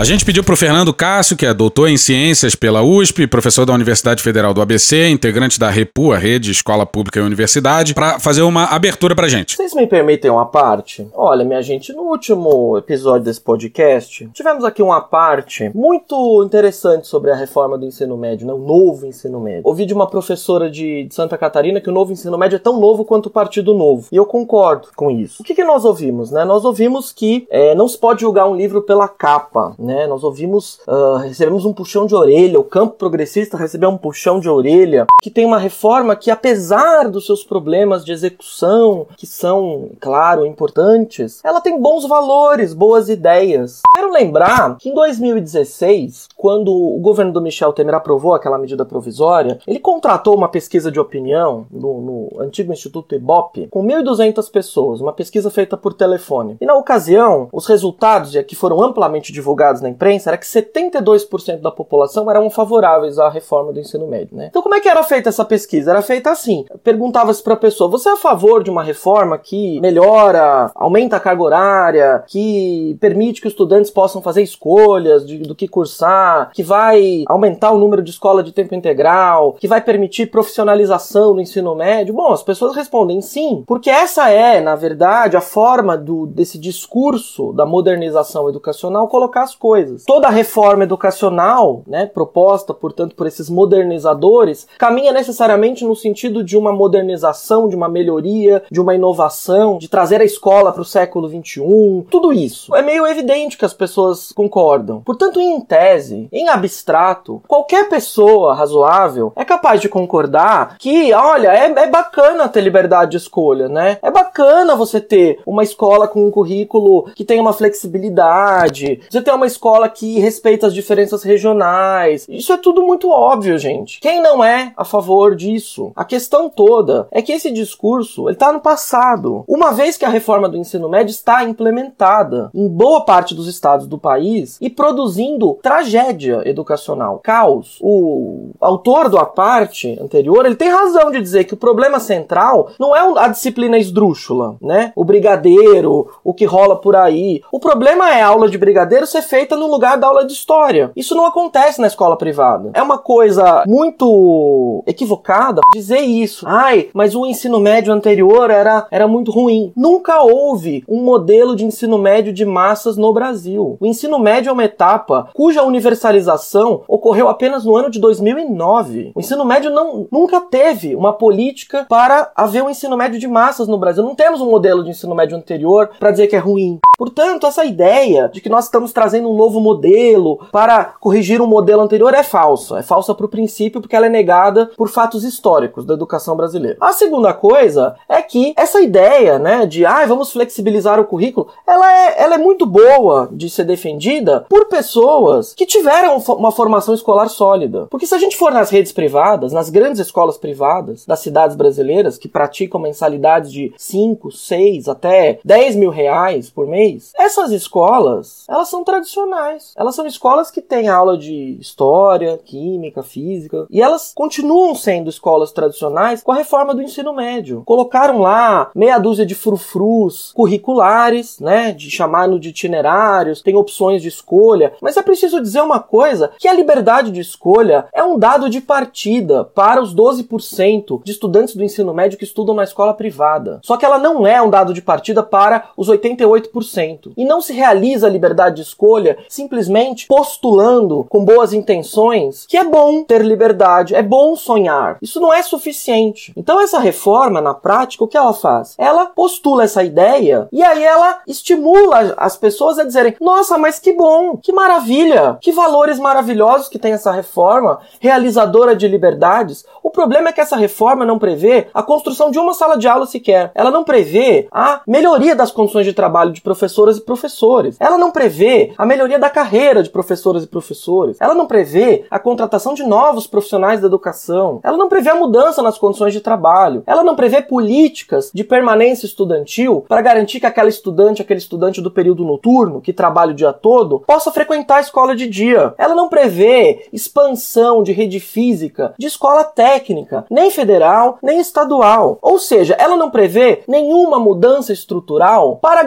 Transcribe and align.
A 0.00 0.04
gente 0.04 0.24
pediu 0.24 0.42
pro 0.42 0.56
Fernando 0.56 0.94
Cássio, 0.94 1.36
que 1.36 1.44
é 1.44 1.52
doutor 1.52 1.86
em 1.86 1.98
ciências 1.98 2.54
pela 2.54 2.82
USP, 2.82 3.26
professor 3.26 3.66
da 3.66 3.74
Universidade 3.74 4.22
Federal 4.22 4.54
do 4.54 4.62
ABC, 4.62 5.10
integrante 5.10 5.60
da 5.60 5.68
REPU, 5.68 6.10
a 6.10 6.16
Rede 6.16 6.50
Escola 6.50 6.86
Pública 6.86 7.20
e 7.20 7.22
Universidade, 7.22 7.92
para 7.92 8.18
fazer 8.18 8.40
uma 8.40 8.64
abertura 8.64 9.14
pra 9.14 9.28
gente. 9.28 9.56
Vocês 9.56 9.74
me 9.74 9.86
permitem 9.86 10.30
uma 10.30 10.46
parte? 10.46 11.06
Olha, 11.12 11.44
minha 11.44 11.60
gente, 11.60 11.92
no 11.92 12.04
último 12.04 12.78
episódio 12.78 13.26
desse 13.26 13.42
podcast, 13.42 14.26
tivemos 14.32 14.64
aqui 14.64 14.82
uma 14.82 15.02
parte 15.02 15.70
muito 15.74 16.42
interessante 16.46 17.06
sobre 17.06 17.30
a 17.30 17.36
reforma 17.36 17.76
do 17.76 17.84
ensino 17.84 18.16
médio, 18.16 18.46
né? 18.46 18.54
o 18.54 18.58
novo 18.58 19.04
ensino 19.04 19.38
médio. 19.38 19.64
Ouvi 19.64 19.84
de 19.84 19.92
uma 19.92 20.06
professora 20.06 20.70
de, 20.70 21.04
de 21.04 21.14
Santa 21.14 21.36
Catarina 21.36 21.78
que 21.78 21.90
o 21.90 21.92
novo 21.92 22.10
ensino 22.10 22.38
médio 22.38 22.56
é 22.56 22.58
tão 22.58 22.80
novo 22.80 23.04
quanto 23.04 23.26
o 23.26 23.30
Partido 23.30 23.74
Novo. 23.74 24.08
E 24.10 24.16
eu 24.16 24.24
concordo 24.24 24.88
com 24.96 25.10
isso. 25.10 25.42
O 25.42 25.44
que, 25.44 25.54
que 25.54 25.62
nós 25.62 25.84
ouvimos? 25.84 26.30
Né? 26.30 26.42
Nós 26.42 26.64
ouvimos 26.64 27.12
que 27.12 27.46
é, 27.50 27.74
não 27.74 27.86
se 27.86 27.98
pode 27.98 28.22
julgar 28.22 28.48
um 28.48 28.56
livro 28.56 28.80
pela 28.80 29.06
capa. 29.06 29.74
Né? 29.78 29.89
Né? 29.90 30.06
Nós 30.06 30.22
ouvimos, 30.22 30.78
uh, 30.86 31.16
recebemos 31.16 31.64
um 31.64 31.72
puxão 31.72 32.06
de 32.06 32.14
orelha, 32.14 32.60
o 32.60 32.64
campo 32.64 32.94
progressista 32.94 33.56
recebeu 33.56 33.90
um 33.90 33.98
puxão 33.98 34.38
de 34.38 34.48
orelha, 34.48 35.06
que 35.20 35.30
tem 35.30 35.44
uma 35.44 35.58
reforma 35.58 36.14
que, 36.14 36.30
apesar 36.30 37.08
dos 37.08 37.26
seus 37.26 37.42
problemas 37.42 38.04
de 38.04 38.12
execução, 38.12 39.08
que 39.16 39.26
são, 39.26 39.90
claro, 40.00 40.46
importantes, 40.46 41.40
ela 41.44 41.60
tem 41.60 41.80
bons 41.80 42.06
valores, 42.06 42.72
boas 42.72 43.08
ideias. 43.08 43.80
Quero 43.92 44.12
lembrar 44.12 44.76
que 44.76 44.88
em 44.88 44.94
2016, 44.94 46.28
quando 46.36 46.72
o 46.72 47.00
governo 47.00 47.32
do 47.32 47.42
Michel 47.42 47.72
Temer 47.72 47.94
aprovou 47.94 48.34
aquela 48.34 48.58
medida 48.58 48.84
provisória, 48.84 49.58
ele 49.66 49.80
contratou 49.80 50.36
uma 50.36 50.48
pesquisa 50.48 50.90
de 50.90 51.00
opinião 51.00 51.66
no, 51.70 52.00
no 52.00 52.40
antigo 52.40 52.72
Instituto 52.72 53.14
Ibope 53.14 53.66
com 53.70 53.84
1.200 53.84 54.50
pessoas, 54.50 55.00
uma 55.00 55.12
pesquisa 55.12 55.50
feita 55.50 55.76
por 55.76 55.92
telefone. 55.94 56.56
E 56.60 56.66
na 56.66 56.74
ocasião, 56.74 57.48
os 57.52 57.66
resultados, 57.66 58.32
que 58.46 58.54
foram 58.54 58.82
amplamente 58.82 59.32
divulgados 59.32 59.79
na 59.80 59.88
imprensa 59.88 60.30
era 60.30 60.38
que 60.38 60.46
72% 60.46 61.60
da 61.60 61.70
população 61.70 62.30
eram 62.30 62.48
favoráveis 62.50 63.18
à 63.18 63.28
reforma 63.28 63.72
do 63.72 63.80
ensino 63.80 64.06
médio, 64.06 64.36
né? 64.36 64.48
Então 64.50 64.62
como 64.62 64.74
é 64.74 64.80
que 64.80 64.88
era 64.88 65.02
feita 65.02 65.28
essa 65.28 65.44
pesquisa? 65.44 65.90
Era 65.90 66.02
feita 66.02 66.30
assim, 66.30 66.64
perguntava-se 66.82 67.42
para 67.42 67.54
a 67.54 67.56
pessoa, 67.56 67.90
você 67.90 68.08
é 68.08 68.12
a 68.12 68.16
favor 68.16 68.62
de 68.62 68.70
uma 68.70 68.82
reforma 68.82 69.38
que 69.38 69.80
melhora, 69.80 70.70
aumenta 70.74 71.16
a 71.16 71.20
carga 71.20 71.42
horária, 71.42 72.24
que 72.26 72.96
permite 73.00 73.40
que 73.40 73.46
os 73.46 73.52
estudantes 73.52 73.90
possam 73.90 74.22
fazer 74.22 74.42
escolhas 74.42 75.26
de, 75.26 75.38
do 75.38 75.54
que 75.54 75.68
cursar, 75.68 76.50
que 76.52 76.62
vai 76.62 77.24
aumentar 77.26 77.70
o 77.72 77.78
número 77.78 78.02
de 78.02 78.10
escola 78.10 78.42
de 78.42 78.52
tempo 78.52 78.74
integral, 78.74 79.54
que 79.54 79.68
vai 79.68 79.80
permitir 79.80 80.30
profissionalização 80.30 81.34
no 81.34 81.40
ensino 81.40 81.74
médio? 81.74 82.14
Bom, 82.14 82.32
as 82.32 82.42
pessoas 82.42 82.74
respondem 82.74 83.20
sim, 83.20 83.64
porque 83.66 83.90
essa 83.90 84.28
é, 84.30 84.60
na 84.60 84.74
verdade, 84.74 85.36
a 85.36 85.40
forma 85.40 85.96
do, 85.96 86.26
desse 86.26 86.58
discurso 86.58 87.52
da 87.52 87.66
modernização 87.66 88.48
educacional 88.48 89.08
colocar 89.08 89.42
as 89.42 89.54
coisas 89.54 89.69
coisas. 89.70 90.02
Toda 90.04 90.26
a 90.26 90.32
reforma 90.32 90.82
educacional, 90.82 91.84
né, 91.86 92.04
proposta, 92.04 92.74
portanto, 92.74 93.14
por 93.14 93.28
esses 93.28 93.48
modernizadores, 93.48 94.66
caminha 94.76 95.12
necessariamente 95.12 95.84
no 95.84 95.94
sentido 95.94 96.42
de 96.42 96.56
uma 96.56 96.72
modernização, 96.72 97.68
de 97.68 97.76
uma 97.76 97.88
melhoria, 97.88 98.64
de 98.68 98.80
uma 98.80 98.96
inovação, 98.96 99.78
de 99.78 99.88
trazer 99.88 100.20
a 100.20 100.24
escola 100.24 100.72
para 100.72 100.82
o 100.82 100.84
século 100.84 101.28
XXI, 101.28 102.04
tudo 102.10 102.32
isso. 102.32 102.74
É 102.74 102.82
meio 102.82 103.06
evidente 103.06 103.56
que 103.56 103.64
as 103.64 103.72
pessoas 103.72 104.32
concordam. 104.32 105.02
Portanto, 105.02 105.40
em 105.40 105.60
tese, 105.60 106.28
em 106.32 106.48
abstrato, 106.48 107.40
qualquer 107.46 107.88
pessoa 107.88 108.52
razoável 108.52 109.32
é 109.36 109.44
capaz 109.44 109.80
de 109.80 109.88
concordar 109.88 110.78
que, 110.78 111.12
olha, 111.12 111.52
é, 111.52 111.66
é 111.66 111.86
bacana 111.86 112.48
ter 112.48 112.60
liberdade 112.60 113.12
de 113.12 113.18
escolha, 113.18 113.68
né? 113.68 113.98
É 114.02 114.10
bacana 114.10 114.74
você 114.74 115.00
ter 115.00 115.38
uma 115.46 115.62
escola 115.62 116.08
com 116.08 116.26
um 116.26 116.30
currículo 116.30 117.04
que 117.14 117.24
tem 117.24 117.38
uma 117.38 117.52
flexibilidade, 117.52 119.02
você 119.08 119.22
ter 119.22 119.30
uma 119.32 119.46
escola 119.46 119.59
que 119.88 120.18
respeita 120.18 120.66
as 120.66 120.74
diferenças 120.74 121.22
regionais. 121.22 122.26
Isso 122.28 122.52
é 122.52 122.56
tudo 122.56 122.82
muito 122.82 123.10
óbvio, 123.10 123.58
gente. 123.58 124.00
Quem 124.00 124.22
não 124.22 124.42
é 124.42 124.72
a 124.76 124.84
favor 124.84 125.36
disso? 125.36 125.92
A 125.94 126.04
questão 126.04 126.48
toda 126.48 127.06
é 127.10 127.22
que 127.22 127.32
esse 127.32 127.50
discurso 127.50 128.28
ele 128.28 128.34
está 128.34 128.52
no 128.52 128.60
passado. 128.60 129.44
Uma 129.46 129.72
vez 129.72 129.96
que 129.96 130.04
a 130.04 130.08
reforma 130.08 130.48
do 130.48 130.56
ensino 130.56 130.88
médio 130.88 131.10
está 131.10 131.44
implementada 131.44 132.50
em 132.54 132.66
boa 132.68 133.04
parte 133.04 133.34
dos 133.34 133.46
estados 133.46 133.86
do 133.86 133.98
país 133.98 134.56
e 134.60 134.70
produzindo 134.70 135.58
tragédia 135.62 136.42
educacional, 136.44 137.20
caos. 137.22 137.78
O 137.80 138.50
autor 138.60 139.08
do 139.08 139.18
a 139.18 139.26
parte 139.26 139.98
anterior 140.00 140.46
ele 140.46 140.56
tem 140.56 140.70
razão 140.70 141.10
de 141.10 141.20
dizer 141.20 141.44
que 141.44 141.54
o 141.54 141.58
problema 141.58 142.00
central 142.00 142.70
não 142.78 142.96
é 142.96 143.00
a 143.20 143.28
disciplina 143.28 143.78
esdrúxula, 143.78 144.56
né? 144.60 144.92
O 144.96 145.04
brigadeiro, 145.04 146.08
o 146.24 146.32
que 146.32 146.44
rola 146.44 146.76
por 146.76 146.96
aí. 146.96 147.42
O 147.52 147.60
problema 147.60 148.10
é 148.10 148.22
a 148.22 148.28
aula 148.28 148.48
de 148.48 148.56
brigadeiro 148.56 149.06
ser 149.06 149.22
feita 149.22 149.39
feita 149.40 149.56
no 149.56 149.68
lugar 149.68 149.96
da 149.96 150.06
aula 150.06 150.26
de 150.26 150.34
história. 150.34 150.90
Isso 150.94 151.14
não 151.14 151.24
acontece 151.24 151.80
na 151.80 151.86
escola 151.86 152.14
privada. 152.14 152.72
É 152.74 152.82
uma 152.82 152.98
coisa 152.98 153.64
muito 153.66 154.84
equivocada 154.86 155.62
dizer 155.72 156.00
isso. 156.00 156.46
Ai, 156.46 156.90
mas 156.92 157.14
o 157.14 157.24
ensino 157.24 157.58
médio 157.58 157.90
anterior 157.90 158.50
era, 158.50 158.86
era 158.90 159.08
muito 159.08 159.30
ruim. 159.30 159.72
Nunca 159.74 160.22
houve 160.22 160.84
um 160.86 161.02
modelo 161.02 161.56
de 161.56 161.64
ensino 161.64 161.96
médio 161.96 162.34
de 162.34 162.44
massas 162.44 162.98
no 162.98 163.14
Brasil. 163.14 163.78
O 163.80 163.86
ensino 163.86 164.18
médio 164.18 164.50
é 164.50 164.52
uma 164.52 164.64
etapa 164.64 165.30
cuja 165.32 165.62
universalização 165.62 166.82
ocorreu 166.86 167.26
apenas 167.26 167.64
no 167.64 167.74
ano 167.74 167.88
de 167.88 167.98
2009. 167.98 169.12
O 169.14 169.20
ensino 169.20 169.44
médio 169.46 169.70
não, 169.70 170.06
nunca 170.12 170.42
teve 170.42 170.94
uma 170.94 171.14
política 171.14 171.86
para 171.88 172.30
haver 172.36 172.62
um 172.62 172.68
ensino 172.68 172.94
médio 172.94 173.18
de 173.18 173.26
massas 173.26 173.66
no 173.66 173.78
Brasil. 173.78 174.04
Não 174.04 174.14
temos 174.14 174.42
um 174.42 174.50
modelo 174.50 174.84
de 174.84 174.90
ensino 174.90 175.14
médio 175.14 175.38
anterior 175.38 175.92
para 175.98 176.10
dizer 176.10 176.26
que 176.26 176.36
é 176.36 176.38
ruim. 176.38 176.78
Portanto, 177.00 177.46
essa 177.46 177.64
ideia 177.64 178.28
de 178.28 178.42
que 178.42 178.50
nós 178.50 178.66
estamos 178.66 178.92
trazendo 178.92 179.30
um 179.30 179.34
novo 179.34 179.58
modelo 179.58 180.38
para 180.52 180.84
corrigir 181.00 181.40
um 181.40 181.46
modelo 181.46 181.80
anterior 181.80 182.12
é 182.12 182.22
falsa. 182.22 182.78
É 182.78 182.82
falsa 182.82 183.14
por 183.14 183.28
princípio 183.28 183.80
porque 183.80 183.96
ela 183.96 184.04
é 184.04 184.10
negada 184.10 184.70
por 184.76 184.90
fatos 184.90 185.24
históricos 185.24 185.86
da 185.86 185.94
educação 185.94 186.36
brasileira. 186.36 186.76
A 186.78 186.92
segunda 186.92 187.32
coisa 187.32 187.96
é 188.06 188.20
que 188.20 188.52
essa 188.54 188.82
ideia, 188.82 189.38
né, 189.38 189.64
de 189.64 189.86
ah, 189.86 190.04
vamos 190.04 190.30
flexibilizar 190.30 191.00
o 191.00 191.06
currículo, 191.06 191.48
ela 191.66 191.90
é, 191.90 192.22
ela 192.22 192.34
é 192.34 192.38
muito 192.38 192.66
boa 192.66 193.30
de 193.32 193.48
ser 193.48 193.64
defendida 193.64 194.44
por 194.46 194.66
pessoas 194.66 195.54
que 195.54 195.64
tiveram 195.64 196.18
uma 196.18 196.52
formação 196.52 196.92
escolar 196.92 197.30
sólida. 197.30 197.86
Porque 197.88 198.06
se 198.06 198.14
a 198.14 198.18
gente 198.18 198.36
for 198.36 198.52
nas 198.52 198.68
redes 198.68 198.92
privadas, 198.92 199.54
nas 199.54 199.70
grandes 199.70 200.02
escolas 200.02 200.36
privadas 200.36 201.06
das 201.06 201.20
cidades 201.20 201.56
brasileiras 201.56 202.18
que 202.18 202.28
praticam 202.28 202.78
mensalidades 202.78 203.50
de 203.50 203.72
5, 203.78 204.30
6 204.30 204.86
até 204.86 205.40
10 205.42 205.76
mil 205.76 205.88
reais 205.88 206.50
por 206.50 206.66
mês, 206.66 206.89
essas 207.16 207.50
escolas, 207.50 208.44
elas 208.48 208.68
são 208.68 208.84
tradicionais. 208.84 209.72
Elas 209.76 209.94
são 209.94 210.06
escolas 210.06 210.50
que 210.50 210.60
têm 210.60 210.88
aula 210.88 211.16
de 211.16 211.56
história, 211.60 212.38
química, 212.38 213.02
física, 213.02 213.66
e 213.70 213.80
elas 213.80 214.12
continuam 214.14 214.74
sendo 214.74 215.10
escolas 215.10 215.52
tradicionais 215.52 216.22
com 216.22 216.32
a 216.32 216.36
reforma 216.36 216.74
do 216.74 216.82
ensino 216.82 217.12
médio. 217.12 217.62
Colocaram 217.64 218.18
lá 218.18 218.70
meia 218.74 218.98
dúzia 218.98 219.26
de 219.26 219.34
frufrus 219.34 220.32
curriculares, 220.34 221.38
né, 221.40 221.72
de 221.72 221.90
chamar 221.90 222.20
de 222.38 222.50
itinerários, 222.50 223.40
tem 223.40 223.56
opções 223.56 224.02
de 224.02 224.08
escolha, 224.08 224.74
mas 224.80 224.96
é 224.96 225.02
preciso 225.02 225.40
dizer 225.40 225.62
uma 225.62 225.80
coisa, 225.80 226.30
que 226.38 226.46
a 226.46 226.52
liberdade 226.52 227.10
de 227.10 227.20
escolha 227.20 227.86
é 227.92 228.02
um 228.02 228.18
dado 228.18 228.48
de 228.50 228.60
partida 228.60 229.44
para 229.44 229.82
os 229.82 229.94
12% 229.94 231.02
de 231.02 231.12
estudantes 231.12 231.56
do 231.56 231.64
ensino 231.64 231.94
médio 231.94 232.18
que 232.18 232.24
estudam 232.24 232.54
na 232.54 232.64
escola 232.64 232.94
privada. 232.94 233.60
Só 233.64 233.76
que 233.76 233.84
ela 233.84 233.98
não 233.98 234.26
é 234.26 234.40
um 234.40 234.50
dado 234.50 234.74
de 234.74 234.82
partida 234.82 235.22
para 235.22 235.70
os 235.76 235.88
88%. 235.88 236.79
E 237.16 237.24
não 237.24 237.40
se 237.40 237.52
realiza 237.52 238.06
a 238.06 238.10
liberdade 238.10 238.56
de 238.56 238.62
escolha 238.62 239.18
simplesmente 239.28 240.06
postulando 240.06 241.06
com 241.08 241.24
boas 241.24 241.52
intenções 241.52 242.46
que 242.46 242.56
é 242.56 242.64
bom 242.64 243.04
ter 243.04 243.22
liberdade, 243.22 243.94
é 243.94 244.02
bom 244.02 244.34
sonhar. 244.36 244.98
Isso 245.02 245.20
não 245.20 245.32
é 245.32 245.42
suficiente. 245.42 246.32
Então 246.36 246.60
essa 246.60 246.78
reforma, 246.78 247.40
na 247.40 247.54
prática, 247.54 248.04
o 248.04 248.08
que 248.08 248.16
ela 248.16 248.32
faz? 248.32 248.74
Ela 248.78 249.06
postula 249.06 249.64
essa 249.64 249.82
ideia 249.82 250.48
e 250.52 250.62
aí 250.62 250.82
ela 250.82 251.20
estimula 251.26 252.14
as 252.16 252.36
pessoas 252.36 252.78
a 252.78 252.84
dizerem: 252.84 253.16
"Nossa, 253.20 253.58
mas 253.58 253.78
que 253.78 253.92
bom, 253.92 254.36
que 254.36 254.52
maravilha, 254.52 255.38
que 255.40 255.52
valores 255.52 255.98
maravilhosos 255.98 256.68
que 256.68 256.78
tem 256.78 256.92
essa 256.92 257.12
reforma, 257.12 257.80
realizadora 258.00 258.74
de 258.74 258.88
liberdades". 258.88 259.64
O 259.82 259.90
problema 259.90 260.28
é 260.28 260.32
que 260.32 260.40
essa 260.40 260.56
reforma 260.56 261.04
não 261.04 261.18
prevê 261.18 261.68
a 261.74 261.82
construção 261.82 262.30
de 262.30 262.38
uma 262.38 262.54
sala 262.54 262.76
de 262.76 262.88
aula 262.88 263.06
sequer. 263.06 263.50
Ela 263.54 263.70
não 263.70 263.84
prevê 263.84 264.48
a 264.50 264.80
melhoria 264.86 265.34
das 265.34 265.50
condições 265.50 265.84
de 265.84 265.92
trabalho 265.92 266.32
de 266.32 266.40
professores 266.40 266.69
professoras 266.70 266.98
e 266.98 267.00
professores. 267.00 267.76
Ela 267.80 267.98
não 267.98 268.10
prevê 268.10 268.72
a 268.78 268.86
melhoria 268.86 269.18
da 269.18 269.28
carreira 269.28 269.82
de 269.82 269.90
professoras 269.90 270.44
e 270.44 270.46
professores. 270.46 271.16
Ela 271.20 271.34
não 271.34 271.46
prevê 271.46 272.04
a 272.10 272.18
contratação 272.18 272.74
de 272.74 272.84
novos 272.84 273.26
profissionais 273.26 273.80
da 273.80 273.86
educação. 273.86 274.60
Ela 274.62 274.76
não 274.76 274.88
prevê 274.88 275.10
a 275.10 275.14
mudança 275.14 275.62
nas 275.62 275.78
condições 275.78 276.12
de 276.12 276.20
trabalho. 276.20 276.82
Ela 276.86 277.02
não 277.02 277.16
prevê 277.16 277.42
políticas 277.42 278.30
de 278.32 278.44
permanência 278.44 279.06
estudantil 279.06 279.84
para 279.88 280.00
garantir 280.00 280.38
que 280.38 280.46
aquela 280.46 280.68
estudante, 280.68 281.22
aquele 281.22 281.40
estudante 281.40 281.80
do 281.80 281.90
período 281.90 282.24
noturno, 282.24 282.80
que 282.80 282.92
trabalha 282.92 283.32
o 283.32 283.36
dia 283.36 283.52
todo, 283.52 284.00
possa 284.06 284.30
frequentar 284.30 284.76
a 284.76 284.80
escola 284.80 285.16
de 285.16 285.26
dia. 285.26 285.74
Ela 285.76 285.94
não 285.94 286.08
prevê 286.08 286.88
expansão 286.92 287.82
de 287.82 287.92
rede 287.92 288.20
física 288.20 288.94
de 288.98 289.06
escola 289.06 289.42
técnica, 289.44 290.24
nem 290.30 290.50
federal, 290.50 291.18
nem 291.22 291.40
estadual. 291.40 292.18
Ou 292.22 292.38
seja, 292.38 292.76
ela 292.78 292.96
não 292.96 293.10
prevê 293.10 293.62
nenhuma 293.66 294.18
mudança 294.18 294.72
estrutural 294.72 295.56
para 295.56 295.80
a 295.80 295.84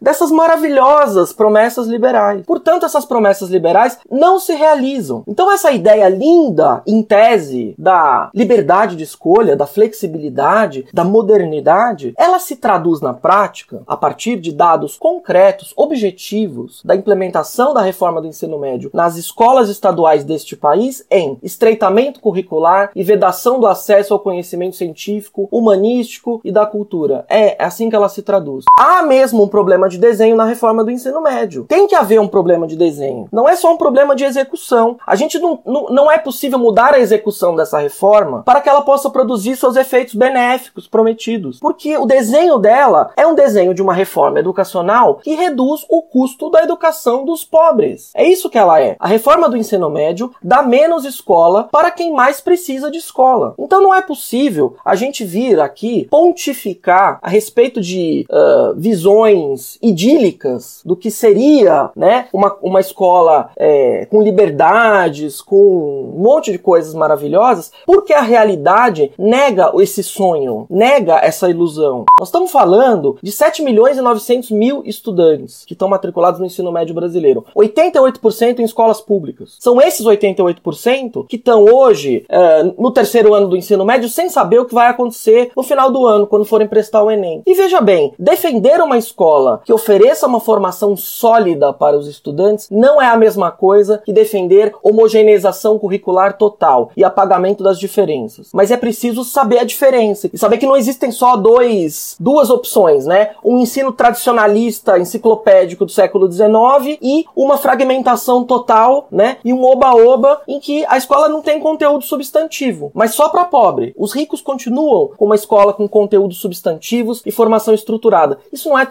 dessas 0.00 0.30
maravilhosas 0.30 1.32
promessas 1.32 1.86
liberais. 1.86 2.42
Portanto, 2.44 2.86
essas 2.86 3.04
promessas 3.04 3.48
liberais 3.48 3.98
não 4.10 4.38
se 4.38 4.54
realizam. 4.54 5.22
Então, 5.26 5.50
essa 5.52 5.70
ideia 5.70 6.08
linda, 6.08 6.82
em 6.86 7.02
tese, 7.02 7.74
da 7.78 8.30
liberdade 8.34 8.96
de 8.96 9.04
escolha, 9.04 9.56
da 9.56 9.66
flexibilidade, 9.66 10.86
da 10.92 11.04
modernidade, 11.04 12.14
ela 12.16 12.38
se 12.38 12.56
traduz 12.56 13.00
na 13.00 13.14
prática 13.14 13.82
a 13.86 13.96
partir 13.96 14.36
de 14.36 14.52
dados 14.52 14.96
concretos, 14.96 15.72
objetivos 15.76 16.82
da 16.84 16.94
implementação 16.94 17.72
da 17.72 17.82
reforma 17.82 18.20
do 18.20 18.26
ensino 18.26 18.58
médio 18.58 18.90
nas 18.92 19.16
escolas 19.16 19.68
estaduais 19.68 20.24
deste 20.24 20.56
país 20.56 21.04
em 21.10 21.38
estreitamento 21.42 22.20
curricular 22.20 22.90
e 22.94 23.02
vedação 23.02 23.58
do 23.60 23.66
acesso 23.66 24.12
ao 24.12 24.20
conhecimento 24.20 24.76
científico, 24.76 25.48
humanístico 25.50 26.40
e 26.44 26.52
da 26.52 26.66
cultura. 26.66 27.24
É 27.28 27.56
assim 27.62 27.88
que 27.88 27.96
ela 27.96 28.08
se 28.08 28.22
traduz. 28.22 28.64
Há 28.78 29.02
mesmo 29.02 29.42
um 29.42 29.48
problema 29.48 29.69
de 29.88 29.98
desenho 29.98 30.36
na 30.36 30.44
reforma 30.44 30.84
do 30.84 30.90
ensino 30.90 31.20
médio. 31.20 31.64
Tem 31.64 31.86
que 31.86 31.94
haver 31.94 32.20
um 32.20 32.28
problema 32.28 32.66
de 32.66 32.76
desenho. 32.76 33.28
Não 33.32 33.48
é 33.48 33.56
só 33.56 33.72
um 33.72 33.76
problema 33.76 34.14
de 34.14 34.24
execução. 34.24 34.98
A 35.06 35.16
gente 35.16 35.38
não, 35.38 35.60
não, 35.64 35.86
não 35.86 36.10
é 36.10 36.18
possível 36.18 36.58
mudar 36.58 36.94
a 36.94 37.00
execução 37.00 37.56
dessa 37.56 37.78
reforma 37.78 38.42
para 38.42 38.60
que 38.60 38.68
ela 38.68 38.82
possa 38.82 39.10
produzir 39.10 39.56
seus 39.56 39.76
efeitos 39.76 40.14
benéficos 40.14 40.86
prometidos. 40.86 41.58
Porque 41.58 41.96
o 41.96 42.06
desenho 42.06 42.58
dela 42.58 43.10
é 43.16 43.26
um 43.26 43.34
desenho 43.34 43.74
de 43.74 43.82
uma 43.82 43.94
reforma 43.94 44.38
educacional 44.38 45.16
que 45.16 45.34
reduz 45.34 45.84
o 45.88 46.02
custo 46.02 46.50
da 46.50 46.62
educação 46.62 47.24
dos 47.24 47.44
pobres. 47.44 48.10
É 48.14 48.26
isso 48.26 48.50
que 48.50 48.58
ela 48.58 48.80
é. 48.80 48.96
A 48.98 49.08
reforma 49.08 49.48
do 49.48 49.56
ensino 49.56 49.90
médio 49.90 50.32
dá 50.42 50.62
menos 50.62 51.04
escola 51.04 51.68
para 51.70 51.90
quem 51.90 52.12
mais 52.12 52.40
precisa 52.40 52.90
de 52.90 52.98
escola. 52.98 53.54
Então 53.58 53.80
não 53.80 53.94
é 53.94 54.00
possível 54.00 54.76
a 54.84 54.94
gente 54.94 55.24
vir 55.24 55.60
aqui 55.60 56.06
pontificar 56.10 57.18
a 57.22 57.28
respeito 57.28 57.80
de 57.80 58.26
uh, 58.30 58.74
visões 58.76 59.59
idílicas 59.82 60.80
do 60.84 60.96
que 60.96 61.10
seria 61.10 61.90
né, 61.94 62.28
uma, 62.32 62.56
uma 62.62 62.80
escola 62.80 63.50
é, 63.56 64.06
com 64.06 64.22
liberdades, 64.22 65.40
com 65.40 66.12
um 66.16 66.22
monte 66.22 66.52
de 66.52 66.58
coisas 66.58 66.94
maravilhosas, 66.94 67.72
porque 67.86 68.12
a 68.12 68.22
realidade 68.22 69.12
nega 69.18 69.72
esse 69.76 70.02
sonho, 70.02 70.66
nega 70.68 71.18
essa 71.22 71.48
ilusão. 71.48 72.04
Nós 72.18 72.28
estamos 72.28 72.50
falando 72.50 73.18
de 73.22 73.32
7 73.32 73.62
milhões 73.62 73.96
e 73.96 74.00
900 74.00 74.50
mil 74.50 74.82
estudantes 74.84 75.64
que 75.64 75.72
estão 75.72 75.88
matriculados 75.88 76.40
no 76.40 76.46
ensino 76.46 76.72
médio 76.72 76.94
brasileiro. 76.94 77.44
88% 77.56 78.58
em 78.58 78.64
escolas 78.64 79.00
públicas. 79.00 79.56
São 79.58 79.80
esses 79.80 80.04
88% 80.04 81.26
que 81.26 81.36
estão 81.36 81.64
hoje 81.64 82.24
uh, 82.30 82.74
no 82.80 82.90
terceiro 82.90 83.34
ano 83.34 83.48
do 83.48 83.56
ensino 83.56 83.84
médio 83.84 84.08
sem 84.08 84.28
saber 84.28 84.58
o 84.58 84.64
que 84.64 84.74
vai 84.74 84.88
acontecer 84.88 85.50
no 85.56 85.62
final 85.62 85.90
do 85.90 86.06
ano, 86.06 86.26
quando 86.26 86.44
forem 86.44 86.68
prestar 86.68 87.02
o 87.02 87.10
Enem. 87.10 87.42
E 87.46 87.54
veja 87.54 87.80
bem, 87.80 88.12
defender 88.18 88.80
uma 88.80 88.98
escola 88.98 89.49
que 89.58 89.72
ofereça 89.72 90.26
uma 90.26 90.40
formação 90.40 90.96
sólida 90.96 91.72
para 91.72 91.96
os 91.96 92.06
estudantes 92.06 92.68
não 92.70 93.00
é 93.00 93.06
a 93.06 93.16
mesma 93.16 93.50
coisa 93.50 93.98
que 94.04 94.12
defender 94.12 94.74
homogeneização 94.82 95.78
curricular 95.78 96.36
total 96.36 96.90
e 96.96 97.04
apagamento 97.04 97.62
das 97.62 97.78
diferenças. 97.78 98.50
Mas 98.52 98.70
é 98.70 98.76
preciso 98.76 99.24
saber 99.24 99.58
a 99.58 99.64
diferença 99.64 100.28
e 100.32 100.38
saber 100.38 100.58
que 100.58 100.66
não 100.66 100.76
existem 100.76 101.10
só 101.10 101.36
dois, 101.36 102.16
duas 102.18 102.50
opções, 102.50 103.06
né? 103.06 103.30
Um 103.44 103.58
ensino 103.58 103.92
tradicionalista 103.92 104.98
enciclopédico 104.98 105.84
do 105.84 105.92
século 105.92 106.30
XIX 106.30 106.98
e 107.00 107.24
uma 107.34 107.56
fragmentação 107.56 108.44
total, 108.44 109.06
né? 109.10 109.38
E 109.44 109.52
um 109.52 109.64
oba-oba 109.64 110.42
em 110.46 110.60
que 110.60 110.84
a 110.86 110.96
escola 110.96 111.28
não 111.28 111.42
tem 111.42 111.60
conteúdo 111.60 112.04
substantivo, 112.04 112.90
mas 112.94 113.14
só 113.14 113.28
para 113.28 113.44
pobre. 113.44 113.94
Os 113.96 114.12
ricos 114.12 114.40
continuam 114.40 115.10
com 115.16 115.26
uma 115.26 115.34
escola 115.34 115.72
com 115.72 115.88
conteúdos 115.88 116.38
substantivos 116.38 117.22
e 117.24 117.30
formação 117.30 117.74
estruturada. 117.74 118.38
Isso 118.52 118.68
não 118.68 118.78
é 118.78 118.86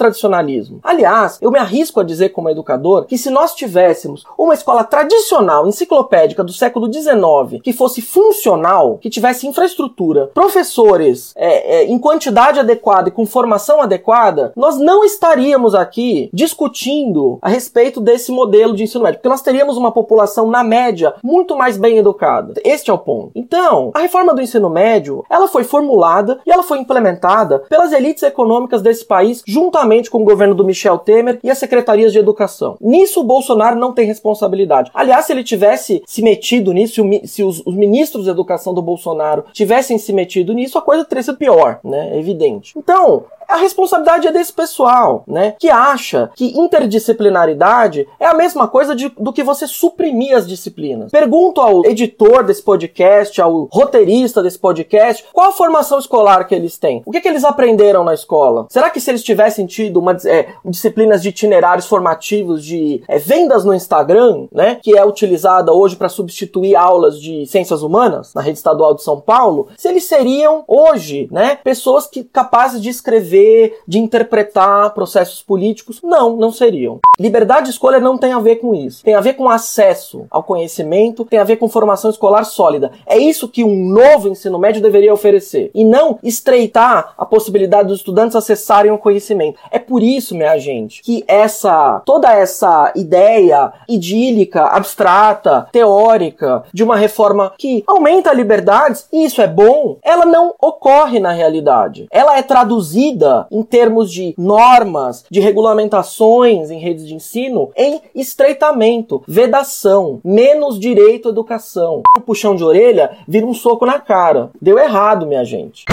Aliás, 0.83 1.37
eu 1.41 1.51
me 1.51 1.59
arrisco 1.59 1.99
a 1.99 2.03
dizer 2.03 2.29
como 2.29 2.49
educador 2.49 3.05
que 3.05 3.17
se 3.17 3.29
nós 3.29 3.53
tivéssemos 3.53 4.23
uma 4.37 4.53
escola 4.53 4.83
tradicional, 4.83 5.67
enciclopédica 5.67 6.43
do 6.43 6.53
século 6.53 6.91
XIX, 6.91 7.61
que 7.63 7.73
fosse 7.73 8.01
funcional, 8.01 8.97
que 8.97 9.09
tivesse 9.09 9.47
infraestrutura, 9.47 10.27
professores 10.33 11.33
é, 11.35 11.81
é, 11.81 11.85
em 11.85 11.99
quantidade 11.99 12.59
adequada 12.59 13.09
e 13.09 13.11
com 13.11 13.25
formação 13.25 13.81
adequada, 13.81 14.51
nós 14.55 14.77
não 14.77 15.03
estaríamos 15.03 15.75
aqui 15.75 16.29
discutindo 16.33 17.37
a 17.41 17.49
respeito 17.49 18.01
desse 18.01 18.31
modelo 18.31 18.75
de 18.75 18.83
ensino 18.83 19.03
médio, 19.03 19.19
porque 19.19 19.29
nós 19.29 19.41
teríamos 19.41 19.77
uma 19.77 19.91
população, 19.91 20.49
na 20.49 20.63
média, 20.63 21.13
muito 21.23 21.55
mais 21.55 21.77
bem 21.77 21.97
educada. 21.97 22.53
Este 22.63 22.89
é 22.89 22.93
o 22.93 22.97
ponto. 22.97 23.31
Então, 23.35 23.91
a 23.93 23.99
reforma 23.99 24.33
do 24.33 24.41
ensino 24.41 24.69
médio, 24.69 25.23
ela 25.29 25.47
foi 25.47 25.63
formulada 25.63 26.39
e 26.45 26.51
ela 26.51 26.63
foi 26.63 26.79
implementada 26.79 27.59
pelas 27.59 27.91
elites 27.91 28.23
econômicas 28.23 28.81
desse 28.81 29.05
país, 29.05 29.43
juntamente 29.45 30.09
com 30.09 30.21
o 30.21 30.25
governo 30.25 30.38
do 30.47 30.65
Michel 30.65 30.97
Temer 30.97 31.39
e 31.43 31.49
as 31.49 31.57
secretarias 31.57 32.11
de 32.11 32.19
educação. 32.19 32.77
Nisso, 32.79 33.21
o 33.21 33.23
Bolsonaro 33.23 33.77
não 33.77 33.93
tem 33.93 34.05
responsabilidade. 34.05 34.91
Aliás, 34.93 35.25
se 35.25 35.33
ele 35.33 35.43
tivesse 35.43 36.03
se 36.05 36.21
metido 36.21 36.73
nisso, 36.73 37.03
se 37.25 37.43
os, 37.43 37.61
os 37.65 37.75
ministros 37.75 38.25
de 38.25 38.29
educação 38.29 38.73
do 38.73 38.81
Bolsonaro 38.81 39.45
tivessem 39.53 39.97
se 39.97 40.13
metido 40.13 40.53
nisso, 40.53 40.77
a 40.77 40.81
coisa 40.81 41.05
teria 41.05 41.23
sido 41.23 41.37
pior, 41.37 41.79
né? 41.83 42.11
É 42.13 42.19
evidente. 42.19 42.73
Então, 42.77 43.25
a 43.49 43.57
responsabilidade 43.57 44.27
é 44.27 44.31
desse 44.31 44.53
pessoal, 44.53 45.23
né? 45.27 45.55
Que 45.57 45.69
acha 45.69 46.29
que 46.35 46.57
interdisciplinaridade 46.57 48.07
é 48.19 48.27
a 48.27 48.33
mesma 48.35 48.67
coisa 48.67 48.95
de, 48.95 49.09
do 49.17 49.33
que 49.33 49.43
você 49.43 49.65
suprimir 49.65 50.37
as 50.37 50.47
disciplinas. 50.47 51.11
Pergunto 51.11 51.59
ao 51.59 51.83
editor 51.83 52.43
desse 52.43 52.61
podcast, 52.61 53.41
ao 53.41 53.67
roteirista 53.71 54.43
desse 54.43 54.59
podcast, 54.59 55.25
qual 55.33 55.49
a 55.49 55.53
formação 55.53 55.97
escolar 55.97 56.47
que 56.47 56.53
eles 56.53 56.77
têm? 56.77 57.01
O 57.05 57.11
que, 57.11 57.19
que 57.19 57.27
eles 57.27 57.43
aprenderam 57.43 58.03
na 58.03 58.13
escola? 58.13 58.67
Será 58.69 58.91
que 58.91 59.01
se 59.01 59.09
eles 59.09 59.23
tivessem 59.23 59.65
tido 59.65 59.97
uma, 59.97 60.15
é, 60.25 60.49
disciplinas 60.63 61.23
de 61.23 61.29
itinerários 61.29 61.87
formativos 61.87 62.63
de 62.63 63.01
é, 63.07 63.17
vendas 63.17 63.65
no 63.65 63.73
Instagram, 63.73 64.47
né? 64.51 64.75
Que 64.75 64.95
é 64.95 65.03
utilizada 65.03 65.73
hoje 65.73 65.95
para 65.95 66.07
substituir 66.07 66.75
aulas 66.75 67.19
de 67.19 67.47
ciências 67.47 67.81
humanas 67.81 68.31
na 68.35 68.41
rede 68.41 68.59
estadual 68.59 68.93
de 68.93 69.01
São 69.01 69.19
Paulo, 69.19 69.69
se 69.75 69.87
eles 69.87 70.03
seriam 70.03 70.63
hoje, 70.67 71.27
né? 71.31 71.55
Pessoas 71.63 72.05
que 72.05 72.23
capazes 72.23 72.79
de 72.79 72.89
escrever 72.89 73.38
de 73.87 73.99
interpretar 73.99 74.93
processos 74.93 75.41
políticos. 75.41 75.99
Não, 76.03 76.35
não 76.35 76.51
seriam. 76.51 76.99
Liberdade 77.19 77.65
de 77.65 77.71
escolha 77.71 77.99
não 77.99 78.17
tem 78.17 78.33
a 78.33 78.39
ver 78.39 78.57
com 78.57 78.73
isso. 78.73 79.03
Tem 79.03 79.13
a 79.13 79.21
ver 79.21 79.33
com 79.33 79.49
acesso 79.49 80.25
ao 80.29 80.43
conhecimento, 80.43 81.25
tem 81.25 81.39
a 81.39 81.43
ver 81.43 81.57
com 81.57 81.67
formação 81.67 82.09
escolar 82.09 82.43
sólida. 82.43 82.91
É 83.05 83.17
isso 83.17 83.47
que 83.47 83.63
um 83.63 83.89
novo 83.89 84.29
ensino 84.29 84.57
médio 84.57 84.81
deveria 84.81 85.13
oferecer. 85.13 85.71
E 85.73 85.83
não 85.83 86.19
estreitar 86.23 87.13
a 87.17 87.25
possibilidade 87.25 87.89
dos 87.89 87.99
estudantes 87.99 88.35
acessarem 88.35 88.91
o 88.91 88.97
conhecimento. 88.97 89.59
É 89.71 89.79
por 89.79 90.01
isso, 90.01 90.35
minha 90.35 90.57
gente, 90.57 91.01
que 91.01 91.23
essa 91.27 92.01
toda 92.05 92.33
essa 92.33 92.91
ideia 92.95 93.71
idílica, 93.87 94.63
abstrata, 94.65 95.67
teórica 95.71 96.63
de 96.73 96.83
uma 96.83 96.95
reforma 96.95 97.53
que 97.57 97.83
aumenta 97.87 98.33
liberdades, 98.33 99.07
isso 99.11 99.41
é 99.41 99.47
bom, 99.47 99.97
ela 100.03 100.25
não 100.25 100.53
ocorre 100.61 101.19
na 101.19 101.31
realidade. 101.31 102.07
Ela 102.11 102.37
é 102.37 102.41
traduzida 102.41 103.28
em 103.51 103.63
termos 103.63 104.11
de 104.11 104.33
normas, 104.37 105.25
de 105.29 105.39
regulamentações 105.39 106.69
em 106.71 106.79
redes 106.79 107.07
de 107.07 107.13
ensino, 107.13 107.71
em 107.75 108.01
estreitamento, 108.15 109.23
vedação, 109.27 110.19
menos 110.23 110.79
direito 110.79 111.27
à 111.27 111.31
educação. 111.31 112.03
Um 112.17 112.21
puxão 112.21 112.55
de 112.55 112.63
orelha 112.63 113.11
vira 113.27 113.45
um 113.45 113.53
soco 113.53 113.85
na 113.85 113.99
cara. 113.99 114.49
Deu 114.61 114.77
errado, 114.77 115.25
minha 115.25 115.45
gente. 115.45 115.85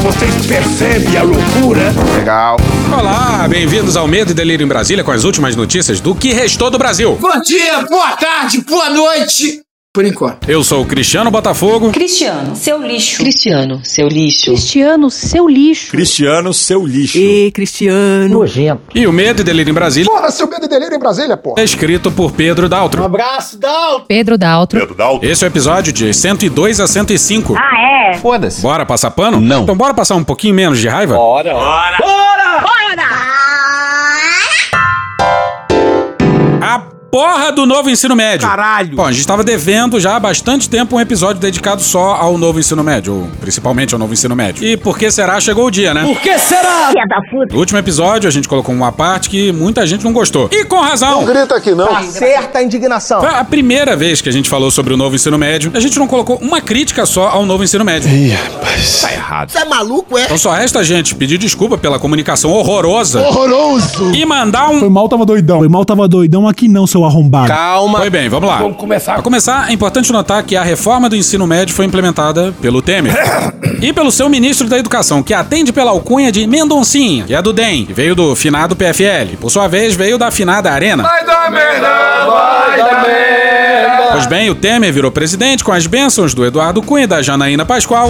Vocês 0.05 0.45
percebem 0.45 1.17
a 1.17 1.24
loucura? 1.24 1.91
Legal. 2.15 2.57
Olá, 2.95 3.47
bem-vindos 3.50 3.97
ao 3.97 4.07
Medo 4.07 4.31
e 4.31 4.33
Delírio 4.35 4.63
em 4.63 4.67
Brasília 4.67 5.03
com 5.03 5.12
as 5.12 5.24
últimas 5.24 5.55
notícias 5.55 6.00
do 6.00 6.13
que 6.13 6.31
restou 6.31 6.69
do 6.69 6.77
Brasil. 6.77 7.17
Bom 7.19 7.41
dia, 7.41 7.81
boa 7.89 8.12
tarde, 8.15 8.62
boa 8.62 8.91
noite. 8.91 9.64
Por 9.96 10.04
enquanto. 10.04 10.50
Eu 10.52 10.62
sou 10.62 10.82
o 10.82 10.86
Cristiano 10.86 11.32
Botafogo. 11.32 11.90
Cristiano, 11.94 12.54
seu 12.54 12.86
lixo. 12.86 13.18
Cristiano, 13.18 13.80
seu 13.82 14.10
lixo. 14.10 14.52
Cristiano, 14.52 15.10
seu 15.10 15.48
lixo. 15.48 15.92
Cristiano, 15.92 16.54
seu 16.54 16.86
lixo. 16.86 17.18
E 17.18 17.50
Cristiano. 17.52 18.28
Nojento. 18.28 18.82
E 18.94 19.08
o 19.08 19.14
Medo 19.14 19.40
e 19.40 19.46
Delírio 19.46 19.72
em 19.72 19.74
Brasília. 19.74 20.12
Porra, 20.12 20.30
seu 20.32 20.50
medo 20.50 20.66
e 20.66 20.68
delírio 20.68 20.98
em 20.98 21.00
Brasília, 21.00 21.38
porra. 21.38 21.62
É 21.62 21.64
escrito 21.64 22.12
por 22.12 22.34
Pedro 22.34 22.68
Daltro. 22.68 23.02
Um 23.02 23.06
abraço, 23.06 23.58
Dalton. 23.58 24.04
Pedro 24.06 24.38
Daltro. 24.38 24.80
Pedro 24.82 24.96
Dalton. 24.96 25.25
Esse 25.25 25.46
é 25.46 25.48
o 25.48 25.50
episódio 25.50 25.94
de 25.94 26.14
102 26.14 26.82
a 26.82 26.88
105. 26.88 27.56
Ah, 27.58 28.12
é? 28.12 28.18
Foda-se. 28.18 28.62
Bora 28.62 28.86
passar 28.86 29.12
pano? 29.12 29.40
Não. 29.40 29.64
Então 29.64 29.78
bora 29.78 29.94
passar 29.94 30.16
um 30.16 30.25
pouquinho 30.25 30.56
menos 30.56 30.78
de 30.78 30.90
raiva? 30.90 31.16
Bora! 31.16 31.54
A 31.54 33.35
porra 37.15 37.50
do 37.50 37.65
novo 37.65 37.89
ensino 37.89 38.13
médio. 38.13 38.45
Caralho. 38.45 38.93
Bom, 38.93 39.05
a 39.05 39.12
gente 39.13 39.25
tava 39.25 39.41
devendo 39.41 40.01
já 40.01 40.17
há 40.17 40.19
bastante 40.19 40.69
tempo 40.69 40.98
um 40.98 41.00
episódio 41.00 41.39
dedicado 41.39 41.81
só 41.81 42.13
ao 42.15 42.38
novo 42.38 42.60
ensino 42.60 42.84
médio, 42.84 43.13
ou 43.13 43.29
principalmente 43.39 43.93
ao 43.93 44.00
novo 44.00 44.12
ensino 44.12 44.36
médio. 44.36 44.65
E 44.65 44.75
por 44.75 44.98
que 44.98 45.10
será? 45.10 45.39
Chegou 45.39 45.67
o 45.67 45.72
dia, 45.72 45.93
né? 45.93 46.03
Por 46.03 46.19
que 46.19 46.38
será? 46.38 46.89
Filha 46.89 47.05
da 47.07 47.22
puta. 47.31 47.53
No 47.53 47.60
último 47.60 47.79
episódio, 47.79 48.27
a 48.27 48.31
gente 48.31 48.50
colocou 48.50 48.75
uma 48.75 48.91
parte 48.91 49.29
que 49.29 49.53
muita 49.53 49.88
gente 49.88 50.03
não 50.03 50.12
gostou. 50.12 50.50
E 50.51 50.65
com 50.65 50.81
razão! 50.81 51.24
Grita 51.24 51.55
aqui 51.55 51.74
não. 51.74 51.88
Certa 52.03 52.60
a 52.60 52.63
indignação. 52.63 53.22
Foi 53.22 53.29
a 53.29 53.45
primeira 53.45 53.95
vez 53.95 54.19
que 54.19 54.27
a 54.27 54.34
gente 54.34 54.50
falou 54.50 54.69
sobre 54.69 54.93
o 54.93 54.98
novo 54.98 55.15
ensino 55.15 55.38
médio. 55.38 55.72
A 55.74 55.79
gente 55.79 55.98
não 55.98 56.07
colocou 56.10 56.38
uma 56.41 56.60
crítica 56.60 57.05
só 57.05 57.29
ao 57.29 57.45
novo 57.45 57.63
ensino 57.63 57.86
médio. 57.86 58.10
Tá 59.01 59.13
errado. 59.13 59.51
Você 59.51 59.60
é 59.60 59.65
maluco, 59.65 60.17
é? 60.17 60.25
Então 60.25 60.38
só 60.38 60.51
resta 60.51 60.79
a 60.79 60.84
gente 60.84 61.15
pedir 61.15 61.38
desculpa 61.38 61.77
pela 61.77 61.98
comunicação 61.98 62.51
horrorosa 62.51 63.22
Horroroso. 63.22 64.13
e 64.13 64.25
mandar 64.25 64.69
um. 64.69 64.79
Foi 64.81 64.89
mal, 64.89 65.07
tava 65.07 65.25
doidão. 65.25 65.60
Foi 65.60 65.69
mal, 65.69 65.86
tava 65.86 66.10
doidão 66.10 66.45
aqui 66.45 66.67
não, 66.67 66.86
seu 66.86 67.04
arrombado. 67.05 67.47
Calma. 67.47 68.00
Foi 68.00 68.09
bem, 68.09 68.29
vamos 68.29 68.50
lá. 68.50 68.57
Vamos 68.57 68.77
começar. 68.77 69.13
Pra 69.13 69.24
começar, 69.24 69.69
é 69.69 69.74
importante 69.74 70.12
notar 70.12 70.43
que 70.43 70.55
a 70.55 70.63
reforma 70.63 71.09
do 71.09 71.15
ensino 71.15 71.45
médio 71.45 71.74
foi 71.74 71.85
implementada 71.85 72.53
pelo 72.62 72.81
Temer. 72.81 73.13
e 73.81 73.93
pelo 73.93 74.12
seu 74.12 74.29
ministro 74.29 74.67
da 74.67 74.77
Educação, 74.77 75.24
que 75.24 75.33
atende 75.33 75.71
pela 75.71 75.91
alcunha 75.91 76.31
de 76.31 76.45
Mendoncinha, 76.47 77.25
que 77.25 77.33
é 77.33 77.41
do 77.41 77.53
DEM, 77.53 77.85
que 77.85 77.93
veio 77.93 78.15
do 78.15 78.35
finado 78.35 78.75
PFL. 78.75 79.38
Por 79.39 79.50
sua 79.50 79.67
vez, 79.67 79.95
veio 79.95 80.17
da 80.17 80.27
afinada 80.27 80.71
Arena. 80.71 81.03
Vai 81.03 81.25
dar 81.25 81.51
merda, 81.51 82.25
vai 82.25 82.77
dar 82.77 83.07
merda. 83.07 83.45
Pois 84.25 84.39
bem, 84.39 84.50
o 84.50 84.55
Temer 84.55 84.91
virou 84.91 85.12
presidente 85.12 85.63
com 85.63 85.72
as 85.72 85.86
bênçãos 85.86 86.34
do 86.34 86.44
Eduardo 86.44 86.82
Cunha 86.82 87.03
e 87.03 87.08
da 87.08 87.22
Janaína 87.22 87.63
Pascoal 87.63 88.10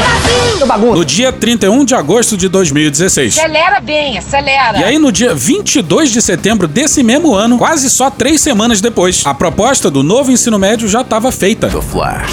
no 0.93 1.03
dia 1.03 1.33
31 1.33 1.83
de 1.83 1.93
agosto 1.93 2.37
de 2.37 2.47
2016. 2.47 3.37
Acelera 3.37 3.81
bem, 3.81 4.17
acelera. 4.17 4.77
E 4.77 4.83
aí, 4.85 4.97
no 4.97 5.11
dia 5.11 5.35
22 5.35 6.11
de 6.11 6.21
setembro 6.21 6.69
desse 6.69 7.03
mesmo 7.03 7.33
ano, 7.35 7.57
quase 7.57 7.89
só 7.89 8.09
três 8.09 8.39
semanas 8.39 8.79
depois, 8.79 9.23
a 9.25 9.33
proposta 9.33 9.91
do 9.91 10.03
novo 10.03 10.31
ensino 10.31 10.57
médio 10.57 10.87
já 10.87 11.01
estava 11.01 11.33
feita. 11.33 11.69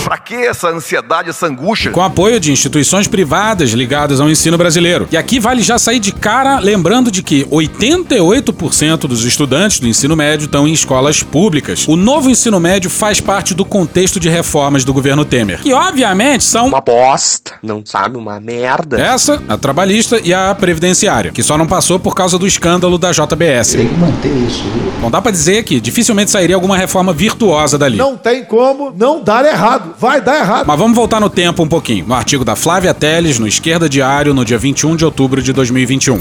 Pra 0.04 0.16
que 0.16 0.34
essa 0.34 0.68
ansiedade, 0.68 1.30
essa 1.30 1.46
angústia? 1.46 1.90
Com 1.90 2.02
apoio 2.02 2.38
de 2.38 2.52
instituições 2.52 3.08
privadas 3.08 3.70
ligadas 3.70 4.20
ao 4.20 4.30
ensino 4.30 4.56
brasileiro. 4.56 5.08
E 5.10 5.16
aqui 5.16 5.40
vale 5.40 5.60
já 5.60 5.76
sair 5.76 5.98
de 5.98 6.12
cara 6.12 6.60
lembrando 6.60 7.10
de 7.10 7.20
que 7.20 7.44
88% 7.46 9.08
dos 9.08 9.24
estudantes 9.24 9.80
do 9.80 9.88
ensino 9.88 10.14
médio 10.14 10.44
estão 10.44 10.68
em 10.68 10.72
escolas 10.72 11.20
públicas. 11.20 11.88
O 11.88 11.96
novo 11.96 12.30
ensino 12.30 12.60
médio 12.60 12.88
faz 12.88 13.20
parte 13.20 13.54
do 13.54 13.71
contexto 13.72 14.20
de 14.20 14.28
reformas 14.28 14.84
do 14.84 14.92
governo 14.92 15.24
Temer, 15.24 15.62
que 15.62 15.72
obviamente 15.72 16.44
são 16.44 16.66
Uma 16.66 16.82
bosta, 16.82 17.52
não 17.62 17.82
sabe? 17.82 18.18
Uma 18.18 18.38
merda. 18.38 19.00
essa, 19.00 19.42
a 19.48 19.56
trabalhista 19.56 20.20
e 20.22 20.34
a 20.34 20.54
previdenciária, 20.54 21.32
que 21.32 21.42
só 21.42 21.56
não 21.56 21.66
passou 21.66 21.98
por 21.98 22.14
causa 22.14 22.38
do 22.38 22.46
escândalo 22.46 22.98
da 22.98 23.12
JBS. 23.12 23.72
Tem 23.72 23.88
que 23.88 23.94
manter 23.94 24.28
isso, 24.28 24.62
viu? 24.64 24.92
Não 25.00 25.10
dá 25.10 25.22
pra 25.22 25.32
dizer 25.32 25.64
que 25.64 25.80
dificilmente 25.80 26.30
sairia 26.30 26.54
alguma 26.54 26.76
reforma 26.76 27.14
virtuosa 27.14 27.78
dali. 27.78 27.96
Não 27.96 28.14
tem 28.14 28.44
como 28.44 28.92
não 28.94 29.24
dar 29.24 29.42
errado. 29.46 29.94
Vai 29.98 30.20
dar 30.20 30.38
errado. 30.40 30.66
Mas 30.66 30.78
vamos 30.78 30.94
voltar 30.94 31.18
no 31.18 31.30
tempo 31.30 31.62
um 31.62 31.68
pouquinho. 31.68 32.06
No 32.06 32.12
artigo 32.14 32.44
da 32.44 32.54
Flávia 32.54 32.92
Teles, 32.92 33.38
no 33.38 33.48
Esquerda 33.48 33.88
Diário, 33.88 34.34
no 34.34 34.44
dia 34.44 34.58
21 34.58 34.96
de 34.96 35.04
outubro 35.06 35.40
de 35.40 35.50
2021. 35.50 36.20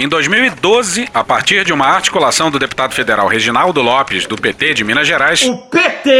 Em 0.00 0.08
2012, 0.08 1.10
a 1.12 1.22
partir 1.22 1.62
de 1.62 1.74
uma 1.74 1.84
articulação 1.86 2.50
do 2.50 2.58
deputado 2.58 2.94
federal 2.94 3.28
Reginaldo 3.28 3.82
Lopes, 3.82 4.26
do 4.26 4.34
PT 4.34 4.72
de 4.72 4.82
Minas 4.82 5.06
Gerais, 5.06 5.42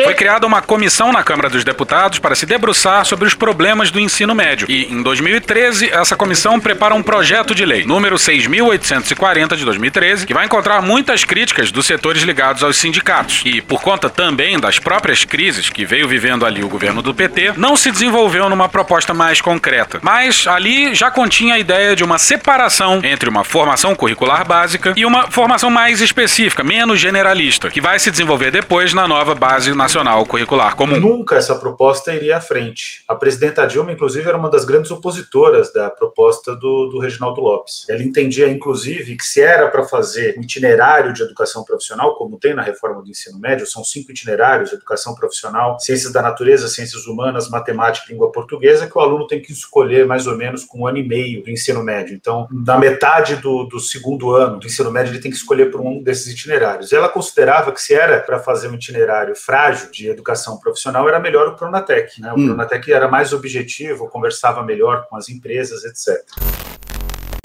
foi 0.05 0.13
criada 0.13 0.47
uma 0.47 0.61
comissão 0.61 1.11
na 1.11 1.25
Câmara 1.25 1.49
dos 1.49 1.65
Deputados 1.65 2.19
para 2.19 2.35
se 2.35 2.45
debruçar 2.45 3.07
sobre 3.07 3.27
os 3.27 3.33
problemas 3.33 3.91
do 3.91 3.99
ensino 3.99 4.35
médio. 4.35 4.67
E, 4.71 4.93
em 4.93 5.03
2013, 5.03 5.89
essa 5.89 6.15
comissão 6.15 6.61
prepara 6.61 6.95
um 6.95 7.03
projeto 7.03 7.55
de 7.55 7.65
lei, 7.65 7.87
número 7.87 8.17
6.840 8.17 9.57
de 9.57 9.65
2013, 9.65 10.27
que 10.27 10.35
vai 10.35 10.45
encontrar 10.45 10.83
muitas 10.83 11.25
críticas 11.25 11.73
dos 11.73 11.87
setores 11.87 12.21
ligados 12.21 12.63
aos 12.63 12.77
sindicatos. 12.77 13.41
E, 13.47 13.63
por 13.63 13.81
conta 13.81 14.11
também 14.11 14.61
das 14.61 14.79
próprias 14.79 15.25
crises 15.25 15.71
que 15.71 15.87
veio 15.87 16.07
vivendo 16.07 16.45
ali 16.45 16.63
o 16.63 16.69
governo 16.69 17.01
do 17.01 17.15
PT, 17.15 17.55
não 17.57 17.79
se 17.79 17.91
desenvolveu 17.91 18.51
numa 18.51 18.69
proposta 18.69 19.15
mais 19.15 19.41
concreta. 19.41 20.01
Mas 20.03 20.47
ali 20.47 20.95
já 20.95 21.11
continha 21.11 21.55
a 21.55 21.59
ideia 21.59 21.97
de 21.97 22.05
uma 22.05 22.19
separação 22.19 23.01
entre 23.03 23.27
uma 23.27 23.43
formação 23.71 23.95
curricular 23.95 24.45
básica 24.45 24.95
e 24.97 25.07
uma 25.07 25.31
formação 25.31 25.71
mais 25.71 26.01
específica, 26.01 26.65
menos 26.65 26.99
generalista, 26.99 27.71
que 27.71 27.81
vai 27.81 28.01
se 28.01 28.11
desenvolver 28.11 28.51
depois 28.51 28.93
na 28.93 29.07
nova 29.07 29.33
Base 29.33 29.73
Nacional 29.73 30.27
Curricular 30.27 30.75
Comum. 30.75 30.99
Nunca 30.99 31.37
essa 31.37 31.55
proposta 31.55 32.13
iria 32.13 32.39
à 32.39 32.41
frente. 32.41 33.05
A 33.07 33.15
presidenta 33.15 33.65
Dilma, 33.69 33.93
inclusive, 33.93 34.29
era 34.29 34.37
uma 34.37 34.51
das 34.51 34.65
grandes 34.65 34.91
opositoras 34.91 35.73
da 35.73 35.89
proposta 35.89 36.57
do, 36.57 36.87
do 36.87 36.99
Reginaldo 36.99 37.41
Lopes. 37.41 37.87
Ela 37.89 38.03
entendia, 38.03 38.49
inclusive, 38.49 39.17
que 39.17 39.25
se 39.25 39.41
era 39.41 39.69
para 39.69 39.85
fazer 39.85 40.37
um 40.37 40.43
itinerário 40.43 41.13
de 41.13 41.23
educação 41.23 41.63
profissional, 41.63 42.17
como 42.17 42.39
tem 42.39 42.53
na 42.53 42.63
reforma 42.63 43.01
do 43.01 43.09
ensino 43.09 43.39
médio, 43.39 43.65
são 43.69 43.85
cinco 43.85 44.11
itinerários: 44.11 44.73
educação 44.73 45.15
profissional, 45.15 45.79
ciências 45.79 46.13
da 46.13 46.21
natureza, 46.21 46.67
ciências 46.67 47.07
humanas, 47.07 47.49
matemática 47.49 48.07
e 48.09 48.13
língua 48.13 48.33
portuguesa, 48.33 48.89
que 48.89 48.99
o 48.99 49.01
aluno 49.01 49.29
tem 49.29 49.41
que 49.41 49.53
escolher 49.53 50.07
mais 50.07 50.27
ou 50.27 50.37
menos 50.37 50.65
com 50.65 50.81
um 50.81 50.87
ano 50.89 50.99
e 50.99 51.07
meio 51.07 51.45
do 51.45 51.51
ensino 51.51 51.85
médio. 51.85 52.17
Então, 52.17 52.49
na 52.51 52.77
metade 52.77 53.37
do, 53.37 53.50
do 53.69 53.79
segundo 53.79 54.33
ano 54.33 54.59
do 54.59 54.67
ensino 54.67 54.91
médio, 54.91 55.13
ele 55.13 55.21
tem 55.21 55.31
que 55.31 55.37
escolher 55.37 55.71
por 55.71 55.81
um 55.81 56.03
desses 56.03 56.27
itinerários. 56.27 56.93
Ela 56.93 57.09
considerava 57.09 57.73
que 57.73 57.81
se 57.81 57.95
era 57.95 58.21
para 58.21 58.39
fazer 58.39 58.69
um 58.69 58.75
itinerário 58.75 59.35
frágil 59.37 59.91
de 59.91 60.09
educação 60.09 60.59
profissional, 60.59 61.09
era 61.09 61.19
melhor 61.19 61.49
o 61.49 61.57
Pronatec. 61.57 62.21
Né? 62.21 62.33
O 62.33 62.39
Hum. 62.39 62.47
Pronatec 62.49 62.93
era 62.93 63.09
mais 63.09 63.33
objetivo, 63.33 64.09
conversava 64.09 64.63
melhor 64.63 65.07
com 65.09 65.17
as 65.17 65.29
empresas, 65.29 65.85
etc. 65.85 66.25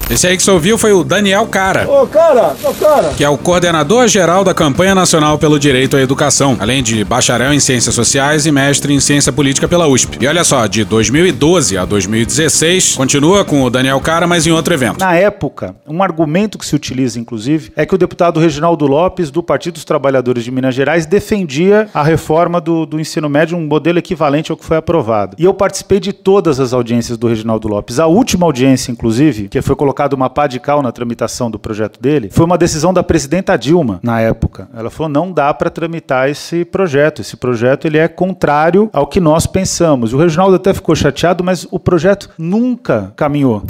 Esse 0.08 0.28
aí 0.28 0.36
que 0.36 0.42
você 0.42 0.52
ouviu 0.52 0.78
foi 0.78 0.92
o 0.92 1.02
Daniel 1.02 1.46
Cara. 1.46 1.90
Ô, 1.90 2.06
cara, 2.06 2.54
ô, 2.62 2.72
cara. 2.74 3.08
que 3.16 3.24
é 3.24 3.28
o 3.28 3.36
coordenador 3.36 4.06
geral 4.06 4.44
da 4.44 4.54
Campanha 4.54 4.94
Nacional 4.94 5.36
pelo 5.36 5.58
Direito 5.58 5.96
à 5.96 6.00
Educação, 6.00 6.56
além 6.60 6.80
de 6.80 7.02
bacharel 7.02 7.52
em 7.52 7.58
Ciências 7.58 7.92
Sociais 7.92 8.46
e 8.46 8.52
mestre 8.52 8.94
em 8.94 9.00
Ciência 9.00 9.32
Política 9.32 9.66
pela 9.66 9.88
USP. 9.88 10.18
E 10.20 10.28
olha 10.28 10.44
só, 10.44 10.68
de 10.68 10.84
2012 10.84 11.76
a 11.76 11.84
2016, 11.84 12.94
continua 12.94 13.44
com 13.44 13.64
o 13.64 13.68
Daniel 13.68 14.00
Cara, 14.00 14.28
mas 14.28 14.46
em 14.46 14.52
outro 14.52 14.72
evento. 14.72 15.00
Na 15.00 15.16
época, 15.16 15.74
um 15.88 16.00
argumento 16.00 16.56
que 16.56 16.64
se 16.64 16.76
utiliza, 16.76 17.18
inclusive, 17.18 17.72
é 17.74 17.84
que 17.84 17.94
o 17.94 17.98
deputado 17.98 18.38
Reginaldo 18.38 18.86
Lopes, 18.86 19.32
do 19.32 19.42
Partido 19.42 19.74
dos 19.74 19.84
Trabalhadores 19.84 20.44
de 20.44 20.52
Minas 20.52 20.76
Gerais, 20.76 21.04
defendia 21.04 21.88
a 21.92 22.04
reforma 22.04 22.60
do, 22.60 22.86
do 22.86 23.00
ensino 23.00 23.28
médio, 23.28 23.58
um 23.58 23.66
modelo 23.66 23.98
equivalente 23.98 24.52
ao 24.52 24.56
que 24.56 24.64
foi 24.64 24.76
aprovado. 24.76 25.34
E 25.36 25.42
eu 25.42 25.52
participei 25.52 25.98
de 25.98 26.12
todas 26.12 26.60
as 26.60 26.72
audiências 26.72 27.18
do 27.18 27.26
Reginaldo 27.26 27.66
Lopes. 27.66 27.98
A 27.98 28.06
última 28.06 28.46
audiência, 28.46 28.92
inclusive, 28.92 29.48
que 29.48 29.60
foi 29.60 29.74
colocado 29.96 30.12
uma 30.12 30.28
pá 30.28 30.46
de 30.46 30.60
cal 30.60 30.82
na 30.82 30.92
tramitação 30.92 31.50
do 31.50 31.58
projeto 31.58 31.98
dele, 31.98 32.28
foi 32.30 32.44
uma 32.44 32.58
decisão 32.58 32.92
da 32.92 33.02
presidenta 33.02 33.56
Dilma, 33.56 33.98
na 34.02 34.20
época. 34.20 34.68
Ela 34.76 34.90
falou, 34.90 35.08
não 35.08 35.32
dá 35.32 35.54
para 35.54 35.70
tramitar 35.70 36.28
esse 36.28 36.66
projeto. 36.66 37.22
Esse 37.22 37.36
projeto 37.36 37.86
ele 37.86 37.96
é 37.96 38.06
contrário 38.06 38.90
ao 38.92 39.06
que 39.06 39.18
nós 39.18 39.46
pensamos. 39.46 40.12
O 40.12 40.18
Reginaldo 40.18 40.56
até 40.56 40.74
ficou 40.74 40.94
chateado, 40.94 41.42
mas 41.42 41.66
o 41.70 41.78
projeto 41.78 42.28
nunca 42.36 43.12
caminhou. 43.16 43.62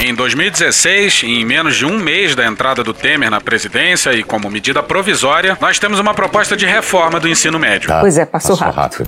Em 0.00 0.14
2016, 0.14 1.22
em 1.24 1.44
menos 1.44 1.76
de 1.76 1.86
um 1.86 1.98
mês 1.98 2.34
da 2.34 2.44
entrada 2.44 2.82
do 2.82 2.92
Temer 2.92 3.30
na 3.30 3.40
presidência 3.40 4.12
e 4.12 4.22
como 4.22 4.50
medida 4.50 4.82
provisória, 4.82 5.56
nós 5.60 5.78
temos 5.78 6.00
uma 6.00 6.12
proposta 6.12 6.56
de 6.56 6.66
reforma 6.66 7.20
do 7.20 7.28
ensino 7.28 7.58
médio. 7.58 7.88
Pois 8.00 8.18
é, 8.18 8.26
passou, 8.26 8.56
rápido. 8.56 9.06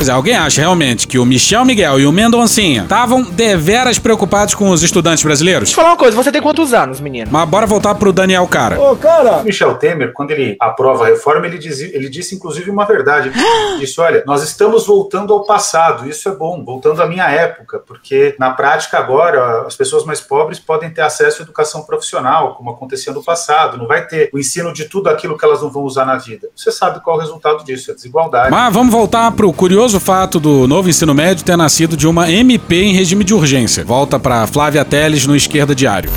Pois 0.00 0.08
é, 0.08 0.12
alguém 0.12 0.34
acha 0.34 0.62
realmente 0.62 1.06
que 1.06 1.18
o 1.18 1.26
Michel 1.26 1.62
Miguel 1.62 2.00
e 2.00 2.06
o 2.06 2.10
Mendoncinha 2.10 2.84
estavam 2.84 3.22
deveras 3.22 3.98
preocupados 3.98 4.54
com 4.54 4.70
os 4.70 4.82
estudantes 4.82 5.22
brasileiros? 5.22 5.68
Deixa 5.68 5.78
eu 5.78 5.84
falar 5.84 5.90
uma 5.90 5.98
coisa, 5.98 6.16
você 6.16 6.32
tem 6.32 6.40
quantos 6.40 6.72
anos, 6.72 7.00
menino? 7.00 7.28
Mas 7.30 7.46
bora 7.46 7.66
voltar 7.66 7.94
pro 7.96 8.10
Daniel 8.10 8.48
Cara. 8.48 8.80
Ô, 8.80 8.96
cara. 8.96 9.42
Michel 9.42 9.74
Temer, 9.74 10.14
quando 10.14 10.30
ele 10.30 10.56
aprova 10.58 11.04
a 11.04 11.08
reforma, 11.08 11.46
ele, 11.46 11.58
diz, 11.58 11.80
ele 11.80 12.08
disse 12.08 12.34
inclusive 12.34 12.70
uma 12.70 12.86
verdade. 12.86 13.28
Ele 13.70 13.80
disse: 13.80 14.00
olha, 14.00 14.24
nós 14.26 14.42
estamos 14.42 14.86
voltando 14.86 15.34
ao 15.34 15.44
passado, 15.44 16.08
isso 16.08 16.28
é 16.30 16.34
bom, 16.34 16.64
voltando 16.64 17.02
à 17.02 17.06
minha 17.06 17.28
época, 17.30 17.78
porque 17.78 18.34
na 18.38 18.52
prática 18.52 18.98
agora 18.98 19.66
as 19.66 19.76
pessoas 19.76 20.04
mais 20.06 20.20
pobres 20.20 20.58
podem 20.58 20.88
ter 20.88 21.02
acesso 21.02 21.42
à 21.42 21.44
educação 21.44 21.82
profissional, 21.82 22.54
como 22.54 22.70
acontecia 22.70 23.12
no 23.12 23.22
passado, 23.22 23.76
não 23.76 23.86
vai 23.86 24.06
ter 24.06 24.30
o 24.32 24.38
ensino 24.38 24.72
de 24.72 24.86
tudo 24.86 25.10
aquilo 25.10 25.36
que 25.36 25.44
elas 25.44 25.60
não 25.60 25.68
vão 25.70 25.82
usar 25.82 26.06
na 26.06 26.16
vida. 26.16 26.48
Você 26.56 26.72
sabe 26.72 27.00
qual 27.00 27.16
é 27.16 27.18
o 27.18 27.22
resultado 27.22 27.62
disso, 27.64 27.90
é 27.90 27.94
desigualdade. 27.94 28.50
Mas 28.50 28.72
vamos 28.72 28.92
voltar 28.92 29.30
pro 29.32 29.52
curioso 29.52 29.89
fato 29.98 30.38
do 30.38 30.68
novo 30.68 30.88
ensino 30.88 31.14
médio 31.14 31.44
ter 31.44 31.56
nascido 31.56 31.96
de 31.96 32.06
uma 32.06 32.30
MP 32.30 32.82
em 32.82 32.92
regime 32.92 33.24
de 33.24 33.34
urgência. 33.34 33.82
Volta 33.82 34.20
para 34.20 34.46
Flávia 34.46 34.84
Teles 34.84 35.26
no 35.26 35.34
Esquerda 35.34 35.74
Diário. 35.74 36.12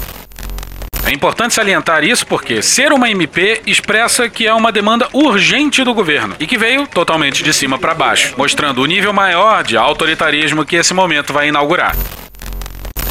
importante 1.13 1.53
salientar 1.53 2.03
isso 2.03 2.25
porque 2.27 2.61
ser 2.61 2.91
uma 2.91 3.09
MP 3.09 3.61
expressa 3.65 4.27
que 4.27 4.47
é 4.47 4.53
uma 4.53 4.71
demanda 4.71 5.07
urgente 5.13 5.83
do 5.83 5.93
governo 5.93 6.35
e 6.39 6.47
que 6.47 6.57
veio 6.57 6.87
totalmente 6.87 7.43
de 7.43 7.53
cima 7.53 7.77
para 7.77 7.93
baixo, 7.93 8.33
mostrando 8.35 8.81
o 8.81 8.85
nível 8.85 9.13
maior 9.13 9.63
de 9.63 9.77
autoritarismo 9.77 10.65
que 10.65 10.75
esse 10.75 10.93
momento 10.93 11.31
vai 11.31 11.47
inaugurar. 11.47 11.95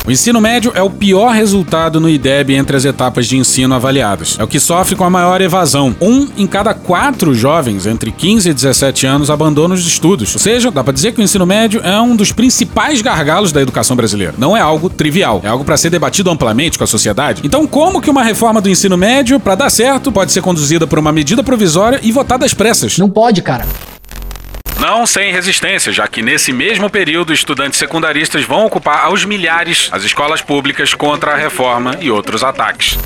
O 0.04 0.10
ensino 0.10 0.40
médio 0.40 0.72
é 0.74 0.82
o 0.82 0.90
pior 0.90 1.32
resultado 1.32 2.00
no 2.00 2.08
IDEB 2.08 2.56
entre 2.56 2.76
as 2.76 2.84
etapas 2.84 3.24
de 3.24 3.36
ensino 3.36 3.72
avaliadas. 3.72 4.36
É 4.36 4.42
o 4.42 4.48
que 4.48 4.58
sofre 4.58 4.96
com 4.96 5.04
a 5.04 5.10
maior 5.10 5.40
evasão. 5.40 5.94
Um 6.00 6.26
em 6.36 6.44
cada 6.44 6.74
quatro 6.74 7.32
jovens 7.32 7.86
entre 7.86 8.10
15 8.10 8.50
e 8.50 8.52
17 8.52 9.06
anos 9.06 9.30
abandonam 9.30 9.76
os 9.76 9.86
estudos. 9.86 10.34
Ou 10.34 10.40
seja, 10.40 10.72
dá 10.72 10.82
para 10.82 10.92
dizer 10.92 11.12
que 11.12 11.20
o 11.20 11.22
ensino 11.22 11.46
médio 11.46 11.80
é 11.84 12.00
um 12.00 12.16
dos 12.16 12.32
principais 12.32 13.00
gargalos 13.00 13.52
da 13.52 13.62
educação 13.62 13.94
brasileira. 13.94 14.34
Não 14.36 14.56
é 14.56 14.60
algo 14.60 14.90
trivial, 14.90 15.40
é 15.44 15.48
algo 15.48 15.64
para 15.64 15.76
ser 15.76 15.90
debatido 15.90 16.30
amplamente 16.30 16.76
com 16.76 16.82
a 16.82 16.88
sociedade. 16.88 17.42
Então, 17.44 17.64
como 17.64 18.00
que 18.00 18.10
uma 18.10 18.24
reforma 18.24 18.60
do 18.60 18.68
ensino 18.68 18.96
médio, 18.96 19.38
para 19.38 19.54
dar 19.54 19.70
certo, 19.70 20.10
pode 20.10 20.32
ser 20.32 20.42
conduzida 20.42 20.84
por 20.84 20.98
uma 20.98 21.12
medida 21.12 21.44
provisória 21.44 22.00
e 22.02 22.10
votada 22.10 22.44
às 22.44 22.52
pressas? 22.52 22.98
Não 22.98 23.08
pode, 23.08 23.40
cara. 23.40 23.64
Não 24.82 25.06
sem 25.06 25.30
resistência, 25.30 25.92
já 25.92 26.08
que 26.08 26.20
nesse 26.22 26.52
mesmo 26.52 26.90
período 26.90 27.32
estudantes 27.32 27.78
secundaristas 27.78 28.44
vão 28.44 28.66
ocupar 28.66 29.04
aos 29.04 29.24
milhares 29.24 29.88
as 29.92 30.02
escolas 30.02 30.42
públicas 30.42 30.92
contra 30.92 31.34
a 31.34 31.36
reforma 31.36 31.98
e 32.00 32.10
outros 32.10 32.42
ataques. 32.42 32.98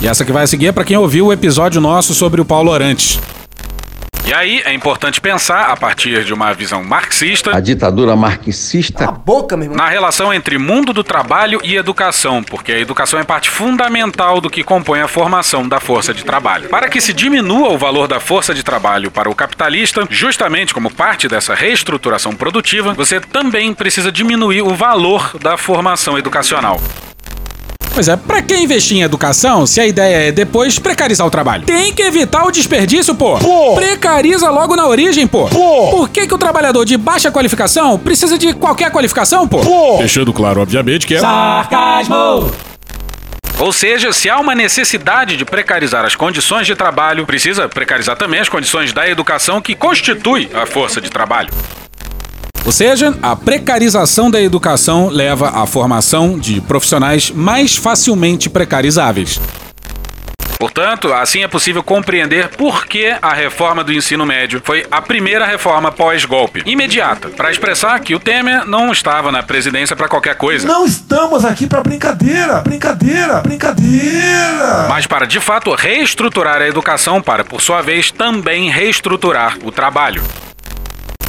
E 0.00 0.08
essa 0.08 0.24
que 0.24 0.32
vai 0.32 0.46
seguir 0.46 0.68
é 0.68 0.72
para 0.72 0.82
quem 0.82 0.96
ouviu 0.96 1.26
o 1.26 1.32
episódio 1.34 1.82
nosso 1.82 2.14
sobre 2.14 2.40
o 2.40 2.46
Paulo 2.46 2.70
Orantes. 2.70 3.20
E 4.26 4.32
aí 4.34 4.62
é 4.64 4.72
importante 4.72 5.20
pensar, 5.20 5.70
a 5.70 5.76
partir 5.76 6.24
de 6.24 6.32
uma 6.32 6.52
visão 6.52 6.84
marxista, 6.84 7.56
A 7.56 7.60
ditadura 7.60 8.14
marxista 8.14 9.08
A 9.08 9.10
boca, 9.12 9.56
meu 9.56 9.64
irmão. 9.64 9.76
na 9.76 9.88
relação 9.88 10.32
entre 10.32 10.56
mundo 10.56 10.92
do 10.92 11.02
trabalho 11.02 11.60
e 11.64 11.74
educação, 11.76 12.42
porque 12.42 12.70
a 12.70 12.78
educação 12.78 13.18
é 13.18 13.24
parte 13.24 13.50
fundamental 13.50 14.40
do 14.40 14.48
que 14.48 14.62
compõe 14.62 15.00
a 15.00 15.08
formação 15.08 15.66
da 15.66 15.80
força 15.80 16.14
de 16.14 16.24
trabalho. 16.24 16.68
Para 16.68 16.88
que 16.88 17.00
se 17.00 17.12
diminua 17.12 17.70
o 17.70 17.78
valor 17.78 18.06
da 18.06 18.20
força 18.20 18.54
de 18.54 18.62
trabalho 18.62 19.10
para 19.10 19.28
o 19.28 19.34
capitalista, 19.34 20.06
justamente 20.08 20.72
como 20.72 20.90
parte 20.92 21.26
dessa 21.26 21.54
reestruturação 21.54 22.32
produtiva, 22.32 22.94
você 22.94 23.18
também 23.20 23.74
precisa 23.74 24.12
diminuir 24.12 24.62
o 24.62 24.74
valor 24.74 25.36
da 25.40 25.56
formação 25.56 26.16
educacional. 26.16 26.80
Pois 27.92 28.08
é, 28.08 28.16
pra 28.16 28.40
que 28.40 28.56
investir 28.56 28.96
em 28.96 29.02
educação 29.02 29.66
se 29.66 29.80
a 29.80 29.86
ideia 29.86 30.28
é 30.28 30.32
depois 30.32 30.78
precarizar 30.78 31.26
o 31.26 31.30
trabalho? 31.30 31.64
Tem 31.64 31.92
que 31.92 32.02
evitar 32.02 32.44
o 32.44 32.50
desperdício, 32.50 33.14
pô! 33.14 33.38
Pô! 33.38 33.74
Precariza 33.74 34.48
logo 34.50 34.76
na 34.76 34.86
origem, 34.86 35.26
pô! 35.26 35.46
Pô! 35.48 35.90
Por 35.90 36.08
que, 36.08 36.26
que 36.26 36.34
o 36.34 36.38
trabalhador 36.38 36.84
de 36.84 36.96
baixa 36.96 37.30
qualificação 37.30 37.98
precisa 37.98 38.38
de 38.38 38.52
qualquer 38.52 38.90
qualificação, 38.90 39.46
pô? 39.46 39.58
Pô! 39.60 39.98
Deixando 39.98 40.32
claro, 40.32 40.60
obviamente, 40.60 41.06
que 41.06 41.14
é. 41.14 41.20
Sarcasmo! 41.20 42.50
Ou 43.58 43.72
seja, 43.72 44.10
se 44.10 44.30
há 44.30 44.38
uma 44.38 44.54
necessidade 44.54 45.36
de 45.36 45.44
precarizar 45.44 46.04
as 46.06 46.14
condições 46.16 46.66
de 46.66 46.74
trabalho, 46.74 47.26
precisa 47.26 47.68
precarizar 47.68 48.16
também 48.16 48.40
as 48.40 48.48
condições 48.48 48.90
da 48.90 49.06
educação 49.06 49.60
que 49.60 49.74
constitui 49.74 50.48
a 50.54 50.64
força 50.64 50.98
de 50.98 51.10
trabalho. 51.10 51.50
Ou 52.64 52.72
seja, 52.72 53.14
a 53.22 53.34
precarização 53.34 54.30
da 54.30 54.40
educação 54.40 55.08
leva 55.08 55.48
à 55.50 55.66
formação 55.66 56.38
de 56.38 56.60
profissionais 56.60 57.30
mais 57.30 57.76
facilmente 57.76 58.48
precarizáveis. 58.50 59.40
Portanto, 60.60 61.10
assim 61.14 61.42
é 61.42 61.48
possível 61.48 61.82
compreender 61.82 62.48
por 62.48 62.86
que 62.86 63.16
a 63.22 63.32
reforma 63.32 63.82
do 63.82 63.94
ensino 63.94 64.26
médio 64.26 64.60
foi 64.62 64.86
a 64.90 65.00
primeira 65.00 65.46
reforma 65.46 65.90
pós-golpe, 65.90 66.62
imediata, 66.66 67.30
para 67.30 67.50
expressar 67.50 67.98
que 68.00 68.14
o 68.14 68.20
Temer 68.20 68.66
não 68.66 68.92
estava 68.92 69.32
na 69.32 69.42
presidência 69.42 69.96
para 69.96 70.06
qualquer 70.06 70.34
coisa. 70.34 70.68
Não 70.68 70.84
estamos 70.84 71.46
aqui 71.46 71.66
pra 71.66 71.82
brincadeira, 71.82 72.60
brincadeira, 72.60 73.40
brincadeira. 73.40 74.86
mas 74.86 75.06
para 75.06 75.26
de 75.26 75.40
fato 75.40 75.74
reestruturar 75.74 76.60
a 76.60 76.68
educação 76.68 77.22
para, 77.22 77.42
por 77.42 77.62
sua 77.62 77.80
vez, 77.80 78.10
também 78.10 78.70
reestruturar 78.70 79.56
o 79.64 79.72
trabalho. 79.72 80.22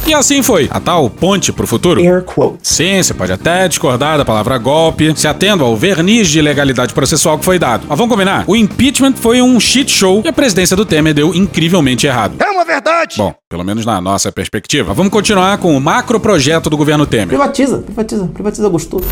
E 0.04 0.12
assim 0.12 0.42
foi, 0.42 0.68
a 0.70 0.80
tal 0.80 1.08
ponte 1.08 1.52
pro 1.52 1.66
futuro. 1.66 2.00
Air 2.00 2.22
quotes. 2.22 2.68
Sim, 2.68 3.00
você 3.02 3.14
pode 3.14 3.32
até 3.32 3.68
discordar 3.68 4.18
da 4.18 4.24
palavra 4.24 4.58
golpe, 4.58 5.12
se 5.16 5.28
atendo 5.28 5.64
ao 5.64 5.76
verniz 5.76 6.28
de 6.28 6.42
legalidade 6.42 6.92
processual 6.92 7.38
que 7.38 7.44
foi 7.44 7.58
dado. 7.58 7.86
Mas 7.88 7.96
vamos 7.96 8.12
combinar? 8.12 8.44
O 8.48 8.56
impeachment 8.56 9.14
foi 9.14 9.40
um 9.40 9.58
shit 9.60 9.90
show 9.90 10.20
e 10.24 10.28
a 10.28 10.32
presidência 10.32 10.76
do 10.76 10.84
Temer 10.84 11.14
deu 11.14 11.32
incrivelmente 11.34 12.06
errado. 12.06 12.34
É 12.40 12.50
uma 12.50 12.64
verdade! 12.64 13.16
Bom, 13.16 13.32
pelo 13.48 13.64
menos 13.64 13.86
na 13.86 14.00
nossa 14.00 14.32
perspectiva. 14.32 14.88
Mas 14.88 14.96
vamos 14.96 15.12
continuar 15.12 15.58
com 15.58 15.76
o 15.76 15.80
macro 15.80 16.18
projeto 16.18 16.68
do 16.68 16.76
governo 16.76 17.06
Temer. 17.06 17.28
Privatiza, 17.28 17.78
privatiza, 17.78 18.26
privatiza 18.26 18.68
gostoso. 18.68 19.06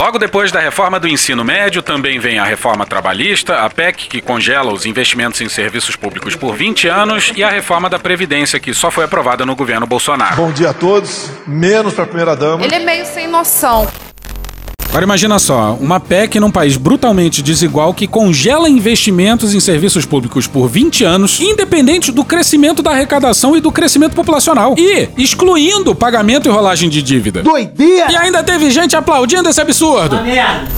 Logo 0.00 0.18
depois 0.18 0.50
da 0.50 0.60
reforma 0.60 0.98
do 0.98 1.06
ensino 1.06 1.44
médio, 1.44 1.82
também 1.82 2.18
vem 2.18 2.38
a 2.38 2.44
reforma 2.44 2.86
trabalhista, 2.86 3.66
a 3.66 3.68
PEC, 3.68 4.08
que 4.08 4.22
congela 4.22 4.72
os 4.72 4.86
investimentos 4.86 5.42
em 5.42 5.48
serviços 5.50 5.94
públicos 5.94 6.34
por 6.34 6.56
20 6.56 6.88
anos, 6.88 7.30
e 7.36 7.44
a 7.44 7.50
reforma 7.50 7.90
da 7.90 7.98
Previdência, 7.98 8.58
que 8.58 8.72
só 8.72 8.90
foi 8.90 9.04
aprovada 9.04 9.44
no 9.44 9.54
governo 9.54 9.86
Bolsonaro. 9.86 10.36
Bom 10.36 10.52
dia 10.52 10.70
a 10.70 10.72
todos, 10.72 11.30
menos 11.46 11.92
pra 11.92 12.06
primeira 12.06 12.34
dama. 12.34 12.64
Ele 12.64 12.76
é 12.76 12.78
meio 12.78 13.04
sem 13.04 13.28
noção. 13.28 13.86
Agora 14.90 15.04
imagina 15.04 15.38
só, 15.38 15.78
uma 15.80 16.00
PEC 16.00 16.40
num 16.40 16.50
país 16.50 16.76
brutalmente 16.76 17.42
desigual 17.42 17.94
que 17.94 18.08
congela 18.08 18.68
investimentos 18.68 19.54
em 19.54 19.60
serviços 19.60 20.04
públicos 20.04 20.48
por 20.48 20.66
20 20.68 21.04
anos, 21.04 21.40
independente 21.40 22.10
do 22.10 22.24
crescimento 22.24 22.82
da 22.82 22.90
arrecadação 22.90 23.56
e 23.56 23.60
do 23.60 23.70
crescimento 23.70 24.16
populacional. 24.16 24.74
E 24.76 25.08
excluindo 25.16 25.94
pagamento 25.94 26.48
e 26.48 26.52
rolagem 26.52 26.88
de 26.88 27.02
dívida. 27.02 27.40
Doideira! 27.40 28.10
E 28.10 28.16
ainda 28.16 28.42
teve 28.42 28.68
gente 28.72 28.96
aplaudindo 28.96 29.48
esse 29.48 29.60
absurdo. 29.60 30.20
merda! 30.24 30.68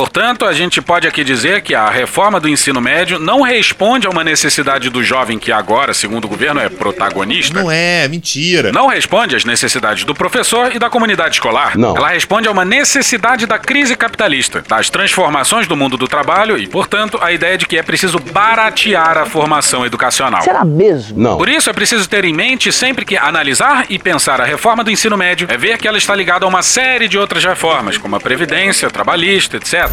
Portanto, 0.00 0.46
a 0.46 0.54
gente 0.54 0.80
pode 0.80 1.06
aqui 1.06 1.22
dizer 1.22 1.60
que 1.60 1.74
a 1.74 1.90
reforma 1.90 2.40
do 2.40 2.48
ensino 2.48 2.80
médio 2.80 3.18
não 3.18 3.42
responde 3.42 4.06
a 4.06 4.10
uma 4.10 4.24
necessidade 4.24 4.88
do 4.88 5.04
jovem 5.04 5.38
que 5.38 5.52
agora, 5.52 5.92
segundo 5.92 6.24
o 6.24 6.28
governo, 6.28 6.58
é 6.58 6.70
protagonista. 6.70 7.60
Não 7.60 7.70
é, 7.70 8.08
mentira. 8.08 8.72
Não 8.72 8.86
responde 8.86 9.36
às 9.36 9.44
necessidades 9.44 10.04
do 10.04 10.14
professor 10.14 10.74
e 10.74 10.78
da 10.78 10.88
comunidade 10.88 11.34
escolar. 11.34 11.76
Não. 11.76 11.94
Ela 11.94 12.08
responde 12.08 12.48
a 12.48 12.50
uma 12.50 12.64
necessidade 12.64 13.44
da 13.44 13.58
crise 13.58 13.94
capitalista, 13.94 14.64
das 14.66 14.88
transformações 14.88 15.68
do 15.68 15.76
mundo 15.76 15.98
do 15.98 16.08
trabalho 16.08 16.56
e, 16.56 16.66
portanto, 16.66 17.18
a 17.20 17.30
ideia 17.30 17.58
de 17.58 17.66
que 17.66 17.76
é 17.76 17.82
preciso 17.82 18.18
baratear 18.18 19.18
a 19.18 19.26
formação 19.26 19.84
educacional. 19.84 20.40
Será 20.40 20.64
mesmo? 20.64 21.18
Não. 21.20 21.36
Por 21.36 21.46
isso 21.46 21.68
é 21.68 21.74
preciso 21.74 22.08
ter 22.08 22.24
em 22.24 22.32
mente 22.32 22.72
sempre 22.72 23.04
que 23.04 23.18
analisar 23.18 23.84
e 23.90 23.98
pensar 23.98 24.40
a 24.40 24.46
reforma 24.46 24.82
do 24.82 24.90
ensino 24.90 25.18
médio 25.18 25.46
é 25.50 25.58
ver 25.58 25.76
que 25.76 25.86
ela 25.86 25.98
está 25.98 26.14
ligada 26.14 26.46
a 26.46 26.48
uma 26.48 26.62
série 26.62 27.06
de 27.06 27.18
outras 27.18 27.44
reformas, 27.44 27.98
como 27.98 28.16
a 28.16 28.20
previdência, 28.20 28.88
trabalhista, 28.88 29.58
etc. 29.58 29.89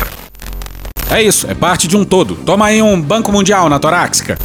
É 1.10 1.22
isso, 1.22 1.50
é 1.50 1.56
parte 1.56 1.88
de 1.88 1.96
um 1.96 2.04
todo. 2.04 2.36
Toma 2.36 2.66
aí 2.66 2.82
um 2.82 3.02
Banco 3.02 3.32
Mundial 3.32 3.70
na 3.70 3.80
torácica. 3.80 4.38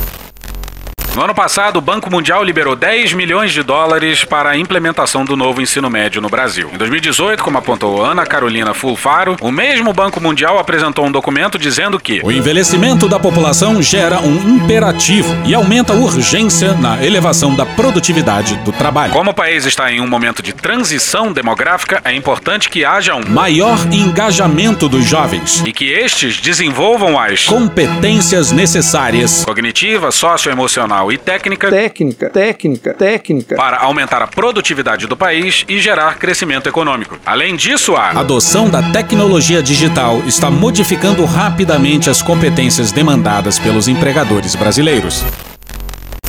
No 1.14 1.20
ano 1.20 1.34
passado, 1.34 1.76
o 1.76 1.82
Banco 1.82 2.10
Mundial 2.10 2.42
liberou 2.42 2.74
10 2.74 3.12
milhões 3.12 3.52
de 3.52 3.62
dólares 3.62 4.24
para 4.24 4.48
a 4.48 4.56
implementação 4.56 5.26
do 5.26 5.36
novo 5.36 5.60
ensino 5.60 5.90
médio 5.90 6.22
no 6.22 6.30
Brasil. 6.30 6.70
Em 6.72 6.78
2018, 6.78 7.44
como 7.44 7.58
apontou 7.58 8.02
Ana 8.02 8.24
Carolina 8.24 8.72
Fulfaro, 8.72 9.36
o 9.42 9.52
mesmo 9.52 9.92
Banco 9.92 10.22
Mundial 10.22 10.58
apresentou 10.58 11.04
um 11.04 11.12
documento 11.12 11.58
dizendo 11.58 12.00
que 12.00 12.22
o 12.24 12.32
envelhecimento 12.32 13.10
da 13.10 13.18
população 13.18 13.82
gera 13.82 14.20
um 14.20 14.56
imperativo 14.56 15.36
e 15.44 15.54
aumenta 15.54 15.92
a 15.92 15.96
urgência 15.96 16.72
na 16.72 17.04
elevação 17.04 17.54
da 17.54 17.66
produtividade 17.66 18.56
do 18.64 18.72
trabalho. 18.72 19.12
Como 19.12 19.32
o 19.32 19.34
país 19.34 19.66
está 19.66 19.92
em 19.92 20.00
um 20.00 20.08
momento 20.08 20.42
de 20.42 20.54
transição 20.54 21.30
demográfica, 21.30 22.00
é 22.06 22.14
importante 22.14 22.70
que 22.70 22.86
haja 22.86 23.14
um 23.14 23.28
maior 23.28 23.78
engajamento 23.92 24.88
dos 24.88 25.04
jovens 25.04 25.62
e 25.66 25.74
que 25.74 25.90
estes 25.90 26.40
desenvolvam 26.40 27.20
as 27.20 27.44
competências 27.44 28.50
necessárias 28.50 29.44
cognitiva, 29.44 30.10
socioemocional 30.10 31.01
e 31.10 31.18
técnica 31.18 31.70
Técnica, 31.70 32.30
técnica, 32.30 32.94
técnica. 32.94 33.56
para 33.56 33.78
aumentar 33.78 34.22
a 34.22 34.26
produtividade 34.26 35.06
do 35.06 35.16
país 35.16 35.64
e 35.68 35.80
gerar 35.80 36.18
crescimento 36.18 36.68
econômico. 36.68 37.18
Além 37.24 37.56
disso, 37.56 37.96
a 37.96 38.10
adoção 38.10 38.68
da 38.68 38.82
tecnologia 38.92 39.62
digital 39.62 40.18
está 40.26 40.50
modificando 40.50 41.24
rapidamente 41.24 42.10
as 42.10 42.20
competências 42.20 42.92
demandadas 42.92 43.58
pelos 43.58 43.88
empregadores 43.88 44.54
brasileiros. 44.54 45.24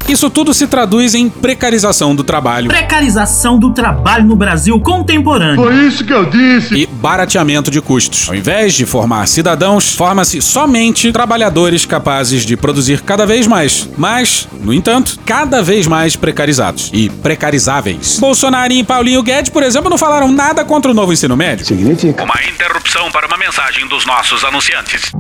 Isso 0.08 0.30
tudo 0.30 0.54
se 0.54 0.68
traduz 0.68 1.16
em 1.16 1.30
precarização 1.30 2.14
do 2.16 2.24
trabalho 2.24 2.68
Precarização 2.68 3.58
do 3.58 3.72
trabalho 3.72 4.26
no 4.26 4.36
Brasil 4.36 4.80
contemporâneo. 4.80 5.64
Foi 5.64 5.76
isso 5.88 6.04
que 6.04 6.14
eu 6.14 6.26
disse. 6.26 6.76
e 6.76 6.86
barateamento 6.86 7.72
de 7.72 7.82
custos. 7.82 8.28
Ao 8.30 8.36
invés 8.36 8.74
de 8.74 8.86
formar 8.86 9.28
cidadãos, 9.28 9.96
forma-se 9.96 10.42
somente 10.42 11.12
trabalhadores 11.12 11.86
capazes 11.86 12.46
de 12.46 12.58
produzir 12.58 13.02
cada 13.02 13.26
vez 13.26 13.48
mais, 13.48 13.90
mas, 13.98 14.48
no 14.62 14.74
entanto, 14.74 15.18
cada 15.26 15.62
vez 15.62 15.88
mais 15.88 16.16
precarizados 16.16 16.90
e 16.94 17.10
precarizáveis. 17.10 18.20
Bolsonaro 18.20 18.74
e 18.74 18.84
Paulinho 18.84 19.24
Guedes, 19.24 19.50
por 19.52 19.64
exemplo, 19.64 19.90
não 19.90 19.98
falaram 19.98 20.32
nada 20.32 20.64
contra 20.66 20.92
o 20.92 20.94
novo 20.94 21.14
ensino 21.14 21.36
médio. 21.36 21.66
Significa. 21.66 22.24
Uma 22.24 22.36
interrupção 22.48 23.10
para 23.12 23.26
uma 23.28 23.38
mensagem 23.38 23.88
dos 23.88 24.06
nossos 24.06 24.44
anunciantes. 24.44 25.12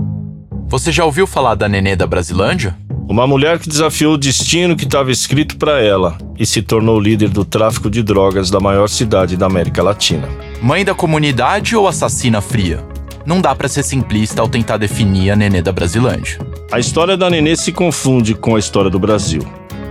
Você 0.74 0.92
já 0.92 1.06
ouviu 1.06 1.28
falar 1.28 1.54
da 1.54 1.70
Nenê 1.70 1.96
da 1.96 2.08
Brasilândia? 2.08 2.76
Uma 3.08 3.28
mulher 3.28 3.60
que 3.60 3.70
desafiou 3.70 4.16
o 4.16 4.18
destino 4.18 4.76
que 4.76 4.86
estava 4.86 5.12
escrito 5.12 5.56
para 5.56 5.80
ela 5.80 6.18
e 6.36 6.48
se 6.48 6.64
tornou 6.64 7.00
líder 7.00 7.30
do 7.30 7.46
tráfico 7.46 7.92
de 7.92 8.02
drogas 8.02 8.50
da 8.50 8.60
maior 8.60 8.90
cidade 8.90 9.38
da 9.38 9.46
América 9.46 9.84
Latina. 9.84 10.28
Mãe 10.64 10.84
da 10.84 10.96
comunidade 10.96 11.76
ou 11.76 11.88
assassina 11.88 12.42
fria? 12.42 12.84
não 13.24 13.40
dá 13.40 13.54
para 13.54 13.68
ser 13.68 13.84
simplista 13.84 14.42
ao 14.42 14.50
tentar 14.50 14.78
definir 14.78 15.30
a 15.30 15.36
Nenê 15.36 15.62
da 15.62 15.72
Brasilândia. 15.72 16.40
A 16.72 16.80
história 16.80 17.16
da 17.16 17.30
Nenê 17.30 17.56
se 17.56 17.72
confunde 17.72 18.34
com 18.34 18.56
a 18.56 18.60
história 18.60 18.90
do 18.90 18.98
Brasil. 18.98 19.44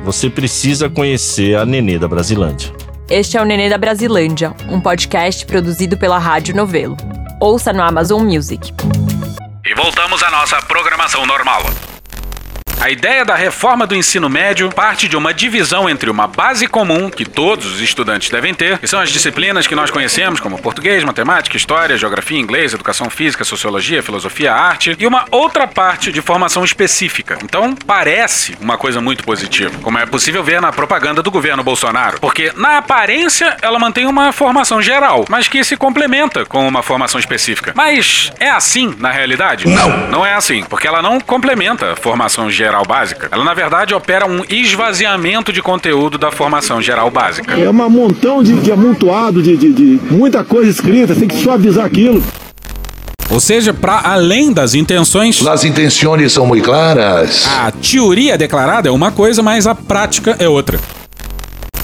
Você 0.04 0.28
precisa 0.28 0.90
conhecer 0.90 1.56
a 1.56 1.64
Nenê 1.64 1.96
da 1.96 2.08
Brasilândia. 2.08 2.72
Este 3.08 3.36
é 3.36 3.40
o 3.40 3.44
Nenê 3.44 3.70
da 3.70 3.78
Brasilândia, 3.78 4.52
um 4.68 4.80
podcast 4.80 5.46
produzido 5.46 5.96
pela 5.96 6.18
Rádio 6.18 6.56
Novelo. 6.56 6.96
Ouça 7.40 7.72
no 7.72 7.82
Amazon 7.82 8.24
Music. 8.24 8.72
E 9.72 9.74
voltamos 9.74 10.22
à 10.22 10.30
nossa 10.30 10.60
programação 10.60 11.24
normal. 11.24 11.62
A 12.82 12.90
ideia 12.90 13.24
da 13.24 13.36
reforma 13.36 13.86
do 13.86 13.94
ensino 13.94 14.28
médio 14.28 14.68
parte 14.68 15.06
de 15.06 15.16
uma 15.16 15.32
divisão 15.32 15.88
entre 15.88 16.10
uma 16.10 16.26
base 16.26 16.66
comum, 16.66 17.08
que 17.08 17.24
todos 17.24 17.74
os 17.74 17.80
estudantes 17.80 18.28
devem 18.28 18.52
ter, 18.52 18.76
que 18.78 18.88
são 18.88 18.98
as 18.98 19.10
disciplinas 19.10 19.68
que 19.68 19.76
nós 19.76 19.88
conhecemos, 19.88 20.40
como 20.40 20.60
português, 20.60 21.04
matemática, 21.04 21.56
história, 21.56 21.96
geografia, 21.96 22.40
inglês, 22.40 22.74
educação 22.74 23.08
física, 23.08 23.44
sociologia, 23.44 24.02
filosofia, 24.02 24.52
arte, 24.52 24.96
e 24.98 25.06
uma 25.06 25.26
outra 25.30 25.68
parte 25.68 26.10
de 26.10 26.20
formação 26.20 26.64
específica. 26.64 27.38
Então, 27.44 27.72
parece 27.86 28.58
uma 28.60 28.76
coisa 28.76 29.00
muito 29.00 29.22
positiva, 29.22 29.78
como 29.80 29.98
é 29.98 30.04
possível 30.04 30.42
ver 30.42 30.60
na 30.60 30.72
propaganda 30.72 31.22
do 31.22 31.30
governo 31.30 31.62
Bolsonaro, 31.62 32.18
porque 32.18 32.52
na 32.56 32.78
aparência 32.78 33.56
ela 33.62 33.78
mantém 33.78 34.06
uma 34.06 34.32
formação 34.32 34.82
geral, 34.82 35.24
mas 35.28 35.46
que 35.46 35.62
se 35.62 35.76
complementa 35.76 36.44
com 36.44 36.66
uma 36.66 36.82
formação 36.82 37.20
específica. 37.20 37.72
Mas 37.76 38.32
é 38.40 38.50
assim 38.50 38.92
na 38.98 39.12
realidade? 39.12 39.68
Não! 39.68 40.08
Não 40.08 40.26
é 40.26 40.34
assim, 40.34 40.64
porque 40.64 40.88
ela 40.88 41.00
não 41.00 41.20
complementa 41.20 41.92
a 41.92 41.96
formação 41.96 42.50
geral 42.50 42.71
geral 42.72 42.86
básica, 42.86 43.28
ela 43.30 43.44
na 43.44 43.52
verdade 43.52 43.94
opera 43.94 44.24
um 44.24 44.42
esvaziamento 44.48 45.52
de 45.52 45.60
conteúdo 45.60 46.16
da 46.16 46.30
formação 46.30 46.80
geral 46.80 47.10
básica. 47.10 47.54
É 47.54 47.68
um 47.68 47.90
montão 47.90 48.42
de, 48.42 48.54
de 48.54 48.72
amontoado, 48.72 49.42
de, 49.42 49.56
de, 49.58 49.72
de 49.72 50.00
muita 50.10 50.42
coisa 50.42 50.70
escrita, 50.70 51.14
tem 51.14 51.28
que 51.28 51.36
suavizar 51.36 51.84
aquilo. 51.84 52.22
Ou 53.30 53.40
seja, 53.40 53.74
para 53.74 54.00
além 54.10 54.52
das 54.52 54.74
intenções. 54.74 55.46
As 55.46 55.64
intenções 55.64 56.32
são 56.32 56.46
muito 56.46 56.64
claras. 56.64 57.46
A 57.46 57.70
teoria 57.70 58.38
declarada 58.38 58.88
é 58.88 58.92
uma 58.92 59.10
coisa, 59.10 59.42
mas 59.42 59.66
a 59.66 59.74
prática 59.74 60.36
é 60.38 60.48
outra. 60.48 60.78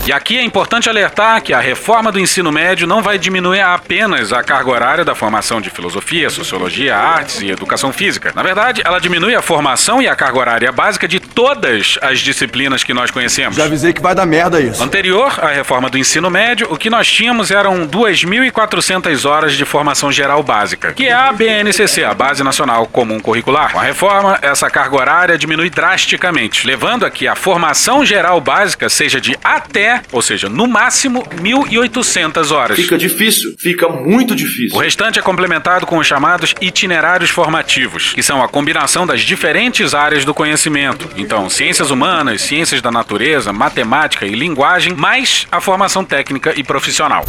E 0.08 0.12
aqui 0.12 0.38
é 0.38 0.42
importante 0.42 0.88
alertar 0.88 1.42
que 1.42 1.52
a 1.52 1.60
reforma 1.60 2.10
do 2.10 2.18
ensino 2.18 2.50
médio 2.50 2.86
não 2.86 3.02
vai 3.02 3.18
diminuir 3.18 3.60
apenas 3.60 4.32
a 4.32 4.42
carga 4.42 4.70
horária 4.70 5.04
da 5.04 5.14
formação 5.14 5.60
de 5.60 5.68
filosofia, 5.68 6.30
sociologia, 6.30 6.96
artes 6.96 7.42
e 7.42 7.50
educação 7.50 7.92
física. 7.92 8.32
Na 8.34 8.42
verdade, 8.42 8.80
ela 8.86 8.98
diminui 9.00 9.34
a 9.34 9.42
formação 9.42 10.00
e 10.00 10.08
a 10.08 10.16
carga 10.16 10.38
horária 10.38 10.72
básica 10.72 11.06
de 11.06 11.20
todas 11.20 11.98
as 12.00 12.20
disciplinas 12.20 12.82
que 12.82 12.94
nós 12.94 13.10
conhecemos. 13.10 13.54
Já 13.54 13.66
avisei 13.66 13.92
que 13.92 14.00
vai 14.00 14.14
dar 14.14 14.24
merda 14.24 14.58
isso. 14.62 14.82
Anterior 14.82 15.30
à 15.44 15.48
reforma 15.48 15.90
do 15.90 15.98
ensino 15.98 16.30
médio, 16.30 16.68
o 16.70 16.78
que 16.78 16.88
nós 16.88 17.06
tínhamos 17.06 17.50
eram 17.50 17.86
2.400 17.86 19.28
horas 19.28 19.52
de 19.52 19.66
formação 19.66 20.10
geral 20.10 20.42
básica, 20.42 20.94
que 20.94 21.06
é 21.06 21.12
a 21.12 21.30
BNCC, 21.34 22.02
a 22.04 22.14
Base 22.14 22.42
Nacional 22.42 22.86
Comum 22.86 23.20
Curricular. 23.20 23.72
Com 23.72 23.78
a 23.78 23.82
reforma, 23.82 24.38
essa 24.40 24.70
carga 24.70 24.96
horária 24.96 25.36
diminui 25.36 25.68
drasticamente, 25.68 26.66
levando 26.66 27.04
a 27.04 27.10
que 27.10 27.28
a 27.28 27.36
formação 27.36 28.06
geral 28.06 28.40
básica 28.40 28.88
seja 28.88 29.20
de 29.20 29.36
até 29.44 29.97
ou 30.12 30.22
seja, 30.22 30.48
no 30.48 30.66
máximo 30.66 31.24
1.800 31.24 32.50
horas. 32.50 32.76
Fica 32.76 32.98
difícil, 32.98 33.54
fica 33.58 33.88
muito 33.88 34.34
difícil. 34.34 34.76
O 34.76 34.80
restante 34.80 35.18
é 35.18 35.22
complementado 35.22 35.86
com 35.86 35.98
os 35.98 36.06
chamados 36.06 36.54
itinerários 36.60 37.30
formativos, 37.30 38.12
que 38.12 38.22
são 38.22 38.42
a 38.42 38.48
combinação 38.48 39.06
das 39.06 39.20
diferentes 39.22 39.94
áreas 39.94 40.24
do 40.24 40.34
conhecimento. 40.34 41.08
Então, 41.16 41.48
ciências 41.48 41.90
humanas, 41.90 42.42
ciências 42.42 42.82
da 42.82 42.90
natureza, 42.90 43.52
matemática 43.52 44.26
e 44.26 44.34
linguagem, 44.34 44.94
mais 44.94 45.46
a 45.50 45.60
formação 45.60 46.04
técnica 46.04 46.52
e 46.56 46.62
profissional. 46.62 47.24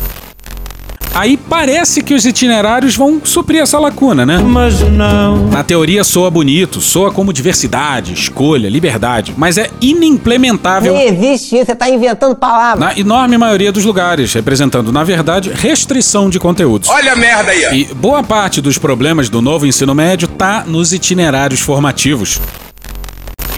Aí 1.13 1.35
parece 1.37 2.01
que 2.01 2.13
os 2.13 2.25
itinerários 2.25 2.95
vão 2.95 3.21
suprir 3.23 3.61
essa 3.61 3.77
lacuna, 3.79 4.25
né? 4.25 4.37
Mas 4.37 4.79
não. 4.91 5.47
Na 5.47 5.63
teoria 5.63 6.03
soa 6.03 6.29
bonito, 6.29 6.79
soa 6.79 7.11
como 7.11 7.33
diversidade, 7.33 8.13
escolha, 8.13 8.69
liberdade, 8.69 9.33
mas 9.37 9.57
é 9.57 9.69
inimplementável. 9.81 10.93
Não 10.93 11.01
existe 11.01 11.55
isso, 11.55 11.65
você 11.65 11.75
tá 11.75 11.89
inventando 11.89 12.35
palavras. 12.35 12.79
Na 12.79 12.97
enorme 12.97 13.37
maioria 13.37 13.71
dos 13.71 13.83
lugares, 13.83 14.33
representando, 14.33 14.91
na 14.91 15.03
verdade, 15.03 15.51
restrição 15.53 16.29
de 16.29 16.39
conteúdos. 16.39 16.89
Olha 16.89 17.13
a 17.13 17.15
merda 17.15 17.51
aí! 17.51 17.81
E 17.81 17.93
boa 17.93 18.23
parte 18.23 18.61
dos 18.61 18.77
problemas 18.77 19.29
do 19.29 19.41
novo 19.41 19.65
ensino 19.65 19.93
médio 19.93 20.27
tá 20.27 20.63
nos 20.65 20.93
itinerários 20.93 21.59
formativos. 21.59 22.39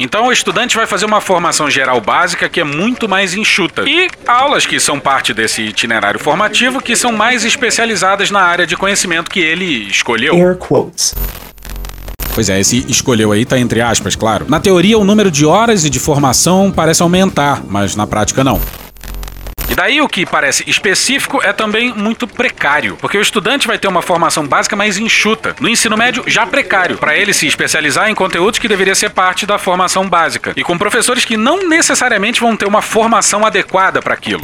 Então 0.01 0.25
o 0.25 0.31
estudante 0.31 0.75
vai 0.75 0.87
fazer 0.87 1.05
uma 1.05 1.21
formação 1.21 1.69
geral 1.69 2.01
básica 2.01 2.49
que 2.49 2.59
é 2.59 2.63
muito 2.63 3.07
mais 3.07 3.35
enxuta. 3.35 3.83
E 3.87 4.09
aulas 4.25 4.65
que 4.65 4.79
são 4.79 4.99
parte 4.99 5.31
desse 5.31 5.61
itinerário 5.61 6.19
formativo 6.19 6.81
que 6.81 6.95
são 6.95 7.11
mais 7.11 7.45
especializadas 7.45 8.31
na 8.31 8.41
área 8.41 8.65
de 8.65 8.75
conhecimento 8.75 9.29
que 9.29 9.39
ele 9.39 9.87
escolheu. 9.87 10.33
Air 10.33 10.57
quotes. 10.57 11.13
Pois 12.33 12.49
é, 12.49 12.59
esse 12.59 12.83
escolheu 12.89 13.31
aí 13.31 13.45
tá 13.45 13.59
entre 13.59 13.79
aspas, 13.79 14.15
claro. 14.15 14.47
Na 14.49 14.59
teoria, 14.59 14.97
o 14.97 15.03
número 15.03 15.29
de 15.29 15.45
horas 15.45 15.85
e 15.85 15.89
de 15.89 15.99
formação 15.99 16.71
parece 16.71 17.03
aumentar, 17.03 17.61
mas 17.67 17.95
na 17.95 18.07
prática 18.07 18.43
não. 18.43 18.59
E 19.71 19.73
daí 19.73 20.01
o 20.01 20.10
que 20.10 20.25
parece 20.25 20.69
específico 20.69 21.41
é 21.41 21.53
também 21.53 21.93
muito 21.93 22.27
precário, 22.27 22.97
porque 22.99 23.17
o 23.17 23.21
estudante 23.21 23.67
vai 23.67 23.79
ter 23.79 23.88
uma 23.88 24.01
formação 24.01 24.45
básica 24.45 24.75
mais 24.75 24.97
enxuta, 24.99 25.55
no 25.62 25.69
ensino 25.69 25.95
médio 25.95 26.25
já 26.27 26.45
precário, 26.45 26.97
para 26.97 27.15
ele 27.15 27.34
se 27.34 27.47
especializar 27.47 28.10
em 28.10 28.13
conteúdos 28.13 28.60
que 28.60 28.67
deveria 28.67 28.93
ser 28.93 29.12
parte 29.12 29.45
da 29.45 29.57
formação 29.57 30.10
básica, 30.10 30.51
e 30.57 30.62
com 30.62 30.77
professores 30.77 31.23
que 31.23 31.38
não 31.38 31.69
necessariamente 31.69 32.41
vão 32.41 32.57
ter 32.57 32.67
uma 32.67 32.81
formação 32.81 33.45
adequada 33.45 34.01
para 34.01 34.13
aquilo. 34.13 34.43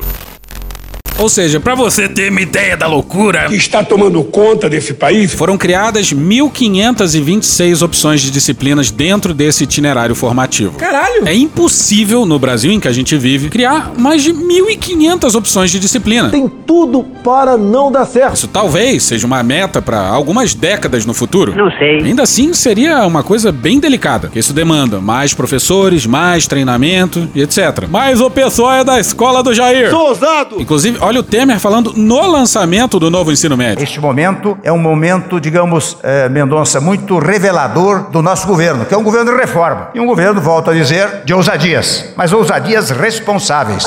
Ou 1.19 1.27
seja, 1.30 1.60
para 1.60 1.73
você 1.73 2.08
ter 2.08 2.30
uma 2.30 2.41
ideia 2.41 2.77
da 2.77 2.86
loucura 2.86 3.47
que 3.47 3.56
está 3.56 3.84
tomando 3.84 4.23
conta 4.23 4.69
desse 4.69 4.93
país, 4.93 5.34
foram 5.34 5.58
criadas 5.58 6.13
1.526 6.13 7.82
opções 7.84 8.21
de 8.21 8.30
disciplinas 8.30 8.91
dentro 8.91 9.34
desse 9.34 9.63
itinerário 9.63 10.13
formativo. 10.13 10.77
Caralho! 10.77 11.27
É 11.27 11.34
impossível 11.34 12.23
no 12.23 12.38
Brasil 12.38 12.71
em 12.71 12.80
que 12.80 12.88
a 12.88 12.91
gente 12.91 13.17
vive 13.17 13.49
criar 13.49 13.93
mais 13.97 14.21
de 14.21 14.32
1.500 14.32 15.34
opções 15.34 15.71
de 15.71 15.80
disciplina. 15.80 16.30
Tem 16.30 16.47
tudo 16.47 17.03
para 17.23 17.58
não 17.58 17.91
dar 17.91 18.06
certo. 18.06 18.36
Isso 18.36 18.47
talvez 18.47 19.01
seja 19.01 19.25
uma 19.25 19.41
meta 19.41 19.82
para 19.82 19.99
algumas 20.08 20.53
décadas 20.53 21.03
no 21.03 21.15
futuro. 21.15 21.56
Não 21.56 21.71
sei. 21.71 22.03
Ainda 22.03 22.23
assim, 22.23 22.53
seria 22.53 23.06
uma 23.08 23.23
coisa 23.23 23.51
bem 23.51 23.80
delicada, 23.80 24.27
que 24.27 24.38
isso 24.38 24.53
demanda 24.53 25.01
mais 25.01 25.34
professores, 25.34 26.06
mais 26.06 26.45
treinamento 26.45 27.27
e 27.34 27.41
etc. 27.41 27.88
Mas 27.89 28.21
o 28.21 28.30
pessoal 28.30 28.73
é 28.73 28.84
da 28.84 28.99
escola 28.99 29.41
do 29.41 29.51
Jair. 29.51 29.89
Sou 29.89 30.10
ousado! 30.10 30.62
Inclusive, 30.62 30.99
olha 31.07 31.21
o 31.21 31.23
Temer 31.23 31.57
falando 31.57 31.93
no 31.95 32.27
lançamento 32.27 32.99
do 32.99 33.09
novo 33.09 33.31
ensino 33.31 33.55
médio. 33.55 33.81
Este 33.81 33.99
momento 33.99 34.57
é 34.61 34.71
um 34.71 34.77
momento, 34.77 35.39
digamos, 35.39 35.97
eh, 36.03 36.27
Mendonça, 36.27 36.81
muito 36.81 37.17
revelador 37.17 38.09
do 38.11 38.21
nosso 38.21 38.45
governo, 38.45 38.85
que 38.85 38.93
é 38.93 38.97
um 38.97 39.03
governo 39.03 39.31
de 39.31 39.37
reforma. 39.37 39.89
E 39.93 39.99
um 40.01 40.05
governo, 40.05 40.41
volto 40.41 40.69
a 40.69 40.73
dizer, 40.73 41.21
de 41.23 41.33
ousadias, 41.33 42.13
mas 42.17 42.33
ousadias 42.33 42.89
responsáveis. 42.89 43.85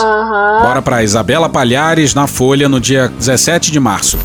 Bora 0.62 0.80
para 0.80 1.02
Isabela 1.02 1.48
Palhares 1.48 2.14
na 2.14 2.26
Folha 2.26 2.68
no 2.68 2.80
dia 2.80 3.09
17 3.09 3.70
de 3.70 3.78
março. 3.78 4.18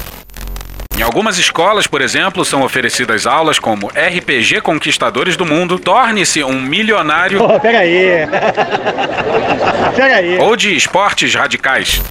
Em 0.98 1.02
algumas 1.02 1.38
escolas, 1.38 1.88
por 1.88 2.02
exemplo, 2.02 2.46
são 2.46 2.64
oferecidas 2.64 3.28
aulas 3.28 3.60
como 3.60 3.88
RPG 3.88 4.62
Conquistadores 4.62 5.36
do 5.36 5.46
Mundo, 5.46 5.78
Torne-se 5.78 6.42
um 6.46 6.62
Milionário 6.62 7.40
Pô, 7.40 7.60
pega 7.60 7.80
aí. 7.80 8.26
pega 9.94 10.16
aí. 10.16 10.40
ou 10.40 10.56
de 10.56 10.74
Esportes 10.74 11.36
Radicais. 11.36 12.02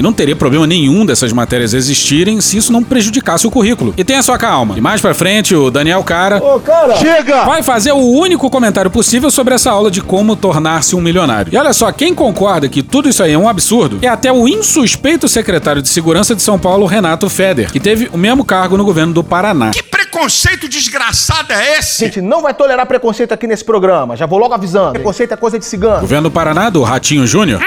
E 0.00 0.02
não 0.02 0.14
teria 0.14 0.34
problema 0.34 0.66
nenhum 0.66 1.04
dessas 1.04 1.30
matérias 1.30 1.74
existirem 1.74 2.40
se 2.40 2.56
isso 2.56 2.72
não 2.72 2.82
prejudicasse 2.82 3.46
o 3.46 3.50
currículo. 3.50 3.92
E 3.98 4.02
tenha 4.02 4.22
sua 4.22 4.38
calma. 4.38 4.78
E 4.78 4.80
mais 4.80 4.98
pra 4.98 5.12
frente, 5.12 5.54
o 5.54 5.70
Daniel 5.70 6.02
Cara 6.02 6.42
Ô, 6.42 6.58
cara! 6.58 6.96
Chega! 6.96 7.44
vai 7.44 7.62
fazer 7.62 7.92
o 7.92 7.98
único 7.98 8.48
comentário 8.48 8.90
possível 8.90 9.30
sobre 9.30 9.54
essa 9.54 9.70
aula 9.70 9.90
de 9.90 10.00
como 10.00 10.34
tornar-se 10.34 10.96
um 10.96 11.02
milionário. 11.02 11.52
E 11.52 11.56
olha 11.58 11.74
só, 11.74 11.92
quem 11.92 12.14
concorda 12.14 12.66
que 12.66 12.82
tudo 12.82 13.10
isso 13.10 13.22
aí 13.22 13.32
é 13.34 13.38
um 13.38 13.46
absurdo 13.46 13.98
é 14.00 14.08
até 14.08 14.32
o 14.32 14.48
insuspeito 14.48 15.28
secretário 15.28 15.82
de 15.82 15.90
Segurança 15.90 16.34
de 16.34 16.40
São 16.40 16.58
Paulo, 16.58 16.86
Renato 16.86 17.28
Feder, 17.28 17.70
que 17.70 17.78
teve 17.78 18.08
o 18.10 18.16
mesmo 18.16 18.42
cargo 18.42 18.78
no 18.78 18.84
governo 18.86 19.12
do 19.12 19.22
Paraná. 19.22 19.70
Que 19.70 19.82
preconceito 19.82 20.66
desgraçado 20.66 21.52
é 21.52 21.74
A 21.74 21.78
esse? 21.78 22.06
gente 22.06 22.22
não 22.22 22.40
vai 22.40 22.54
tolerar 22.54 22.86
preconceito 22.86 23.32
aqui 23.32 23.46
nesse 23.46 23.66
programa. 23.66 24.16
Já 24.16 24.24
vou 24.24 24.38
logo 24.38 24.54
avisando. 24.54 24.92
Preconceito 24.92 25.32
é 25.32 25.36
coisa 25.36 25.58
de 25.58 25.66
cigano. 25.66 26.00
Governo 26.00 26.30
do 26.30 26.32
Paraná, 26.32 26.70
do 26.70 26.82
Ratinho 26.82 27.26
Júnior. 27.26 27.60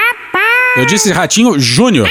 Eu 0.76 0.84
disse 0.86 1.12
Ratinho 1.12 1.58
Júnior. 1.58 2.08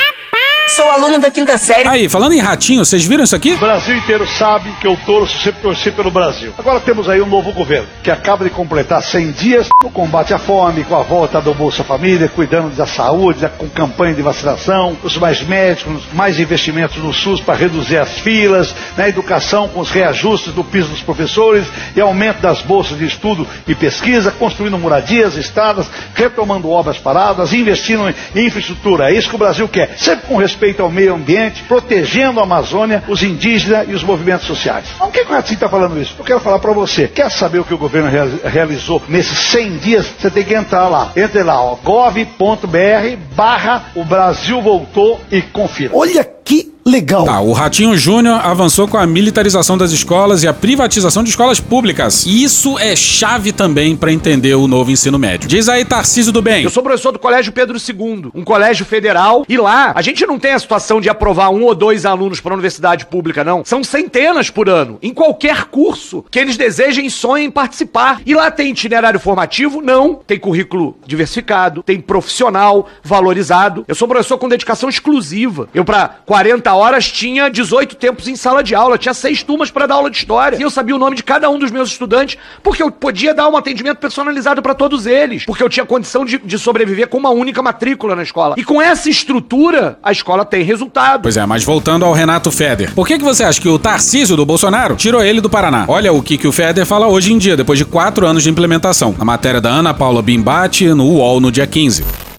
Sou 0.68 0.90
aluna 0.90 1.20
da 1.20 1.30
quinta 1.30 1.58
série. 1.58 1.88
Aí, 1.88 2.10
falando 2.10 2.32
em 2.34 2.40
Ratinho, 2.40 2.84
vocês 2.84 3.06
viram 3.06 3.24
isso 3.24 3.36
aqui? 3.36 3.52
O 3.54 3.58
Brasil 3.58 3.96
inteiro 3.96 4.26
sabe 4.28 4.72
que 4.82 4.88
eu 4.88 4.98
torço, 5.06 5.38
sempre 5.44 5.62
torci 5.62 5.92
pelo 5.92 6.10
Brasil. 6.10 6.52
Agora 6.58 6.80
temos 6.80 7.08
aí 7.08 7.22
um 7.22 7.28
novo 7.28 7.52
governo, 7.52 7.88
que 8.02 8.10
acaba 8.10 8.44
de 8.44 8.50
completar 8.50 9.04
100 9.04 9.32
dias 9.34 9.68
no 9.84 9.92
combate 9.92 10.34
à 10.34 10.40
fome, 10.40 10.84
com 10.86 10.96
a 10.96 11.04
volta 11.04 11.40
do 11.42 11.54
Bolsa 11.54 11.84
Família, 11.84 12.28
cuidando 12.28 12.74
da 12.76 12.88
saúde, 12.88 13.42
da- 13.42 13.50
com 13.50 13.70
campanha 13.70 14.16
de 14.16 14.22
vacinação, 14.24 14.98
os 15.04 15.16
mais 15.18 15.42
médicos, 15.44 16.02
mais 16.14 16.40
investimentos 16.40 16.98
no 16.98 17.14
SUS 17.14 17.40
para 17.42 17.54
reduzir 17.56 17.98
as 17.98 18.18
filas, 18.20 18.74
na 18.98 19.08
educação 19.08 19.68
com 19.68 19.80
os 19.82 19.92
reajustes 19.92 20.54
do 20.54 20.64
piso 20.64 20.88
dos 20.88 21.02
professores 21.02 21.68
e 21.96 22.02
aumento 22.02 22.40
das 22.42 22.62
bolsas 22.62 22.98
de 22.98 23.06
estudo 23.06 23.46
e 23.68 23.76
pesquisa, 23.76 24.32
construindo 24.32 24.80
moradias, 24.80 25.36
estradas, 25.38 25.86
retomando 26.16 26.70
obras 26.72 26.98
paradas, 26.98 27.54
investindo 27.54 28.10
em 28.36 28.48
infraestrutura. 28.48 29.12
É 29.12 29.16
isso 29.18 29.30
que 29.30 29.36
o 29.36 29.40
Brasil 29.40 29.68
quer, 29.68 29.94
sempre 29.98 30.26
com 30.28 30.38
respeito 30.38 30.53
respeito 30.54 30.82
ao 30.84 30.92
meio 30.92 31.16
ambiente, 31.16 31.64
protegendo 31.64 32.40
a 32.40 32.44
Amazônia, 32.44 33.04
os 33.08 33.24
indígenas 33.24 33.88
e 33.90 33.94
os 33.94 34.04
movimentos 34.04 34.46
sociais. 34.46 34.86
Por 34.98 35.12
que, 35.12 35.22
o 35.22 35.28
Ratinho 35.28 35.56
está 35.56 35.68
falando 35.68 36.00
isso? 36.00 36.16
Eu 36.18 36.24
quero 36.24 36.40
falar 36.40 36.60
para 36.60 36.72
você. 36.72 37.08
Quer 37.08 37.32
saber 37.32 37.60
o 37.60 37.64
que 37.64 37.74
o 37.74 37.78
governo 37.78 38.10
realizou 38.44 39.02
nesses 39.08 39.38
100 39.52 39.78
dias? 39.78 40.06
Você 40.20 40.30
tem 40.30 40.44
que 40.44 40.54
entrar 40.54 40.88
lá. 40.88 41.12
Entre 41.16 41.42
lá, 41.42 41.56
gov.br 41.84 43.18
barra 43.36 43.86
o 43.96 44.04
Brasil 44.04 44.62
voltou 44.62 45.20
e 45.32 45.42
confira. 45.42 45.92
Olha 45.94 46.24
que 46.54 46.74
legal. 46.86 47.26
Tá, 47.26 47.40
o 47.40 47.54
Ratinho 47.54 47.98
Júnior 47.98 48.40
avançou 48.44 48.88
com 48.88 48.98
a 48.98 49.08
militarização 49.08 49.78
das 49.78 49.92
escolas 49.92 50.44
e 50.44 50.48
a 50.48 50.54
privatização 50.54 51.24
de 51.24 51.30
escolas 51.30 51.60
públicas. 51.60 52.26
Isso 52.26 52.78
é 52.78 52.96
chave 52.96 53.52
também 53.52 53.96
para 53.96 54.12
entender 54.12 54.54
o 54.56 54.68
novo 54.68 54.92
ensino 54.92 55.18
médio. 55.18 55.48
Diz 55.48 55.70
aí, 55.70 55.86
Tarcísio 55.86 56.32
do 56.32 56.42
Bem. 56.42 56.64
Eu 56.64 56.70
sou 56.70 56.84
professor 56.84 57.12
do 57.12 57.20
Colégio 57.20 57.54
Pedro 57.54 57.78
II, 57.78 58.32
um 58.36 58.44
colégio 58.44 58.86
federal, 58.86 59.46
e 59.48 59.58
lá 59.58 59.94
a 59.96 60.02
gente 60.02 60.26
não 60.26 60.38
tem 60.38 60.52
a 60.52 60.60
situação 60.60 61.00
de 61.00 61.10
aprovar 61.10 61.50
um 61.50 61.64
ou 61.64 61.74
dois 61.74 62.06
alunos 62.06 62.42
para 62.42 62.54
a 62.54 62.56
universidade 62.56 63.06
pública, 63.06 63.44
não. 63.44 63.64
São 63.64 63.84
centenas 63.84 64.50
por 64.50 64.70
ano, 64.70 65.00
em 65.02 65.14
qualquer 65.14 65.66
curso 65.66 66.26
que 66.30 66.40
eles 66.40 66.58
desejem 66.58 67.06
e 67.06 67.12
sonhem 67.12 67.50
participar. 67.50 68.22
E 68.26 68.34
lá 68.34 68.52
tem 68.52 68.72
itinerário 68.72 69.20
formativo? 69.20 69.82
Não. 69.82 70.16
Tem 70.16 70.40
currículo 70.40 70.98
diversificado, 71.06 71.82
tem 71.82 72.00
profissional 72.00 72.88
valorizado. 73.04 73.86
Eu 73.88 73.96
sou 73.96 74.08
professor 74.08 74.38
com 74.38 74.50
dedicação 74.50 74.90
exclusiva. 74.90 75.70
Eu, 75.74 75.86
para 75.86 76.18
40 76.44 76.74
horas, 76.74 77.10
tinha 77.10 77.48
18 77.48 77.96
tempos 77.96 78.28
em 78.28 78.36
sala 78.36 78.62
de 78.62 78.76
aula, 78.76 78.98
tinha 78.98 79.14
seis 79.14 79.42
turmas 79.42 79.72
para 79.72 79.88
dar 79.88 79.96
aula 79.96 80.12
de 80.12 80.18
história. 80.18 80.58
E 80.58 80.62
eu 80.62 80.70
sabia 80.70 80.94
o 80.94 81.00
nome 81.00 81.16
de 81.16 81.24
cada 81.24 81.50
um 81.50 81.58
dos 81.58 81.72
meus 81.72 81.90
estudantes, 81.90 82.38
porque 82.62 82.84
eu 82.84 82.92
podia 82.92 83.34
dar 83.34 83.48
um 83.48 83.56
atendimento 83.56 84.00
personalizado 84.00 84.62
para 84.62 84.74
todos 84.74 85.06
eles, 85.06 85.46
porque 85.46 85.64
eu 85.64 85.70
tinha 85.70 85.86
condição 85.86 86.26
de, 86.26 86.38
de 86.40 86.60
sobreviver 86.60 87.08
com 87.08 87.18
uma 87.18 87.30
única 87.30 87.62
matrícula 87.62 88.14
na 88.14 88.24
escola. 88.24 88.56
E 88.58 88.64
com 88.66 88.82
essa 88.82 89.10
estrutura, 89.10 89.98
a 90.04 90.12
escola 90.12 90.44
tem 90.44 90.64
resultado. 90.64 91.22
Pois 91.22 91.38
é, 91.38 91.46
mas 91.46 91.64
voltando 91.64 92.04
ao 92.04 92.12
Renato 92.12 92.52
Feder. 92.52 92.94
Por 92.94 93.08
que, 93.08 93.18
que 93.18 93.24
você 93.24 93.46
acha 93.46 93.62
que 93.62 93.70
o 93.70 93.80
Tarcísio 93.80 94.36
do 94.36 94.46
Bolsonaro 94.46 94.98
tirou 94.98 95.24
ele 95.24 95.40
do 95.40 95.50
Paraná? 95.50 95.86
Olha 95.88 96.12
o 96.12 96.22
que, 96.22 96.38
que 96.38 96.48
o 96.48 96.52
Feder 96.52 96.86
fala 96.86 97.08
hoje 97.08 97.32
em 97.32 97.38
dia, 97.38 97.56
depois 97.56 97.80
de 97.80 97.86
quatro 97.86 98.28
anos 98.28 98.44
de 98.44 98.50
implementação. 98.50 99.16
A 99.18 99.24
matéria 99.24 99.62
da 99.62 99.70
Ana 99.70 99.94
Paula 99.94 100.22
Bimbate 100.22 100.90
no 100.90 101.06
UOL 101.06 101.40
no 101.40 101.50
dia 101.50 101.66
15. 101.66 102.33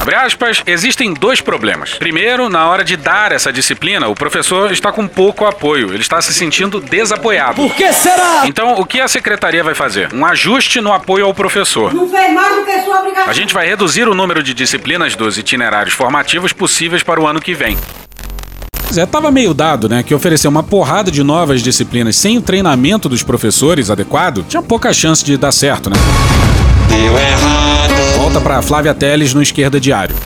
Abre 0.00 0.14
aspas, 0.14 0.62
existem 0.66 1.12
dois 1.12 1.40
problemas. 1.40 1.94
Primeiro, 1.94 2.48
na 2.48 2.68
hora 2.68 2.84
de 2.84 2.96
dar 2.96 3.32
essa 3.32 3.52
disciplina, 3.52 4.08
o 4.08 4.14
professor 4.14 4.70
está 4.70 4.92
com 4.92 5.06
pouco 5.08 5.44
apoio, 5.44 5.92
ele 5.92 6.02
está 6.02 6.20
se 6.22 6.32
sentindo 6.32 6.80
desapoiado. 6.80 7.54
Por 7.56 7.74
que 7.74 7.92
será? 7.92 8.42
Então, 8.46 8.74
o 8.74 8.86
que 8.86 9.00
a 9.00 9.08
secretaria 9.08 9.64
vai 9.64 9.74
fazer? 9.74 10.12
Um 10.12 10.24
ajuste 10.24 10.80
no 10.80 10.92
apoio 10.92 11.24
ao 11.24 11.34
professor. 11.34 11.92
Não 11.92 12.08
fez 12.08 12.32
mais 12.32 12.56
do 12.56 12.64
que 12.64 12.82
sua 12.82 13.00
obrigação. 13.00 13.28
A 13.28 13.32
gente 13.32 13.52
vai 13.52 13.66
reduzir 13.66 14.08
o 14.08 14.14
número 14.14 14.42
de 14.42 14.54
disciplinas 14.54 15.16
dos 15.16 15.38
itinerários 15.38 15.94
formativos 15.94 16.52
possíveis 16.52 17.02
para 17.02 17.20
o 17.20 17.26
ano 17.26 17.40
que 17.40 17.54
vem. 17.54 17.76
Zé 18.92 19.04
tava 19.04 19.30
meio 19.32 19.52
dado, 19.52 19.88
né? 19.88 20.02
Que 20.02 20.14
oferecer 20.14 20.46
uma 20.46 20.62
porrada 20.62 21.10
de 21.10 21.22
novas 21.22 21.60
disciplinas 21.62 22.16
sem 22.16 22.38
o 22.38 22.42
treinamento 22.42 23.08
dos 23.08 23.22
professores 23.22 23.90
adequado 23.90 24.44
tinha 24.48 24.62
pouca 24.62 24.92
chance 24.92 25.24
de 25.24 25.36
dar 25.36 25.52
certo, 25.52 25.90
né? 25.90 25.96
Deu 26.88 27.18
errado. 27.18 27.95
Volta 28.26 28.40
para 28.40 28.60
Flávia 28.60 28.92
Teles 28.92 29.32
no 29.34 29.40
Esquerda 29.40 29.78
Diário. 29.78 30.16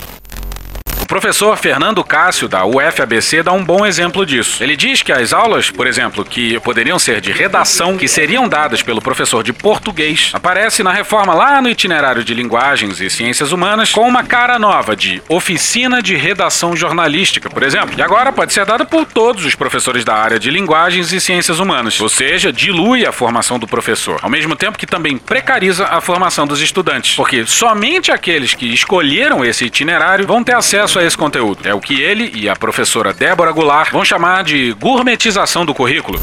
Professor 1.10 1.56
Fernando 1.56 2.04
Cássio, 2.04 2.46
da 2.46 2.64
UFABC, 2.64 3.42
dá 3.42 3.50
um 3.50 3.64
bom 3.64 3.84
exemplo 3.84 4.24
disso. 4.24 4.62
Ele 4.62 4.76
diz 4.76 5.02
que 5.02 5.10
as 5.10 5.32
aulas, 5.32 5.68
por 5.68 5.84
exemplo, 5.84 6.24
que 6.24 6.60
poderiam 6.60 7.00
ser 7.00 7.20
de 7.20 7.32
redação, 7.32 7.98
que 7.98 8.06
seriam 8.06 8.48
dadas 8.48 8.80
pelo 8.80 9.02
professor 9.02 9.42
de 9.42 9.52
português, 9.52 10.30
aparece 10.32 10.84
na 10.84 10.92
reforma 10.92 11.34
lá 11.34 11.60
no 11.60 11.68
itinerário 11.68 12.22
de 12.22 12.32
linguagens 12.32 13.00
e 13.00 13.10
ciências 13.10 13.50
humanas 13.50 13.90
com 13.90 14.06
uma 14.06 14.22
cara 14.22 14.56
nova 14.56 14.94
de 14.94 15.20
oficina 15.28 16.00
de 16.00 16.14
redação 16.14 16.76
jornalística, 16.76 17.50
por 17.50 17.64
exemplo. 17.64 17.96
E 17.98 18.02
agora 18.02 18.30
pode 18.30 18.52
ser 18.52 18.64
dada 18.64 18.84
por 18.84 19.04
todos 19.04 19.44
os 19.44 19.56
professores 19.56 20.04
da 20.04 20.14
área 20.14 20.38
de 20.38 20.48
linguagens 20.48 21.12
e 21.12 21.20
ciências 21.20 21.58
humanas, 21.58 22.00
ou 22.00 22.08
seja, 22.08 22.52
dilui 22.52 23.04
a 23.04 23.10
formação 23.10 23.58
do 23.58 23.66
professor, 23.66 24.20
ao 24.22 24.30
mesmo 24.30 24.54
tempo 24.54 24.78
que 24.78 24.86
também 24.86 25.18
precariza 25.18 25.88
a 25.88 26.00
formação 26.00 26.46
dos 26.46 26.60
estudantes, 26.60 27.16
porque 27.16 27.44
somente 27.46 28.12
aqueles 28.12 28.54
que 28.54 28.72
escolheram 28.72 29.44
esse 29.44 29.64
itinerário 29.64 30.24
vão 30.24 30.44
ter 30.44 30.54
acesso 30.54 30.99
a 30.99 30.99
esse 31.04 31.16
conteúdo. 31.16 31.60
É 31.64 31.74
o 31.74 31.80
que 31.80 32.00
ele 32.00 32.30
e 32.34 32.48
a 32.48 32.54
professora 32.56 33.12
Débora 33.12 33.52
Goulart 33.52 33.92
vão 33.92 34.04
chamar 34.04 34.44
de 34.44 34.72
gourmetização 34.80 35.64
do 35.64 35.74
currículo. 35.74 36.20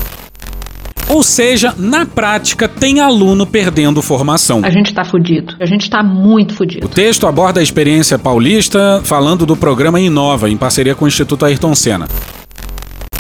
Ou 1.10 1.24
seja, 1.24 1.74
na 1.78 2.06
prática, 2.06 2.68
tem 2.68 3.00
aluno 3.00 3.48
perdendo 3.48 4.02
formação. 4.02 4.60
A 4.64 4.70
gente 4.70 4.94
tá 4.94 5.06
fudido. 5.06 5.56
A 5.60 5.66
gente 5.66 5.90
tá 5.90 6.04
muito 6.04 6.52
O 6.52 6.56
fudido. 6.56 6.90
texto 6.90 7.26
aborda 7.26 7.62
a 7.62 7.64
experiência 7.64 8.20
paulista 8.20 9.02
falando 9.06 9.46
do 9.46 9.56
programa 9.56 10.02
Inova, 10.02 10.50
em 10.50 10.58
parceria 10.58 10.96
com 10.96 11.06
o 11.06 11.08
Instituto 11.08 11.46
Ayrton 11.46 11.74
Senna. 11.74 12.08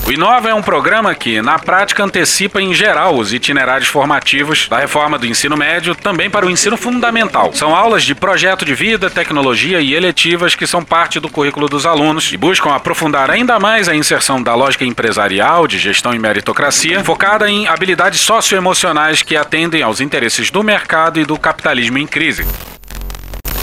O 0.07 0.11
Inova 0.13 0.49
é 0.49 0.53
um 0.53 0.61
programa 0.61 1.13
que, 1.13 1.41
na 1.41 1.59
prática, 1.59 2.01
antecipa 2.01 2.61
em 2.61 2.73
geral 2.73 3.17
os 3.17 3.33
itinerários 3.33 3.89
formativos 3.89 4.69
da 4.69 4.79
reforma 4.79 5.19
do 5.19 5.27
ensino 5.27 5.57
médio 5.57 5.93
também 5.93 6.29
para 6.29 6.45
o 6.45 6.49
ensino 6.49 6.77
fundamental. 6.77 7.51
São 7.51 7.75
aulas 7.75 8.03
de 8.03 8.15
projeto 8.15 8.63
de 8.63 8.73
vida, 8.73 9.09
tecnologia 9.09 9.81
e 9.81 9.93
eletivas 9.93 10.55
que 10.55 10.65
são 10.65 10.81
parte 10.81 11.19
do 11.19 11.27
currículo 11.27 11.67
dos 11.67 11.85
alunos 11.85 12.31
e 12.31 12.37
buscam 12.37 12.73
aprofundar 12.73 13.29
ainda 13.29 13.59
mais 13.59 13.89
a 13.89 13.95
inserção 13.95 14.41
da 14.41 14.55
lógica 14.55 14.85
empresarial, 14.85 15.67
de 15.67 15.77
gestão 15.77 16.13
e 16.13 16.19
meritocracia, 16.19 17.03
focada 17.03 17.51
em 17.51 17.67
habilidades 17.67 18.21
socioemocionais 18.21 19.21
que 19.21 19.35
atendem 19.35 19.81
aos 19.81 19.99
interesses 19.99 20.49
do 20.49 20.63
mercado 20.63 21.19
e 21.19 21.25
do 21.25 21.37
capitalismo 21.37 21.97
em 21.97 22.07
crise. 22.07 22.45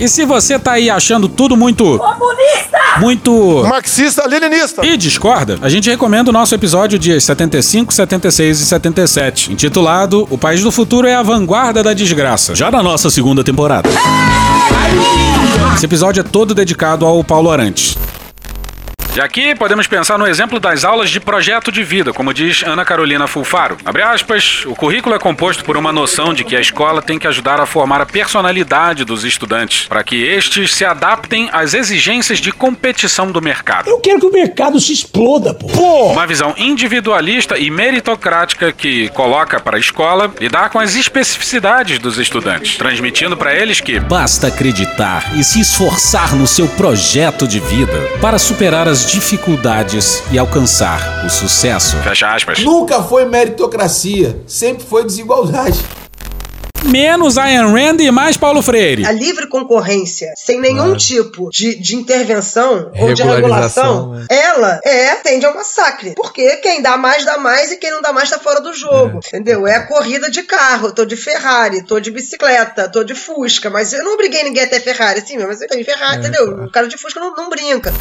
E 0.00 0.08
se 0.08 0.24
você 0.24 0.58
tá 0.58 0.72
aí 0.72 0.90
achando 0.90 1.28
tudo 1.28 1.56
muito. 1.56 1.84
Comunista! 1.98 2.78
Muito. 3.00 3.64
Marxista, 3.68 4.26
leninista. 4.26 4.84
E 4.84 4.96
discorda? 4.96 5.58
A 5.62 5.68
gente 5.68 5.88
recomenda 5.88 6.30
o 6.30 6.32
nosso 6.32 6.54
episódio 6.54 6.98
dias 6.98 7.24
75, 7.24 7.92
76 7.92 8.60
e 8.60 8.66
77, 8.66 9.52
intitulado 9.52 10.26
O 10.30 10.38
País 10.38 10.62
do 10.62 10.70
Futuro 10.70 11.06
é 11.06 11.14
a 11.14 11.22
Vanguarda 11.22 11.82
da 11.82 11.92
Desgraça, 11.92 12.54
já 12.54 12.70
na 12.70 12.82
nossa 12.82 13.10
segunda 13.10 13.42
temporada. 13.42 13.88
Esse 15.74 15.86
episódio 15.86 16.20
é 16.20 16.24
todo 16.24 16.54
dedicado 16.54 17.04
ao 17.04 17.22
Paulo 17.24 17.50
Arantes. 17.50 17.96
E 19.16 19.20
aqui 19.20 19.54
podemos 19.54 19.86
pensar 19.86 20.18
no 20.18 20.26
exemplo 20.26 20.58
das 20.58 20.84
aulas 20.84 21.08
de 21.08 21.20
projeto 21.20 21.70
de 21.70 21.84
vida, 21.84 22.12
como 22.12 22.34
diz 22.34 22.64
Ana 22.64 22.84
Carolina 22.84 23.28
Fulfaro. 23.28 23.76
Abre 23.84 24.02
aspas, 24.02 24.64
o 24.66 24.74
currículo 24.74 25.14
é 25.14 25.20
composto 25.20 25.64
por 25.64 25.76
uma 25.76 25.92
noção 25.92 26.34
de 26.34 26.42
que 26.42 26.56
a 26.56 26.60
escola 26.60 27.00
tem 27.00 27.16
que 27.16 27.28
ajudar 27.28 27.60
a 27.60 27.66
formar 27.66 28.00
a 28.00 28.06
personalidade 28.06 29.04
dos 29.04 29.22
estudantes, 29.22 29.86
para 29.86 30.02
que 30.02 30.20
estes 30.20 30.74
se 30.74 30.84
adaptem 30.84 31.48
às 31.52 31.74
exigências 31.74 32.40
de 32.40 32.50
competição 32.50 33.30
do 33.30 33.40
mercado. 33.40 33.88
Eu 33.88 34.00
quero 34.00 34.18
que 34.18 34.26
o 34.26 34.32
mercado 34.32 34.80
se 34.80 34.92
exploda, 34.92 35.54
pô. 35.54 35.68
Pô! 35.68 36.06
Uma 36.10 36.26
visão 36.26 36.52
individualista 36.58 37.56
e 37.56 37.70
meritocrática 37.70 38.72
que 38.72 39.10
coloca 39.10 39.60
para 39.60 39.76
a 39.76 39.80
escola 39.80 40.34
lidar 40.40 40.70
com 40.70 40.80
as 40.80 40.96
especificidades 40.96 42.00
dos 42.00 42.18
estudantes, 42.18 42.76
transmitindo 42.76 43.36
para 43.36 43.54
eles 43.54 43.80
que 43.80 44.00
basta 44.00 44.48
acreditar 44.48 45.38
e 45.38 45.44
se 45.44 45.60
esforçar 45.60 46.34
no 46.34 46.48
seu 46.48 46.66
projeto 46.66 47.46
de 47.46 47.60
vida 47.60 48.10
para 48.20 48.40
superar 48.40 48.88
as 48.88 49.03
dificuldades 49.10 50.22
e 50.30 50.38
alcançar 50.38 51.24
o 51.24 51.30
sucesso. 51.30 51.96
Fecha 51.98 52.34
aspas. 52.34 52.60
Nunca 52.60 53.02
foi 53.02 53.24
meritocracia, 53.24 54.36
sempre 54.46 54.84
foi 54.84 55.04
desigualdade. 55.04 55.84
Menos 56.84 57.38
Ayn 57.38 57.72
Rand 57.72 57.96
e 58.00 58.10
mais 58.10 58.36
Paulo 58.36 58.60
Freire. 58.60 59.06
A 59.06 59.10
livre 59.10 59.46
concorrência, 59.48 60.32
sem 60.36 60.60
nenhum 60.60 60.94
tipo 60.94 61.48
de, 61.50 61.74
de 61.76 61.96
intervenção 61.96 62.92
ou 62.94 63.14
de 63.14 63.22
regulação, 63.22 64.22
ela 64.28 64.80
é 64.84 65.14
tende 65.16 65.46
ao 65.46 65.54
massacre. 65.54 66.14
Porque 66.14 66.56
quem 66.58 66.82
dá 66.82 66.96
mais, 66.98 67.24
dá 67.24 67.38
mais 67.38 67.72
e 67.72 67.78
quem 67.78 67.90
não 67.90 68.02
dá 68.02 68.12
mais 68.12 68.28
tá 68.28 68.38
fora 68.38 68.60
do 68.60 68.74
jogo. 68.74 69.20
Entendeu? 69.26 69.66
É 69.66 69.76
a 69.76 69.86
corrida 69.86 70.30
de 70.30 70.42
carro. 70.42 70.88
Eu 70.88 70.92
tô 70.92 71.06
de 71.06 71.16
Ferrari, 71.16 71.82
tô 71.82 71.98
de 71.98 72.10
bicicleta, 72.10 72.88
tô 72.88 73.02
de 73.02 73.14
Fusca. 73.14 73.70
Mas 73.70 73.92
eu 73.94 74.04
não 74.04 74.14
obriguei 74.14 74.42
ninguém 74.44 74.64
a 74.64 74.68
ter 74.68 74.80
Ferrari, 74.80 75.22
sim, 75.26 75.38
mas 75.38 75.62
eu 75.62 75.68
tenho 75.68 75.84
Ferrari, 75.84 76.18
entendeu? 76.18 76.64
O 76.64 76.70
cara 76.70 76.86
de 76.86 76.98
Fusca 76.98 77.18
não, 77.18 77.34
não 77.34 77.48
brinca. 77.48 77.94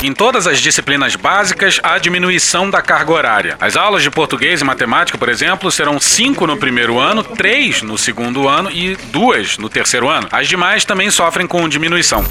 Em 0.00 0.12
todas 0.12 0.46
as 0.46 0.60
disciplinas 0.60 1.16
básicas, 1.16 1.80
há 1.82 1.98
diminuição 1.98 2.70
da 2.70 2.80
carga 2.80 3.12
horária. 3.12 3.56
As 3.60 3.76
aulas 3.76 4.00
de 4.00 4.08
português 4.08 4.60
e 4.60 4.64
matemática, 4.64 5.18
por 5.18 5.28
exemplo, 5.28 5.72
serão 5.72 5.98
cinco 5.98 6.46
no 6.46 6.56
primeiro 6.56 7.00
ano, 7.00 7.24
três 7.24 7.82
no 7.82 7.98
segundo 7.98 8.46
ano 8.46 8.70
e 8.70 8.94
duas 9.10 9.58
no 9.58 9.68
terceiro 9.68 10.08
ano. 10.08 10.28
As 10.30 10.46
demais 10.46 10.84
também 10.84 11.10
sofrem 11.10 11.48
com 11.48 11.68
diminuição. 11.68 12.24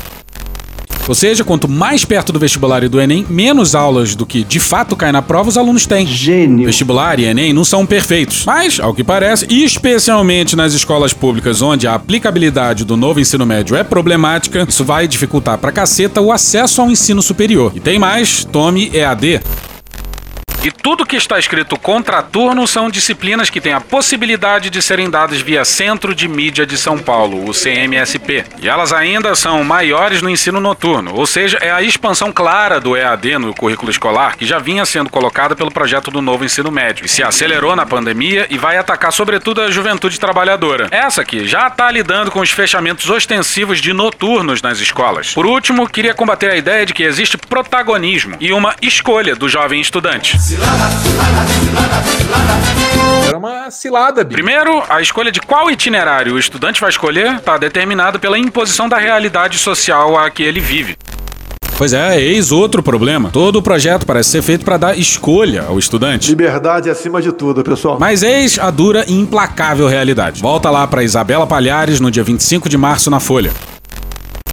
Ou 1.08 1.16
seja, 1.16 1.44
quanto 1.44 1.68
mais 1.68 2.04
perto 2.04 2.32
do 2.32 2.40
vestibular 2.40 2.84
e 2.84 2.90
do 2.90 3.00
Enem, 3.00 3.26
menos 3.30 3.76
aulas 3.76 4.16
do 4.16 4.26
que 4.26 4.44
de 4.44 4.60
fato 4.60 4.96
cai 4.96 5.12
na 5.12 5.22
prova 5.22 5.50
os 5.50 5.58
alunos 5.58 5.86
têm. 5.86 6.06
Gênio. 6.06 6.66
Vestibular 6.66 7.20
e 7.20 7.26
Enem 7.26 7.54
não 7.54 7.64
são 7.64 7.86
perfeitos, 7.86 8.44
mas, 8.46 8.80
ao 8.80 8.94
que 8.94 9.04
parece, 9.04 9.48
especialmente 9.50 10.56
nas 10.56 10.74
escolas 10.74 11.14
públicas 11.14 11.62
onde 11.62 11.88
a 11.88 11.96
aplicabilidade 11.96 12.84
do 12.84 12.98
novo 12.98 13.20
ensino 13.20 13.46
médio 13.46 13.76
é 13.76 13.84
problemática, 13.84 14.66
isso 14.68 14.84
vai 14.84 15.08
dificultar 15.08 15.58
pra 15.58 15.72
caceta 15.72 16.22
o 16.22 16.32
acesso 16.32 16.82
ao 16.82 16.92
ensino 16.92 17.22
superior. 17.22 17.72
E 17.76 17.80
tem 17.80 17.98
mais, 17.98 18.44
tome 18.44 18.92
EAD. 18.94 19.42
E 20.68 20.72
tudo 20.72 21.06
que 21.06 21.16
está 21.16 21.40
escrito 21.40 21.80
contraturno 21.80 22.68
são 22.68 22.90
disciplinas 22.90 23.50
que 23.50 23.62
têm 23.62 23.72
a 23.72 23.80
possibilidade 23.80 24.70
de 24.70 24.82
serem 24.82 25.10
dadas 25.10 25.40
via 25.40 25.64
Centro 25.64 26.14
de 26.14 26.28
Mídia 26.28 26.66
de 26.66 26.78
São 26.78 26.98
Paulo, 26.98 27.50
o 27.50 27.54
CMSP. 27.54 28.44
E 28.62 28.68
elas 28.68 28.92
ainda 28.92 29.34
são 29.34 29.64
maiores 29.64 30.22
no 30.22 30.30
ensino 30.30 30.60
noturno, 30.60 31.16
ou 31.16 31.26
seja, 31.26 31.58
é 31.62 31.72
a 31.72 31.82
expansão 31.82 32.34
clara 32.34 32.82
do 32.82 32.98
EAD 32.98 33.38
no 33.38 33.54
currículo 33.54 33.90
escolar 33.90 34.36
que 34.36 34.46
já 34.46 34.60
vinha 34.60 34.86
sendo 34.86 35.10
colocada 35.10 35.56
pelo 35.56 35.72
projeto 35.72 36.12
do 36.12 36.22
novo 36.22 36.44
ensino 36.44 36.70
médio 36.70 37.06
e 37.06 37.08
se 37.08 37.24
acelerou 37.24 37.74
na 37.74 37.86
pandemia 37.86 38.46
e 38.50 38.58
vai 38.58 38.76
atacar 38.76 39.14
sobretudo 39.14 39.62
a 39.62 39.72
juventude 39.72 40.20
trabalhadora. 40.20 40.90
Essa 40.92 41.22
aqui 41.22 41.48
já 41.48 41.68
está 41.70 41.90
lidando 41.90 42.30
com 42.30 42.42
os 42.42 42.52
fechamentos 42.52 43.10
ostensivos 43.10 43.80
de 43.80 43.94
noturnos 43.94 44.62
nas 44.62 44.82
escolas. 44.82 45.34
Por 45.34 45.46
último, 45.46 45.88
queria 45.88 46.14
combater 46.14 46.52
a 46.52 46.58
ideia 46.58 46.86
de 46.86 46.94
que 46.94 47.04
existe 47.04 47.38
protagonismo 47.38 48.36
e 48.42 48.52
uma 48.52 48.76
escolha 48.82 49.34
do 49.34 49.48
jovem 49.48 49.80
estudante. 49.80 50.36
Era 53.28 53.38
uma 53.38 53.70
cilada, 53.70 54.24
bicho. 54.24 54.42
Primeiro, 54.42 54.84
a 54.90 55.02
escolha 55.02 55.32
de 55.32 55.40
qual 55.42 55.70
itinerário 55.70 56.36
o 56.36 56.40
estudante 56.40 56.80
vai 56.80 56.90
escolher 56.90 57.36
está 57.36 57.58
determinada 57.58 58.18
pela 58.18 58.38
imposição 58.38 58.88
da 58.88 58.98
realidade 58.98 59.58
social 59.58 60.18
a 60.18 60.30
que 60.30 60.44
ele 60.44 60.60
vive. 60.60 60.98
Pois 61.78 61.94
é, 61.94 62.20
eis 62.20 62.52
outro 62.52 62.82
problema. 62.82 63.30
Todo 63.32 63.58
o 63.58 63.62
projeto 63.62 64.04
parece 64.04 64.32
ser 64.32 64.42
feito 64.42 64.66
para 64.66 64.78
dar 64.78 64.98
escolha 64.98 65.66
ao 65.68 65.78
estudante. 65.78 66.30
Liberdade 66.30 66.90
acima 66.90 67.22
de 67.22 67.32
tudo, 67.32 67.64
pessoal. 67.64 67.98
Mas 68.00 68.24
eis 68.24 68.58
a 68.58 68.72
dura 68.72 69.06
e 69.08 69.14
implacável 69.14 69.88
realidade. 69.88 70.42
Volta 70.42 70.72
lá 70.72 70.88
para 70.88 71.04
Isabela 71.04 71.46
Palhares 71.46 72.00
no 72.00 72.10
dia 72.10 72.24
25 72.24 72.68
de 72.68 72.78
março 72.78 73.12
na 73.12 73.20
Folha. 73.20 73.52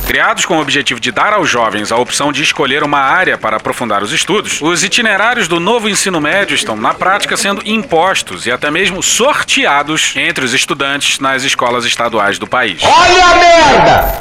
Criados 0.06 0.44
com 0.44 0.58
o 0.58 0.60
objetivo 0.60 1.00
de 1.00 1.10
dar 1.10 1.32
aos 1.32 1.48
jovens 1.48 1.90
a 1.90 1.96
opção 1.96 2.30
de 2.30 2.42
escolher 2.42 2.82
uma 2.82 2.98
área 2.98 3.38
para 3.38 3.56
aprofundar 3.56 4.02
os 4.02 4.12
estudos, 4.12 4.60
os 4.60 4.84
itinerários 4.84 5.48
do 5.48 5.58
novo 5.58 5.88
ensino 5.88 6.20
médio 6.20 6.54
estão, 6.54 6.76
na 6.76 6.92
prática, 6.92 7.36
sendo 7.36 7.62
impostos 7.64 8.46
e 8.46 8.52
até 8.52 8.70
mesmo 8.70 9.02
sorteados 9.02 10.14
entre 10.16 10.44
os 10.44 10.52
estudantes 10.52 11.18
nas 11.18 11.42
escolas 11.42 11.84
estaduais 11.84 12.38
do 12.38 12.46
país. 12.46 12.82
Olha 12.82 13.24
a 13.24 13.34
merda! 13.34 14.18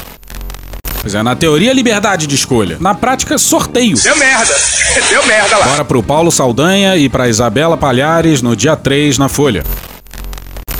Pois 1.02 1.14
é, 1.14 1.22
na 1.22 1.36
teoria, 1.36 1.70
liberdade 1.74 2.26
de 2.26 2.34
escolha. 2.34 2.78
Na 2.80 2.94
prática, 2.94 3.36
sorteio. 3.36 3.94
Deu 4.02 4.16
merda. 4.16 4.54
Deu 5.10 5.26
merda 5.26 5.58
lá. 5.58 5.66
Bora 5.66 5.84
pro 5.84 6.02
Paulo 6.02 6.32
Saldanha 6.32 6.96
e 6.96 7.10
pra 7.10 7.28
Isabela 7.28 7.76
Palhares 7.76 8.40
no 8.40 8.56
dia 8.56 8.74
3 8.74 9.18
na 9.18 9.28
Folha. 9.28 9.62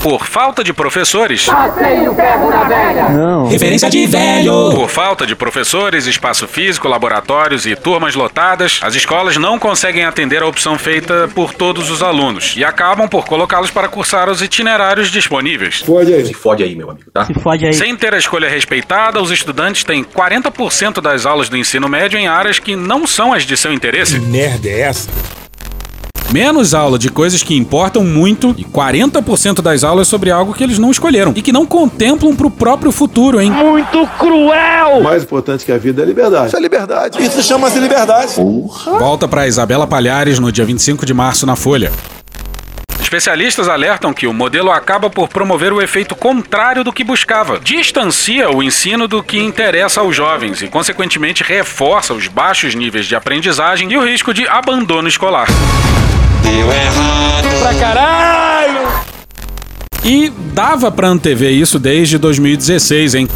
Por 0.04 0.26
falta 0.26 0.62
de 0.62 0.70
professores. 0.70 1.46
Passei 1.46 2.06
o 2.06 2.14
ferro 2.14 2.50
na 2.50 2.64
velha! 2.64 3.08
Não. 3.08 3.48
Referência 3.48 3.88
de 3.88 4.06
velho. 4.06 4.70
Por 4.74 4.90
falta 4.90 5.26
de 5.26 5.34
professores, 5.34 6.06
espaço 6.06 6.46
físico, 6.46 6.86
laboratórios 6.86 7.64
e 7.64 7.74
turmas 7.74 8.14
lotadas, 8.14 8.80
as 8.82 8.94
escolas 8.94 9.38
não 9.38 9.58
conseguem 9.58 10.04
atender 10.04 10.42
a 10.42 10.46
opção 10.46 10.76
feita 10.76 11.26
por 11.34 11.54
todos 11.54 11.90
os 11.90 12.02
alunos 12.02 12.52
e 12.54 12.62
acabam 12.62 13.08
por 13.08 13.24
colocá-los 13.24 13.70
para 13.70 13.88
cursar 13.88 14.28
os 14.28 14.42
itinerários 14.42 15.10
disponíveis. 15.10 15.80
Fode 15.80 16.12
aí. 16.12 16.26
Se 16.26 16.34
fode 16.34 16.62
aí, 16.62 16.74
meu 16.74 16.90
amigo, 16.90 17.10
tá? 17.10 17.24
Se 17.24 17.32
fode 17.32 17.64
aí. 17.64 17.72
Sem 17.72 17.96
ter 17.96 18.12
a 18.12 18.18
escolha 18.18 18.50
respeitada, 18.50 19.22
os 19.22 19.30
estudantes 19.30 19.84
têm 19.84 20.04
40% 20.04 21.00
das 21.00 21.24
aulas 21.24 21.48
do 21.48 21.56
ensino 21.56 21.88
médio 21.88 22.18
em 22.18 22.28
áreas 22.28 22.58
que 22.58 22.76
não 22.76 23.06
são 23.06 23.32
as 23.32 23.44
de 23.44 23.56
seu 23.56 23.72
interesse. 23.72 24.20
Que 24.20 24.26
merda 24.26 24.68
é 24.68 24.80
essa? 24.80 25.08
Menos 26.32 26.74
aula 26.74 26.98
de 26.98 27.08
coisas 27.10 27.42
que 27.42 27.54
importam 27.54 28.02
muito 28.04 28.54
e 28.58 28.64
40% 28.64 29.60
das 29.62 29.84
aulas 29.84 30.08
sobre 30.08 30.30
algo 30.30 30.52
que 30.52 30.64
eles 30.64 30.78
não 30.78 30.90
escolheram 30.90 31.32
e 31.36 31.42
que 31.42 31.52
não 31.52 31.64
contemplam 31.64 32.34
pro 32.34 32.50
próprio 32.50 32.90
futuro, 32.90 33.40
hein? 33.40 33.50
Muito 33.50 34.06
cruel! 34.18 34.98
O 34.98 35.04
mais 35.04 35.22
importante 35.22 35.64
que 35.64 35.72
a 35.72 35.78
vida 35.78 36.02
é 36.02 36.04
a 36.04 36.06
liberdade. 36.06 36.48
Isso 36.48 36.56
é 36.56 36.60
liberdade. 36.60 37.22
Isso 37.22 37.42
chama-se 37.42 37.78
liberdade. 37.78 38.34
Porra. 38.34 38.98
Volta 38.98 39.28
pra 39.28 39.46
Isabela 39.46 39.86
Palhares 39.86 40.38
no 40.38 40.50
dia 40.50 40.64
25 40.64 41.06
de 41.06 41.14
março 41.14 41.46
na 41.46 41.54
Folha. 41.54 41.92
Especialistas 43.14 43.68
alertam 43.68 44.12
que 44.12 44.26
o 44.26 44.32
modelo 44.32 44.72
acaba 44.72 45.08
por 45.08 45.28
promover 45.28 45.72
o 45.72 45.80
efeito 45.80 46.16
contrário 46.16 46.82
do 46.82 46.92
que 46.92 47.04
buscava. 47.04 47.60
Distancia 47.60 48.50
o 48.50 48.60
ensino 48.60 49.06
do 49.06 49.22
que 49.22 49.38
interessa 49.38 50.00
aos 50.00 50.16
jovens 50.16 50.60
e, 50.62 50.66
consequentemente, 50.66 51.44
reforça 51.44 52.12
os 52.12 52.26
baixos 52.26 52.74
níveis 52.74 53.06
de 53.06 53.14
aprendizagem 53.14 53.92
e 53.92 53.96
o 53.96 54.04
risco 54.04 54.34
de 54.34 54.48
abandono 54.48 55.06
escolar. 55.06 55.46
Deu 56.42 56.72
errado. 56.72 57.60
Pra 57.60 57.74
caralho! 57.78 58.88
E 60.04 60.32
dava 60.52 60.90
pra 60.90 61.06
antever 61.06 61.52
isso 61.52 61.78
desde 61.78 62.18
2016, 62.18 63.14
hein? 63.14 63.28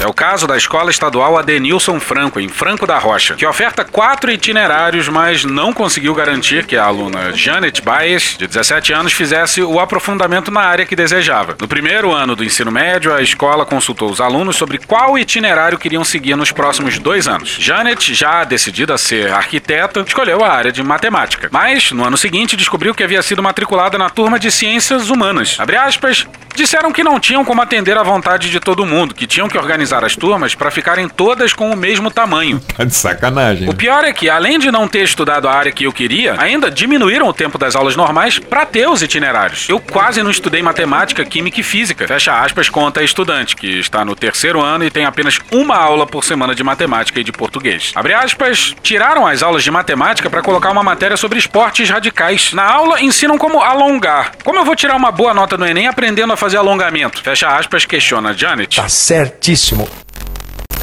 É 0.00 0.06
o 0.06 0.12
caso 0.12 0.46
da 0.46 0.56
Escola 0.56 0.92
Estadual 0.92 1.36
Adenilson 1.36 1.98
Franco, 1.98 2.38
em 2.38 2.48
Franco 2.48 2.86
da 2.86 2.96
Rocha, 2.98 3.34
que 3.34 3.44
oferta 3.44 3.84
quatro 3.84 4.30
itinerários, 4.30 5.08
mas 5.08 5.44
não 5.44 5.72
conseguiu 5.72 6.14
garantir 6.14 6.66
que 6.66 6.76
a 6.76 6.84
aluna 6.84 7.32
Janet 7.32 7.82
Baez, 7.82 8.36
de 8.38 8.46
17 8.46 8.92
anos, 8.92 9.12
fizesse 9.12 9.60
o 9.60 9.80
aprofundamento 9.80 10.52
na 10.52 10.60
área 10.60 10.86
que 10.86 10.94
desejava. 10.94 11.56
No 11.60 11.66
primeiro 11.66 12.12
ano 12.12 12.36
do 12.36 12.44
ensino 12.44 12.70
médio, 12.70 13.12
a 13.12 13.20
escola 13.20 13.66
consultou 13.66 14.08
os 14.08 14.20
alunos 14.20 14.54
sobre 14.54 14.78
qual 14.78 15.18
itinerário 15.18 15.76
queriam 15.76 16.04
seguir 16.04 16.36
nos 16.36 16.52
próximos 16.52 16.96
dois 17.00 17.26
anos. 17.26 17.56
Janet, 17.58 18.14
já 18.14 18.44
decidida 18.44 18.94
a 18.94 18.98
ser 18.98 19.32
arquiteta, 19.32 20.04
escolheu 20.06 20.44
a 20.44 20.48
área 20.48 20.70
de 20.70 20.82
matemática. 20.82 21.48
Mas, 21.50 21.90
no 21.90 22.04
ano 22.04 22.16
seguinte, 22.16 22.56
descobriu 22.56 22.94
que 22.94 23.02
havia 23.02 23.20
sido 23.20 23.42
matriculada 23.42 23.98
na 23.98 24.08
turma 24.08 24.38
de 24.38 24.52
ciências 24.52 25.10
humanas. 25.10 25.56
Abre 25.58 25.76
aspas, 25.76 26.24
disseram 26.54 26.92
que 26.92 27.02
não 27.02 27.18
tinham 27.18 27.44
como 27.44 27.62
atender 27.62 27.96
à 27.96 28.02
vontade 28.04 28.48
de 28.48 28.60
todo 28.60 28.86
mundo, 28.86 29.14
que 29.14 29.26
tinham 29.26 29.48
que 29.48 29.58
organizar 29.58 29.87
as 29.92 30.14
turmas 30.16 30.54
para 30.54 30.70
ficarem 30.70 31.08
todas 31.08 31.52
com 31.52 31.70
o 31.70 31.76
mesmo 31.76 32.10
tamanho. 32.10 32.60
Tá 32.78 32.84
de 32.84 32.94
sacanagem. 32.94 33.68
O 33.68 33.74
pior 33.74 34.04
é 34.04 34.12
que, 34.12 34.30
além 34.30 34.56
de 34.56 34.70
não 34.70 34.86
ter 34.86 35.02
estudado 35.02 35.48
a 35.48 35.52
área 35.52 35.72
que 35.72 35.82
eu 35.82 35.92
queria, 35.92 36.36
ainda 36.38 36.70
diminuíram 36.70 37.26
o 37.26 37.32
tempo 37.32 37.58
das 37.58 37.74
aulas 37.74 37.96
normais 37.96 38.38
para 38.38 38.64
ter 38.64 38.88
os 38.88 39.02
itinerários. 39.02 39.68
Eu 39.68 39.80
quase 39.80 40.22
não 40.22 40.30
estudei 40.30 40.62
matemática, 40.62 41.24
química 41.24 41.58
e 41.58 41.62
física. 41.64 42.06
Fecha 42.06 42.40
aspas, 42.40 42.68
conta 42.68 43.00
a 43.00 43.02
estudante, 43.02 43.56
que 43.56 43.80
está 43.80 44.04
no 44.04 44.14
terceiro 44.14 44.62
ano 44.62 44.84
e 44.84 44.90
tem 44.90 45.04
apenas 45.04 45.40
uma 45.50 45.76
aula 45.76 46.06
por 46.06 46.22
semana 46.22 46.54
de 46.54 46.62
matemática 46.62 47.18
e 47.18 47.24
de 47.24 47.32
português. 47.32 47.92
Abre 47.96 48.14
aspas, 48.14 48.74
tiraram 48.82 49.26
as 49.26 49.42
aulas 49.42 49.64
de 49.64 49.70
matemática 49.70 50.30
para 50.30 50.42
colocar 50.42 50.70
uma 50.70 50.82
matéria 50.84 51.16
sobre 51.16 51.38
esportes 51.38 51.90
radicais. 51.90 52.52
Na 52.52 52.64
aula, 52.64 53.02
ensinam 53.02 53.36
como 53.36 53.60
alongar. 53.60 54.32
Como 54.44 54.58
eu 54.58 54.64
vou 54.64 54.76
tirar 54.76 54.94
uma 54.94 55.10
boa 55.10 55.34
nota 55.34 55.56
no 55.56 55.66
Enem 55.66 55.88
aprendendo 55.88 56.32
a 56.32 56.36
fazer 56.36 56.58
alongamento? 56.58 57.22
Fecha 57.22 57.48
aspas, 57.48 57.84
questiona 57.84 58.32
Janet. 58.32 58.76
Tá 58.76 58.88
certíssimo. 58.88 59.77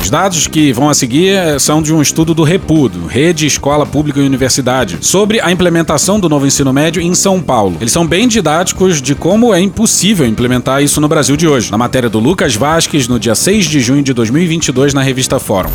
Os 0.06 0.10
dados 0.12 0.46
que 0.46 0.72
vão 0.72 0.88
a 0.88 0.94
seguir 0.94 1.30
eh, 1.30 1.58
são 1.58 1.82
de 1.82 1.92
um 1.92 2.00
estudo 2.00 2.36
do 2.36 2.44
Repudo, 2.44 3.08
Rede 3.08 3.48
Escola 3.48 3.88
Pública 3.88 4.20
e 4.20 4.24
Universidade, 4.24 5.00
sobre 5.02 5.42
a 5.42 5.52
implementação 5.52 6.20
do 6.20 6.30
novo 6.30 6.46
ensino 6.46 6.72
médio 6.72 7.02
em 7.02 7.16
São 7.16 7.42
Paulo. 7.42 7.76
Eles 7.82 7.92
são 7.92 8.06
bem 8.06 8.28
didáticos 8.28 9.02
de 9.02 9.16
como 9.16 9.52
é 9.52 9.60
impossível 9.60 10.28
implementar 10.28 10.84
isso 10.84 11.02
no 11.02 11.08
Brasil 11.08 11.36
de 11.36 11.48
hoje, 11.48 11.72
na 11.72 11.78
matéria 11.80 12.08
do 12.08 12.20
Lucas 12.20 12.56
Vasques, 12.56 13.08
no 13.08 13.20
dia 13.20 13.34
6 13.34 13.66
de 13.66 13.80
junho 13.80 14.04
de 14.04 14.14
2022, 14.14 14.94
na 14.94 15.02
revista 15.02 15.40
Fórum. 15.40 15.72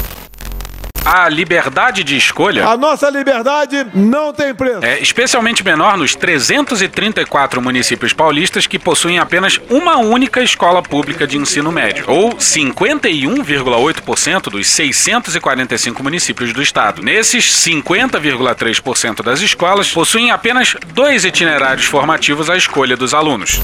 A 1.04 1.28
liberdade 1.28 2.02
de 2.04 2.16
escolha 2.16 2.64
A 2.66 2.76
nossa 2.76 3.10
liberdade 3.10 3.86
não 3.94 4.32
tem 4.32 4.54
preço. 4.54 4.84
é 4.84 5.00
especialmente 5.00 5.64
menor 5.64 5.96
nos 5.96 6.14
334 6.14 7.60
municípios 7.62 8.12
paulistas 8.12 8.66
que 8.66 8.78
possuem 8.78 9.18
apenas 9.18 9.58
uma 9.70 9.96
única 9.98 10.42
escola 10.42 10.82
pública 10.82 11.26
de 11.26 11.38
ensino 11.38 11.72
médio, 11.72 12.04
ou 12.06 12.34
51,8% 12.36 14.50
dos 14.50 14.68
645 14.68 16.02
municípios 16.02 16.52
do 16.52 16.60
estado. 16.62 17.02
Nesses, 17.02 17.44
50,3% 17.44 19.22
das 19.22 19.40
escolas 19.40 19.90
possuem 19.90 20.30
apenas 20.30 20.76
dois 20.94 21.24
itinerários 21.24 21.86
formativos 21.86 22.50
à 22.50 22.56
escolha 22.56 22.96
dos 22.96 23.14
alunos. 23.14 23.60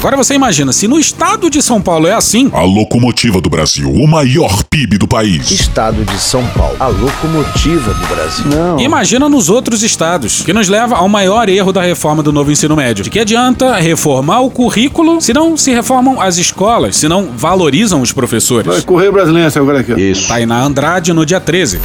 Agora 0.00 0.16
você 0.16 0.32
imagina, 0.32 0.72
se 0.72 0.88
no 0.88 0.98
estado 0.98 1.50
de 1.50 1.60
São 1.60 1.78
Paulo 1.78 2.06
é 2.06 2.14
assim, 2.14 2.48
A 2.54 2.62
locomotiva 2.62 3.38
do 3.38 3.50
Brasil, 3.50 3.92
o 3.92 4.08
maior 4.08 4.64
PIB 4.70 4.96
do 4.96 5.06
país. 5.06 5.50
Estado 5.50 6.02
de 6.06 6.18
São 6.18 6.42
Paulo, 6.56 6.74
a 6.80 6.86
locomotiva 6.86 7.92
do 7.92 8.06
Brasil. 8.06 8.46
Não. 8.46 8.80
Imagina 8.80 9.28
nos 9.28 9.50
outros 9.50 9.82
estados, 9.82 10.40
que 10.40 10.54
nos 10.54 10.70
leva 10.70 10.96
ao 10.96 11.06
maior 11.06 11.50
erro 11.50 11.70
da 11.70 11.82
reforma 11.82 12.22
do 12.22 12.32
novo 12.32 12.50
ensino 12.50 12.74
médio. 12.74 13.04
De 13.04 13.10
que 13.10 13.18
adianta 13.18 13.76
reformar 13.76 14.40
o 14.40 14.50
currículo 14.50 15.20
se 15.20 15.34
não 15.34 15.54
se 15.54 15.70
reformam 15.70 16.18
as 16.18 16.38
escolas, 16.38 16.96
se 16.96 17.06
não 17.06 17.26
valorizam 17.36 18.00
os 18.00 18.10
professores? 18.10 18.72
Vai 18.72 18.80
correr 18.80 19.12
brasileiro 19.12 19.52
agora 19.54 19.80
aqui. 19.80 19.92
ó. 19.92 19.98
Isso. 19.98 20.28
Tainá 20.28 20.62
Andrade 20.62 21.12
no 21.12 21.26
dia 21.26 21.40
13. 21.40 21.78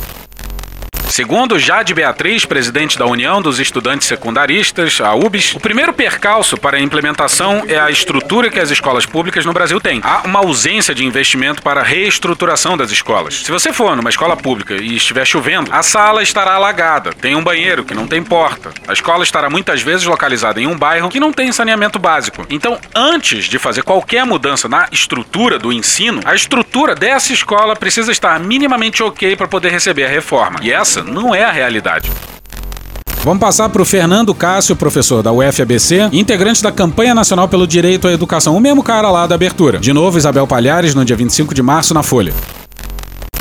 Segundo 1.09 1.57
Jade 1.57 1.93
Beatriz, 1.93 2.45
presidente 2.45 2.97
da 2.97 3.05
União 3.05 3.41
dos 3.41 3.59
Estudantes 3.59 4.07
Secundaristas, 4.07 4.99
a 4.99 5.13
UBS, 5.13 5.55
o 5.55 5.59
primeiro 5.59 5.93
percalço 5.93 6.57
para 6.57 6.77
a 6.77 6.79
implementação 6.81 7.63
é 7.67 7.79
a 7.79 7.89
estrutura 7.89 8.49
que 8.49 8.59
as 8.59 8.69
escolas 8.69 9.05
públicas 9.05 9.45
no 9.45 9.53
Brasil 9.53 9.79
têm. 9.79 10.01
Há 10.03 10.21
uma 10.25 10.39
ausência 10.39 10.93
de 10.93 11.05
investimento 11.05 11.61
para 11.61 11.81
a 11.81 11.83
reestruturação 11.83 12.75
das 12.75 12.91
escolas. 12.91 13.43
Se 13.43 13.51
você 13.51 13.71
for 13.71 13.95
numa 13.95 14.09
escola 14.09 14.35
pública 14.35 14.75
e 14.75 14.95
estiver 14.95 15.25
chovendo, 15.25 15.71
a 15.71 15.81
sala 15.81 16.21
estará 16.21 16.55
alagada, 16.55 17.13
tem 17.13 17.35
um 17.35 17.43
banheiro 17.43 17.85
que 17.85 17.93
não 17.93 18.07
tem 18.07 18.21
porta. 18.21 18.71
A 18.87 18.93
escola 18.93 19.23
estará 19.23 19.49
muitas 19.49 19.81
vezes 19.81 20.05
localizada 20.05 20.59
em 20.59 20.67
um 20.67 20.77
bairro 20.77 21.09
que 21.09 21.19
não 21.19 21.31
tem 21.31 21.51
saneamento 21.51 21.97
básico. 21.97 22.45
Então, 22.49 22.77
antes 22.93 23.45
de 23.45 23.57
fazer 23.57 23.83
qualquer 23.83 24.25
mudança 24.25 24.67
na 24.67 24.87
estrutura 24.91 25.57
do 25.57 25.71
ensino, 25.71 26.19
a 26.25 26.35
estrutura 26.35 26.93
dessa 26.93 27.31
escola 27.31 27.75
precisa 27.75 28.11
estar 28.11 28.39
minimamente 28.39 29.01
ok 29.01 29.35
para 29.35 29.47
poder 29.47 29.69
receber 29.69 30.05
a 30.05 30.09
reforma. 30.09 30.59
E 30.61 30.71
essa 30.71 30.94
não 31.03 31.33
é 31.33 31.43
a 31.43 31.51
realidade. 31.51 32.11
Vamos 33.23 33.39
passar 33.39 33.69
para 33.69 33.81
o 33.81 33.85
Fernando 33.85 34.35
Cássio, 34.35 34.75
professor 34.75 35.23
da 35.23 35.31
UFABC, 35.31 36.09
integrante 36.13 36.61
da 36.61 36.71
campanha 36.71 37.15
nacional 37.15 37.47
pelo 37.47 37.65
direito 37.65 38.07
à 38.07 38.11
educação, 38.11 38.55
o 38.55 38.59
mesmo 38.59 38.83
cara 38.83 39.09
lá 39.09 39.25
da 39.25 39.33
abertura. 39.33 39.79
De 39.79 39.91
novo, 39.91 40.17
Isabel 40.17 40.45
Palhares, 40.45 40.93
no 40.93 41.03
dia 41.03 41.15
25 41.15 41.53
de 41.53 41.63
março, 41.63 41.93
na 41.93 42.03
Folha. 42.03 42.33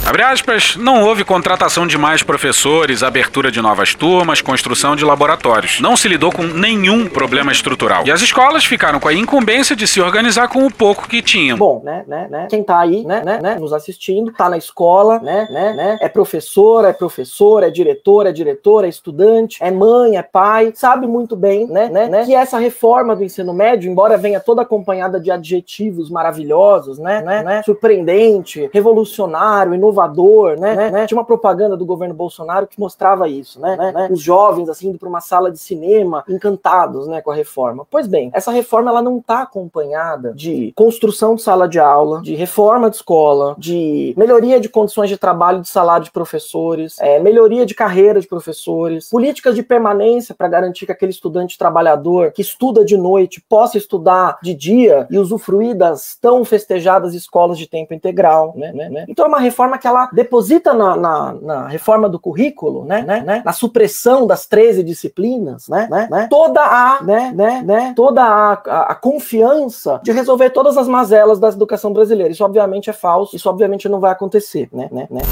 Abre 0.07 0.23
aspas, 0.23 0.77
não 0.77 1.03
houve 1.03 1.25
contratação 1.25 1.87
de 1.87 1.97
mais 1.97 2.23
professores, 2.23 3.03
abertura 3.03 3.51
de 3.51 3.63
novas 3.63 3.95
turmas, 3.95 4.43
construção 4.43 4.95
de 4.95 5.03
laboratórios. 5.03 5.81
Não 5.81 5.97
se 5.97 6.07
lidou 6.07 6.31
com 6.31 6.43
nenhum 6.43 7.09
problema 7.09 7.51
estrutural. 7.51 8.07
E 8.07 8.13
as 8.13 8.21
escolas 8.21 8.67
ficaram 8.67 9.01
com 9.01 9.09
a 9.09 9.15
incumbência 9.15 9.75
de 9.75 9.87
se 9.87 10.03
organizar 10.03 10.49
com 10.49 10.67
o 10.67 10.71
pouco 10.71 11.09
que 11.09 11.23
tinham. 11.23 11.57
Bom, 11.57 11.81
né, 11.83 12.05
né, 12.07 12.29
né? 12.31 12.47
Quem 12.51 12.63
tá 12.63 12.81
aí, 12.81 13.03
né, 13.03 13.23
né, 13.25 13.41
né, 13.41 13.55
nos 13.59 13.73
assistindo, 13.73 14.31
tá 14.31 14.51
na 14.51 14.59
escola, 14.59 15.21
né, 15.21 15.49
né, 15.51 15.73
né, 15.73 15.99
é 15.99 16.09
professor, 16.09 16.85
é 16.85 16.93
professor, 16.93 17.63
é 17.63 17.71
diretor, 17.71 18.27
é 18.27 18.33
diretora, 18.33 18.87
é 18.87 18.91
estudante, 18.91 19.57
é 19.63 19.71
mãe, 19.71 20.19
é 20.19 20.23
pai, 20.23 20.71
sabe 20.75 21.07
muito 21.07 21.35
bem, 21.35 21.67
né, 21.67 21.89
né, 21.89 22.09
né, 22.11 22.27
que 22.27 22.35
essa 22.35 22.59
reforma 22.59 23.17
do 23.17 23.25
ensino 23.25 23.55
médio, 23.55 23.91
embora 23.91 24.19
venha 24.19 24.39
toda 24.39 24.61
acompanhada 24.61 25.19
de 25.19 25.31
adjetivos 25.31 26.11
maravilhosos, 26.11 26.99
né, 26.99 27.23
né, 27.23 27.43
né 27.43 27.63
surpreendente, 27.63 28.69
revolucionário, 28.71 29.75
inovador, 29.75 29.94
inovador, 29.95 30.59
né, 30.59 30.75
né, 30.75 30.91
né? 30.91 31.07
Tinha 31.07 31.19
uma 31.19 31.25
propaganda 31.25 31.77
do 31.77 31.87
governo 31.87 32.15
Bolsonaro 32.15 32.67
que 32.67 32.79
mostrava 32.79 33.29
isso, 33.29 33.61
né? 33.61 33.77
né, 33.77 33.93
né? 33.93 34.09
Os 34.11 34.21
jovens, 34.21 34.69
assim, 34.69 34.89
indo 34.89 34.99
para 34.99 35.09
uma 35.09 35.21
sala 35.21 35.51
de 35.51 35.59
cinema, 35.59 36.25
encantados, 36.29 37.07
né, 37.07 37.21
com 37.23 37.31
a 37.31 37.35
reforma. 37.35 37.87
Pois 37.91 38.07
bem, 38.07 38.31
essa 38.35 38.51
reforma, 38.51 38.91
ela 38.91 39.03
não 39.03 39.19
está 39.19 39.43
acompanhada 39.43 40.33
de 40.35 40.73
construção 40.75 41.35
de 41.35 41.43
sala 41.43 41.69
de 41.69 41.79
aula, 41.79 42.21
de 42.21 42.35
reforma 42.35 42.91
de 42.91 42.97
escola, 42.97 43.55
de 43.57 44.15
melhoria 44.17 44.61
de 44.61 44.69
condições 44.69 45.09
de 45.09 45.17
trabalho, 45.17 45.61
de 45.61 45.69
salário 45.69 46.05
de 46.05 46.11
professores, 46.11 46.97
é, 47.01 47.21
melhoria 47.21 47.65
de 47.65 47.75
carreira 47.75 48.21
de 48.21 48.27
professores, 48.27 49.09
políticas 49.11 49.55
de 49.55 49.63
permanência 49.63 50.35
para 50.35 50.49
garantir 50.49 50.87
que 50.87 50.93
aquele 50.93 51.13
estudante 51.13 51.57
trabalhador 51.57 52.33
que 52.33 52.43
estuda 52.43 52.85
de 52.85 52.97
noite 52.97 53.43
possa 53.49 53.79
estudar 53.79 54.39
de 54.43 54.55
dia 54.55 55.07
e 55.11 55.19
usufruir 55.19 55.77
das 55.77 56.17
tão 56.21 56.45
festejadas 56.45 57.15
escolas 57.15 57.59
de 57.59 57.69
tempo 57.69 57.95
integral, 57.95 58.53
né, 58.57 58.73
né, 58.73 58.89
né? 58.89 59.05
Então 59.09 59.25
é 59.25 59.29
uma 59.29 59.39
reforma 59.39 59.79
que 59.79 59.84
ela 59.89 60.09
deposita 60.13 60.73
na, 60.73 60.97
na, 60.97 61.33
na 61.35 61.69
reforma 61.69 62.09
do 62.09 62.19
currículo, 62.19 62.85
né, 62.85 63.03
né, 63.03 63.21
né, 63.21 63.43
na 63.45 63.53
supressão 63.53 64.27
das 64.27 64.47
13 64.47 64.83
disciplinas, 64.83 65.69
né, 65.69 65.89
né, 65.91 66.09
né 66.11 66.27
toda 66.31 66.61
a, 66.61 67.03
né, 67.03 67.33
né, 67.35 67.63
né, 67.65 67.93
toda 67.95 68.23
a, 68.23 68.53
a, 68.53 68.93
a, 68.93 68.95
confiança 68.95 70.01
de 70.03 70.13
resolver 70.13 70.51
todas 70.51 70.77
as 70.77 70.89
mazelas 70.89 71.39
da 71.39 71.49
educação 71.49 71.93
brasileira. 71.93 72.33
Isso 72.33 72.45
obviamente 72.45 72.91
é 72.91 72.93
falso, 72.93 73.37
isso 73.37 73.49
obviamente 73.49 73.89
não 73.89 74.01
vai 74.01 74.13
acontecer, 74.13 74.69
né, 74.73 74.89
né, 74.91 75.07
né. 75.11 75.23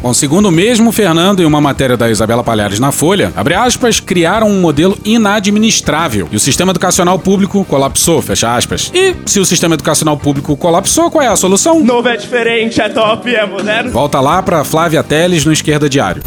Bom, 0.00 0.14
segundo 0.14 0.46
o 0.46 0.52
mesmo 0.52 0.92
Fernando, 0.92 1.42
em 1.42 1.44
uma 1.44 1.60
matéria 1.60 1.96
da 1.96 2.08
Isabela 2.08 2.44
Palhares 2.44 2.78
na 2.78 2.92
Folha, 2.92 3.32
abre 3.34 3.54
aspas, 3.54 3.98
criaram 3.98 4.48
um 4.48 4.60
modelo 4.60 4.96
inadministrável 5.04 6.28
e 6.30 6.36
o 6.36 6.40
sistema 6.40 6.70
educacional 6.70 7.18
público 7.18 7.64
colapsou, 7.64 8.22
fecha 8.22 8.54
aspas. 8.54 8.92
E 8.94 9.16
se 9.26 9.40
o 9.40 9.44
sistema 9.44 9.74
educacional 9.74 10.16
público 10.16 10.56
colapsou, 10.56 11.10
qual 11.10 11.24
é 11.24 11.26
a 11.26 11.36
solução? 11.36 11.82
Novo 11.82 12.08
é 12.08 12.16
diferente, 12.16 12.80
é 12.80 12.88
top, 12.88 13.34
é 13.34 13.44
moderno. 13.44 13.90
Volta 13.90 14.20
lá 14.20 14.40
para 14.40 14.62
Flávia 14.62 15.02
Teles 15.02 15.44
no 15.44 15.52
Esquerda 15.52 15.88
Diário. 15.88 16.22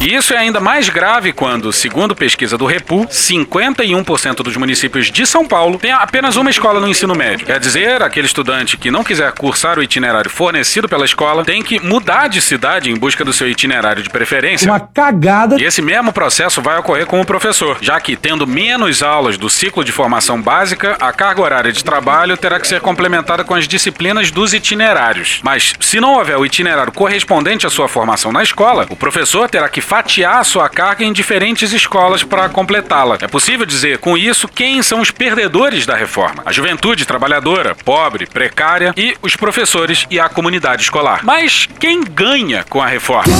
E 0.00 0.14
isso 0.14 0.32
é 0.32 0.38
ainda 0.38 0.60
mais 0.60 0.88
grave 0.88 1.32
quando, 1.32 1.72
segundo 1.72 2.14
pesquisa 2.14 2.56
do 2.56 2.66
Repu, 2.66 3.04
51% 3.06 4.36
dos 4.36 4.56
municípios 4.56 5.10
de 5.10 5.26
São 5.26 5.44
Paulo 5.44 5.76
têm 5.76 5.90
apenas 5.90 6.36
uma 6.36 6.50
escola 6.50 6.78
no 6.78 6.86
ensino 6.86 7.16
médio. 7.16 7.44
Quer 7.44 7.58
dizer, 7.58 8.00
aquele 8.00 8.28
estudante 8.28 8.76
que 8.76 8.92
não 8.92 9.02
quiser 9.02 9.32
cursar 9.32 9.76
o 9.76 9.82
itinerário 9.82 10.30
fornecido 10.30 10.88
pela 10.88 11.04
escola 11.04 11.44
tem 11.44 11.64
que 11.64 11.80
mudar 11.80 12.28
de 12.28 12.40
cidade 12.40 12.92
em 12.92 12.96
busca 12.96 13.24
do 13.24 13.32
seu 13.32 13.48
itinerário 13.48 14.00
de 14.00 14.08
preferência. 14.08 14.70
Uma 14.70 14.78
cagada. 14.78 15.60
E 15.60 15.64
esse 15.64 15.82
mesmo 15.82 16.12
processo 16.12 16.62
vai 16.62 16.78
ocorrer 16.78 17.04
com 17.04 17.20
o 17.20 17.26
professor, 17.26 17.76
já 17.80 18.00
que, 18.00 18.16
tendo 18.16 18.46
menos 18.46 19.02
aulas 19.02 19.36
do 19.36 19.50
ciclo 19.50 19.82
de 19.82 19.90
formação 19.90 20.40
básica, 20.40 20.96
a 21.00 21.12
carga 21.12 21.42
horária 21.42 21.72
de 21.72 21.82
trabalho 21.82 22.36
terá 22.36 22.60
que 22.60 22.68
ser 22.68 22.80
complementada 22.80 23.42
com 23.42 23.54
as 23.54 23.66
disciplinas 23.66 24.30
dos 24.30 24.54
itinerários. 24.54 25.40
Mas, 25.42 25.72
se 25.80 26.00
não 26.00 26.14
houver 26.14 26.38
o 26.38 26.46
itinerário 26.46 26.92
correspondente 26.92 27.66
à 27.66 27.70
sua 27.70 27.88
formação 27.88 28.30
na 28.30 28.44
escola, 28.44 28.86
o 28.88 28.94
professor 28.94 29.50
terá 29.50 29.68
que 29.68 29.87
fatiar 29.88 30.44
sua 30.44 30.68
carga 30.68 31.02
em 31.02 31.14
diferentes 31.14 31.72
escolas 31.72 32.22
para 32.22 32.46
completá-la. 32.50 33.16
É 33.22 33.26
possível 33.26 33.64
dizer, 33.64 33.96
com 33.96 34.18
isso, 34.18 34.46
quem 34.46 34.82
são 34.82 35.00
os 35.00 35.10
perdedores 35.10 35.86
da 35.86 35.96
reforma: 35.96 36.42
a 36.44 36.52
juventude 36.52 37.06
trabalhadora, 37.06 37.74
pobre, 37.74 38.26
precária 38.26 38.92
e 38.94 39.16
os 39.22 39.34
professores 39.34 40.06
e 40.10 40.20
a 40.20 40.28
comunidade 40.28 40.82
escolar. 40.82 41.20
Mas 41.24 41.66
quem 41.80 42.04
ganha 42.04 42.64
com 42.68 42.82
a 42.82 42.86
reforma? 42.86 43.32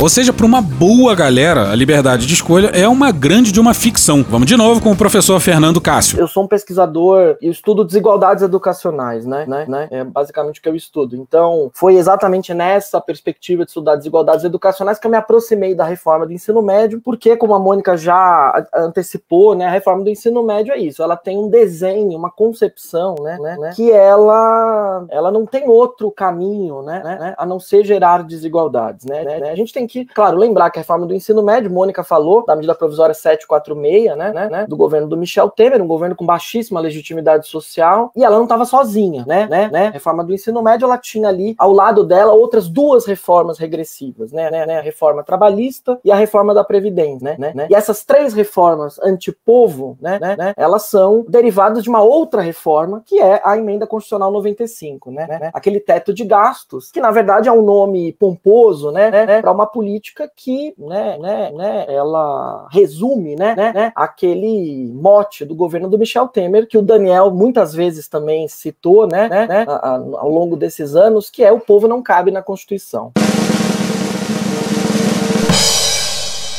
Ou 0.00 0.08
seja, 0.08 0.32
para 0.32 0.46
uma 0.46 0.62
boa 0.62 1.12
galera, 1.12 1.72
a 1.72 1.74
liberdade 1.74 2.24
de 2.24 2.32
escolha 2.32 2.68
é 2.68 2.86
uma 2.86 3.10
grande 3.10 3.50
de 3.50 3.58
uma 3.58 3.74
ficção. 3.74 4.22
Vamos 4.22 4.46
de 4.46 4.56
novo 4.56 4.80
com 4.80 4.92
o 4.92 4.96
professor 4.96 5.40
Fernando 5.40 5.80
Cássio. 5.80 6.20
Eu 6.20 6.28
sou 6.28 6.44
um 6.44 6.46
pesquisador 6.46 7.36
e 7.42 7.48
estudo 7.48 7.82
desigualdades 7.84 8.44
educacionais, 8.44 9.26
né? 9.26 9.44
né? 9.44 9.66
né? 9.66 9.88
É 9.90 10.04
basicamente 10.04 10.60
o 10.60 10.62
que 10.62 10.68
eu 10.68 10.76
estudo. 10.76 11.16
Então, 11.16 11.68
foi 11.74 11.96
exatamente 11.96 12.54
nessa 12.54 13.00
perspectiva 13.00 13.64
de 13.64 13.70
estudar 13.70 13.96
desigualdades 13.96 14.44
educacionais 14.44 15.00
que 15.00 15.06
eu 15.08 15.10
me 15.10 15.16
aproximei 15.16 15.74
da 15.74 15.84
reforma 15.84 16.24
do 16.26 16.32
ensino 16.32 16.62
médio, 16.62 17.00
porque, 17.04 17.36
como 17.36 17.52
a 17.52 17.58
Mônica 17.58 17.96
já 17.96 18.68
antecipou, 18.72 19.56
né, 19.56 19.66
a 19.66 19.70
reforma 19.70 20.04
do 20.04 20.10
ensino 20.10 20.44
médio 20.44 20.72
é 20.72 20.78
isso. 20.78 21.02
Ela 21.02 21.16
tem 21.16 21.36
um 21.36 21.50
desenho, 21.50 22.16
uma 22.16 22.30
concepção, 22.30 23.16
né, 23.20 23.36
né, 23.40 23.56
né 23.58 23.72
que 23.74 23.90
ela, 23.90 25.04
ela 25.10 25.32
não 25.32 25.44
tem 25.44 25.68
outro 25.68 26.08
caminho, 26.12 26.82
né, 26.82 27.02
né, 27.02 27.34
a 27.36 27.44
não 27.44 27.58
ser 27.58 27.84
gerar 27.84 28.22
desigualdades, 28.22 29.04
né? 29.04 29.24
né? 29.24 29.50
A 29.50 29.56
gente 29.56 29.72
tem 29.72 29.87
que, 29.88 30.04
claro, 30.04 30.36
lembrar 30.36 30.70
que 30.70 30.78
a 30.78 30.82
reforma 30.82 31.06
do 31.06 31.14
ensino 31.14 31.42
médio, 31.42 31.70
Mônica 31.70 32.04
falou, 32.04 32.44
da 32.44 32.54
medida 32.54 32.74
provisória 32.74 33.14
746, 33.14 34.16
né, 34.16 34.32
né, 34.32 34.48
né, 34.48 34.66
do 34.66 34.76
governo 34.76 35.08
do 35.08 35.16
Michel 35.16 35.50
Temer, 35.50 35.82
um 35.82 35.86
governo 35.86 36.14
com 36.14 36.24
baixíssima 36.24 36.80
legitimidade 36.80 37.48
social, 37.48 38.12
e 38.14 38.22
ela 38.22 38.36
não 38.36 38.44
estava 38.44 38.64
sozinha, 38.64 39.24
né, 39.26 39.46
né, 39.48 39.68
né, 39.72 39.86
a 39.88 39.90
reforma 39.90 40.22
do 40.22 40.32
ensino 40.32 40.62
médio, 40.62 40.84
ela 40.84 40.98
tinha 40.98 41.28
ali, 41.28 41.54
ao 41.58 41.72
lado 41.72 42.04
dela, 42.04 42.32
outras 42.32 42.68
duas 42.68 43.06
reformas 43.06 43.58
regressivas, 43.58 44.32
né, 44.32 44.50
né, 44.50 44.66
né 44.66 44.78
a 44.78 44.82
reforma 44.82 45.24
trabalhista 45.24 45.98
e 46.04 46.12
a 46.12 46.16
reforma 46.16 46.54
da 46.54 46.62
Previdência, 46.62 47.24
né, 47.24 47.36
né, 47.38 47.52
né, 47.54 47.66
e 47.70 47.74
essas 47.74 48.04
três 48.04 48.34
reformas 48.34 48.98
antipovo, 49.00 49.96
né, 50.00 50.18
né, 50.20 50.36
né, 50.36 50.54
elas 50.56 50.84
são 50.84 51.24
derivadas 51.28 51.82
de 51.82 51.88
uma 51.88 52.02
outra 52.02 52.42
reforma, 52.42 53.02
que 53.04 53.20
é 53.20 53.40
a 53.44 53.56
emenda 53.56 53.86
constitucional 53.86 54.30
95, 54.30 55.10
né, 55.10 55.26
né, 55.26 55.50
aquele 55.54 55.80
teto 55.80 56.12
de 56.12 56.24
gastos, 56.24 56.90
que 56.90 57.00
na 57.00 57.10
verdade 57.10 57.48
é 57.48 57.52
um 57.52 57.62
nome 57.62 58.12
pomposo, 58.12 58.90
né, 58.90 59.10
né 59.10 59.40
para 59.40 59.52
uma 59.52 59.66
política 59.78 60.28
que, 60.34 60.74
né, 60.76 61.16
né, 61.18 61.52
né, 61.52 61.86
ela 61.88 62.66
resume, 62.68 63.36
né, 63.36 63.54
né, 63.54 63.72
né, 63.72 63.92
aquele 63.94 64.90
mote 64.92 65.44
do 65.44 65.54
governo 65.54 65.88
do 65.88 65.96
Michel 65.96 66.26
Temer 66.26 66.66
que 66.66 66.76
o 66.76 66.82
Daniel 66.82 67.30
muitas 67.30 67.72
vezes 67.72 68.08
também 68.08 68.48
citou, 68.48 69.06
né, 69.06 69.28
né, 69.28 69.46
né 69.46 69.64
a, 69.68 69.74
a, 69.74 69.94
ao 69.94 70.28
longo 70.28 70.56
desses 70.56 70.96
anos, 70.96 71.30
que 71.30 71.44
é 71.44 71.52
o 71.52 71.60
povo 71.60 71.86
não 71.86 72.02
cabe 72.02 72.32
na 72.32 72.42
Constituição. 72.42 73.12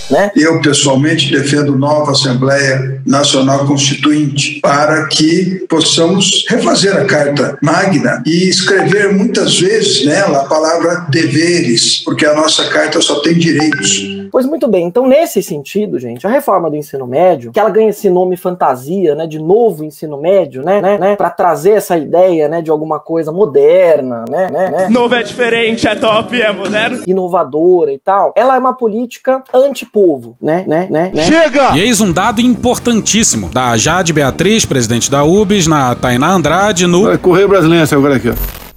Né? 0.10 0.32
Eu, 0.36 0.60
pessoalmente, 0.62 1.32
defendo 1.32 1.78
nova 1.78 2.12
Assembleia 2.12 3.01
Nacional 3.05 3.66
Constituinte 3.66 4.60
para 4.62 5.05
que 5.07 5.66
possamos 5.70 6.45
refazer 6.49 6.95
a 6.95 7.05
Carta 7.05 7.57
Magna 7.62 8.24
e 8.26 8.49
escrever 8.49 9.14
muitas 9.14 9.60
vezes 9.60 10.05
nela 10.05 10.39
a 10.39 10.45
palavra 10.45 11.05
deveres, 11.10 12.01
porque 12.03 12.26
a 12.26 12.34
nossa 12.34 12.66
carta 12.70 12.99
só 13.01 13.20
tem 13.22 13.38
direitos. 13.38 14.18
Pois 14.32 14.45
muito 14.45 14.67
bem, 14.67 14.86
então 14.86 15.07
nesse 15.07 15.41
sentido, 15.41 15.99
gente, 15.99 16.25
a 16.25 16.30
reforma 16.30 16.69
do 16.69 16.75
ensino 16.75 17.05
médio, 17.07 17.51
que 17.51 17.59
ela 17.59 17.69
ganha 17.69 17.89
esse 17.89 18.09
nome 18.09 18.38
fantasia, 18.38 19.15
né, 19.15 19.27
de 19.27 19.39
novo 19.39 19.84
ensino 19.84 20.17
médio, 20.17 20.63
né, 20.63 20.82
né, 20.82 20.97
né 20.97 21.15
para 21.15 21.30
trazer 21.30 21.71
essa 21.71 21.97
ideia, 21.97 22.47
né, 22.47 22.61
de 22.61 22.69
alguma 22.69 22.99
coisa 22.99 23.32
moderna, 23.32 24.25
né, 24.30 24.49
né, 24.51 24.69
né, 24.69 24.89
Novo 24.89 25.15
é 25.15 25.23
diferente, 25.23 25.88
é 25.88 25.95
top, 25.95 26.41
é 26.41 26.51
moderno, 26.51 27.03
inovadora 27.07 27.91
e 27.91 27.99
tal. 27.99 28.34
Ela 28.36 28.55
é 28.55 28.59
uma 28.59 28.73
política 28.73 29.43
antipovo, 29.53 30.36
né, 30.41 30.63
né, 30.67 30.88
né, 30.89 31.11
né. 31.13 31.23
Chega! 31.23 31.75
E 31.75 31.80
eis 31.82 32.01
um 32.01 32.11
dado 32.11 32.41
importantíssimo 32.41 33.49
da 33.49 33.75
Jade 33.77 34.13
Beatriz, 34.13 34.65
presidente 34.65 35.09
da 35.09 35.23
UBS, 35.23 35.67
na 35.67 35.95
Tainá 35.95 36.32
Andrade, 36.32 36.88
no 36.88 37.17
correr 37.19 37.47
brasileiro 37.47 37.88
agora 37.95 38.15
aqui, 38.15 38.30
ó. 38.30 38.68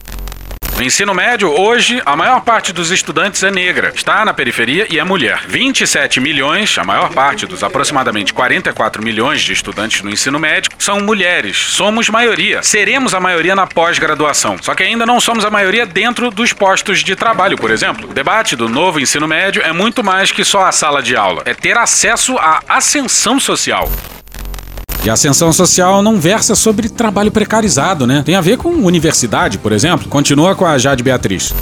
No 0.77 0.83
ensino 0.83 1.15
médio, 1.15 1.51
hoje, 1.51 2.03
a 2.05 2.17
maior 2.17 2.41
parte 2.41 2.73
dos 2.73 2.91
estudantes 2.91 3.43
é 3.43 3.51
negra, 3.51 3.93
está 3.95 4.25
na 4.25 4.33
periferia 4.33 4.87
e 4.91 4.99
é 4.99 5.05
mulher. 5.05 5.43
27 5.47 6.19
milhões, 6.19 6.77
a 6.79 6.83
maior 6.83 7.11
parte 7.11 7.47
dos 7.47 7.63
aproximadamente 7.63 8.33
44 8.33 9.03
milhões 9.03 9.43
de 9.43 9.53
estudantes 9.53 10.03
no 10.03 10.11
ensino 10.11 10.39
médio, 10.39 10.73
são 10.79 11.01
mulheres. 11.01 11.57
Somos 11.57 12.09
maioria. 12.09 12.63
Seremos 12.63 13.15
a 13.15 13.21
maioria 13.21 13.55
na 13.55 13.67
pós-graduação. 13.67 14.57
Só 14.61 14.75
que 14.75 14.83
ainda 14.83 15.05
não 15.05 15.21
somos 15.21 15.45
a 15.45 15.51
maioria 15.51 15.85
dentro 15.85 16.31
dos 16.31 16.53
postos 16.55 17.05
de 17.05 17.15
trabalho, 17.15 17.59
por 17.59 17.71
exemplo. 17.71 18.11
O 18.11 18.15
debate 18.15 18.57
do 18.57 18.69
novo 18.69 18.99
ensino 18.99 19.29
médio 19.29 19.63
é 19.63 19.73
muito 19.73 20.03
mais 20.03 20.33
que 20.33 20.43
só 20.43 20.65
a 20.65 20.73
sala 20.73 21.03
de 21.03 21.15
aula. 21.15 21.43
É 21.45 21.53
ter 21.53 21.77
acesso 21.77 22.37
à 22.39 22.61
ascensão 22.67 23.39
social. 23.39 23.91
E 25.05 25.11
a 25.11 25.15
ascensão 25.15 25.53
social 25.53 26.01
não 26.01 26.21
versa 26.21 26.55
sobre 26.55 26.89
trabalho 26.89 27.33
precarizado, 27.33 28.07
né? 28.07 28.23
Tem 28.25 28.37
a 28.37 28.41
ver 28.41 28.57
com 28.57 28.69
universidade, 28.69 29.59
por 29.59 29.73
exemplo. 29.73 30.09
Continua 30.09 30.55
com 30.55 30.65
a 30.65 30.79
Jade 30.79 31.03
Beatriz. 31.03 31.53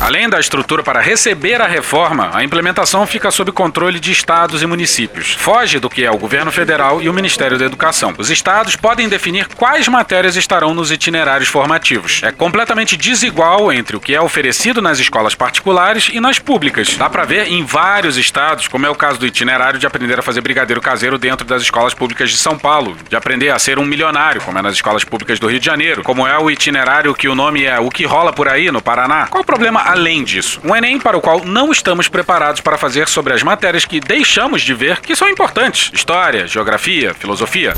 Além 0.00 0.30
da 0.30 0.40
estrutura 0.40 0.82
para 0.82 0.98
receber 0.98 1.60
a 1.60 1.66
reforma, 1.66 2.30
a 2.32 2.42
implementação 2.42 3.06
fica 3.06 3.30
sob 3.30 3.52
controle 3.52 4.00
de 4.00 4.10
estados 4.10 4.62
e 4.62 4.66
municípios. 4.66 5.34
Foge 5.34 5.78
do 5.78 5.90
que 5.90 6.02
é 6.02 6.10
o 6.10 6.16
governo 6.16 6.50
federal 6.50 7.02
e 7.02 7.08
o 7.08 7.12
Ministério 7.12 7.58
da 7.58 7.66
Educação. 7.66 8.14
Os 8.16 8.30
estados 8.30 8.76
podem 8.76 9.10
definir 9.10 9.46
quais 9.48 9.88
matérias 9.88 10.36
estarão 10.36 10.72
nos 10.72 10.90
itinerários 10.90 11.50
formativos. 11.50 12.22
É 12.24 12.32
completamente 12.32 12.96
desigual 12.96 13.70
entre 13.70 13.94
o 13.94 14.00
que 14.00 14.14
é 14.14 14.20
oferecido 14.20 14.80
nas 14.80 14.98
escolas 14.98 15.34
particulares 15.34 16.08
e 16.10 16.18
nas 16.18 16.38
públicas. 16.38 16.96
Dá 16.96 17.10
para 17.10 17.26
ver 17.26 17.48
em 17.48 17.62
vários 17.62 18.16
estados, 18.16 18.68
como 18.68 18.86
é 18.86 18.90
o 18.90 18.94
caso 18.94 19.20
do 19.20 19.26
itinerário 19.26 19.78
de 19.78 19.86
aprender 19.86 20.18
a 20.18 20.22
fazer 20.22 20.40
brigadeiro 20.40 20.80
caseiro 20.80 21.18
dentro 21.18 21.46
das 21.46 21.60
escolas 21.60 21.92
públicas 21.92 22.30
de 22.30 22.38
São 22.38 22.58
Paulo, 22.58 22.96
de 23.06 23.16
aprender 23.16 23.50
a 23.50 23.58
ser 23.58 23.78
um 23.78 23.84
milionário, 23.84 24.40
como 24.40 24.58
é 24.58 24.62
nas 24.62 24.76
escolas 24.76 25.04
públicas 25.04 25.38
do 25.38 25.46
Rio 25.46 25.60
de 25.60 25.66
Janeiro, 25.66 26.02
como 26.02 26.26
é 26.26 26.38
o 26.38 26.50
itinerário 26.50 27.14
que 27.14 27.28
o 27.28 27.34
nome 27.34 27.64
é 27.64 27.78
O 27.78 27.90
que 27.90 28.06
rola 28.06 28.32
por 28.32 28.48
aí 28.48 28.70
no 28.70 28.80
Paraná. 28.80 29.26
Qual 29.26 29.42
o 29.42 29.46
problema 29.46 29.89
além 29.90 30.22
disso? 30.22 30.60
Um 30.64 30.74
Enem 30.74 30.98
para 30.98 31.16
o 31.16 31.20
qual 31.20 31.44
não 31.44 31.72
estamos 31.72 32.08
preparados 32.08 32.60
para 32.60 32.78
fazer 32.78 33.08
sobre 33.08 33.32
as 33.32 33.42
matérias 33.42 33.84
que 33.84 34.00
deixamos 34.00 34.62
de 34.62 34.72
ver 34.72 35.00
que 35.00 35.16
são 35.16 35.28
importantes: 35.28 35.90
história, 35.92 36.46
geografia, 36.46 37.12
filosofia. 37.14 37.74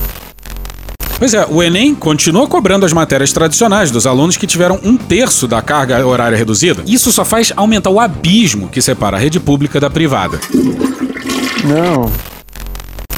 Pois 1.18 1.34
é, 1.34 1.46
o 1.48 1.62
Enem 1.62 1.94
continua 1.94 2.48
cobrando 2.48 2.84
as 2.84 2.92
matérias 2.92 3.32
tradicionais 3.32 3.90
dos 3.90 4.06
alunos 4.06 4.36
que 4.36 4.46
tiveram 4.46 4.80
um 4.82 4.96
terço 4.96 5.46
da 5.46 5.62
carga 5.62 6.04
horária 6.04 6.36
reduzida. 6.36 6.82
Isso 6.86 7.12
só 7.12 7.24
faz 7.24 7.52
aumentar 7.56 7.90
o 7.90 8.00
abismo 8.00 8.68
que 8.68 8.82
separa 8.82 9.16
a 9.16 9.20
rede 9.20 9.38
pública 9.38 9.78
da 9.78 9.88
privada. 9.88 10.40
Não. 11.64 12.31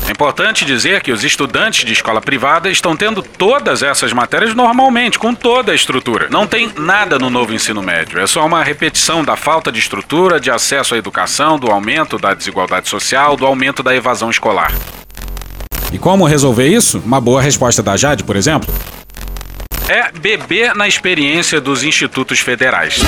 É 0.06 0.10
importante 0.10 0.66
dizer 0.66 1.00
que 1.02 1.10
os 1.10 1.24
estudantes 1.24 1.84
de 1.84 1.92
escola 1.92 2.20
privada 2.20 2.70
estão 2.70 2.94
tendo 2.94 3.22
todas 3.22 3.82
essas 3.82 4.12
matérias 4.12 4.54
normalmente, 4.54 5.18
com 5.18 5.34
toda 5.34 5.72
a 5.72 5.74
estrutura. 5.74 6.28
Não 6.30 6.46
tem 6.46 6.70
nada 6.76 7.18
no 7.18 7.30
novo 7.30 7.54
ensino 7.54 7.82
médio. 7.82 8.20
É 8.20 8.26
só 8.26 8.44
uma 8.44 8.62
repetição 8.62 9.24
da 9.24 9.34
falta 9.34 9.72
de 9.72 9.78
estrutura, 9.78 10.38
de 10.38 10.50
acesso 10.50 10.94
à 10.94 10.98
educação, 10.98 11.58
do 11.58 11.70
aumento 11.70 12.18
da 12.18 12.34
desigualdade 12.34 12.88
social, 12.88 13.34
do 13.34 13.46
aumento 13.46 13.82
da 13.82 13.96
evasão 13.96 14.28
escolar. 14.30 14.72
E 15.90 15.98
como 15.98 16.26
resolver 16.26 16.68
isso? 16.68 17.00
Uma 17.04 17.20
boa 17.20 17.40
resposta 17.40 17.82
da 17.82 17.96
Jade, 17.96 18.24
por 18.24 18.36
exemplo? 18.36 18.72
É 19.88 20.10
beber 20.12 20.74
na 20.74 20.86
experiência 20.86 21.60
dos 21.60 21.82
institutos 21.82 22.40
federais. 22.40 23.00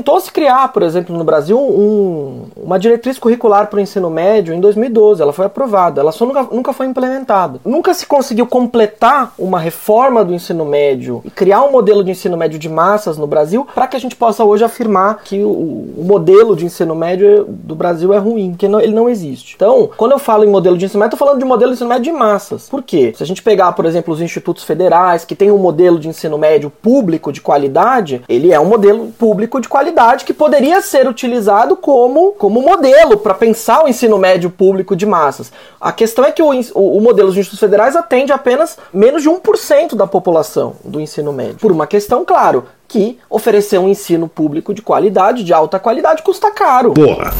Tentou-se 0.00 0.32
criar, 0.32 0.72
por 0.72 0.82
exemplo, 0.82 1.14
no 1.14 1.22
Brasil, 1.24 1.60
um, 1.60 2.44
uma 2.56 2.78
diretriz 2.78 3.18
curricular 3.18 3.66
para 3.66 3.76
o 3.76 3.80
ensino 3.80 4.08
médio 4.08 4.54
em 4.54 4.58
2012. 4.58 5.20
Ela 5.20 5.30
foi 5.30 5.44
aprovada, 5.44 6.00
ela 6.00 6.10
só 6.10 6.24
nunca, 6.24 6.42
nunca 6.44 6.72
foi 6.72 6.86
implementada. 6.86 7.60
Nunca 7.66 7.92
se 7.92 8.06
conseguiu 8.06 8.46
completar 8.46 9.34
uma 9.38 9.60
reforma 9.60 10.24
do 10.24 10.32
ensino 10.32 10.64
médio 10.64 11.20
e 11.22 11.30
criar 11.30 11.62
um 11.64 11.70
modelo 11.70 12.02
de 12.02 12.12
ensino 12.12 12.34
médio 12.34 12.58
de 12.58 12.66
massas 12.66 13.18
no 13.18 13.26
Brasil 13.26 13.68
para 13.74 13.86
que 13.86 13.94
a 13.94 14.00
gente 14.00 14.16
possa 14.16 14.42
hoje 14.42 14.64
afirmar 14.64 15.20
que 15.22 15.44
o, 15.44 15.50
o, 15.50 16.02
modelo 16.02 16.56
de 16.56 16.64
ensino 16.64 16.94
médio 16.94 17.44
do 17.46 17.74
Brasil 17.74 18.14
é 18.14 18.18
ruim, 18.18 18.54
que 18.54 18.66
não, 18.66 18.80
ele 18.80 18.94
não 18.94 19.06
existe. 19.06 19.52
Então, 19.54 19.90
quando 19.98 20.12
eu 20.12 20.18
falo 20.18 20.44
em 20.44 20.48
modelo 20.48 20.78
de 20.78 20.86
ensino 20.86 21.00
médio, 21.00 21.14
estou 21.14 21.26
falando 21.26 21.40
de 21.40 21.44
modelo 21.44 21.72
de 21.72 21.74
ensino 21.74 21.90
médio 21.90 22.10
de 22.10 22.18
massas. 22.18 22.70
Por 22.70 22.82
quê? 22.82 23.12
Se 23.14 23.22
a 23.22 23.26
gente 23.26 23.42
pegar, 23.42 23.72
por 23.72 23.84
exemplo, 23.84 24.14
os 24.14 24.22
institutos 24.22 24.64
federais, 24.64 25.26
que 25.26 25.36
tem 25.36 25.50
um 25.50 25.58
modelo 25.58 25.98
de 25.98 26.08
ensino 26.08 26.38
médio 26.38 26.70
público 26.70 27.30
de 27.30 27.42
qualidade, 27.42 28.22
ele 28.26 28.50
é 28.50 28.58
um 28.58 28.64
modelo 28.64 29.12
público 29.18 29.60
de 29.60 29.68
qualidade 29.68 29.89
que 30.24 30.32
poderia 30.32 30.80
ser 30.80 31.08
utilizado 31.08 31.76
como, 31.76 32.32
como 32.32 32.62
modelo 32.62 33.16
para 33.18 33.34
pensar 33.34 33.84
o 33.84 33.88
ensino 33.88 34.18
médio 34.18 34.50
público 34.50 34.96
de 34.96 35.06
massas. 35.06 35.52
A 35.80 35.92
questão 35.92 36.24
é 36.24 36.32
que 36.32 36.42
o, 36.42 36.50
o, 36.74 36.98
o 36.98 37.00
modelo 37.00 37.28
dos 37.28 37.36
institutos 37.36 37.60
federais 37.60 37.96
atende 37.96 38.32
apenas 38.32 38.78
menos 38.92 39.22
de 39.22 39.28
1% 39.28 39.94
da 39.94 40.06
população 40.06 40.76
do 40.84 41.00
ensino 41.00 41.32
médio. 41.32 41.56
Por 41.56 41.72
uma 41.72 41.86
questão, 41.86 42.24
claro, 42.24 42.64
que 42.88 43.18
oferecer 43.28 43.78
um 43.78 43.88
ensino 43.88 44.28
público 44.28 44.74
de 44.74 44.82
qualidade, 44.82 45.44
de 45.44 45.52
alta 45.52 45.78
qualidade, 45.78 46.22
custa 46.22 46.50
caro. 46.50 46.92
Porra. 46.92 47.32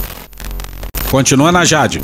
Continua 1.10 1.50
na 1.50 1.64
Jade. 1.64 2.00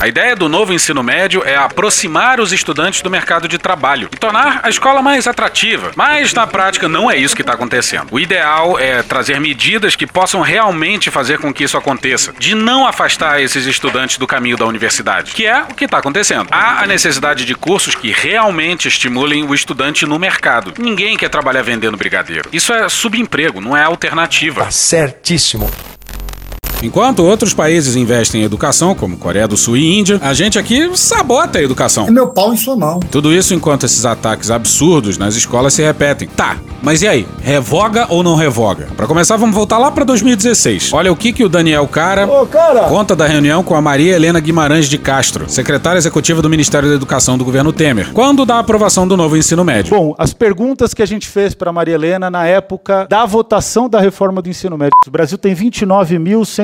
A 0.00 0.06
ideia 0.06 0.36
do 0.36 0.48
novo 0.48 0.72
ensino 0.72 1.02
médio 1.02 1.42
é 1.44 1.56
aproximar 1.56 2.38
os 2.38 2.52
estudantes 2.52 3.02
do 3.02 3.10
mercado 3.10 3.48
de 3.48 3.58
trabalho 3.58 4.08
e 4.12 4.16
tornar 4.16 4.60
a 4.62 4.70
escola 4.70 5.02
mais 5.02 5.26
atrativa. 5.26 5.90
Mas 5.96 6.32
na 6.32 6.46
prática 6.46 6.88
não 6.88 7.10
é 7.10 7.16
isso 7.16 7.34
que 7.34 7.42
está 7.42 7.54
acontecendo. 7.54 8.06
O 8.12 8.20
ideal 8.20 8.78
é 8.78 9.02
trazer 9.02 9.40
medidas 9.40 9.96
que 9.96 10.06
possam 10.06 10.40
realmente 10.40 11.10
fazer 11.10 11.38
com 11.38 11.52
que 11.52 11.64
isso 11.64 11.76
aconteça, 11.76 12.32
de 12.38 12.54
não 12.54 12.86
afastar 12.86 13.42
esses 13.42 13.66
estudantes 13.66 14.18
do 14.18 14.26
caminho 14.26 14.56
da 14.56 14.66
universidade, 14.66 15.32
que 15.32 15.44
é 15.44 15.62
o 15.62 15.74
que 15.74 15.86
está 15.86 15.98
acontecendo. 15.98 16.46
Há 16.52 16.84
a 16.84 16.86
necessidade 16.86 17.44
de 17.44 17.56
cursos 17.56 17.96
que 17.96 18.12
realmente 18.12 18.86
estimulem 18.86 19.42
o 19.42 19.52
estudante 19.52 20.06
no 20.06 20.16
mercado. 20.16 20.74
Ninguém 20.78 21.16
quer 21.16 21.28
trabalhar 21.28 21.62
vendendo 21.62 21.96
brigadeiro. 21.96 22.48
Isso 22.52 22.72
é 22.72 22.88
subemprego, 22.88 23.60
não 23.60 23.76
é 23.76 23.82
alternativa. 23.82 24.66
Tá 24.66 24.70
certíssimo. 24.70 25.68
Enquanto 26.82 27.24
outros 27.24 27.52
países 27.52 27.96
investem 27.96 28.42
em 28.42 28.44
educação, 28.44 28.94
como 28.94 29.16
Coreia 29.16 29.48
do 29.48 29.56
Sul 29.56 29.76
e 29.76 29.98
Índia, 29.98 30.20
a 30.22 30.32
gente 30.32 30.58
aqui 30.58 30.96
sabota 30.96 31.58
a 31.58 31.62
educação. 31.62 32.06
É 32.06 32.10
meu 32.10 32.28
pau 32.28 32.52
em 32.52 32.56
sua 32.56 32.76
mão. 32.76 33.00
Tudo 33.10 33.32
isso 33.34 33.52
enquanto 33.52 33.84
esses 33.84 34.06
ataques 34.06 34.48
absurdos 34.48 35.18
nas 35.18 35.34
escolas 35.34 35.74
se 35.74 35.82
repetem. 35.82 36.28
Tá, 36.28 36.58
mas 36.80 37.02
e 37.02 37.08
aí? 37.08 37.26
Revoga 37.42 38.06
ou 38.08 38.22
não 38.22 38.36
revoga? 38.36 38.86
Para 38.96 39.08
começar, 39.08 39.36
vamos 39.36 39.56
voltar 39.56 39.78
lá 39.78 39.90
para 39.90 40.04
2016. 40.04 40.92
Olha 40.92 41.10
o 41.10 41.16
que 41.16 41.32
que 41.32 41.42
o 41.42 41.48
Daniel 41.48 41.86
Cara, 41.88 42.26
Ô, 42.26 42.46
cara 42.46 42.82
conta 42.82 43.16
da 43.16 43.26
reunião 43.26 43.64
com 43.64 43.74
a 43.74 43.80
Maria 43.80 44.14
Helena 44.14 44.38
Guimarães 44.38 44.88
de 44.88 44.98
Castro, 44.98 45.48
secretária 45.48 45.98
executiva 45.98 46.40
do 46.40 46.48
Ministério 46.48 46.88
da 46.88 46.94
Educação 46.94 47.36
do 47.36 47.44
governo 47.44 47.72
Temer, 47.72 48.12
quando 48.12 48.46
da 48.46 48.60
aprovação 48.60 49.08
do 49.08 49.16
novo 49.16 49.36
ensino 49.36 49.64
médio. 49.64 49.90
Bom, 49.90 50.14
as 50.16 50.32
perguntas 50.32 50.94
que 50.94 51.02
a 51.02 51.06
gente 51.06 51.28
fez 51.28 51.54
para 51.54 51.72
Maria 51.72 51.94
Helena 51.94 52.30
na 52.30 52.46
época 52.46 53.06
da 53.10 53.26
votação 53.26 53.88
da 53.88 54.00
reforma 54.00 54.40
do 54.40 54.48
ensino 54.48 54.78
médio. 54.78 54.92
O 55.06 55.10
Brasil 55.10 55.36
tem 55.36 55.54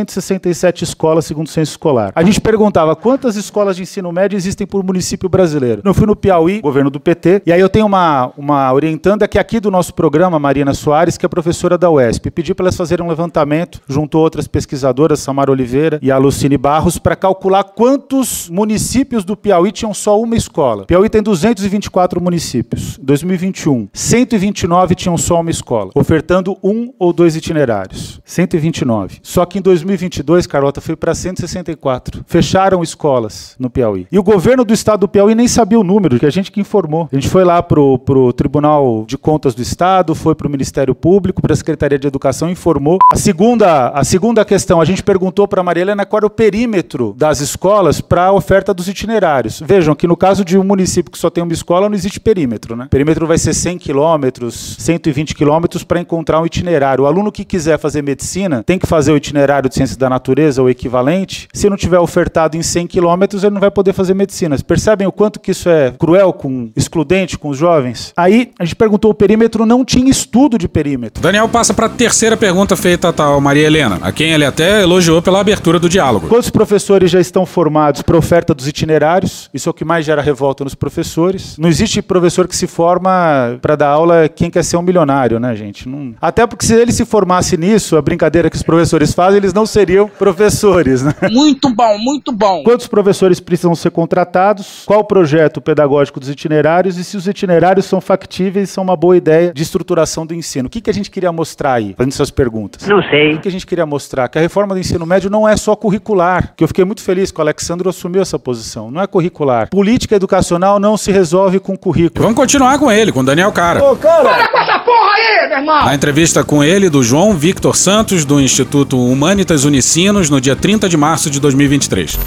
29.167 0.04 0.82
escolas 0.82 1.24
segundo 1.24 1.46
o 1.46 1.50
censo 1.50 1.72
escolar. 1.72 2.12
A 2.14 2.22
gente 2.22 2.40
perguntava 2.40 2.94
quantas 2.94 3.36
escolas 3.36 3.76
de 3.76 3.82
ensino 3.82 4.12
médio 4.12 4.36
existem 4.36 4.66
por 4.66 4.84
município 4.84 5.28
brasileiro. 5.28 5.82
Eu 5.84 5.94
fui 5.94 6.06
no 6.06 6.14
Piauí, 6.14 6.60
governo 6.60 6.90
do 6.90 7.00
PT, 7.00 7.42
e 7.46 7.52
aí 7.52 7.60
eu 7.60 7.68
tenho 7.68 7.86
uma, 7.86 8.32
uma 8.36 8.72
orientanda 8.72 9.26
que 9.26 9.38
é 9.38 9.40
aqui 9.40 9.58
do 9.58 9.70
nosso 9.70 9.94
programa, 9.94 10.38
Marina 10.38 10.74
Soares, 10.74 11.16
que 11.16 11.26
é 11.26 11.28
professora 11.28 11.76
da 11.78 11.90
UESP. 11.90 12.30
Pedi 12.30 12.54
para 12.54 12.64
elas 12.64 12.76
fazerem 12.76 13.04
um 13.04 13.08
levantamento, 13.08 13.80
junto 13.88 14.18
a 14.18 14.20
outras 14.20 14.46
pesquisadoras, 14.46 15.20
Samara 15.20 15.50
Oliveira 15.50 15.98
e 16.02 16.10
a 16.10 16.18
Lucine 16.18 16.58
Barros, 16.58 16.98
para 16.98 17.16
calcular 17.16 17.64
quantos 17.64 18.48
municípios 18.48 19.24
do 19.24 19.36
Piauí 19.36 19.72
tinham 19.72 19.94
só 19.94 20.20
uma 20.20 20.36
escola. 20.36 20.84
Piauí 20.84 21.08
tem 21.08 21.22
224 21.22 22.20
municípios. 22.20 22.98
2021, 23.02 23.88
129 23.92 24.94
tinham 24.94 25.16
só 25.16 25.40
uma 25.40 25.50
escola, 25.50 25.90
ofertando 25.94 26.56
um 26.62 26.92
ou 26.98 27.12
dois 27.12 27.36
itinerários. 27.36 28.20
129. 28.24 29.18
Só 29.22 29.44
que 29.44 29.58
em 29.58 29.62
2022, 29.94 30.46
Carlota, 30.46 30.80
foi 30.80 30.96
para 30.96 31.14
164. 31.14 32.24
Fecharam 32.26 32.82
escolas 32.82 33.54
no 33.58 33.70
Piauí. 33.70 34.06
E 34.10 34.18
o 34.18 34.22
governo 34.22 34.64
do 34.64 34.74
estado 34.74 35.00
do 35.00 35.08
Piauí 35.08 35.34
nem 35.34 35.48
sabia 35.48 35.78
o 35.78 35.84
número, 35.84 36.18
que 36.18 36.26
a 36.26 36.30
gente 36.30 36.50
que 36.50 36.60
informou. 36.60 37.08
A 37.10 37.14
gente 37.14 37.28
foi 37.28 37.44
lá 37.44 37.62
pro, 37.62 37.98
pro 37.98 38.32
Tribunal 38.32 39.04
de 39.06 39.16
Contas 39.16 39.54
do 39.54 39.62
Estado, 39.62 40.14
foi 40.14 40.34
pro 40.34 40.50
Ministério 40.50 40.94
Público, 40.94 41.40
para 41.40 41.52
a 41.52 41.56
Secretaria 41.56 41.98
de 41.98 42.06
Educação, 42.06 42.50
informou. 42.50 42.98
A 43.10 43.16
segunda, 43.16 43.88
a 43.88 44.04
segunda 44.04 44.44
questão, 44.44 44.80
a 44.80 44.84
gente 44.84 45.02
perguntou 45.02 45.46
para 45.46 45.62
Maria 45.62 45.82
Helena 45.82 46.04
qual 46.04 46.18
era 46.18 46.26
o 46.26 46.30
perímetro 46.30 47.14
das 47.16 47.40
escolas 47.40 48.00
para 48.00 48.26
a 48.26 48.32
oferta 48.32 48.74
dos 48.74 48.88
itinerários. 48.88 49.62
Vejam 49.64 49.94
que 49.94 50.06
no 50.06 50.16
caso 50.16 50.44
de 50.44 50.58
um 50.58 50.64
município 50.64 51.12
que 51.12 51.18
só 51.18 51.30
tem 51.30 51.42
uma 51.42 51.52
escola, 51.52 51.88
não 51.88 51.94
existe 51.94 52.20
perímetro, 52.20 52.76
né? 52.76 52.88
Perímetro 52.90 53.26
vai 53.26 53.38
ser 53.38 53.54
100 53.54 53.78
quilômetros, 53.78 54.76
120 54.78 55.34
quilômetros 55.34 55.84
para 55.84 56.00
encontrar 56.00 56.40
um 56.40 56.46
itinerário. 56.46 57.04
O 57.04 57.06
aluno 57.06 57.30
que 57.30 57.44
quiser 57.44 57.78
fazer 57.78 58.02
medicina 58.02 58.62
tem 58.62 58.78
que 58.78 58.86
fazer 58.86 59.12
o 59.12 59.16
itinerário 59.16 59.68
de 59.68 59.74
ciência 59.84 59.96
da 59.96 60.08
natureza 60.08 60.62
ou 60.62 60.70
equivalente. 60.70 61.48
Se 61.52 61.68
não 61.68 61.76
tiver 61.76 61.98
ofertado 61.98 62.56
em 62.56 62.62
100 62.62 62.86
quilômetros, 62.86 63.44
ele 63.44 63.54
não 63.54 63.60
vai 63.60 63.70
poder 63.70 63.92
fazer 63.92 64.14
medicina. 64.14 64.56
Percebem 64.66 65.06
o 65.06 65.12
quanto 65.12 65.38
que 65.38 65.50
isso 65.50 65.68
é 65.68 65.92
cruel, 65.98 66.32
com 66.32 66.70
excludente 66.74 67.38
com 67.38 67.48
os 67.48 67.58
jovens? 67.58 68.12
Aí 68.16 68.50
a 68.58 68.64
gente 68.64 68.76
perguntou 68.76 69.10
o 69.10 69.14
perímetro, 69.14 69.66
não 69.66 69.84
tinha 69.84 70.10
estudo 70.10 70.58
de 70.58 70.68
perímetro. 70.68 71.22
Daniel 71.22 71.48
passa 71.48 71.74
para 71.74 71.86
a 71.86 71.88
terceira 71.88 72.36
pergunta 72.36 72.76
feita 72.76 73.08
a 73.08 73.12
tal 73.12 73.40
Maria 73.40 73.66
Helena, 73.66 73.98
a 74.02 74.10
quem 74.10 74.32
ele 74.32 74.44
até 74.44 74.82
elogiou 74.82 75.20
pela 75.20 75.40
abertura 75.40 75.78
do 75.78 75.88
diálogo. 75.88 76.28
Quantos 76.28 76.50
professores 76.50 77.10
já 77.10 77.20
estão 77.20 77.44
formados 77.44 78.02
para 78.02 78.16
oferta 78.16 78.54
dos 78.54 78.66
itinerários? 78.66 79.50
Isso 79.52 79.68
é 79.68 79.70
o 79.70 79.74
que 79.74 79.84
mais 79.84 80.04
gera 80.04 80.22
revolta 80.22 80.64
nos 80.64 80.74
professores. 80.74 81.56
Não 81.58 81.68
existe 81.68 82.00
professor 82.00 82.48
que 82.48 82.56
se 82.56 82.66
forma 82.66 83.58
para 83.60 83.76
dar 83.76 83.88
aula 83.88 84.28
quem 84.28 84.50
quer 84.50 84.64
ser 84.64 84.76
um 84.76 84.82
milionário, 84.82 85.38
né, 85.38 85.54
gente? 85.54 85.88
Não... 85.88 86.14
Até 86.20 86.46
porque 86.46 86.64
se 86.64 86.74
ele 86.74 86.92
se 86.92 87.04
formasse 87.04 87.56
nisso, 87.56 87.96
a 87.96 88.02
brincadeira 88.02 88.48
que 88.48 88.56
os 88.56 88.62
professores 88.62 89.12
fazem, 89.12 89.38
eles 89.38 89.52
não 89.52 89.66
seriam 89.74 90.08
professores, 90.08 91.02
né? 91.02 91.12
Muito 91.30 91.68
bom, 91.74 91.98
muito 91.98 92.30
bom. 92.30 92.62
Quantos 92.62 92.86
professores 92.86 93.40
precisam 93.40 93.74
ser 93.74 93.90
contratados? 93.90 94.84
Qual 94.86 95.00
o 95.00 95.04
projeto 95.04 95.60
pedagógico 95.60 96.20
dos 96.20 96.28
itinerários? 96.28 96.96
E 96.96 97.02
se 97.02 97.16
os 97.16 97.26
itinerários 97.26 97.86
são 97.86 98.00
factíveis, 98.00 98.70
são 98.70 98.84
uma 98.84 98.96
boa 98.96 99.16
ideia 99.16 99.52
de 99.52 99.60
reestruturação 99.60 100.24
do 100.24 100.32
ensino. 100.32 100.68
O 100.68 100.70
que, 100.70 100.80
que 100.80 100.90
a 100.90 100.94
gente 100.94 101.10
queria 101.10 101.32
mostrar 101.32 101.74
aí, 101.74 101.94
fazendo 101.96 102.12
essas 102.12 102.30
perguntas? 102.30 102.86
Não 102.86 103.02
sei. 103.02 103.34
O 103.34 103.40
que 103.40 103.48
a 103.48 103.50
gente 103.50 103.66
queria 103.66 103.84
mostrar? 103.84 104.28
Que 104.28 104.38
a 104.38 104.40
reforma 104.40 104.74
do 104.74 104.80
ensino 104.80 105.04
médio 105.04 105.28
não 105.28 105.48
é 105.48 105.56
só 105.56 105.74
curricular, 105.74 106.54
que 106.56 106.62
eu 106.62 106.68
fiquei 106.68 106.84
muito 106.84 107.02
feliz 107.02 107.32
que 107.32 107.38
o 107.38 107.42
Alexandre 107.42 107.88
assumiu 107.88 108.22
essa 108.22 108.38
posição. 108.38 108.90
Não 108.90 109.02
é 109.02 109.06
curricular. 109.08 109.68
Política 109.70 110.14
educacional 110.14 110.78
não 110.78 110.96
se 110.96 111.10
resolve 111.10 111.58
com 111.58 111.76
currículo. 111.76 112.22
Vamos 112.22 112.36
continuar 112.36 112.78
com 112.78 112.92
ele, 112.92 113.10
com 113.10 113.20
o 113.20 113.24
Daniel 113.24 113.50
Cara. 113.50 113.82
Ô, 113.84 113.96
cara! 113.96 114.22
Para 114.22 114.48
com 114.48 114.58
essa 114.58 114.78
porra 114.78 115.12
aí, 115.16 115.48
meu 115.48 115.58
irmão! 115.58 115.84
Na 115.84 115.94
entrevista 115.94 116.44
com 116.44 116.62
ele, 116.62 116.88
do 116.88 117.02
João 117.02 117.34
Victor 117.34 117.74
Santos, 117.74 118.24
do 118.24 118.40
Instituto 118.40 118.98
Humanitas 118.98 119.63
Unicinos, 119.64 120.30
no 120.30 120.40
dia 120.40 120.54
30 120.54 120.88
de 120.88 120.96
março 120.96 121.30
de 121.30 121.40
2023. 121.40 122.18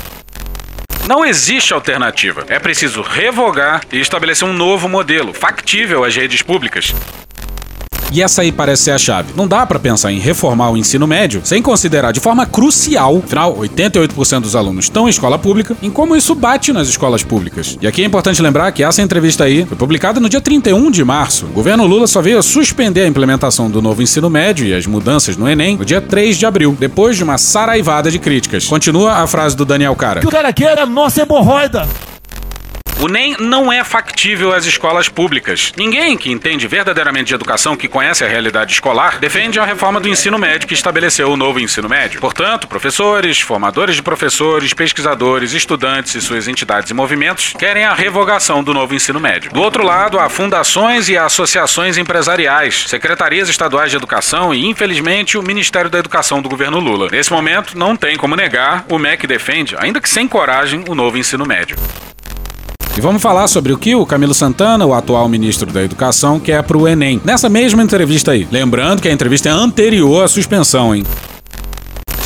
Não 1.08 1.26
existe 1.26 1.74
alternativa. 1.74 2.46
É 2.50 2.60
preciso 2.60 3.02
revogar 3.02 3.82
e 3.92 4.00
estabelecer 4.00 4.48
um 4.48 4.52
novo 4.52 4.90
modelo, 4.90 5.34
factível 5.34 6.04
às 6.04 6.16
redes 6.16 6.42
públicas. 6.42 6.94
E 8.12 8.22
essa 8.22 8.42
aí 8.42 8.52
parece 8.52 8.84
ser 8.84 8.92
a 8.92 8.98
chave. 8.98 9.34
Não 9.36 9.48
dá 9.48 9.66
para 9.66 9.80
pensar 9.80 10.12
em 10.12 10.20
reformar 10.20 10.72
o 10.72 10.78
ensino 10.78 11.06
médio 11.06 11.42
sem 11.44 11.62
considerar 11.62 12.12
de 12.12 12.20
forma 12.20 12.46
crucial, 12.46 13.22
afinal, 13.24 13.58
88% 13.58 14.40
dos 14.42 14.56
alunos 14.56 14.86
estão 14.86 15.08
em 15.08 15.10
escola 15.10 15.38
pública, 15.38 15.76
em 15.82 15.90
como 15.90 16.16
isso 16.16 16.34
bate 16.34 16.72
nas 16.72 16.88
escolas 16.88 17.24
públicas. 17.24 17.78
E 17.82 17.88
aqui 17.88 18.02
é 18.02 18.06
importante 18.06 18.42
lembrar 18.42 18.72
que 18.72 18.84
essa 18.84 19.02
entrevista 19.02 19.44
aí 19.44 19.66
foi 19.66 19.78
publicada 19.78 20.20
no 20.20 20.30
dia 20.30 20.42
31 20.42 20.90
de 20.90 21.04
março. 21.04 21.46
O 21.46 21.50
governo 21.50 21.86
Lula 21.86 22.08
só 22.08 22.22
veio 22.22 22.40
a 22.40 22.44
suspender 22.44 23.02
a 23.02 23.08
implementação 23.08 23.70
do 23.70 23.82
novo 23.82 24.02
ensino 24.02 24.30
médio 24.30 24.66
e 24.66 24.74
as 24.74 24.86
mudanças 24.86 25.36
no 25.36 25.48
Enem 25.48 25.78
no 25.78 25.86
dia 25.86 26.02
3 26.02 26.38
de 26.38 26.46
abril, 26.46 26.76
depois 26.80 27.18
de 27.18 27.24
uma 27.24 27.38
saraivada 27.38 28.10
de 28.10 28.20
críticas. 28.20 28.66
Continua 28.66 29.14
a 29.14 29.28
frase 29.28 29.56
do 29.56 29.66
Daniel 29.66 29.96
Cara. 29.96 30.22
O 30.26 30.30
cara 30.30 30.54
quer 30.54 30.80
a 30.80 30.86
nossa 30.86 31.22
hemorroida. 31.22 31.88
O 33.00 33.08
NEM 33.08 33.36
não 33.40 33.72
é 33.72 33.84
factível 33.84 34.52
às 34.52 34.66
escolas 34.66 35.08
públicas. 35.08 35.72
Ninguém 35.78 36.18
que 36.18 36.32
entende 36.32 36.68
verdadeiramente 36.68 37.28
de 37.28 37.36
educação, 37.36 37.78
que 37.78 37.88
conhece 37.88 38.26
a 38.26 38.28
realidade 38.28 38.74
escolar, 38.74 39.20
defende 39.20 39.60
a 39.60 39.66
reforma 39.66 40.00
do 40.00 40.10
ensino 40.10 40.40
médio 40.40 40.68
que 40.68 40.74
estabeleceu 40.74 41.30
o 41.30 41.38
novo 41.38 41.60
ensino 41.60 41.88
médio. 41.88 42.20
Portanto, 42.20 42.68
professores, 42.68 43.40
formadores 43.40 43.96
de 43.96 44.02
professores, 44.02 44.74
pesquisadores, 44.74 45.54
estudantes 45.54 46.16
e 46.16 46.22
suas 46.22 46.48
entidades 46.48 46.90
e 46.90 46.94
movimentos 46.96 47.54
querem 47.54 47.84
a 47.84 47.94
revogação 47.94 48.64
do 48.64 48.74
novo 48.74 48.96
ensino 48.96 49.20
médio. 49.20 49.52
Do 49.52 49.62
outro 49.62 49.86
lado, 49.86 50.18
há 50.18 50.28
fundações 50.28 51.08
e 51.08 51.16
associações 51.16 52.00
empresariais, 52.00 52.86
secretarias 52.88 53.48
estaduais 53.48 53.92
de 53.92 53.98
educação 53.98 54.56
e, 54.56 54.66
infelizmente, 54.66 55.38
o 55.38 55.44
Ministério 55.44 55.92
da 55.92 56.00
Educação 56.00 56.42
do 56.42 56.50
governo 56.50 56.80
Lula. 56.80 57.10
Nesse 57.12 57.32
momento, 57.32 57.78
não 57.78 57.96
tem 57.96 58.18
como 58.18 58.36
negar, 58.36 58.86
o 58.90 58.98
MEC 58.98 59.28
defende, 59.28 59.76
ainda 59.78 60.02
que 60.02 60.10
sem 60.10 60.28
coragem, 60.28 60.84
o 60.88 60.96
novo 60.96 61.16
ensino 61.16 61.46
médio. 61.46 61.78
E 62.98 63.00
vamos 63.00 63.22
falar 63.22 63.48
sobre 63.48 63.72
o 63.72 63.78
que 63.78 63.94
o 63.94 64.08
Camilo 64.08 64.34
Santana, 64.34 64.84
o 64.84 64.92
atual 64.92 65.30
ministro 65.30 65.72
da 65.72 65.84
Educação, 65.84 66.40
quer 66.40 66.64
para 66.64 66.76
o 66.76 66.88
Enem. 66.88 67.22
Nessa 67.24 67.48
mesma 67.48 67.84
entrevista 67.84 68.32
aí. 68.32 68.48
Lembrando 68.52 69.04
que 69.04 69.08
a 69.08 69.12
entrevista 69.12 69.50
é 69.50 69.52
anterior 69.52 70.24
à 70.24 70.28
suspensão, 70.28 70.96
hein? 70.96 71.04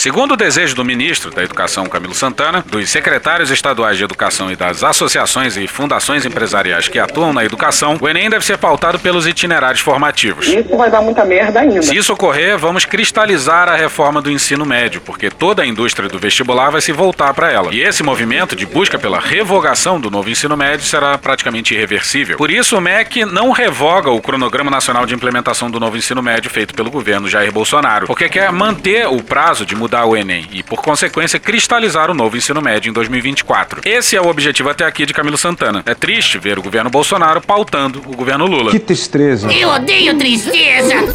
Segundo 0.02 0.32
o 0.32 0.36
desejo 0.36 0.76
do 0.76 0.84
ministro 0.84 1.30
da 1.30 1.44
Educação, 1.44 1.86
Camilo 1.86 2.16
Santana, 2.16 2.66
dos 2.68 2.90
secretários 2.90 3.52
estaduais 3.52 4.00
de 4.00 4.04
educação 4.04 4.52
e 4.52 4.56
das 4.56 4.84
associações 4.84 5.56
e 5.58 5.68
fundações 5.68 6.26
empresariais 6.26 6.88
que 6.88 6.98
atuam 6.98 7.32
na 7.32 7.46
educação, 7.46 8.00
o 8.02 8.10
Enem 8.10 8.28
deve 8.28 8.44
ser 8.44 8.58
pautado 8.58 8.98
pelos 8.98 9.28
itinerários 9.28 9.80
formativos. 9.80 10.48
Isso 10.48 10.76
vai 10.76 10.90
dar 10.90 11.04
muita 11.04 11.24
merda 11.24 11.60
ainda. 11.60 11.84
Se 11.84 11.96
isso 11.96 12.12
ocorrer, 12.14 12.58
vamos 12.58 12.84
cristalizar 12.84 13.70
a 13.70 13.76
reforma 13.76 14.24
do 14.24 14.32
ensino 14.32 14.66
médio, 14.66 15.02
porque 15.02 15.30
toda 15.30 15.62
a 15.62 15.68
indústria 15.68 16.10
do 16.10 16.18
vestibular 16.18 16.72
vai 16.72 16.82
se 16.82 16.92
voltar 16.92 17.32
para 17.36 17.52
ela. 17.52 17.72
E 17.72 17.80
esse 17.80 18.02
movimento 18.02 18.56
de 18.56 18.66
busca 18.66 18.98
pela 18.98 19.20
revogação 19.20 20.02
do 20.02 20.10
novo 20.10 20.32
ensino 20.32 20.58
médio 20.58 20.84
será 20.84 21.16
praticamente 21.20 21.76
irreversível. 21.76 22.38
Por 22.38 22.50
isso, 22.50 22.76
o 22.76 22.82
MEC 22.82 23.24
não 23.26 23.52
revoga 23.52 24.10
o 24.10 24.20
cronograma 24.20 24.72
nacional 24.72 25.06
de 25.06 25.14
implementação 25.14 25.70
do 25.70 25.80
novo 25.80 25.96
ensino 25.96 26.24
médio 26.24 26.50
feito 26.50 26.74
pelo 26.74 26.90
governo 26.90 27.30
Jair 27.30 27.52
Bolsonaro, 27.52 28.08
porque 28.08 28.28
quer 28.28 28.52
manter 28.52 29.08
o 29.08 29.22
prazo 29.22 29.64
de 29.64 29.76
mudar 29.92 30.06
o 30.06 30.16
Enem 30.16 30.48
e, 30.54 30.64
por 30.64 30.82
consequência, 30.82 31.38
cristalizar 31.38 32.10
o 32.10 32.14
novo 32.14 32.38
ensino 32.38 32.62
médio 32.62 32.90
em 32.90 32.94
2024. 32.94 33.82
Esse 33.84 34.16
é 34.16 34.22
o 34.22 34.28
objetivo 34.28 34.70
até 34.70 34.86
aqui 34.86 35.06
de 35.06 35.14
Camilo 35.14 35.38
Santana. 35.38 35.84
É 35.86 35.94
triste 35.94 36.40
ver 36.40 36.58
o 36.58 36.62
governo 36.62 36.90
Bolsonaro 36.90 37.42
pautando 37.42 38.02
o 38.08 38.16
governo 38.16 38.46
Lula. 38.46 38.72
Que 38.72 38.80
tristeza. 38.80 39.52
Eu 39.52 39.68
odeio 39.68 40.18
tristeza! 40.18 41.14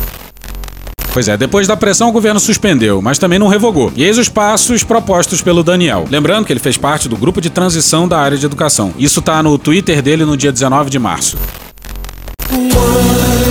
Pois 1.11 1.27
é, 1.27 1.39
depois 1.39 1.67
da 1.67 1.75
pressão 1.75 2.11
o 2.11 2.13
governo 2.13 2.39
suspendeu, 2.39 3.01
mas 3.01 3.19
também 3.19 3.39
não 3.39 3.49
revogou. 3.49 3.91
E 3.97 4.05
eis 4.05 4.19
os 4.19 4.29
passos 4.29 4.85
propostos 4.85 5.41
pelo 5.41 5.63
Daniel. 5.63 6.07
Lembrando 6.11 6.45
que 6.45 6.53
ele 6.53 6.61
fez 6.61 6.77
parte 6.77 7.09
do 7.09 7.17
grupo 7.17 7.41
de 7.41 7.49
transição 7.49 8.07
da 8.07 8.19
área 8.19 8.37
de 8.37 8.45
educação. 8.45 8.93
Isso 8.99 9.23
tá 9.23 9.43
no 9.43 9.57
Twitter 9.57 10.03
dele 10.03 10.27
no 10.27 10.37
dia 10.37 10.53
19 10.53 10.91
de 10.91 10.99
março. 10.99 11.39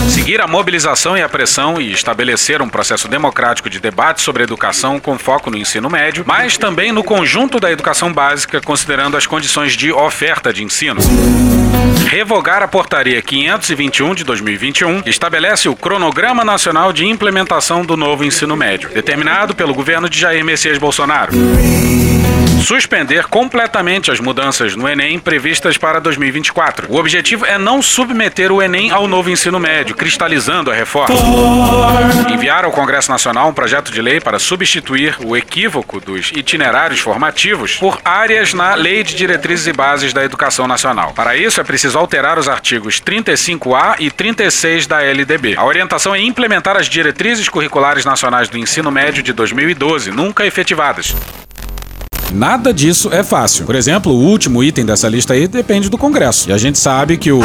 Seguir 0.09 0.41
a 0.41 0.47
mobilização 0.47 1.17
e 1.17 1.21
a 1.21 1.29
pressão 1.29 1.79
e 1.81 1.91
estabelecer 1.91 2.61
um 2.61 2.69
processo 2.69 3.07
democrático 3.07 3.69
de 3.69 3.79
debate 3.79 4.21
sobre 4.21 4.43
educação 4.43 4.99
com 4.99 5.17
foco 5.17 5.49
no 5.49 5.57
ensino 5.57 5.89
médio, 5.89 6.23
mas 6.25 6.57
também 6.57 6.91
no 6.91 7.03
conjunto 7.03 7.59
da 7.59 7.71
educação 7.71 8.11
básica, 8.11 8.61
considerando 8.61 9.17
as 9.17 9.27
condições 9.27 9.73
de 9.73 9.91
oferta 9.91 10.53
de 10.53 10.63
ensino. 10.63 11.01
Revogar 12.07 12.61
a 12.61 12.67
portaria 12.67 13.21
521 13.21 14.15
de 14.15 14.23
2021, 14.23 15.01
que 15.01 15.09
estabelece 15.09 15.67
o 15.67 15.75
cronograma 15.75 16.45
nacional 16.45 16.93
de 16.93 17.05
implementação 17.05 17.85
do 17.85 17.97
novo 17.97 18.23
ensino 18.23 18.55
médio, 18.55 18.89
determinado 18.89 19.55
pelo 19.55 19.73
governo 19.73 20.09
de 20.09 20.19
Jair 20.19 20.45
Messias 20.45 20.77
Bolsonaro. 20.77 21.33
Suspender 22.61 23.25
completamente 23.27 24.09
as 24.09 24.19
mudanças 24.19 24.75
no 24.75 24.87
Enem 24.87 25.19
previstas 25.19 25.77
para 25.77 25.99
2024. 25.99 26.91
O 26.91 26.97
objetivo 26.97 27.45
é 27.45 27.57
não 27.57 27.81
submeter 27.81 28.51
o 28.51 28.61
Enem 28.61 28.89
ao 28.91 29.07
novo 29.07 29.29
ensino 29.29 29.59
médio, 29.59 29.95
cristalizando 29.95 30.71
a 30.71 30.73
reforma. 30.73 31.15
Enviar 32.29 32.65
ao 32.65 32.71
Congresso 32.71 33.11
Nacional 33.11 33.49
um 33.49 33.53
projeto 33.53 33.91
de 33.91 34.01
lei 34.01 34.19
para 34.19 34.39
substituir 34.39 35.15
o 35.23 35.37
equívoco 35.37 35.99
dos 35.99 36.31
itinerários 36.31 36.99
formativos 36.99 37.75
por 37.75 37.99
áreas 38.03 38.53
na 38.53 38.73
Lei 38.73 39.03
de 39.03 39.15
Diretrizes 39.15 39.67
e 39.67 39.73
Bases 39.73 40.11
da 40.11 40.23
Educação 40.23 40.67
Nacional. 40.67 41.13
Para 41.13 41.37
isso, 41.37 41.61
é 41.61 41.63
preciso 41.63 41.99
alterar 41.99 42.39
os 42.39 42.49
artigos 42.49 42.99
35A 42.99 43.97
e 43.99 44.09
36 44.09 44.87
da 44.87 45.03
LDB. 45.03 45.55
A 45.55 45.65
orientação 45.65 46.15
é 46.15 46.21
implementar 46.21 46.75
as 46.77 46.87
diretrizes 46.87 47.47
curriculares 47.47 48.05
nacionais 48.05 48.49
do 48.49 48.57
ensino 48.57 48.89
médio 48.89 49.21
de 49.21 49.33
2012, 49.33 50.09
nunca 50.09 50.45
efetivadas. 50.45 51.15
Nada 52.33 52.73
disso 52.73 53.09
é 53.11 53.23
fácil. 53.23 53.65
Por 53.65 53.75
exemplo, 53.75 54.11
o 54.11 54.19
último 54.19 54.63
item 54.63 54.85
dessa 54.85 55.07
lista 55.07 55.33
aí 55.33 55.47
depende 55.47 55.89
do 55.89 55.97
Congresso. 55.97 56.49
E 56.49 56.53
a 56.53 56.57
gente 56.57 56.77
sabe 56.77 57.17
que 57.17 57.31
o. 57.31 57.39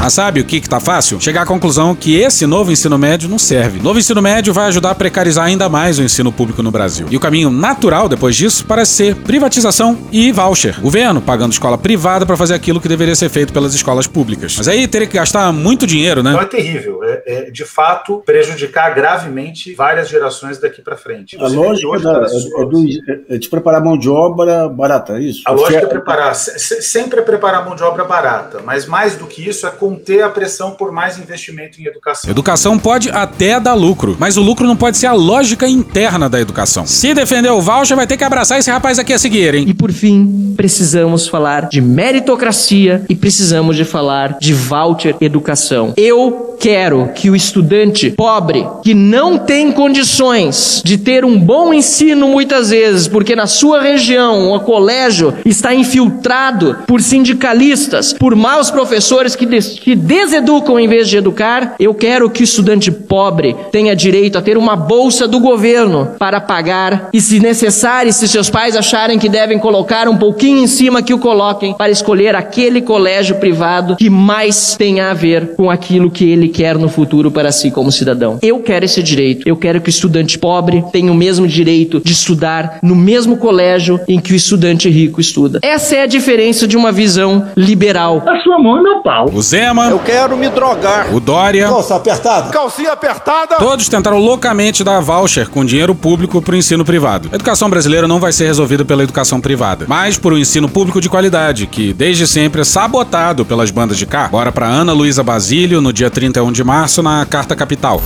Mas 0.00 0.12
sabe 0.12 0.40
o 0.40 0.44
que, 0.44 0.60
que 0.60 0.68
tá 0.68 0.80
fácil? 0.80 1.20
Chegar 1.20 1.42
à 1.42 1.46
conclusão 1.46 1.94
que 1.94 2.16
esse 2.16 2.46
novo 2.46 2.70
ensino 2.70 2.96
médio 2.98 3.28
não 3.28 3.38
serve. 3.38 3.80
Novo 3.80 3.98
ensino 3.98 4.20
médio 4.22 4.52
vai 4.52 4.68
ajudar 4.68 4.90
a 4.90 4.94
precarizar 4.94 5.46
ainda 5.46 5.68
mais 5.68 5.98
o 5.98 6.02
ensino 6.02 6.30
público 6.30 6.62
no 6.62 6.70
Brasil. 6.70 7.06
E 7.10 7.16
o 7.16 7.20
caminho 7.20 7.50
natural 7.50 8.08
depois 8.08 8.36
disso 8.36 8.64
parece 8.66 8.92
ser 8.92 9.14
privatização 9.16 9.98
e 10.12 10.30
voucher. 10.32 10.80
Governo 10.80 11.20
pagando 11.20 11.52
escola 11.52 11.78
privada 11.78 12.26
para 12.26 12.36
fazer 12.36 12.54
aquilo 12.54 12.80
que 12.80 12.88
deveria 12.88 13.14
ser 13.14 13.28
feito 13.28 13.52
pelas 13.52 13.74
escolas 13.74 14.06
públicas. 14.06 14.54
Mas 14.56 14.68
aí 14.68 14.86
teria 14.86 15.06
que 15.06 15.16
gastar 15.16 15.52
muito 15.52 15.86
dinheiro, 15.86 16.22
né? 16.22 16.30
Então 16.30 16.42
é 16.42 16.46
terrível. 16.46 17.00
É, 17.02 17.22
é, 17.26 17.50
de 17.50 17.64
fato 17.64 18.22
prejudicar 18.24 18.94
gravemente 18.94 19.74
várias 19.74 20.08
gerações 20.08 20.58
daqui 20.58 20.82
para 20.82 20.96
frente. 20.96 21.36
A 21.38 21.48
lógica 21.48 21.98
da, 21.98 22.26
é, 22.26 22.62
é, 22.62 22.66
do, 22.66 22.84
é 23.28 23.38
de 23.46 23.50
preparar 23.50 23.82
mão 23.82 23.96
de 23.96 24.08
obra 24.08 24.68
barata, 24.68 25.14
é 25.14 25.22
isso? 25.22 25.42
A 25.44 25.52
lógica 25.52 25.84
é 25.84 25.86
preparar, 25.86 26.34
se, 26.34 26.82
sempre 26.82 27.20
é 27.20 27.22
preparar 27.22 27.64
mão 27.64 27.74
de 27.74 27.82
obra 27.82 28.04
barata, 28.04 28.60
mas 28.64 28.86
mais 28.86 29.16
do 29.16 29.26
que 29.26 29.48
isso 29.48 29.66
é 29.66 29.70
conter 29.70 30.22
a 30.22 30.28
pressão 30.28 30.72
por 30.72 30.92
mais 30.92 31.18
investimento 31.18 31.80
em 31.80 31.86
educação. 31.86 32.30
Educação 32.30 32.78
pode 32.78 33.10
até 33.10 33.58
dar 33.58 33.74
lucro, 33.74 34.16
mas 34.18 34.36
o 34.36 34.42
lucro 34.42 34.66
não 34.66 34.76
pode 34.76 34.98
ser 34.98 35.06
a 35.06 35.12
lógica 35.12 35.68
interna 35.68 36.28
da 36.28 36.40
educação. 36.40 36.86
Se 36.86 37.14
defender 37.14 37.50
o 37.50 37.60
voucher, 37.60 37.96
vai 37.96 38.06
ter 38.06 38.16
que 38.16 38.24
abraçar 38.24 38.58
esse 38.58 38.70
rapaz 38.70 38.98
aqui 38.98 39.12
a 39.12 39.18
seguir, 39.18 39.54
hein? 39.54 39.64
E 39.68 39.74
por 39.74 39.92
fim, 39.92 40.54
precisamos 40.56 41.28
falar 41.28 41.68
de 41.68 41.80
meritocracia 41.80 43.04
e 43.08 43.14
precisamos 43.14 43.76
de 43.76 43.84
falar 43.84 44.38
de 44.38 44.52
voucher 44.52 45.16
educação. 45.20 45.94
Eu 45.96 46.56
quero 46.58 47.10
que 47.14 47.30
o 47.30 47.36
estudante 47.36 48.10
pobre, 48.10 48.66
que 48.82 48.94
não 48.94 49.38
tem 49.38 49.70
condições 49.70 50.82
de 50.84 50.96
ter 50.98 51.24
um 51.24 51.38
bom 51.38 51.72
ensino 51.72 52.28
muitas 52.28 52.70
vezes, 52.70 53.06
porque 53.06 53.35
na 53.36 53.46
sua 53.46 53.80
região 53.80 54.52
o 54.52 54.60
colégio 54.60 55.34
está 55.44 55.74
infiltrado 55.74 56.78
por 56.86 57.00
sindicalistas, 57.00 58.12
por 58.12 58.34
maus 58.34 58.70
professores 58.70 59.36
que, 59.36 59.46
des 59.46 59.78
que 59.78 59.94
deseducam 59.94 60.80
em 60.80 60.88
vez 60.88 61.08
de 61.08 61.16
educar, 61.16 61.74
eu 61.78 61.94
quero 61.94 62.30
que 62.30 62.42
o 62.42 62.44
estudante 62.44 62.90
pobre 62.90 63.54
tenha 63.70 63.94
direito 63.94 64.38
a 64.38 64.42
ter 64.42 64.56
uma 64.56 64.74
bolsa 64.74 65.28
do 65.28 65.38
governo 65.38 66.10
para 66.18 66.40
pagar 66.40 67.10
e, 67.12 67.20
se 67.20 67.38
necessário, 67.40 68.12
se 68.12 68.26
seus 68.28 68.48
pais 68.48 68.76
acharem 68.76 69.18
que 69.18 69.28
devem 69.28 69.58
colocar 69.58 70.08
um 70.08 70.16
pouquinho 70.16 70.62
em 70.62 70.66
cima, 70.66 71.02
que 71.02 71.14
o 71.14 71.18
coloquem 71.18 71.74
para 71.74 71.90
escolher 71.90 72.34
aquele 72.34 72.80
colégio 72.80 73.36
privado 73.36 73.96
que 73.96 74.08
mais 74.08 74.76
tem 74.76 75.00
a 75.00 75.12
ver 75.12 75.54
com 75.56 75.70
aquilo 75.70 76.10
que 76.10 76.24
ele 76.30 76.48
quer 76.48 76.78
no 76.78 76.88
futuro 76.88 77.30
para 77.30 77.52
si 77.52 77.70
como 77.70 77.92
cidadão. 77.92 78.38
Eu 78.40 78.60
quero 78.60 78.84
esse 78.84 79.02
direito. 79.02 79.48
Eu 79.48 79.56
quero 79.56 79.80
que 79.80 79.88
o 79.88 79.90
estudante 79.90 80.38
pobre 80.38 80.84
tenha 80.92 81.10
o 81.10 81.14
mesmo 81.14 81.46
direito 81.46 82.00
de 82.00 82.12
estudar 82.12 82.78
no 82.82 82.94
mesmo 82.94 83.25
colégio 83.34 83.98
em 84.06 84.20
que 84.20 84.34
o 84.34 84.36
estudante 84.36 84.90
rico 84.90 85.18
estuda. 85.22 85.58
Essa 85.62 85.96
é 85.96 86.02
a 86.02 86.06
diferença 86.06 86.68
de 86.68 86.76
uma 86.76 86.92
visão 86.92 87.46
liberal. 87.56 88.22
A 88.26 88.38
sua 88.42 88.58
mão 88.58 88.76
é 88.78 88.82
meu 88.82 88.98
pau. 89.00 89.30
O 89.32 89.40
Zema, 89.40 89.88
Eu 89.88 89.98
quero 90.00 90.36
me 90.36 90.50
drogar. 90.50 91.14
o 91.14 91.18
Dória, 91.18 91.66
Calça 91.68 91.96
apertada. 91.96 92.50
Calcinha 92.50 92.92
apertada. 92.92 93.56
todos 93.56 93.88
tentaram 93.88 94.18
loucamente 94.18 94.84
dar 94.84 95.00
voucher 95.00 95.48
com 95.48 95.64
dinheiro 95.64 95.94
público 95.94 96.42
para 96.42 96.52
o 96.52 96.56
ensino 96.56 96.84
privado. 96.84 97.30
A 97.32 97.36
educação 97.36 97.70
brasileira 97.70 98.06
não 98.06 98.20
vai 98.20 98.32
ser 98.32 98.44
resolvida 98.46 98.84
pela 98.84 99.02
educação 99.02 99.40
privada, 99.40 99.86
mas 99.88 100.18
por 100.18 100.34
um 100.34 100.38
ensino 100.38 100.68
público 100.68 101.00
de 101.00 101.08
qualidade, 101.08 101.66
que 101.66 101.94
desde 101.94 102.26
sempre 102.26 102.60
é 102.60 102.64
sabotado 102.64 103.44
pelas 103.46 103.70
bandas 103.70 103.96
de 103.96 104.04
cá. 104.04 104.28
Bora 104.28 104.50
para 104.52 104.66
Ana 104.66 104.92
Luísa 104.92 105.22
Basílio 105.22 105.80
no 105.80 105.92
dia 105.92 106.10
31 106.10 106.50
de 106.52 106.62
março 106.64 107.02
na 107.02 107.24
Carta 107.24 107.54
Capital. 107.56 108.02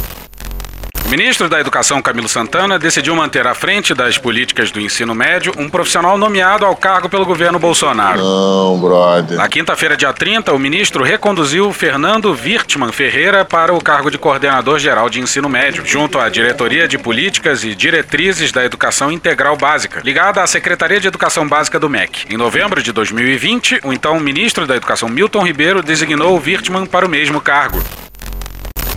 O 1.11 1.17
ministro 1.17 1.49
da 1.49 1.59
Educação, 1.59 2.01
Camilo 2.01 2.29
Santana, 2.29 2.79
decidiu 2.79 3.17
manter 3.17 3.45
à 3.45 3.53
frente 3.53 3.93
das 3.93 4.17
políticas 4.17 4.71
do 4.71 4.81
ensino 4.81 5.13
médio 5.13 5.53
um 5.59 5.69
profissional 5.69 6.17
nomeado 6.17 6.65
ao 6.65 6.77
cargo 6.77 7.09
pelo 7.09 7.27
governo 7.27 7.59
Bolsonaro. 7.59 8.23
Não, 8.23 8.79
brother. 8.79 9.37
Na 9.37 9.49
quinta-feira, 9.49 9.97
dia 9.97 10.13
30, 10.13 10.53
o 10.53 10.59
ministro 10.59 11.03
reconduziu 11.03 11.73
Fernando 11.73 12.31
Wirtman 12.31 12.93
Ferreira 12.93 13.45
para 13.45 13.75
o 13.75 13.83
cargo 13.83 14.09
de 14.09 14.19
coordenador 14.19 14.79
geral 14.79 15.11
de 15.11 15.19
ensino 15.19 15.49
médio, 15.49 15.85
junto 15.85 16.17
à 16.17 16.29
Diretoria 16.29 16.87
de 16.87 16.97
Políticas 16.97 17.65
e 17.65 17.75
Diretrizes 17.75 18.53
da 18.53 18.65
Educação 18.65 19.11
Integral 19.11 19.57
Básica, 19.57 20.01
ligada 20.05 20.41
à 20.41 20.47
Secretaria 20.47 21.01
de 21.01 21.09
Educação 21.09 21.45
Básica 21.45 21.81
do 21.81 21.91
MEC. 21.91 22.33
Em 22.33 22.37
novembro 22.37 22.81
de 22.81 22.93
2020, 22.93 23.81
o 23.83 23.93
então 23.93 24.21
ministro 24.21 24.65
da 24.65 24.77
Educação 24.77 25.09
Milton 25.09 25.45
Ribeiro 25.45 25.83
designou 25.83 26.37
o 26.37 26.41
Wirtman 26.41 26.87
para 26.87 27.05
o 27.05 27.09
mesmo 27.09 27.41
cargo. 27.41 27.83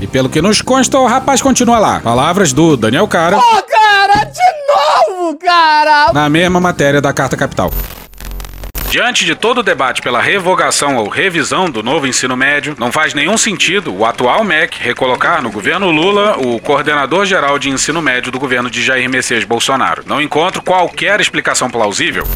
E 0.04 0.08
pelo 0.08 0.28
que 0.28 0.41
nos 0.41 0.62
consta, 0.62 0.99
o 0.99 1.08
rapaz 1.08 1.41
continua 1.41 1.80
lá. 1.80 2.01
Palavras 2.01 2.51
do 2.51 2.76
Daniel 2.76 3.08
Cara 3.08 3.38
Pô, 3.38 3.64
cara, 3.64 4.26
de 4.26 5.14
novo, 5.16 5.38
cara! 5.38 6.12
na 6.12 6.28
mesma 6.28 6.60
matéria 6.60 6.99
da 6.99 7.14
Carta 7.14 7.38
Capital. 7.38 7.72
Diante 8.89 9.24
de 9.24 9.34
todo 9.34 9.60
o 9.60 9.64
debate 9.64 10.01
pela 10.01 10.22
revogação 10.22 10.97
ou 10.97 11.08
revisão 11.08 11.70
do 11.70 11.82
novo 11.82 12.06
ensino 12.06 12.36
médio, 12.36 12.76
não 12.78 12.91
faz 12.91 13.14
nenhum 13.14 13.38
sentido 13.38 13.95
o 13.95 14.06
atual 14.06 14.43
MEC 14.43 14.78
recolocar 14.78 15.41
no 15.41 15.49
governo 15.49 15.89
Lula 15.89 16.38
o 16.38 16.60
coordenador 16.60 17.26
geral 17.26 17.58
de 17.58 17.70
ensino 17.70 18.01
médio 18.01 18.30
do 18.30 18.38
governo 18.38 18.70
de 18.70 18.84
Jair 18.84 19.10
Messias 19.10 19.45
Bolsonaro. 19.45 20.04
Não 20.06 20.22
encontro 20.22 20.62
qualquer 20.62 21.22
explicação 21.22 21.70
plausível. 21.70 22.28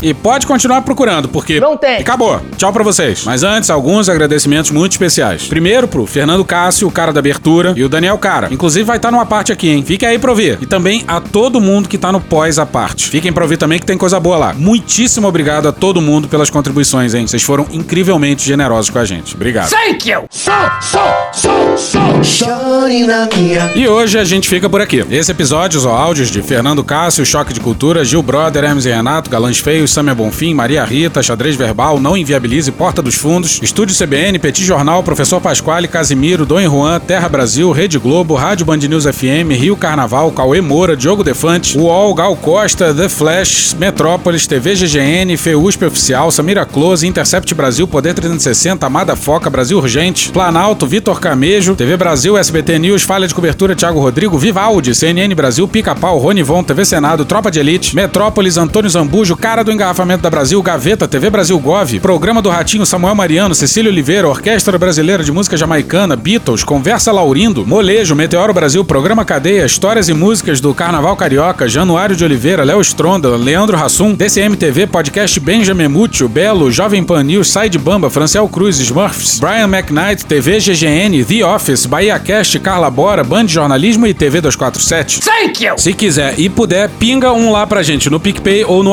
E 0.00 0.14
pode 0.14 0.46
continuar 0.46 0.82
procurando, 0.82 1.28
porque. 1.28 1.58
Não 1.58 1.76
tem. 1.76 1.96
Acabou. 1.96 2.40
Tchau 2.56 2.72
pra 2.72 2.84
vocês. 2.84 3.24
Mas 3.24 3.42
antes, 3.42 3.68
alguns 3.68 4.08
agradecimentos 4.08 4.70
muito 4.70 4.92
especiais. 4.92 5.46
Primeiro 5.48 5.88
pro 5.88 6.06
Fernando 6.06 6.44
Cássio, 6.44 6.86
o 6.86 6.90
cara 6.90 7.12
da 7.12 7.18
abertura, 7.18 7.72
e 7.76 7.82
o 7.82 7.88
Daniel 7.88 8.16
Cara. 8.18 8.48
Inclusive 8.50 8.84
vai 8.84 8.96
estar 8.96 9.10
numa 9.10 9.26
parte 9.26 9.52
aqui, 9.52 9.68
hein? 9.68 9.82
Fique 9.84 10.06
aí 10.06 10.18
pra 10.18 10.30
ouvir. 10.30 10.58
E 10.60 10.66
também 10.66 11.04
a 11.06 11.20
todo 11.20 11.60
mundo 11.60 11.88
que 11.88 11.98
tá 11.98 12.12
no 12.12 12.20
pós 12.20 12.58
a 12.58 12.66
parte. 12.66 13.08
Fiquem 13.08 13.32
pra 13.32 13.42
ouvir 13.44 13.56
também 13.56 13.78
que 13.78 13.86
tem 13.86 13.98
coisa 13.98 14.20
boa 14.20 14.36
lá. 14.36 14.54
Muitíssimo 14.54 15.26
obrigado 15.26 15.68
a 15.68 15.72
todo 15.72 16.00
mundo 16.00 16.28
pelas 16.28 16.50
contribuições, 16.50 17.14
hein? 17.14 17.26
Vocês 17.26 17.42
foram 17.42 17.66
incrivelmente 17.72 18.46
generosos 18.46 18.90
com 18.90 18.98
a 18.98 19.04
gente. 19.04 19.34
Obrigado. 19.34 19.70
Thank 19.70 20.08
you! 20.10 20.24
So, 20.30 20.50
so, 20.80 20.98
so, 21.32 21.76
so, 21.76 22.24
Chore 22.24 23.06
na 23.06 23.28
minha. 23.34 23.72
E 23.74 23.88
hoje 23.88 24.18
a 24.18 24.24
gente 24.24 24.48
fica 24.48 24.68
por 24.68 24.80
aqui. 24.80 25.04
Esse 25.10 25.30
episódio, 25.30 25.78
os 25.78 25.86
áudios 25.86 26.30
de 26.30 26.42
Fernando 26.42 26.84
Cássio, 26.84 27.24
Choque 27.24 27.52
de 27.52 27.60
Cultura, 27.60 28.04
Gil 28.04 28.22
Brother, 28.22 28.64
Hermes 28.64 28.86
e 28.86 28.90
Renato, 28.90 29.30
Galãs 29.30 29.58
Feios, 29.58 29.87
Samia 29.88 30.14
Bonfim, 30.14 30.54
Maria 30.54 30.84
Rita, 30.84 31.22
Xadrez 31.22 31.56
Verbal, 31.56 31.98
Não 32.00 32.16
Inviabilize, 32.16 32.70
Porta 32.70 33.02
dos 33.02 33.14
Fundos, 33.14 33.60
Estúdio 33.62 33.96
CBN, 33.96 34.38
Petit 34.38 34.64
Jornal, 34.64 35.02
Professor 35.02 35.40
Pasquale, 35.40 35.88
Casimiro, 35.88 36.46
Dom 36.46 36.60
Juan, 36.60 37.00
Terra 37.00 37.28
Brasil, 37.28 37.70
Rede 37.72 37.98
Globo, 37.98 38.34
Rádio 38.34 38.66
Band 38.66 38.78
News 38.78 39.04
FM, 39.04 39.52
Rio 39.52 39.76
Carnaval, 39.76 40.30
Cauê 40.32 40.60
Moura, 40.60 40.96
Diogo 40.96 41.24
Defante, 41.24 41.78
UOL, 41.78 42.14
Gal 42.14 42.36
Costa, 42.36 42.92
The 42.92 43.08
Flash, 43.08 43.74
Metrópolis, 43.74 44.46
TV 44.46 44.74
GGN, 44.74 45.36
FEUSP 45.36 45.84
Oficial, 45.84 46.30
Samira 46.30 46.66
Close, 46.66 47.06
Intercept 47.06 47.54
Brasil, 47.54 47.86
Poder 47.86 48.14
360, 48.14 48.86
Amada 48.86 49.16
Foca, 49.16 49.48
Brasil 49.48 49.78
Urgente, 49.78 50.30
Planalto, 50.30 50.86
Vitor 50.86 51.20
Camejo, 51.20 51.74
TV 51.74 51.96
Brasil, 51.96 52.36
SBT 52.36 52.78
News, 52.78 53.02
Falha 53.02 53.26
de 53.26 53.34
Cobertura, 53.34 53.74
Thiago 53.74 54.00
Rodrigo, 54.00 54.38
Vivaldi, 54.38 54.94
CNN 54.94 55.34
Brasil, 55.34 55.66
Pica-Pau, 55.66 56.18
Ronivon, 56.18 56.62
TV 56.62 56.84
Senado, 56.84 57.24
Tropa 57.24 57.50
de 57.50 57.60
Elite, 57.60 57.94
Metrópolis, 57.94 58.58
Antônio 58.58 58.90
Zambujo, 58.90 59.36
Cara 59.36 59.62
do 59.62 59.72
Engarrafamento 59.78 60.22
da 60.22 60.28
Brasil, 60.28 60.60
Gaveta, 60.60 61.06
TV 61.06 61.30
Brasil 61.30 61.56
Gov, 61.56 62.00
Programa 62.00 62.42
do 62.42 62.50
Ratinho, 62.50 62.84
Samuel 62.84 63.14
Mariano, 63.14 63.54
Cecília 63.54 63.88
Oliveira, 63.88 64.28
Orquestra 64.28 64.76
Brasileira 64.76 65.22
de 65.22 65.30
Música 65.30 65.56
Jamaicana, 65.56 66.16
Beatles, 66.16 66.64
Conversa 66.64 67.12
Laurindo, 67.12 67.64
Molejo, 67.64 68.16
Meteoro 68.16 68.52
Brasil, 68.52 68.84
Programa 68.84 69.24
Cadeia, 69.24 69.64
Histórias 69.64 70.08
e 70.08 70.12
Músicas 70.12 70.60
do 70.60 70.74
Carnaval 70.74 71.14
Carioca, 71.14 71.68
Januário 71.68 72.16
de 72.16 72.24
Oliveira, 72.24 72.64
Léo 72.64 72.80
Stronda, 72.80 73.36
Leandro 73.36 73.76
Hassum, 73.76 74.16
DCM 74.16 74.56
TV, 74.56 74.88
Podcast 74.88 75.38
Benjamin 75.38 75.86
Múcio, 75.86 76.28
Belo, 76.28 76.72
Jovem 76.72 77.04
Pan 77.04 77.22
News, 77.22 77.48
Side 77.48 77.78
Bamba, 77.78 78.10
Franciel 78.10 78.48
Cruz, 78.48 78.80
Smurfs, 78.80 79.38
Brian 79.38 79.68
McKnight, 79.68 80.24
TV 80.24 80.58
GGN, 80.58 81.24
The 81.24 81.44
Office, 81.44 81.86
Bahia 81.86 82.18
Cast, 82.18 82.58
Carla 82.58 82.90
Bora, 82.90 83.22
Band 83.22 83.46
Jornalismo 83.46 84.08
e 84.08 84.12
TV 84.12 84.40
247. 84.40 85.20
Thank 85.20 85.64
you! 85.64 85.78
Se 85.78 85.94
quiser 85.94 86.34
e 86.36 86.48
puder, 86.48 86.90
pinga 86.98 87.32
um 87.32 87.52
lá 87.52 87.64
pra 87.64 87.84
gente 87.84 88.10
no 88.10 88.18
PicPay 88.18 88.64
ou 88.64 88.82
no 88.82 88.92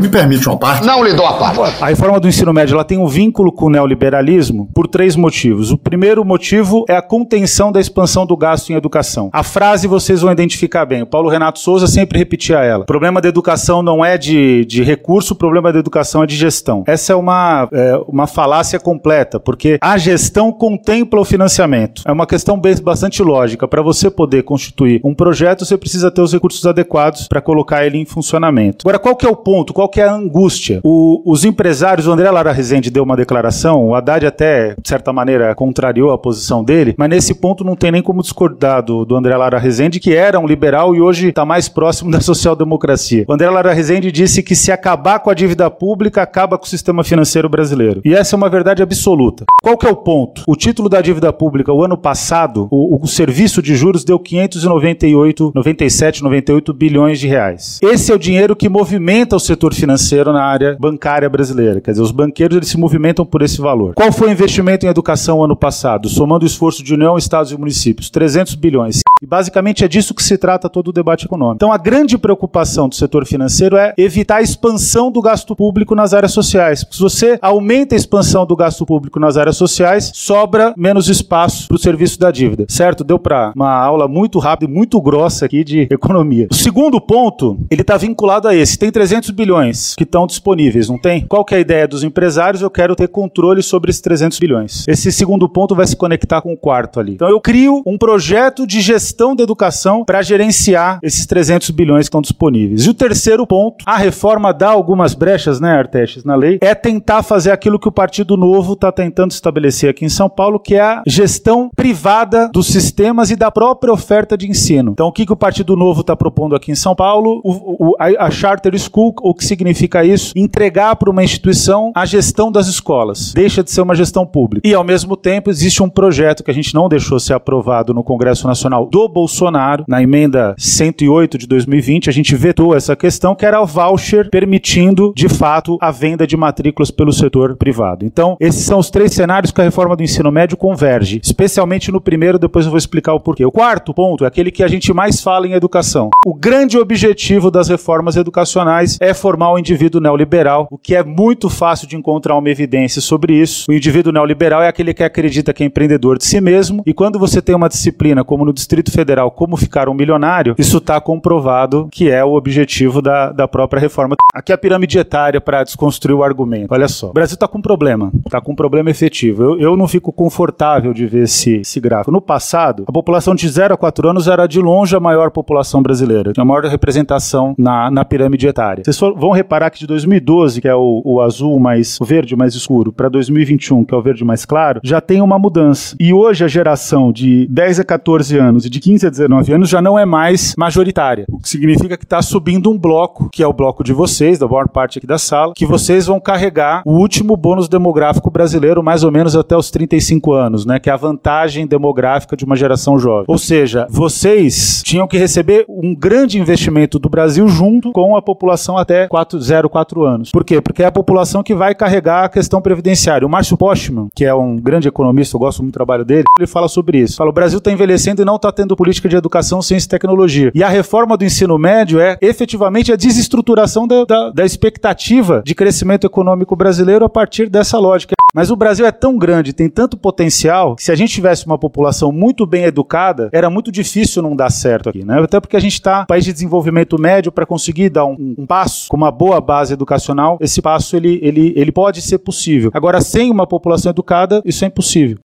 Me 0.00 0.08
permite 0.08 0.46
uma 0.48 0.58
parte? 0.58 0.86
Não 0.86 1.02
lhe 1.02 1.14
dou 1.14 1.26
a 1.26 1.32
parte. 1.34 1.82
A 1.82 1.86
reforma 1.86 2.20
do 2.20 2.28
ensino 2.28 2.52
médio 2.52 2.74
ela 2.74 2.84
tem 2.84 2.98
um 2.98 3.06
vínculo 3.06 3.50
com 3.50 3.66
o 3.66 3.70
neoliberalismo 3.70 4.68
por 4.74 4.86
três 4.86 5.16
motivos. 5.16 5.70
O 5.70 5.78
primeiro 5.78 6.24
motivo 6.24 6.84
é 6.88 6.96
a 6.96 7.02
contenção 7.02 7.72
da 7.72 7.80
expansão 7.80 8.26
do 8.26 8.36
gasto 8.36 8.70
em 8.70 8.74
educação. 8.74 9.30
A 9.32 9.42
frase 9.42 9.86
vocês 9.86 10.20
vão 10.20 10.30
identificar 10.30 10.84
bem. 10.84 11.02
O 11.02 11.06
Paulo 11.06 11.28
Renato 11.28 11.58
Souza 11.58 11.86
sempre 11.86 12.18
repetia 12.18 12.58
ela. 12.58 12.82
O 12.82 12.86
problema 12.86 13.20
da 13.20 13.28
educação 13.28 13.82
não 13.82 14.04
é 14.04 14.18
de, 14.18 14.64
de 14.66 14.82
recurso, 14.82 15.34
o 15.34 15.36
problema 15.36 15.72
da 15.72 15.78
educação 15.78 16.22
é 16.22 16.26
de 16.26 16.36
gestão. 16.36 16.84
Essa 16.86 17.12
é 17.12 17.16
uma, 17.16 17.68
é, 17.72 17.98
uma 18.06 18.26
falácia 18.26 18.78
completa, 18.78 19.40
porque 19.40 19.78
a 19.80 19.96
gestão 19.96 20.52
contempla 20.52 21.20
o 21.20 21.24
financiamento. 21.24 22.02
É 22.04 22.12
uma 22.12 22.26
questão 22.26 22.58
bem, 22.58 22.74
bastante 22.82 23.22
lógica. 23.22 23.66
Para 23.66 23.82
você 23.82 24.10
poder 24.10 24.42
constituir 24.42 25.00
um 25.02 25.14
projeto, 25.14 25.64
você 25.64 25.76
precisa 25.76 26.10
ter 26.10 26.20
os 26.20 26.32
recursos 26.32 26.66
adequados 26.66 27.28
para 27.28 27.40
colocar 27.40 27.86
ele 27.86 27.98
em 27.98 28.04
funcionamento. 28.04 28.86
Agora, 28.86 28.98
qual 28.98 29.16
que 29.16 29.26
é 29.26 29.30
o 29.30 29.36
ponto? 29.36 29.72
Qual 29.72 29.85
que 29.88 30.00
é 30.00 30.04
a 30.08 30.12
angústia? 30.14 30.80
O- 30.84 31.22
os 31.24 31.44
empresários, 31.44 32.06
o 32.06 32.12
André 32.12 32.30
Lara 32.30 32.52
Rezende 32.52 32.90
deu 32.90 33.02
uma 33.02 33.16
declaração, 33.16 33.86
o 33.86 33.94
Haddad 33.94 34.26
até, 34.26 34.74
de 34.80 34.88
certa 34.88 35.12
maneira, 35.12 35.54
contrariou 35.54 36.10
a 36.12 36.18
posição 36.18 36.62
dele, 36.64 36.94
mas 36.98 37.08
nesse 37.08 37.34
ponto 37.34 37.64
não 37.64 37.76
tem 37.76 37.90
nem 37.92 38.02
como 38.02 38.22
discordar 38.22 38.82
do, 38.82 39.04
do 39.04 39.16
André 39.16 39.36
Lara 39.36 39.58
Rezende, 39.58 40.00
que 40.00 40.14
era 40.14 40.38
um 40.38 40.46
liberal 40.46 40.94
e 40.94 41.00
hoje 41.00 41.28
está 41.28 41.44
mais 41.44 41.68
próximo 41.68 42.10
da 42.12 42.20
social-democracia. 42.20 43.24
O 43.28 43.32
André 43.32 43.48
Lara 43.50 43.72
Rezende 43.72 44.10
disse 44.12 44.42
que 44.42 44.54
se 44.54 44.70
acabar 44.72 45.18
com 45.20 45.30
a 45.30 45.34
dívida 45.34 45.70
pública, 45.70 46.22
acaba 46.22 46.58
com 46.58 46.64
o 46.64 46.68
sistema 46.68 47.04
financeiro 47.04 47.48
brasileiro. 47.48 48.00
E 48.04 48.14
essa 48.14 48.34
é 48.34 48.36
uma 48.36 48.48
verdade 48.48 48.82
absoluta. 48.82 49.44
Qual 49.62 49.76
que 49.76 49.86
é 49.86 49.90
o 49.90 49.96
ponto? 49.96 50.42
O 50.46 50.56
título 50.56 50.88
da 50.88 51.00
dívida 51.00 51.32
pública, 51.32 51.72
o 51.72 51.82
ano 51.84 51.96
passado, 51.96 52.68
o, 52.70 53.02
o 53.02 53.06
serviço 53.06 53.60
de 53.62 53.74
juros 53.74 54.04
deu 54.04 54.18
598, 54.18 55.52
97, 55.54 56.22
98 56.22 56.72
bilhões 56.72 57.18
de 57.20 57.26
reais. 57.26 57.78
Esse 57.82 58.12
é 58.12 58.14
o 58.14 58.18
dinheiro 58.18 58.54
que 58.56 58.68
movimenta 58.68 59.36
o 59.36 59.40
setor 59.40 59.74
financeiro 59.76 60.32
na 60.32 60.44
área 60.44 60.76
bancária 60.78 61.28
brasileira. 61.28 61.80
Quer 61.80 61.92
dizer, 61.92 62.02
os 62.02 62.10
banqueiros 62.10 62.56
eles 62.56 62.68
se 62.68 62.78
movimentam 62.78 63.24
por 63.24 63.42
esse 63.42 63.60
valor. 63.60 63.94
Qual 63.94 64.12
foi 64.12 64.28
o 64.28 64.32
investimento 64.32 64.86
em 64.86 64.88
educação 64.88 65.42
ano 65.42 65.56
passado, 65.56 66.08
somando 66.08 66.44
o 66.44 66.46
esforço 66.46 66.82
de 66.82 66.94
União, 66.94 67.16
Estados 67.16 67.52
e 67.52 67.56
municípios? 67.56 68.10
300 68.10 68.54
bilhões. 68.54 69.00
E 69.22 69.26
basicamente 69.26 69.82
é 69.82 69.88
disso 69.88 70.14
que 70.14 70.22
se 70.22 70.36
trata 70.36 70.68
todo 70.68 70.88
o 70.88 70.92
debate 70.92 71.24
econômico. 71.24 71.56
Então 71.56 71.72
a 71.72 71.78
grande 71.78 72.18
preocupação 72.18 72.86
do 72.86 72.94
setor 72.94 73.24
financeiro 73.24 73.74
é 73.74 73.94
evitar 73.96 74.36
a 74.36 74.42
expansão 74.42 75.10
do 75.10 75.22
gasto 75.22 75.56
público 75.56 75.94
nas 75.94 76.12
áreas 76.12 76.32
sociais. 76.32 76.84
Porque 76.84 76.96
se 76.96 77.02
você 77.02 77.38
aumenta 77.40 77.94
a 77.94 77.96
expansão 77.96 78.44
do 78.44 78.54
gasto 78.54 78.84
público 78.84 79.18
nas 79.18 79.38
áreas 79.38 79.56
sociais, 79.56 80.10
sobra 80.14 80.74
menos 80.76 81.08
espaço 81.08 81.66
para 81.66 81.76
o 81.76 81.78
serviço 81.78 82.20
da 82.20 82.30
dívida. 82.30 82.66
Certo? 82.68 83.02
Deu 83.02 83.18
para 83.18 83.52
uma 83.56 83.72
aula 83.72 84.06
muito 84.06 84.38
rápida 84.38 84.70
e 84.70 84.74
muito 84.74 85.00
grossa 85.00 85.46
aqui 85.46 85.64
de 85.64 85.88
economia. 85.90 86.48
O 86.50 86.54
segundo 86.54 87.00
ponto, 87.00 87.58
ele 87.70 87.80
está 87.80 87.96
vinculado 87.96 88.46
a 88.46 88.54
esse. 88.54 88.78
Tem 88.78 88.92
300 88.92 89.30
bilhões 89.30 89.94
que 89.94 90.04
estão 90.04 90.26
disponíveis, 90.26 90.90
não 90.90 90.98
tem? 90.98 91.26
Qual 91.26 91.42
que 91.42 91.54
é 91.54 91.56
a 91.56 91.60
ideia 91.60 91.88
dos 91.88 92.04
empresários? 92.04 92.60
Eu 92.60 92.70
quero 92.70 92.94
ter 92.94 93.08
controle 93.08 93.62
sobre 93.62 93.88
esses 93.88 94.02
300 94.02 94.38
bilhões. 94.38 94.86
Esse 94.86 95.10
segundo 95.10 95.48
ponto 95.48 95.74
vai 95.74 95.86
se 95.86 95.96
conectar 95.96 96.42
com 96.42 96.52
o 96.52 96.56
quarto 96.56 97.00
ali. 97.00 97.14
Então 97.14 97.30
eu 97.30 97.40
crio 97.40 97.82
um 97.86 97.96
projeto 97.96 98.66
de 98.66 98.82
gestão 98.82 99.05
gestão 99.06 99.36
da 99.36 99.44
educação 99.44 100.04
para 100.04 100.20
gerenciar 100.20 100.98
esses 101.00 101.24
300 101.26 101.70
bilhões 101.70 102.00
que 102.00 102.08
estão 102.08 102.20
disponíveis. 102.20 102.84
E 102.84 102.90
o 102.90 102.94
terceiro 102.94 103.46
ponto, 103.46 103.84
a 103.86 103.96
reforma 103.96 104.52
dá 104.52 104.70
algumas 104.70 105.14
brechas, 105.14 105.60
né, 105.60 105.78
Artestes, 105.78 106.24
na 106.24 106.34
lei, 106.34 106.58
é 106.60 106.74
tentar 106.74 107.22
fazer 107.22 107.52
aquilo 107.52 107.78
que 107.78 107.88
o 107.88 107.92
Partido 107.92 108.36
Novo 108.36 108.72
está 108.72 108.90
tentando 108.90 109.30
estabelecer 109.30 109.90
aqui 109.90 110.04
em 110.04 110.08
São 110.08 110.28
Paulo, 110.28 110.58
que 110.58 110.74
é 110.74 110.80
a 110.80 111.02
gestão 111.06 111.70
privada 111.74 112.50
dos 112.52 112.66
sistemas 112.66 113.30
e 113.30 113.36
da 113.36 113.50
própria 113.50 113.92
oferta 113.92 114.36
de 114.36 114.48
ensino. 114.48 114.90
Então, 114.92 115.06
o 115.06 115.12
que, 115.12 115.24
que 115.24 115.32
o 115.32 115.36
Partido 115.36 115.76
Novo 115.76 116.00
está 116.00 116.16
propondo 116.16 116.56
aqui 116.56 116.72
em 116.72 116.76
São 116.76 116.94
Paulo? 116.94 117.40
O, 117.44 117.90
o, 117.90 117.96
a, 117.98 118.26
a 118.26 118.30
Charter 118.30 118.76
School, 118.78 119.14
o 119.22 119.34
que 119.34 119.44
significa 119.44 120.04
isso? 120.04 120.32
Entregar 120.34 120.96
para 120.96 121.10
uma 121.10 121.22
instituição 121.22 121.92
a 121.94 122.04
gestão 122.04 122.50
das 122.50 122.66
escolas. 122.66 123.32
Deixa 123.32 123.62
de 123.62 123.70
ser 123.70 123.82
uma 123.82 123.94
gestão 123.94 124.26
pública. 124.26 124.66
E, 124.66 124.74
ao 124.74 124.82
mesmo 124.82 125.16
tempo, 125.16 125.48
existe 125.48 125.82
um 125.82 125.88
projeto 125.88 126.42
que 126.42 126.50
a 126.50 126.54
gente 126.54 126.74
não 126.74 126.88
deixou 126.88 127.20
ser 127.20 127.34
aprovado 127.34 127.94
no 127.94 128.02
Congresso 128.02 128.46
Nacional 128.46 128.88
do 128.96 129.06
Bolsonaro, 129.06 129.84
na 129.86 130.02
emenda 130.02 130.54
108 130.56 131.36
de 131.36 131.46
2020, 131.46 132.08
a 132.08 132.12
gente 132.14 132.34
vetou 132.34 132.74
essa 132.74 132.96
questão, 132.96 133.34
que 133.34 133.44
era 133.44 133.60
o 133.60 133.66
voucher 133.66 134.30
permitindo, 134.30 135.12
de 135.14 135.28
fato, 135.28 135.76
a 135.82 135.90
venda 135.90 136.26
de 136.26 136.34
matrículas 136.34 136.90
pelo 136.90 137.12
setor 137.12 137.58
privado. 137.58 138.06
Então, 138.06 138.38
esses 138.40 138.64
são 138.64 138.78
os 138.78 138.88
três 138.88 139.12
cenários 139.12 139.52
que 139.52 139.60
a 139.60 139.64
reforma 139.64 139.94
do 139.94 140.02
ensino 140.02 140.32
médio 140.32 140.56
converge, 140.56 141.20
especialmente 141.22 141.92
no 141.92 142.00
primeiro, 142.00 142.38
depois 142.38 142.64
eu 142.64 142.70
vou 142.70 142.78
explicar 142.78 143.12
o 143.12 143.20
porquê. 143.20 143.44
O 143.44 143.52
quarto 143.52 143.92
ponto 143.92 144.24
é 144.24 144.28
aquele 144.28 144.50
que 144.50 144.62
a 144.62 144.68
gente 144.68 144.90
mais 144.94 145.20
fala 145.20 145.46
em 145.46 145.52
educação. 145.52 146.08
O 146.24 146.32
grande 146.32 146.78
objetivo 146.78 147.50
das 147.50 147.68
reformas 147.68 148.16
educacionais 148.16 148.96
é 148.98 149.12
formar 149.12 149.52
o 149.52 149.58
indivíduo 149.58 150.00
neoliberal, 150.00 150.68
o 150.70 150.78
que 150.78 150.94
é 150.94 151.04
muito 151.04 151.50
fácil 151.50 151.86
de 151.86 151.96
encontrar 151.96 152.34
uma 152.34 152.48
evidência 152.48 153.02
sobre 153.02 153.34
isso. 153.34 153.70
O 153.70 153.74
indivíduo 153.74 154.10
neoliberal 154.10 154.62
é 154.62 154.68
aquele 154.68 154.94
que 154.94 155.04
acredita 155.04 155.52
que 155.52 155.62
é 155.62 155.66
empreendedor 155.66 156.16
de 156.16 156.24
si 156.24 156.40
mesmo, 156.40 156.82
e 156.86 156.94
quando 156.94 157.18
você 157.18 157.42
tem 157.42 157.54
uma 157.54 157.68
disciplina 157.68 158.24
como 158.24 158.42
no 158.42 158.54
Distrito 158.54 158.85
Federal, 158.90 159.30
como 159.30 159.56
ficar 159.56 159.88
um 159.88 159.94
milionário, 159.94 160.54
isso 160.58 160.78
está 160.78 161.00
comprovado 161.00 161.88
que 161.90 162.10
é 162.10 162.24
o 162.24 162.34
objetivo 162.34 163.00
da, 163.00 163.32
da 163.32 163.48
própria 163.48 163.80
reforma. 163.80 164.16
Aqui 164.34 164.52
é 164.52 164.54
a 164.54 164.58
pirâmide 164.58 164.98
etária 164.98 165.40
para 165.40 165.64
desconstruir 165.64 166.16
o 166.16 166.22
argumento. 166.22 166.72
Olha 166.72 166.88
só, 166.88 167.10
o 167.10 167.12
Brasil 167.12 167.34
está 167.34 167.48
com 167.48 167.58
um 167.58 167.62
problema, 167.62 168.10
está 168.24 168.40
com 168.40 168.52
um 168.52 168.56
problema 168.56 168.90
efetivo. 168.90 169.42
Eu, 169.42 169.60
eu 169.60 169.76
não 169.76 169.88
fico 169.88 170.12
confortável 170.12 170.92
de 170.92 171.06
ver 171.06 171.24
esse, 171.24 171.56
esse 171.56 171.80
gráfico. 171.80 172.10
No 172.10 172.20
passado, 172.20 172.84
a 172.86 172.92
população 172.92 173.34
de 173.34 173.48
0 173.48 173.74
a 173.74 173.76
4 173.76 174.08
anos 174.08 174.28
era 174.28 174.46
de 174.46 174.60
longe 174.60 174.94
a 174.94 175.00
maior 175.00 175.30
população 175.30 175.82
brasileira, 175.82 176.32
a 176.36 176.44
maior 176.44 176.64
representação 176.64 177.54
na, 177.58 177.90
na 177.90 178.04
pirâmide 178.04 178.46
etária. 178.46 178.82
Vocês 178.84 178.98
vão 178.98 179.30
reparar 179.30 179.70
que 179.70 179.78
de 179.78 179.86
2012, 179.86 180.60
que 180.60 180.68
é 180.68 180.74
o, 180.74 181.02
o 181.04 181.20
azul 181.20 181.58
mais 181.58 181.98
o 182.00 182.04
verde 182.04 182.36
mais 182.36 182.54
escuro, 182.54 182.92
para 182.92 183.08
2021, 183.08 183.84
que 183.84 183.94
é 183.94 183.96
o 183.96 184.02
verde 184.02 184.24
mais 184.24 184.44
claro, 184.44 184.80
já 184.82 185.00
tem 185.00 185.20
uma 185.20 185.38
mudança. 185.38 185.96
E 185.98 186.12
hoje 186.12 186.44
a 186.44 186.48
geração 186.48 187.12
de 187.12 187.46
10 187.48 187.80
a 187.80 187.84
14 187.84 188.36
anos 188.38 188.66
e 188.66 188.70
de 188.70 188.75
15 188.80 189.06
a 189.06 189.10
19 189.10 189.52
anos 189.52 189.68
já 189.68 189.80
não 189.80 189.98
é 189.98 190.04
mais 190.04 190.54
majoritária, 190.56 191.24
o 191.28 191.38
que 191.38 191.48
significa 191.48 191.96
que 191.96 192.04
está 192.04 192.22
subindo 192.22 192.70
um 192.70 192.78
bloco, 192.78 193.28
que 193.30 193.42
é 193.42 193.46
o 193.46 193.52
bloco 193.52 193.82
de 193.82 193.92
vocês, 193.92 194.38
da 194.38 194.46
maior 194.46 194.68
parte 194.68 194.98
aqui 194.98 195.06
da 195.06 195.18
sala, 195.18 195.52
que 195.54 195.66
vocês 195.66 196.06
vão 196.06 196.20
carregar 196.20 196.82
o 196.84 196.92
último 196.92 197.36
bônus 197.36 197.68
demográfico 197.68 198.30
brasileiro 198.30 198.82
mais 198.82 199.04
ou 199.04 199.10
menos 199.10 199.36
até 199.36 199.56
os 199.56 199.70
35 199.70 200.32
anos, 200.32 200.66
né, 200.66 200.78
que 200.78 200.90
é 200.90 200.92
a 200.92 200.96
vantagem 200.96 201.66
demográfica 201.66 202.36
de 202.36 202.44
uma 202.44 202.56
geração 202.56 202.98
jovem. 202.98 203.24
Ou 203.28 203.38
seja, 203.38 203.86
vocês 203.90 204.82
tinham 204.84 205.06
que 205.06 205.18
receber 205.18 205.64
um 205.68 205.94
grande 205.94 206.38
investimento 206.38 206.98
do 206.98 207.08
Brasil 207.08 207.48
junto 207.48 207.92
com 207.92 208.16
a 208.16 208.22
população 208.22 208.76
até 208.76 209.06
4, 209.08 209.40
0, 209.40 209.68
4 209.68 210.04
anos. 210.04 210.30
Por 210.30 210.44
quê? 210.44 210.60
Porque 210.60 210.82
é 210.82 210.86
a 210.86 210.92
população 210.92 211.42
que 211.42 211.54
vai 211.54 211.74
carregar 211.74 212.24
a 212.24 212.28
questão 212.28 212.60
previdenciária. 212.60 213.26
O 213.26 213.30
Márcio 213.30 213.56
Postman, 213.56 214.08
que 214.14 214.24
é 214.24 214.34
um 214.34 214.56
grande 214.56 214.88
economista, 214.88 215.36
eu 215.36 215.40
gosto 215.40 215.62
muito 215.62 215.72
do 215.72 215.76
trabalho 215.76 216.04
dele, 216.04 216.24
ele 216.36 216.46
fala 216.46 216.68
sobre 216.68 216.98
isso. 216.98 217.16
Fala, 217.16 217.30
o 217.30 217.32
Brasil 217.32 217.58
está 217.58 217.70
envelhecendo 217.70 218.22
e 218.22 218.24
não 218.24 218.36
está 218.36 218.50
tendo 218.50 218.65
política 218.74 219.08
de 219.08 219.16
educação, 219.16 219.60
ciência 219.60 219.86
e 219.86 219.90
tecnologia. 219.90 220.50
E 220.54 220.62
a 220.62 220.68
reforma 220.68 221.16
do 221.16 221.24
ensino 221.24 221.58
médio 221.58 222.00
é 222.00 222.16
efetivamente 222.22 222.90
a 222.90 222.96
desestruturação 222.96 223.86
da, 223.86 224.04
da, 224.04 224.30
da 224.30 224.44
expectativa 224.44 225.42
de 225.44 225.54
crescimento 225.54 226.06
econômico 226.06 226.56
brasileiro 226.56 227.04
a 227.04 227.08
partir 227.08 227.50
dessa 227.50 227.78
lógica. 227.78 228.16
Mas 228.34 228.50
o 228.50 228.56
Brasil 228.56 228.84
é 228.84 228.92
tão 228.92 229.16
grande, 229.16 229.54
tem 229.54 229.66
tanto 229.66 229.96
potencial, 229.96 230.76
que 230.76 230.82
se 230.82 230.92
a 230.92 230.94
gente 230.94 231.14
tivesse 231.14 231.46
uma 231.46 231.56
população 231.56 232.12
muito 232.12 232.44
bem 232.44 232.64
educada, 232.64 233.30
era 233.32 233.48
muito 233.48 233.72
difícil 233.72 234.22
não 234.22 234.36
dar 234.36 234.50
certo 234.50 234.90
aqui, 234.90 235.04
né? 235.04 235.20
Até 235.20 235.40
porque 235.40 235.56
a 235.56 235.60
gente 235.60 235.72
está 235.72 236.02
um 236.02 236.06
país 236.06 236.24
de 236.24 236.34
desenvolvimento 236.34 237.00
médio 237.00 237.32
para 237.32 237.46
conseguir 237.46 237.88
dar 237.88 238.04
um, 238.04 238.34
um, 238.38 238.46
passo 238.46 238.88
com 238.88 238.96
uma 238.98 239.10
boa 239.10 239.40
base 239.40 239.72
educacional, 239.72 240.36
esse 240.38 240.60
passo 240.60 240.96
ele, 240.96 241.18
ele, 241.22 241.54
ele 241.56 241.72
pode 241.72 242.02
ser 242.02 242.18
possível. 242.18 242.70
Agora, 242.74 243.00
sem 243.00 243.30
uma 243.30 243.46
população 243.46 243.90
educada, 243.90 244.42
isso 244.44 244.64
é 244.64 244.68
impossível. 244.68 245.18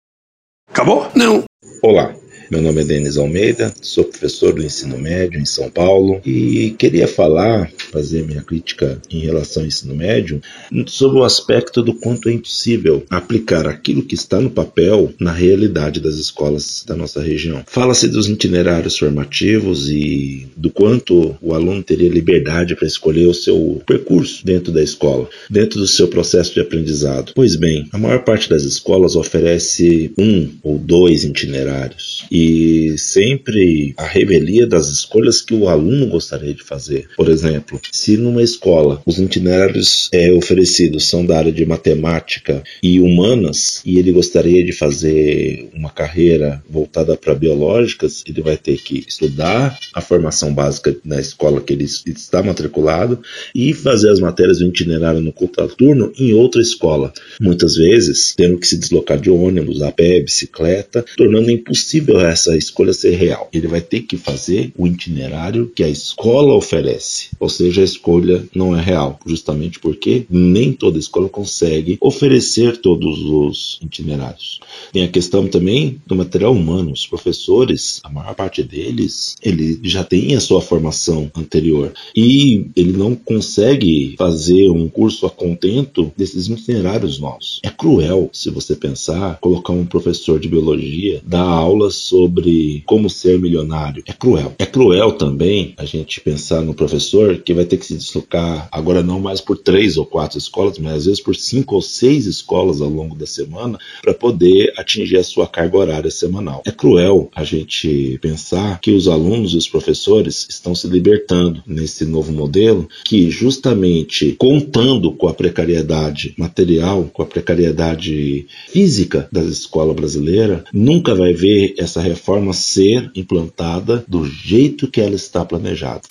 Acabou? 0.69 1.09
Não. 1.15 1.43
Olá. 1.83 2.13
Meu 2.51 2.61
nome 2.61 2.81
é 2.81 2.85
Denis 2.85 3.17
Almeida, 3.17 3.73
sou 3.81 4.03
professor 4.03 4.53
do 4.53 4.65
ensino 4.65 4.99
médio 4.99 5.39
em 5.39 5.45
São 5.45 5.71
Paulo 5.71 6.21
e 6.27 6.75
queria 6.77 7.07
falar, 7.07 7.71
fazer 7.93 8.27
minha 8.27 8.43
crítica 8.43 9.01
em 9.09 9.21
relação 9.21 9.63
ao 9.63 9.69
ensino 9.69 9.95
médio, 9.95 10.43
sobre 10.89 11.21
o 11.21 11.23
aspecto 11.23 11.81
do 11.81 11.95
quanto 11.95 12.29
é 12.29 12.33
impossível 12.33 13.05
aplicar 13.09 13.69
aquilo 13.69 14.03
que 14.03 14.17
está 14.17 14.41
no 14.41 14.51
papel 14.51 15.15
na 15.21 15.31
realidade 15.31 16.01
das 16.01 16.17
escolas 16.17 16.83
da 16.85 16.97
nossa 16.97 17.23
região. 17.23 17.63
Fala-se 17.69 18.09
dos 18.09 18.29
itinerários 18.29 18.99
formativos 18.99 19.89
e 19.89 20.49
do 20.57 20.71
quanto 20.71 21.37
o 21.41 21.55
aluno 21.55 21.85
teria 21.85 22.09
liberdade 22.09 22.75
para 22.75 22.89
escolher 22.89 23.27
o 23.27 23.35
seu 23.35 23.81
percurso 23.87 24.45
dentro 24.45 24.73
da 24.73 24.83
escola, 24.83 25.29
dentro 25.49 25.79
do 25.79 25.87
seu 25.87 26.09
processo 26.09 26.53
de 26.53 26.61
aprendizado. 26.61 27.31
Pois 27.33 27.55
bem, 27.55 27.89
a 27.93 27.99
maior 27.99 28.25
parte 28.25 28.51
das 28.51 28.65
escolas 28.65 29.15
oferece 29.15 30.13
um 30.19 30.51
ou 30.65 30.77
dois 30.77 31.23
itinerários. 31.23 32.27
E 32.29 32.40
e 32.41 32.97
sempre 32.97 33.93
a 33.99 34.07
revelia 34.07 34.67
das 34.67 34.89
escolhas 34.89 35.43
que 35.43 35.53
o 35.53 35.69
aluno 35.69 36.07
gostaria 36.07 36.55
de 36.55 36.63
fazer. 36.63 37.09
Por 37.15 37.29
exemplo, 37.29 37.79
se 37.93 38.17
numa 38.17 38.43
escola 38.43 39.03
os 39.05 39.19
itinerários 39.19 40.09
é, 40.11 40.33
oferecidos 40.33 41.07
são 41.07 41.27
da 41.27 41.37
área 41.37 41.53
de 41.53 41.67
matemática 41.67 42.63
e 42.83 42.99
humanas 42.99 43.83
e 43.85 43.99
ele 43.99 44.11
gostaria 44.11 44.65
de 44.65 44.73
fazer 44.73 45.69
uma 45.75 45.91
carreira 45.91 46.63
voltada 46.69 47.15
para 47.15 47.35
biológicas, 47.35 48.25
ele 48.27 48.41
vai 48.41 48.57
ter 48.57 48.79
que 48.79 49.05
estudar 49.07 49.79
a 49.95 50.01
formação 50.01 50.55
básica 50.55 50.97
na 51.05 51.21
escola 51.21 51.61
que 51.61 51.75
ele 51.75 51.85
está 51.85 52.43
matriculado 52.43 53.21
e 53.55 53.75
fazer 53.75 54.11
as 54.11 54.21
matérias 54.21 54.61
do 54.61 54.67
itinerário 54.67 55.21
no 55.21 55.33
contraturno 55.33 56.11
em 56.19 56.33
outra 56.33 56.63
escola. 56.63 57.13
Muitas 57.39 57.75
vezes 57.75 58.35
tendo 58.35 58.59
que 58.59 58.67
se 58.67 58.79
deslocar 58.79 59.19
de 59.21 59.31
ônibus, 59.31 59.83
a 59.83 59.93
pé, 59.93 60.21
bicicleta, 60.21 61.05
tornando 61.17 61.51
impossível 61.51 62.19
essa 62.31 62.57
escolha 62.57 62.93
ser 62.93 63.15
real. 63.17 63.49
Ele 63.53 63.67
vai 63.67 63.81
ter 63.81 64.03
que 64.03 64.17
fazer 64.17 64.73
o 64.77 64.87
itinerário 64.87 65.71
que 65.75 65.83
a 65.83 65.89
escola 65.89 66.55
oferece, 66.55 67.29
ou 67.39 67.49
seja, 67.49 67.81
a 67.81 67.85
escolha 67.85 68.45
não 68.55 68.77
é 68.77 68.81
real, 68.81 69.19
justamente 69.27 69.79
porque 69.79 70.27
nem 70.31 70.73
toda 70.73 70.99
escola 70.99 71.29
consegue 71.29 71.99
oferecer 72.01 72.79
todos 72.79 73.21
os 73.21 73.79
itinerários. 73.83 74.61
Tem 74.93 75.03
a 75.03 75.09
questão 75.09 75.47
também 75.47 76.01
do 76.07 76.17
material 76.17 76.53
humano. 76.53 76.93
Os 76.93 77.07
professores, 77.07 78.01
a 78.03 78.09
maior 78.09 78.35
parte 78.35 78.63
deles, 78.63 79.37
ele 79.43 79.81
já 79.83 80.05
tem 80.05 80.35
a 80.35 80.41
sua 80.41 80.61
formação 80.61 81.31
anterior 81.37 81.93
e 82.15 82.67
ele 82.77 82.93
não 82.93 83.15
consegue 83.15 84.15
fazer 84.17 84.71
um 84.71 84.89
curso 84.89 85.27
a 85.27 85.31
contento 85.31 86.13
desses 86.17 86.49
itinerários 86.49 87.19
novos. 87.19 87.61
É 87.63 87.71
cruel, 87.71 88.31
se 88.33 88.51
você 88.51 88.75
pensar, 88.75 89.39
colocar 89.41 89.73
um 89.73 89.87
professor 89.87 90.39
de 90.39 90.49
biologia 90.49 91.23
dar 91.25 91.43
aulas 91.43 91.95
sobre 91.95 92.20
sobre 92.21 92.83
como 92.85 93.09
ser 93.09 93.39
milionário 93.39 94.03
é 94.07 94.13
cruel. 94.13 94.55
É 94.59 94.67
cruel 94.67 95.13
também 95.13 95.75
a 95.79 95.87
gente 95.87 96.21
pensar 96.21 96.61
no 96.61 96.75
professor 96.75 97.39
que 97.39 97.55
vai 97.55 97.65
ter 97.65 97.79
que 97.79 97.87
se 97.87 97.97
deslocar 97.97 98.69
agora 98.71 99.03
não 99.03 99.19
mais 99.19 99.41
por 99.41 99.57
três 99.57 99.97
ou 99.97 100.05
quatro 100.05 100.37
escolas, 100.37 100.79
mas 100.79 100.93
às 100.95 101.05
vezes 101.07 101.21
por 101.21 101.35
cinco 101.35 101.77
ou 101.77 101.83
seis 101.83 102.27
escolas 102.27 102.83
ao 102.83 102.91
longo 102.91 103.17
da 103.17 103.27
semana 103.27 103.79
para 104.03 104.13
poder 104.13 104.73
atingir 104.77 105.17
a 105.17 105.25
sua 105.25 105.47
carga 105.47 105.79
horária 105.79 106.11
semanal. 106.11 106.63
É 106.67 106.71
cruel 106.71 107.31
a 107.35 107.43
gente 107.43 108.19
pensar 108.21 108.81
que 108.81 108.91
os 108.91 109.09
alunos 109.09 109.55
e 109.55 109.57
os 109.57 109.69
professores 109.69 110.47
estão 110.51 110.75
se 110.75 110.87
libertando 110.89 111.63
nesse 111.67 112.05
novo 112.05 112.33
modelo 112.33 112.87
que 113.05 113.31
justamente 113.31 114.33
contando 114.39 115.13
com 115.13 115.27
a 115.27 115.35
precariedade 115.35 116.35
material, 116.37 117.09
com 117.13 117.23
a 117.23 117.27
precariedade 117.27 118.47
física 118.69 119.27
da 119.33 119.43
escola 119.43 119.95
brasileira, 119.95 120.65
nunca 120.73 121.15
vai 121.15 121.33
ver 121.33 121.75
essa 121.79 122.00
reforma 122.01 122.53
ser 122.53 123.11
implantada 123.15 124.05
do 124.09 124.25
jeito 124.27 124.91
que 124.91 125.01
ela 125.01 125.15
está 125.15 125.45
planejada. 125.45 126.03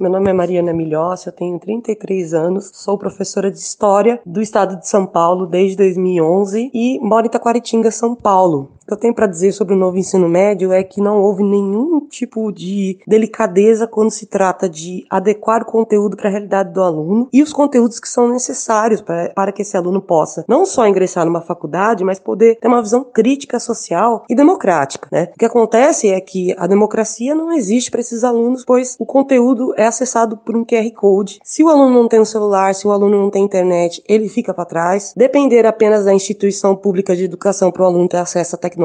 Meu 0.00 0.10
nome 0.10 0.30
é 0.30 0.32
Mariana 0.32 0.72
Milhossi, 0.72 1.26
eu 1.26 1.32
tenho 1.32 1.58
33 1.58 2.32
anos, 2.32 2.70
sou 2.72 2.96
professora 2.96 3.50
de 3.50 3.58
História 3.58 4.18
do 4.24 4.40
Estado 4.40 4.80
de 4.80 4.88
São 4.88 5.04
Paulo 5.04 5.46
desde 5.46 5.76
2011 5.76 6.70
e 6.72 6.98
moro 7.00 7.26
em 7.26 7.28
Taquaritinga, 7.28 7.90
São 7.90 8.14
Paulo. 8.14 8.70
Que 8.90 8.94
eu 8.94 8.98
tenho 8.98 9.14
para 9.14 9.28
dizer 9.28 9.52
sobre 9.52 9.74
o 9.74 9.76
novo 9.76 9.96
ensino 9.96 10.28
médio 10.28 10.72
é 10.72 10.82
que 10.82 11.00
não 11.00 11.22
houve 11.22 11.44
nenhum 11.44 12.00
tipo 12.00 12.50
de 12.50 12.98
delicadeza 13.06 13.86
quando 13.86 14.10
se 14.10 14.26
trata 14.26 14.68
de 14.68 15.06
adequar 15.08 15.62
o 15.62 15.64
conteúdo 15.64 16.16
para 16.16 16.28
a 16.28 16.32
realidade 16.32 16.72
do 16.72 16.82
aluno 16.82 17.28
e 17.32 17.40
os 17.40 17.52
conteúdos 17.52 18.00
que 18.00 18.08
são 18.08 18.28
necessários 18.28 19.00
para, 19.00 19.30
para 19.30 19.52
que 19.52 19.62
esse 19.62 19.76
aluno 19.76 20.02
possa 20.02 20.44
não 20.48 20.66
só 20.66 20.88
ingressar 20.88 21.24
numa 21.24 21.40
faculdade, 21.40 22.02
mas 22.02 22.18
poder 22.18 22.58
ter 22.58 22.66
uma 22.66 22.82
visão 22.82 23.04
crítica 23.04 23.60
social 23.60 24.24
e 24.28 24.34
democrática. 24.34 25.08
Né? 25.12 25.28
O 25.34 25.38
que 25.38 25.44
acontece 25.44 26.08
é 26.08 26.20
que 26.20 26.52
a 26.58 26.66
democracia 26.66 27.32
não 27.32 27.52
existe 27.52 27.92
para 27.92 28.00
esses 28.00 28.24
alunos, 28.24 28.64
pois 28.64 28.96
o 28.98 29.06
conteúdo 29.06 29.72
é 29.76 29.86
acessado 29.86 30.36
por 30.36 30.56
um 30.56 30.64
QR 30.64 30.90
Code. 30.96 31.38
Se 31.44 31.62
o 31.62 31.68
aluno 31.68 31.94
não 31.94 32.08
tem 32.08 32.20
um 32.20 32.24
celular, 32.24 32.74
se 32.74 32.88
o 32.88 32.90
aluno 32.90 33.20
não 33.20 33.30
tem 33.30 33.44
internet, 33.44 34.02
ele 34.08 34.28
fica 34.28 34.52
para 34.52 34.64
trás. 34.64 35.14
Depender 35.16 35.64
apenas 35.64 36.04
da 36.04 36.12
instituição 36.12 36.74
pública 36.74 37.14
de 37.14 37.24
educação 37.24 37.70
para 37.70 37.84
o 37.84 37.86
aluno 37.86 38.08
ter 38.08 38.16
acesso 38.16 38.56
à 38.56 38.58
tecnologia 38.58 38.79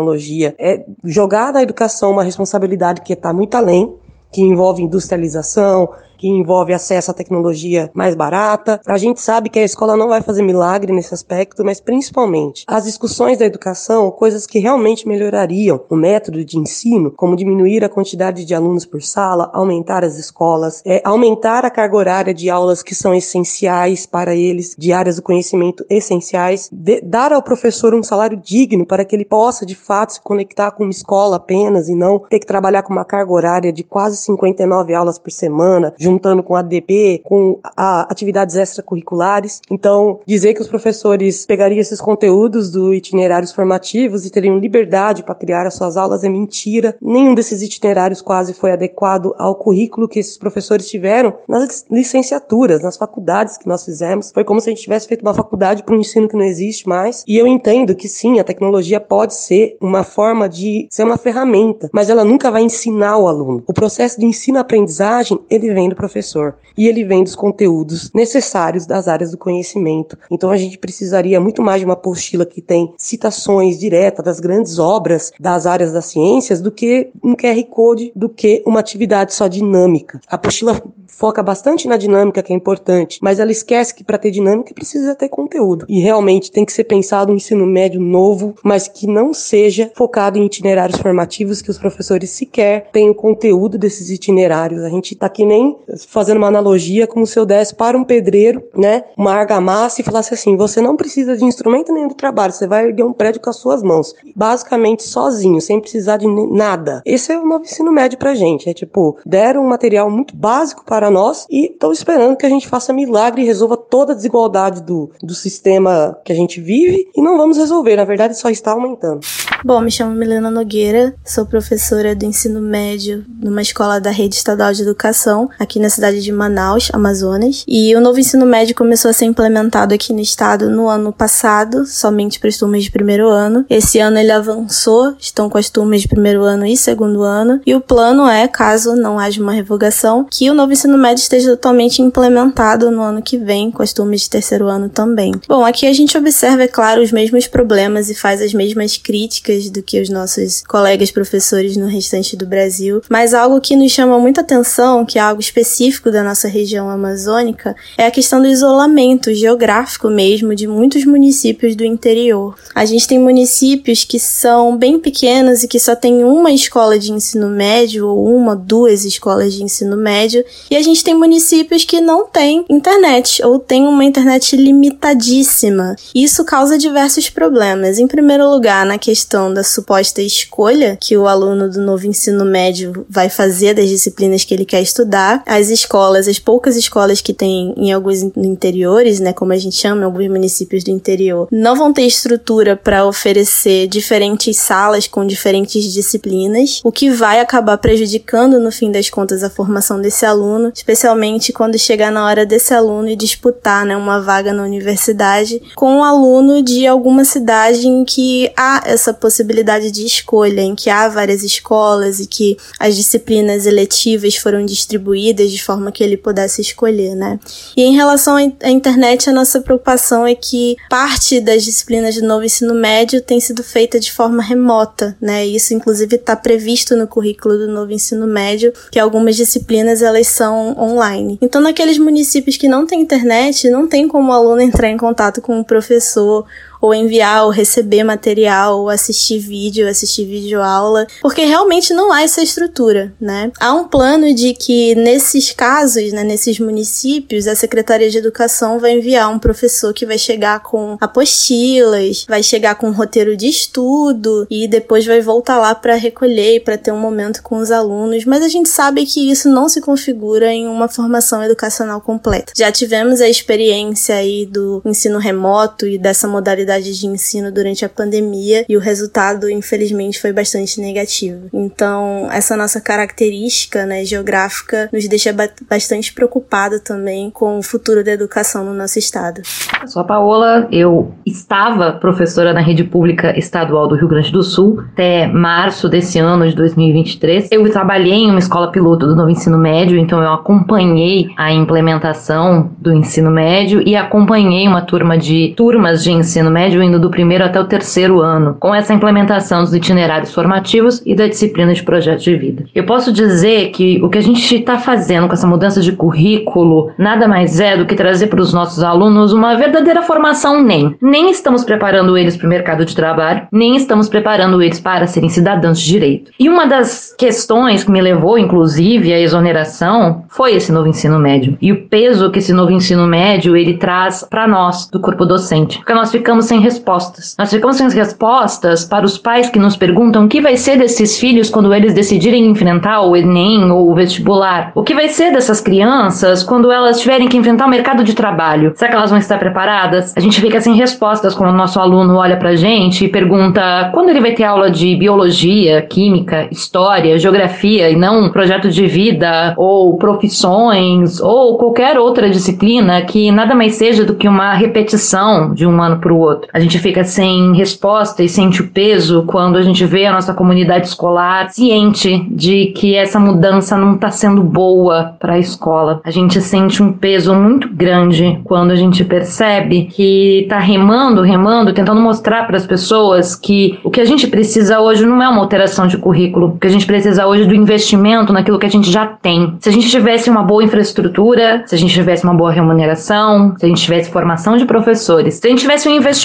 é 0.58 0.86
jogar 1.04 1.54
na 1.54 1.62
educação 1.62 2.12
uma 2.12 2.24
responsabilidade 2.24 3.02
que 3.02 3.14
está 3.14 3.32
muito 3.34 3.56
além 3.56 3.96
que 4.32 4.42
envolve 4.42 4.84
industrialização, 4.84 5.90
que 6.26 6.30
envolve 6.30 6.74
acesso 6.74 7.12
à 7.12 7.14
tecnologia 7.14 7.92
mais 7.94 8.16
barata. 8.16 8.82
A 8.88 8.98
gente 8.98 9.22
sabe 9.22 9.48
que 9.48 9.60
a 9.60 9.64
escola 9.64 9.96
não 9.96 10.08
vai 10.08 10.24
fazer 10.24 10.42
milagre 10.42 10.92
nesse 10.92 11.14
aspecto, 11.14 11.64
mas 11.64 11.80
principalmente 11.80 12.64
as 12.66 12.86
discussões 12.86 13.38
da 13.38 13.46
educação, 13.46 14.10
coisas 14.10 14.48
que 14.48 14.58
realmente 14.58 15.08
melhorariam 15.08 15.80
o 15.88 15.96
método 15.96 16.44
de 16.44 16.58
ensino, 16.58 17.12
como 17.12 17.36
diminuir 17.36 17.84
a 17.84 17.90
quantidade 17.90 18.44
de 18.44 18.56
alunos 18.56 18.88
por 18.88 19.04
sala, 19.04 19.52
aumentar 19.54 20.04
as 20.04 20.18
escolas, 20.18 20.82
é, 20.84 21.00
aumentar 21.04 21.64
a 21.64 21.70
carga 21.70 21.96
horária 21.96 22.34
de 22.34 22.50
aulas 22.50 22.82
que 22.82 22.96
são 22.96 23.14
essenciais 23.14 24.08
para 24.08 24.34
eles, 24.34 24.76
de 24.76 24.92
áreas 24.92 25.18
do 25.18 25.22
conhecimento 25.22 25.86
essenciais, 25.88 26.72
de, 26.74 27.02
dar 27.02 27.34
ao 27.34 27.44
professor 27.44 27.94
um 27.94 28.02
salário 28.02 28.42
digno 28.44 28.84
para 28.84 29.06
que 29.06 29.16
ele 29.16 29.26
possa 29.26 29.64
de 29.64 29.76
fato 29.76 30.14
se 30.14 30.22
conectar 30.22 30.72
com 30.72 30.82
uma 30.82 30.92
escola 30.92 31.36
apenas 31.36 31.88
e 31.88 31.94
não 31.94 32.18
ter 32.18 32.40
que 32.40 32.48
trabalhar 32.48 32.82
com 32.82 32.94
uma 32.94 33.06
carga 33.06 33.32
horária 33.32 33.72
de 33.72 33.84
quase 33.84 34.18
59 34.18 34.92
aulas 34.96 35.20
por 35.20 35.32
semana, 35.32 35.94
juntando 36.16 36.42
com 36.42 36.56
ADP, 36.56 37.22
com 37.24 37.60
a, 37.64 38.02
atividades 38.12 38.56
extracurriculares. 38.56 39.62
Então, 39.70 40.20
dizer 40.26 40.54
que 40.54 40.62
os 40.62 40.68
professores 40.68 41.46
pegariam 41.46 41.80
esses 41.80 42.00
conteúdos 42.00 42.72
do 42.72 42.94
itinerários 42.94 43.52
formativos 43.52 44.26
e 44.26 44.30
teriam 44.30 44.58
liberdade 44.58 45.24
para 45.24 45.36
criar 45.36 45.68
as 45.68 45.76
suas 45.76 45.98
aulas 45.98 46.24
é 46.24 46.30
mentira. 46.30 46.96
Nenhum 47.02 47.36
desses 47.36 47.62
itinerários 47.62 48.22
quase 48.22 48.54
foi 48.54 48.72
adequado 48.72 49.36
ao 49.38 49.56
currículo 49.56 50.08
que 50.08 50.20
esses 50.20 50.38
professores 50.38 50.88
tiveram 50.88 51.34
nas 51.48 51.86
licenciaturas, 51.92 52.82
nas 52.82 52.98
faculdades 52.98 53.58
que 53.58 53.68
nós 53.68 53.84
fizemos. 53.84 54.32
Foi 54.32 54.44
como 54.44 54.62
se 54.62 54.70
a 54.70 54.72
gente 54.74 54.84
tivesse 54.84 55.08
feito 55.08 55.22
uma 55.22 55.34
faculdade 55.34 55.84
para 55.84 55.96
um 55.96 56.00
ensino 56.00 56.28
que 56.28 56.38
não 56.38 56.46
existe 56.46 56.88
mais. 56.88 57.24
E 57.28 57.38
eu 57.38 57.46
entendo 57.46 57.96
que 57.96 58.08
sim, 58.08 58.40
a 58.40 58.44
tecnologia 58.44 59.00
pode 59.00 59.36
ser 59.36 59.78
uma 59.82 60.04
forma 60.04 60.48
de 60.48 60.88
ser 60.90 61.04
uma 61.04 61.18
ferramenta, 61.18 61.90
mas 61.92 62.10
ela 62.10 62.24
nunca 62.24 62.50
vai 62.50 62.62
ensinar 62.62 63.18
o 63.18 63.28
aluno. 63.28 63.64
O 63.68 63.74
processo 63.74 64.20
de 64.20 64.26
ensino-aprendizagem, 64.26 65.40
ele 65.50 65.74
vem 65.74 65.90
professor 65.96 66.56
e 66.78 66.88
ele 66.88 67.04
vem 67.04 67.24
dos 67.24 67.36
conteúdos 67.36 68.12
necessários 68.14 68.86
das 68.86 69.08
áreas 69.08 69.32
do 69.32 69.38
conhecimento. 69.38 70.18
Então 70.30 70.52
a 70.52 70.58
gente 70.58 70.78
precisaria 70.78 71.40
muito 71.40 71.62
mais 71.62 71.80
de 71.80 71.86
uma 71.86 71.94
apostila 71.94 72.46
que 72.46 72.62
tem 72.62 72.94
citações 72.98 73.80
diretas 73.80 74.24
das 74.24 74.40
grandes 74.40 74.80
obras 74.80 75.32
das 75.40 75.66
áreas 75.66 75.92
das 75.92 76.06
ciências 76.06 76.62
do 76.62 76.72
que 76.72 77.10
um 77.24 77.36
QR 77.36 77.64
Code, 77.70 78.12
do 78.16 78.30
que 78.30 78.62
uma 78.66 78.80
atividade 78.80 79.34
só 79.34 79.48
dinâmica. 79.48 80.20
A 80.28 80.36
apostila 80.36 80.82
foca 81.16 81.42
bastante 81.42 81.88
na 81.88 81.96
dinâmica, 81.96 82.44
que 82.44 82.52
é 82.52 82.56
importante, 82.56 83.20
mas 83.22 83.40
ela 83.40 83.52
esquece 83.52 83.96
que 83.96 84.04
para 84.04 84.18
ter 84.18 84.32
dinâmica 84.32 84.74
precisa 84.74 85.16
ter 85.16 85.30
conteúdo. 85.30 85.86
E 85.88 86.00
realmente 86.00 86.52
tem 86.52 86.66
que 86.66 86.74
ser 86.74 86.84
pensado 86.84 87.32
um 87.32 87.36
ensino 87.36 87.66
médio 87.66 88.02
novo, 88.02 88.56
mas 88.62 88.88
que 88.88 89.08
não 89.08 89.34
seja 89.34 89.92
focado 89.96 90.38
em 90.38 90.46
itinerários 90.46 91.00
formativos 91.00 91.62
que 91.62 91.72
os 91.72 91.78
professores 91.78 92.32
sequer 92.32 92.90
têm 92.92 93.10
o 93.10 93.16
conteúdo 93.16 93.78
desses 93.78 94.10
itinerários. 94.10 94.84
A 94.84 94.90
gente 94.90 95.16
tá 95.16 95.30
que 95.30 95.46
nem 95.46 95.78
fazendo 96.08 96.38
uma 96.38 96.48
analogia 96.48 97.08
como 97.08 97.26
se 97.26 97.38
eu 97.38 97.46
desse 97.46 97.74
para 97.74 97.98
um 97.98 98.04
pedreiro, 98.04 98.64
né, 98.76 99.04
uma 99.18 99.34
argamassa 99.34 100.02
e 100.02 100.04
falasse 100.04 100.34
assim: 100.34 100.56
você 100.56 100.82
não 100.82 100.96
precisa 100.96 101.36
de 101.36 101.44
instrumento 101.44 101.94
nenhum 101.94 102.08
do 102.08 102.16
trabalho, 102.16 102.54
você 102.54 102.68
vai 102.68 102.86
erguer 102.86 103.04
um 103.04 103.14
prédio 103.14 103.42
com 103.42 103.50
as 103.50 103.58
suas 103.58 103.82
mãos, 103.82 104.14
basicamente 104.36 105.04
sozinho, 105.04 105.62
sem 105.62 105.80
precisar 105.80 106.18
de 106.18 106.28
nada. 106.28 107.02
Esse 107.06 107.32
é 107.32 107.40
o 107.40 107.46
novo 107.46 107.64
ensino 107.64 107.92
médio 107.92 108.18
pra 108.18 108.36
gente. 108.36 108.70
É 108.70 108.74
tipo, 108.74 109.18
deram 109.26 109.64
um 109.64 109.68
material 109.68 110.10
muito 110.10 110.36
básico 110.36 110.84
para 110.86 111.10
nós 111.10 111.46
e 111.50 111.68
estão 111.68 111.92
esperando 111.92 112.36
que 112.36 112.46
a 112.46 112.50
gente 112.50 112.68
faça 112.68 112.94
milagre 112.94 113.42
e 113.42 113.46
resolva 113.46 113.78
toda 113.78 114.14
a 114.14 114.16
desigualdade 114.16 114.82
do, 114.82 115.12
do 115.22 115.34
sistema 115.34 116.18
que 116.24 116.32
a 116.32 116.36
gente 116.36 116.60
vive 116.62 117.10
e 117.16 117.22
não 117.22 117.38
vamos 117.38 117.58
resolver, 117.58 117.96
na 117.96 118.06
verdade 118.06 118.38
só 118.38 118.50
está 118.50 118.72
aumentando. 118.72 119.22
Bom, 119.64 119.82
me 119.82 119.92
chamo 119.92 120.16
Milena 120.16 120.52
Nogueira, 120.52 121.16
sou 121.26 121.46
professora 121.46 122.16
do 122.16 122.26
ensino 122.26 122.62
médio 122.62 123.26
numa 123.42 123.62
escola 123.62 124.00
da 124.00 124.12
Rede 124.12 124.36
Estadual 124.36 124.74
de 124.74 124.82
Educação, 124.82 125.50
aqui 125.60 125.75
na 125.80 125.90
cidade 125.90 126.22
de 126.22 126.32
Manaus, 126.32 126.90
Amazonas. 126.94 127.64
E 127.68 127.96
o 127.96 128.02
novo 128.02 128.20
ensino 128.20 128.46
médio 128.46 128.76
começou 128.76 129.10
a 129.10 129.14
ser 129.14 129.26
implementado 129.26 129.94
aqui 129.94 130.14
no 130.14 130.20
estado 130.20 130.70
no 130.70 130.88
ano 130.88 131.12
passado, 131.12 131.86
somente 131.86 132.40
para 132.40 132.50
as 132.50 132.58
turmas 132.58 132.84
de 132.84 132.92
primeiro 132.92 133.28
ano. 133.30 133.66
Esse 133.70 134.00
ano 134.00 134.18
ele 134.18 134.32
avançou, 134.32 135.16
estão 135.20 135.50
com 135.50 135.58
as 135.58 135.70
turmas 135.70 136.02
de 136.02 136.08
primeiro 136.08 136.44
ano 136.44 136.66
e 136.66 136.76
segundo 136.78 137.22
ano. 137.22 137.62
E 137.66 137.76
o 137.76 137.82
plano 137.82 138.28
é, 138.28 138.48
caso 138.48 138.96
não 138.96 139.20
haja 139.20 139.42
uma 139.42 139.52
revogação, 139.52 140.26
que 140.30 140.50
o 140.50 140.54
novo 140.54 140.74
ensino 140.74 140.98
médio 140.98 141.22
esteja 141.22 141.52
totalmente 141.52 142.02
implementado 142.02 142.90
no 142.90 143.02
ano 143.02 143.22
que 143.22 143.38
vem, 143.38 143.72
com 143.72 143.84
as 143.84 143.94
turmas 143.94 144.22
de 144.22 144.30
terceiro 144.30 144.68
ano 144.68 144.90
também. 144.90 145.34
Bom, 145.48 145.66
aqui 145.66 145.86
a 145.86 145.94
gente 145.94 146.18
observa, 146.18 146.64
é 146.64 146.68
claro, 146.68 147.02
os 147.02 147.12
mesmos 147.12 147.48
problemas 147.48 148.10
e 148.10 148.16
faz 148.16 148.42
as 148.42 148.54
mesmas 148.54 148.98
críticas 148.98 149.70
do 149.70 149.84
que 149.84 150.02
os 150.02 150.10
nossos 150.10 150.64
colegas 150.68 151.12
professores 151.12 151.78
no 151.78 151.88
restante 151.88 152.36
do 152.36 152.46
Brasil, 152.46 153.02
mas 153.10 153.34
algo 153.34 153.62
que 153.62 153.76
nos 153.76 153.92
chama 153.92 154.18
muita 154.20 154.42
atenção, 154.42 155.06
que 155.06 155.20
é 155.20 155.22
algo 155.22 155.42
específico 155.42 155.65
da 156.12 156.24
nossa 156.24 156.48
região 156.48 156.90
amazônica, 156.90 157.76
é 157.98 158.06
a 158.06 158.12
questão 158.12 158.42
do 158.42 158.48
isolamento 158.48 159.34
geográfico 159.34 160.10
mesmo 160.10 160.56
de 160.56 160.68
muitos 160.68 161.06
municípios 161.06 161.76
do 161.76 161.84
interior. 161.84 162.56
A 162.74 162.86
gente 162.86 163.08
tem 163.08 163.20
municípios 163.20 164.04
que 164.04 164.20
são 164.20 164.78
bem 164.78 165.00
pequenos 165.00 165.64
e 165.64 165.68
que 165.68 165.80
só 165.80 165.96
tem 165.96 166.24
uma 166.24 166.52
escola 166.52 167.00
de 167.00 167.12
ensino 167.12 167.50
médio 167.50 168.08
ou 168.08 168.36
uma, 168.36 168.56
duas 168.56 169.06
escolas 169.06 169.54
de 169.54 169.64
ensino 169.64 169.98
médio, 169.98 170.44
e 170.70 170.76
a 170.76 170.82
gente 170.82 171.04
tem 171.04 171.14
municípios 171.16 171.84
que 171.84 172.00
não 172.00 172.28
têm 172.28 172.66
internet 172.70 173.44
ou 173.44 173.60
tem 173.60 173.88
uma 173.88 174.04
internet 174.04 174.56
limitadíssima. 174.56 175.96
Isso 176.14 176.44
causa 176.46 176.78
diversos 176.78 177.30
problemas. 177.30 177.98
Em 177.98 178.08
primeiro 178.08 178.50
lugar, 178.50 178.86
na 178.86 178.98
questão 178.98 179.54
da 179.54 179.64
suposta 179.64 180.22
escolha 180.22 180.98
que 181.00 181.18
o 181.18 181.28
aluno 181.28 181.70
do 181.70 181.82
novo 181.82 182.06
ensino 182.08 182.46
médio 182.46 183.06
vai 183.10 183.30
fazer 183.30 183.74
das 183.74 183.90
disciplinas 183.90 184.44
que 184.44 184.54
ele 184.54 184.66
quer 184.66 184.82
estudar. 184.82 185.44
As 185.56 185.70
escolas, 185.70 186.28
as 186.28 186.38
poucas 186.38 186.76
escolas 186.76 187.22
que 187.22 187.34
tem 187.34 187.74
em 187.78 187.94
alguns 187.94 188.22
interiores, 188.22 189.22
né, 189.22 189.32
como 189.32 189.54
a 189.54 189.58
gente 189.58 189.78
chama, 189.78 190.02
em 190.02 190.04
alguns 190.04 190.28
municípios 190.28 190.84
do 190.84 190.92
interior, 190.92 191.48
não 191.50 191.78
vão 191.78 191.94
ter 191.94 192.02
estrutura 192.02 192.76
para 192.76 193.06
oferecer 193.06 193.88
diferentes 193.88 194.58
salas 194.58 195.08
com 195.08 195.26
diferentes 195.26 195.94
disciplinas, 195.94 196.82
o 196.84 196.92
que 196.92 197.10
vai 197.10 197.40
acabar 197.40 197.78
prejudicando 197.78 198.60
no 198.60 198.70
fim 198.70 198.92
das 198.92 199.10
contas 199.10 199.44
a 199.44 199.50
formação 199.50 200.02
desse 200.02 200.26
aluno, 200.26 200.74
especialmente 200.76 201.54
quando 201.54 201.80
chegar 201.80 202.12
na 202.12 202.26
hora 202.26 202.46
desse 202.46 202.74
aluno 202.74 203.08
e 203.08 203.16
disputar, 203.16 203.86
né, 203.86 203.96
uma 203.96 204.20
vaga 204.20 204.52
na 204.52 204.64
universidade 204.64 205.62
com 205.74 206.00
um 206.00 206.04
aluno 206.04 206.62
de 206.62 206.86
alguma 206.86 207.24
cidade 207.24 207.88
em 207.88 208.04
que 208.04 208.52
há 208.58 208.84
essa 208.86 209.14
possibilidade 209.14 209.90
de 209.90 210.06
escolha, 210.06 210.60
em 210.60 210.76
que 210.76 210.90
há 210.90 211.08
várias 211.08 211.44
escolas 211.44 212.20
e 212.20 212.28
que 212.28 212.58
as 212.78 212.94
disciplinas 212.94 213.66
eletivas 213.66 214.36
foram 214.36 214.66
distribuídas 214.66 215.45
de 215.52 215.64
forma 215.64 215.92
que 215.92 216.04
ele 216.04 216.18
pudesse 216.18 216.62
escolher, 216.62 217.16
né? 217.16 217.40
E 217.76 217.84
em 217.84 217.96
relação 217.96 218.36
à 218.36 218.70
internet, 218.70 219.30
a 219.30 219.34
nossa 219.34 219.62
preocupação 219.62 220.26
é 220.26 220.36
que 220.36 220.76
parte 220.90 221.40
das 221.40 221.64
disciplinas 221.64 222.16
do 222.16 222.28
novo 222.28 222.44
ensino 222.44 222.74
médio 222.74 223.22
tem 223.22 223.40
sido 223.40 223.64
feita 223.64 224.00
de 224.00 224.12
forma 224.12 224.42
remota, 224.42 225.16
né? 225.22 225.46
Isso 225.46 225.74
inclusive 225.74 226.16
está 226.16 226.36
previsto 226.36 226.96
no 226.96 227.08
currículo 227.08 227.58
do 227.58 227.68
novo 227.68 227.92
ensino 227.92 228.28
médio, 228.28 228.74
que 228.92 229.00
algumas 229.00 229.36
disciplinas 229.36 230.02
elas 230.02 230.28
são 230.28 230.78
online. 230.78 231.38
Então, 231.42 231.62
naqueles 231.62 231.98
municípios 231.98 232.58
que 232.58 232.68
não 232.68 232.86
tem 232.86 233.02
internet, 233.02 233.70
não 233.70 233.88
tem 233.88 234.08
como 234.08 234.32
o 234.32 234.34
aluno 234.34 234.62
entrar 234.62 234.90
em 234.90 234.98
contato 234.98 235.42
com 235.42 235.60
o 235.60 235.66
professor 235.66 236.46
ou 236.86 236.94
enviar 236.94 237.46
ou 237.46 237.52
receber 237.52 238.04
material, 238.04 238.80
ou 238.80 238.90
assistir 238.90 239.40
vídeo, 239.40 239.88
assistir 239.88 240.26
vídeo 240.26 240.62
aula, 240.62 241.08
porque 241.22 241.44
realmente 241.44 241.94
não 241.94 242.12
há 242.12 242.22
essa 242.22 242.42
estrutura, 242.42 243.14
né? 243.20 243.52
Há 243.60 243.74
um 243.74 243.88
plano 243.88 244.34
de 244.34 244.54
que 244.54 244.96
nesses 244.96 245.52
casos, 245.52 246.12
né, 246.12 246.24
nesses 246.24 246.60
municípios, 246.60 247.48
a 247.48 247.56
Secretaria 247.56 248.10
de 248.10 248.18
Educação 248.18 248.80
vai 248.80 248.92
enviar 248.92 249.30
um 249.30 249.40
professor 249.40 249.94
que 249.94 250.06
vai 250.06 250.18
chegar 250.18 250.62
com 250.62 250.98
apostilas, 251.02 252.26
vai 252.28 252.44
chegar 252.44 252.76
com 252.76 252.88
um 252.88 252.94
roteiro 252.94 253.36
de 253.36 253.48
estudo 253.48 254.46
e 254.50 254.68
depois 254.68 255.06
vai 255.06 255.22
voltar 255.22 255.58
lá 255.58 255.74
para 255.74 255.96
recolher 255.96 256.64
para 256.64 256.78
ter 256.78 256.92
um 256.92 257.00
momento 257.00 257.42
com 257.42 257.58
os 257.58 257.72
alunos, 257.72 258.26
mas 258.26 258.44
a 258.44 258.48
gente 258.48 258.70
sabe 258.70 259.06
que 259.06 259.32
isso 259.32 259.50
não 259.50 259.68
se 259.68 259.82
configura 259.82 260.52
em 260.52 260.68
uma 260.68 260.88
formação 260.88 261.44
educacional 261.44 262.02
completa. 262.02 262.54
Já 262.56 262.72
tivemos 262.72 263.22
a 263.22 263.30
experiência 263.30 264.16
aí 264.16 264.46
do 264.46 264.82
ensino 264.86 265.18
remoto 265.18 265.88
e 265.88 265.98
dessa 265.98 266.28
modalidade 266.28 266.75
de 266.80 267.08
ensino 267.08 267.52
durante 267.52 267.86
a 267.86 267.90
pandemia 267.90 268.66
e 268.68 268.76
o 268.76 268.80
resultado, 268.80 269.50
infelizmente, 269.50 270.20
foi 270.20 270.32
bastante 270.32 270.80
negativo. 270.80 271.50
Então, 271.54 272.28
essa 272.32 272.56
nossa 272.56 272.82
característica 272.82 273.86
né, 273.86 274.04
geográfica 274.04 274.90
nos 274.92 275.08
deixa 275.08 275.34
bastante 275.70 276.14
preocupada 276.14 276.80
também 276.80 277.30
com 277.30 277.58
o 277.58 277.64
futuro 277.64 278.04
da 278.04 278.12
educação 278.12 278.64
no 278.66 278.74
nosso 278.74 279.00
estado. 279.00 279.42
Eu 279.82 279.88
sou 279.88 280.02
a 280.02 280.06
Paola, 280.06 280.68
eu 280.72 281.14
estava 281.26 281.94
professora 281.94 282.54
na 282.54 282.62
rede 282.62 282.84
pública 282.84 283.38
estadual 283.38 283.88
do 283.88 283.96
Rio 283.96 284.08
Grande 284.08 284.32
do 284.32 284.44
Sul 284.44 284.84
até 284.94 285.28
março 285.28 285.88
desse 285.90 286.20
ano 286.20 286.48
de 286.48 286.56
2023. 286.56 287.50
Eu 287.52 287.70
trabalhei 287.72 288.14
em 288.14 288.30
uma 288.30 288.40
escola 288.40 288.72
piloto 288.72 289.08
do 289.08 289.16
novo 289.16 289.30
ensino 289.30 289.58
médio, 289.58 289.98
então 289.98 290.22
eu 290.22 290.34
acompanhei 290.34 291.28
a 291.38 291.52
implementação 291.52 292.72
do 292.80 292.94
ensino 292.94 293.32
médio 293.32 293.82
e 293.86 293.96
acompanhei 293.96 294.68
uma 294.68 294.82
turma 294.82 295.18
de 295.18 295.54
turmas 295.56 296.04
de 296.04 296.12
ensino 296.12 296.50
médio 296.56 296.82
indo 296.82 296.98
do 296.98 297.10
primeiro 297.10 297.44
até 297.44 297.60
o 297.60 297.66
terceiro 297.66 298.22
ano, 298.22 298.56
com 298.58 298.74
essa 298.74 298.94
implementação 298.94 299.62
dos 299.62 299.74
itinerários 299.74 300.34
formativos 300.34 301.02
e 301.06 301.14
da 301.14 301.28
disciplina 301.28 301.74
de 301.74 301.84
projeto 301.84 302.22
de 302.22 302.38
vida. 302.38 302.64
Eu 302.74 302.86
posso 302.86 303.12
dizer 303.12 303.72
que 303.72 304.02
o 304.02 304.08
que 304.08 304.18
a 304.18 304.22
gente 304.22 304.56
está 304.56 304.78
fazendo 304.78 305.28
com 305.28 305.34
essa 305.34 305.46
mudança 305.46 305.82
de 305.82 305.92
currículo 305.92 306.92
nada 306.98 307.28
mais 307.28 307.60
é 307.60 307.76
do 307.76 307.86
que 307.86 307.94
trazer 307.94 308.28
para 308.28 308.40
os 308.40 308.54
nossos 308.54 308.82
alunos 308.82 309.34
uma 309.34 309.56
verdadeira 309.56 310.02
formação 310.02 310.64
NEM. 310.64 310.96
Nem 311.02 311.30
estamos 311.30 311.66
preparando 311.66 312.18
eles 312.18 312.38
para 312.38 312.46
o 312.48 312.50
mercado 312.50 312.86
de 312.86 312.96
trabalho, 312.96 313.48
nem 313.52 313.76
estamos 313.76 314.08
preparando 314.08 314.62
eles 314.62 314.80
para 314.80 315.08
serem 315.08 315.28
cidadãos 315.28 315.80
de 315.82 315.86
direito. 315.86 316.32
E 316.40 316.48
uma 316.48 316.66
das 316.66 317.14
questões 317.18 317.84
que 317.84 317.92
me 317.92 318.02
levou, 318.02 318.38
inclusive, 318.38 319.12
à 319.12 319.20
exoneração 319.20 320.24
foi 320.30 320.56
esse 320.56 320.72
novo 320.72 320.88
ensino 320.88 321.20
médio 321.20 321.58
e 321.62 321.72
o 321.74 321.88
peso 321.88 322.32
que 322.32 322.40
esse 322.40 322.54
novo 322.54 322.72
ensino 322.72 323.06
médio 323.06 323.58
ele 323.58 323.78
traz 323.78 324.26
para 324.30 324.48
nós 324.48 324.88
do 324.90 325.00
corpo 325.00 325.26
docente, 325.26 325.80
porque 325.80 325.94
nós 325.94 326.12
ficamos 326.12 326.45
sem 326.46 326.60
respostas. 326.60 327.36
Nós 327.38 327.50
ficamos 327.50 327.78
sem 327.78 327.90
respostas 327.90 328.86
para 328.86 329.06
os 329.06 329.18
pais 329.18 329.50
que 329.50 329.60
nos 329.60 329.76
perguntam 329.76 330.26
o 330.26 330.28
que 330.28 330.42
vai 330.42 330.58
ser 330.58 330.78
desses 330.78 331.20
filhos 331.20 331.50
quando 331.50 331.74
eles 331.74 331.94
decidirem 331.94 332.46
enfrentar 332.46 333.02
o 333.02 333.16
Enem 333.16 333.70
ou 333.72 333.92
o 333.92 333.96
vestibular. 333.96 334.72
O 334.76 334.84
que 334.84 334.94
vai 334.94 335.10
ser 335.10 335.32
dessas 335.32 335.62
crianças 335.62 336.44
quando 336.44 336.72
elas 336.72 337.00
tiverem 337.00 337.28
que 337.28 337.38
enfrentar 337.38 337.66
o 337.66 337.70
mercado 337.70 338.04
de 338.04 338.14
trabalho? 338.14 338.74
Será 338.76 338.92
que 338.92 338.98
elas 338.98 339.10
vão 339.10 339.20
estar 339.20 339.38
preparadas? 339.38 340.14
A 340.16 340.20
gente 340.20 340.42
fica 340.42 340.62
sem 340.62 340.76
respostas 340.76 341.34
quando 341.36 341.52
o 341.52 341.58
nosso 341.58 341.80
aluno 341.80 342.16
olha 342.16 342.38
pra 342.38 342.56
gente 342.56 343.06
e 343.06 343.10
pergunta 343.10 343.90
quando 343.94 344.10
ele 344.10 344.22
vai 344.22 344.34
ter 344.34 344.44
aula 344.44 344.70
de 344.70 344.96
biologia, 344.96 345.82
química, 345.82 346.48
história, 346.52 347.18
geografia 347.18 347.90
e 347.90 347.96
não 347.96 348.30
projeto 348.30 348.70
de 348.70 348.86
vida 348.88 349.54
ou 349.58 349.98
profissões 349.98 351.20
ou 351.22 351.58
qualquer 351.58 351.98
outra 351.98 352.30
disciplina 352.30 353.02
que 353.02 353.32
nada 353.32 353.56
mais 353.56 353.76
seja 353.76 354.04
do 354.04 354.16
que 354.16 354.28
uma 354.28 354.54
repetição 354.54 355.54
de 355.54 355.66
um 355.66 355.82
ano 355.82 356.00
para 356.00 356.14
o 356.14 356.20
outro. 356.20 356.35
A 356.54 356.60
gente 356.60 356.80
fica 356.80 357.04
sem 357.04 357.56
resposta 357.56 358.24
e 358.24 358.30
sente 358.30 358.62
o 358.62 358.68
peso 358.68 359.24
quando 359.28 359.58
a 359.58 359.62
gente 359.62 359.86
vê 359.86 360.06
a 360.06 360.14
nossa 360.14 360.34
comunidade 360.34 360.88
escolar 360.88 361.50
ciente 361.50 362.26
de 362.30 362.68
que 362.68 362.96
essa 362.96 363.20
mudança 363.20 363.78
não 363.78 363.96
está 363.96 364.10
sendo 364.10 364.42
boa 364.42 365.16
para 365.20 365.34
a 365.34 365.40
escola. 365.40 366.02
A 366.04 366.12
gente 366.12 366.42
sente 366.42 366.82
um 366.82 366.94
peso 366.94 367.34
muito 367.34 367.70
grande 367.70 368.40
quando 368.44 368.72
a 368.72 368.76
gente 368.76 369.04
percebe 369.04 369.86
que 369.86 370.42
está 370.44 370.60
remando, 370.60 371.22
remando, 371.22 371.74
tentando 371.74 372.02
mostrar 372.02 372.46
para 372.46 372.58
as 372.58 372.66
pessoas 372.66 373.36
que 373.36 373.80
o 373.84 373.90
que 373.90 374.02
a 374.02 374.06
gente 374.06 374.28
precisa 374.28 374.80
hoje 374.80 375.06
não 375.06 375.22
é 375.22 375.28
uma 375.28 375.42
alteração 375.42 375.88
de 375.88 375.98
currículo, 375.98 376.48
o 376.48 376.58
que 376.60 376.68
a 376.68 376.70
gente 376.70 376.86
precisa 376.86 377.26
hoje 377.26 377.44
é 377.44 377.46
do 377.46 377.56
investimento 377.56 378.34
naquilo 378.34 378.60
que 378.60 378.66
a 378.66 378.70
gente 378.70 378.92
já 378.92 379.06
tem. 379.06 379.56
Se 379.60 379.70
a 379.70 379.72
gente 379.72 379.90
tivesse 379.90 380.30
uma 380.30 380.44
boa 380.44 380.64
infraestrutura, 380.64 381.64
se 381.66 381.76
a 381.76 381.78
gente 381.78 381.94
tivesse 381.94 382.24
uma 382.24 382.34
boa 382.34 382.52
remuneração, 382.52 383.56
se 383.58 383.66
a 383.66 383.70
gente 383.70 383.82
tivesse 383.82 384.12
formação 384.12 384.58
de 384.58 384.66
professores, 384.66 385.36
se 385.36 385.48
a 385.48 385.50
gente 385.50 385.62
tivesse 385.62 385.88
um 385.88 385.96
investimento 385.96 386.25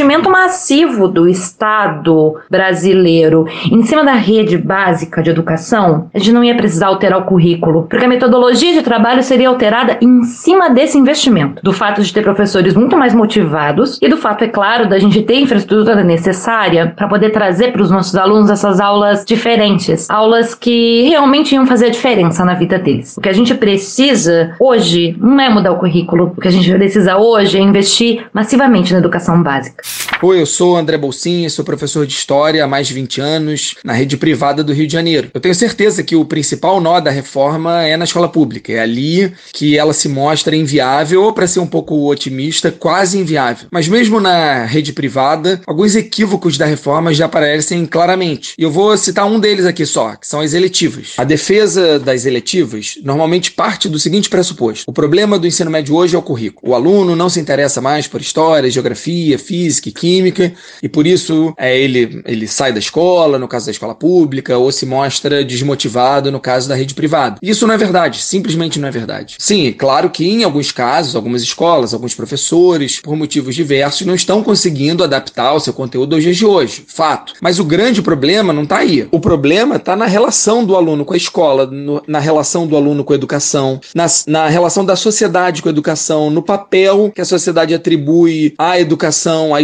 massivo 0.50 1.08
do 1.08 1.28
Estado 1.28 2.36
brasileiro 2.50 3.46
em 3.70 3.82
cima 3.82 4.04
da 4.04 4.14
rede 4.14 4.56
básica 4.56 5.22
de 5.22 5.30
educação, 5.30 6.08
a 6.14 6.18
gente 6.18 6.32
não 6.32 6.42
ia 6.42 6.56
precisar 6.56 6.88
alterar 6.88 7.20
o 7.20 7.24
currículo, 7.24 7.86
porque 7.88 8.04
a 8.04 8.08
metodologia 8.08 8.72
de 8.72 8.82
trabalho 8.82 9.22
seria 9.22 9.48
alterada 9.48 9.98
em 10.00 10.22
cima 10.24 10.70
desse 10.70 10.98
investimento, 10.98 11.62
do 11.62 11.72
fato 11.72 12.02
de 12.02 12.12
ter 12.12 12.22
professores 12.22 12.74
muito 12.74 12.96
mais 12.96 13.14
motivados 13.14 13.98
e 14.00 14.08
do 14.08 14.16
fato, 14.16 14.44
é 14.44 14.48
claro, 14.48 14.88
da 14.88 14.98
gente 14.98 15.22
ter 15.22 15.40
infraestrutura 15.40 16.02
necessária 16.02 16.92
para 16.96 17.08
poder 17.08 17.30
trazer 17.30 17.72
para 17.72 17.82
os 17.82 17.90
nossos 17.90 18.14
alunos 18.16 18.50
essas 18.50 18.80
aulas 18.80 19.24
diferentes, 19.24 20.08
aulas 20.10 20.54
que 20.54 21.08
realmente 21.08 21.54
iam 21.54 21.66
fazer 21.66 21.86
a 21.86 21.90
diferença 21.90 22.44
na 22.44 22.54
vida 22.54 22.78
deles. 22.78 23.16
O 23.16 23.20
que 23.20 23.28
a 23.28 23.32
gente 23.32 23.54
precisa 23.54 24.54
hoje 24.58 25.16
não 25.20 25.40
é 25.40 25.48
mudar 25.48 25.72
o 25.72 25.78
currículo, 25.78 26.32
o 26.36 26.40
que 26.40 26.48
a 26.48 26.52
gente 26.52 26.72
precisa 26.72 27.16
hoje 27.16 27.58
é 27.58 27.60
investir 27.60 28.26
massivamente 28.32 28.92
na 28.92 28.98
educação 28.98 29.42
básica. 29.42 29.82
Oi, 30.22 30.38
eu 30.38 30.44
sou 30.44 30.76
André 30.76 30.98
Bolsinha, 30.98 31.48
sou 31.48 31.64
professor 31.64 32.06
de 32.06 32.12
História 32.12 32.62
há 32.62 32.68
mais 32.68 32.86
de 32.86 32.92
20 32.92 33.22
anos 33.22 33.74
na 33.82 33.94
rede 33.94 34.18
privada 34.18 34.62
do 34.62 34.70
Rio 34.70 34.86
de 34.86 34.92
Janeiro. 34.92 35.30
Eu 35.32 35.40
tenho 35.40 35.54
certeza 35.54 36.02
que 36.02 36.14
o 36.14 36.26
principal 36.26 36.78
nó 36.78 37.00
da 37.00 37.10
reforma 37.10 37.82
é 37.84 37.96
na 37.96 38.04
escola 38.04 38.28
pública. 38.28 38.70
É 38.70 38.80
ali 38.80 39.32
que 39.50 39.78
ela 39.78 39.94
se 39.94 40.10
mostra 40.10 40.54
inviável, 40.54 41.22
ou 41.22 41.32
para 41.32 41.46
ser 41.46 41.60
um 41.60 41.66
pouco 41.66 42.10
otimista, 42.10 42.70
quase 42.70 43.18
inviável. 43.18 43.68
Mas 43.70 43.88
mesmo 43.88 44.20
na 44.20 44.66
rede 44.66 44.92
privada, 44.92 45.62
alguns 45.66 45.96
equívocos 45.96 46.58
da 46.58 46.66
reforma 46.66 47.14
já 47.14 47.24
aparecem 47.24 47.86
claramente. 47.86 48.52
E 48.58 48.62
eu 48.62 48.70
vou 48.70 48.94
citar 48.98 49.24
um 49.26 49.40
deles 49.40 49.64
aqui 49.64 49.86
só, 49.86 50.16
que 50.16 50.28
são 50.28 50.40
as 50.40 50.52
eletivas. 50.52 51.14
A 51.16 51.24
defesa 51.24 51.98
das 51.98 52.26
eletivas 52.26 52.98
normalmente 53.02 53.52
parte 53.52 53.88
do 53.88 53.98
seguinte 53.98 54.28
pressuposto: 54.28 54.84
o 54.86 54.92
problema 54.92 55.38
do 55.38 55.46
ensino 55.46 55.70
médio 55.70 55.94
hoje 55.94 56.14
é 56.14 56.18
o 56.18 56.22
currículo. 56.22 56.72
O 56.72 56.74
aluno 56.74 57.16
não 57.16 57.30
se 57.30 57.40
interessa 57.40 57.80
mais 57.80 58.06
por 58.06 58.20
história, 58.20 58.70
geografia, 58.70 59.38
física 59.38 59.79
e 59.88 59.92
química, 59.92 60.52
e 60.82 60.88
por 60.88 61.06
isso 61.06 61.54
é, 61.56 61.78
ele, 61.78 62.22
ele 62.26 62.46
sai 62.46 62.72
da 62.72 62.78
escola, 62.78 63.38
no 63.38 63.48
caso 63.48 63.66
da 63.66 63.72
escola 63.72 63.94
pública, 63.94 64.56
ou 64.56 64.70
se 64.70 64.86
mostra 64.86 65.44
desmotivado 65.44 66.30
no 66.30 66.40
caso 66.40 66.68
da 66.68 66.74
rede 66.74 66.94
privada. 66.94 67.38
Isso 67.42 67.66
não 67.66 67.74
é 67.74 67.78
verdade, 67.78 68.22
simplesmente 68.22 68.78
não 68.78 68.88
é 68.88 68.90
verdade. 68.90 69.36
Sim, 69.38 69.72
claro 69.72 70.10
que 70.10 70.26
em 70.26 70.44
alguns 70.44 70.72
casos, 70.72 71.16
algumas 71.16 71.42
escolas, 71.42 71.94
alguns 71.94 72.14
professores, 72.14 73.00
por 73.00 73.16
motivos 73.16 73.54
diversos, 73.54 74.06
não 74.06 74.14
estão 74.14 74.42
conseguindo 74.42 75.04
adaptar 75.04 75.54
o 75.54 75.60
seu 75.60 75.72
conteúdo 75.72 76.14
aos 76.14 76.22
dias 76.22 76.36
de 76.36 76.46
hoje. 76.46 76.84
Fato. 76.86 77.34
Mas 77.40 77.58
o 77.58 77.64
grande 77.64 78.02
problema 78.02 78.52
não 78.52 78.64
está 78.64 78.78
aí. 78.78 79.08
O 79.10 79.20
problema 79.20 79.76
está 79.76 79.96
na 79.96 80.06
relação 80.06 80.64
do 80.64 80.76
aluno 80.76 81.04
com 81.04 81.14
a 81.14 81.16
escola, 81.16 81.66
no, 81.66 82.02
na 82.06 82.18
relação 82.18 82.66
do 82.66 82.76
aluno 82.76 83.04
com 83.04 83.12
a 83.12 83.16
educação, 83.16 83.80
na, 83.94 84.06
na 84.26 84.48
relação 84.48 84.84
da 84.84 84.96
sociedade 84.96 85.62
com 85.62 85.68
a 85.68 85.72
educação, 85.72 86.30
no 86.30 86.42
papel 86.42 87.10
que 87.14 87.20
a 87.20 87.24
sociedade 87.24 87.74
atribui 87.74 88.54
à 88.58 88.78
educação, 88.78 89.54
à 89.54 89.60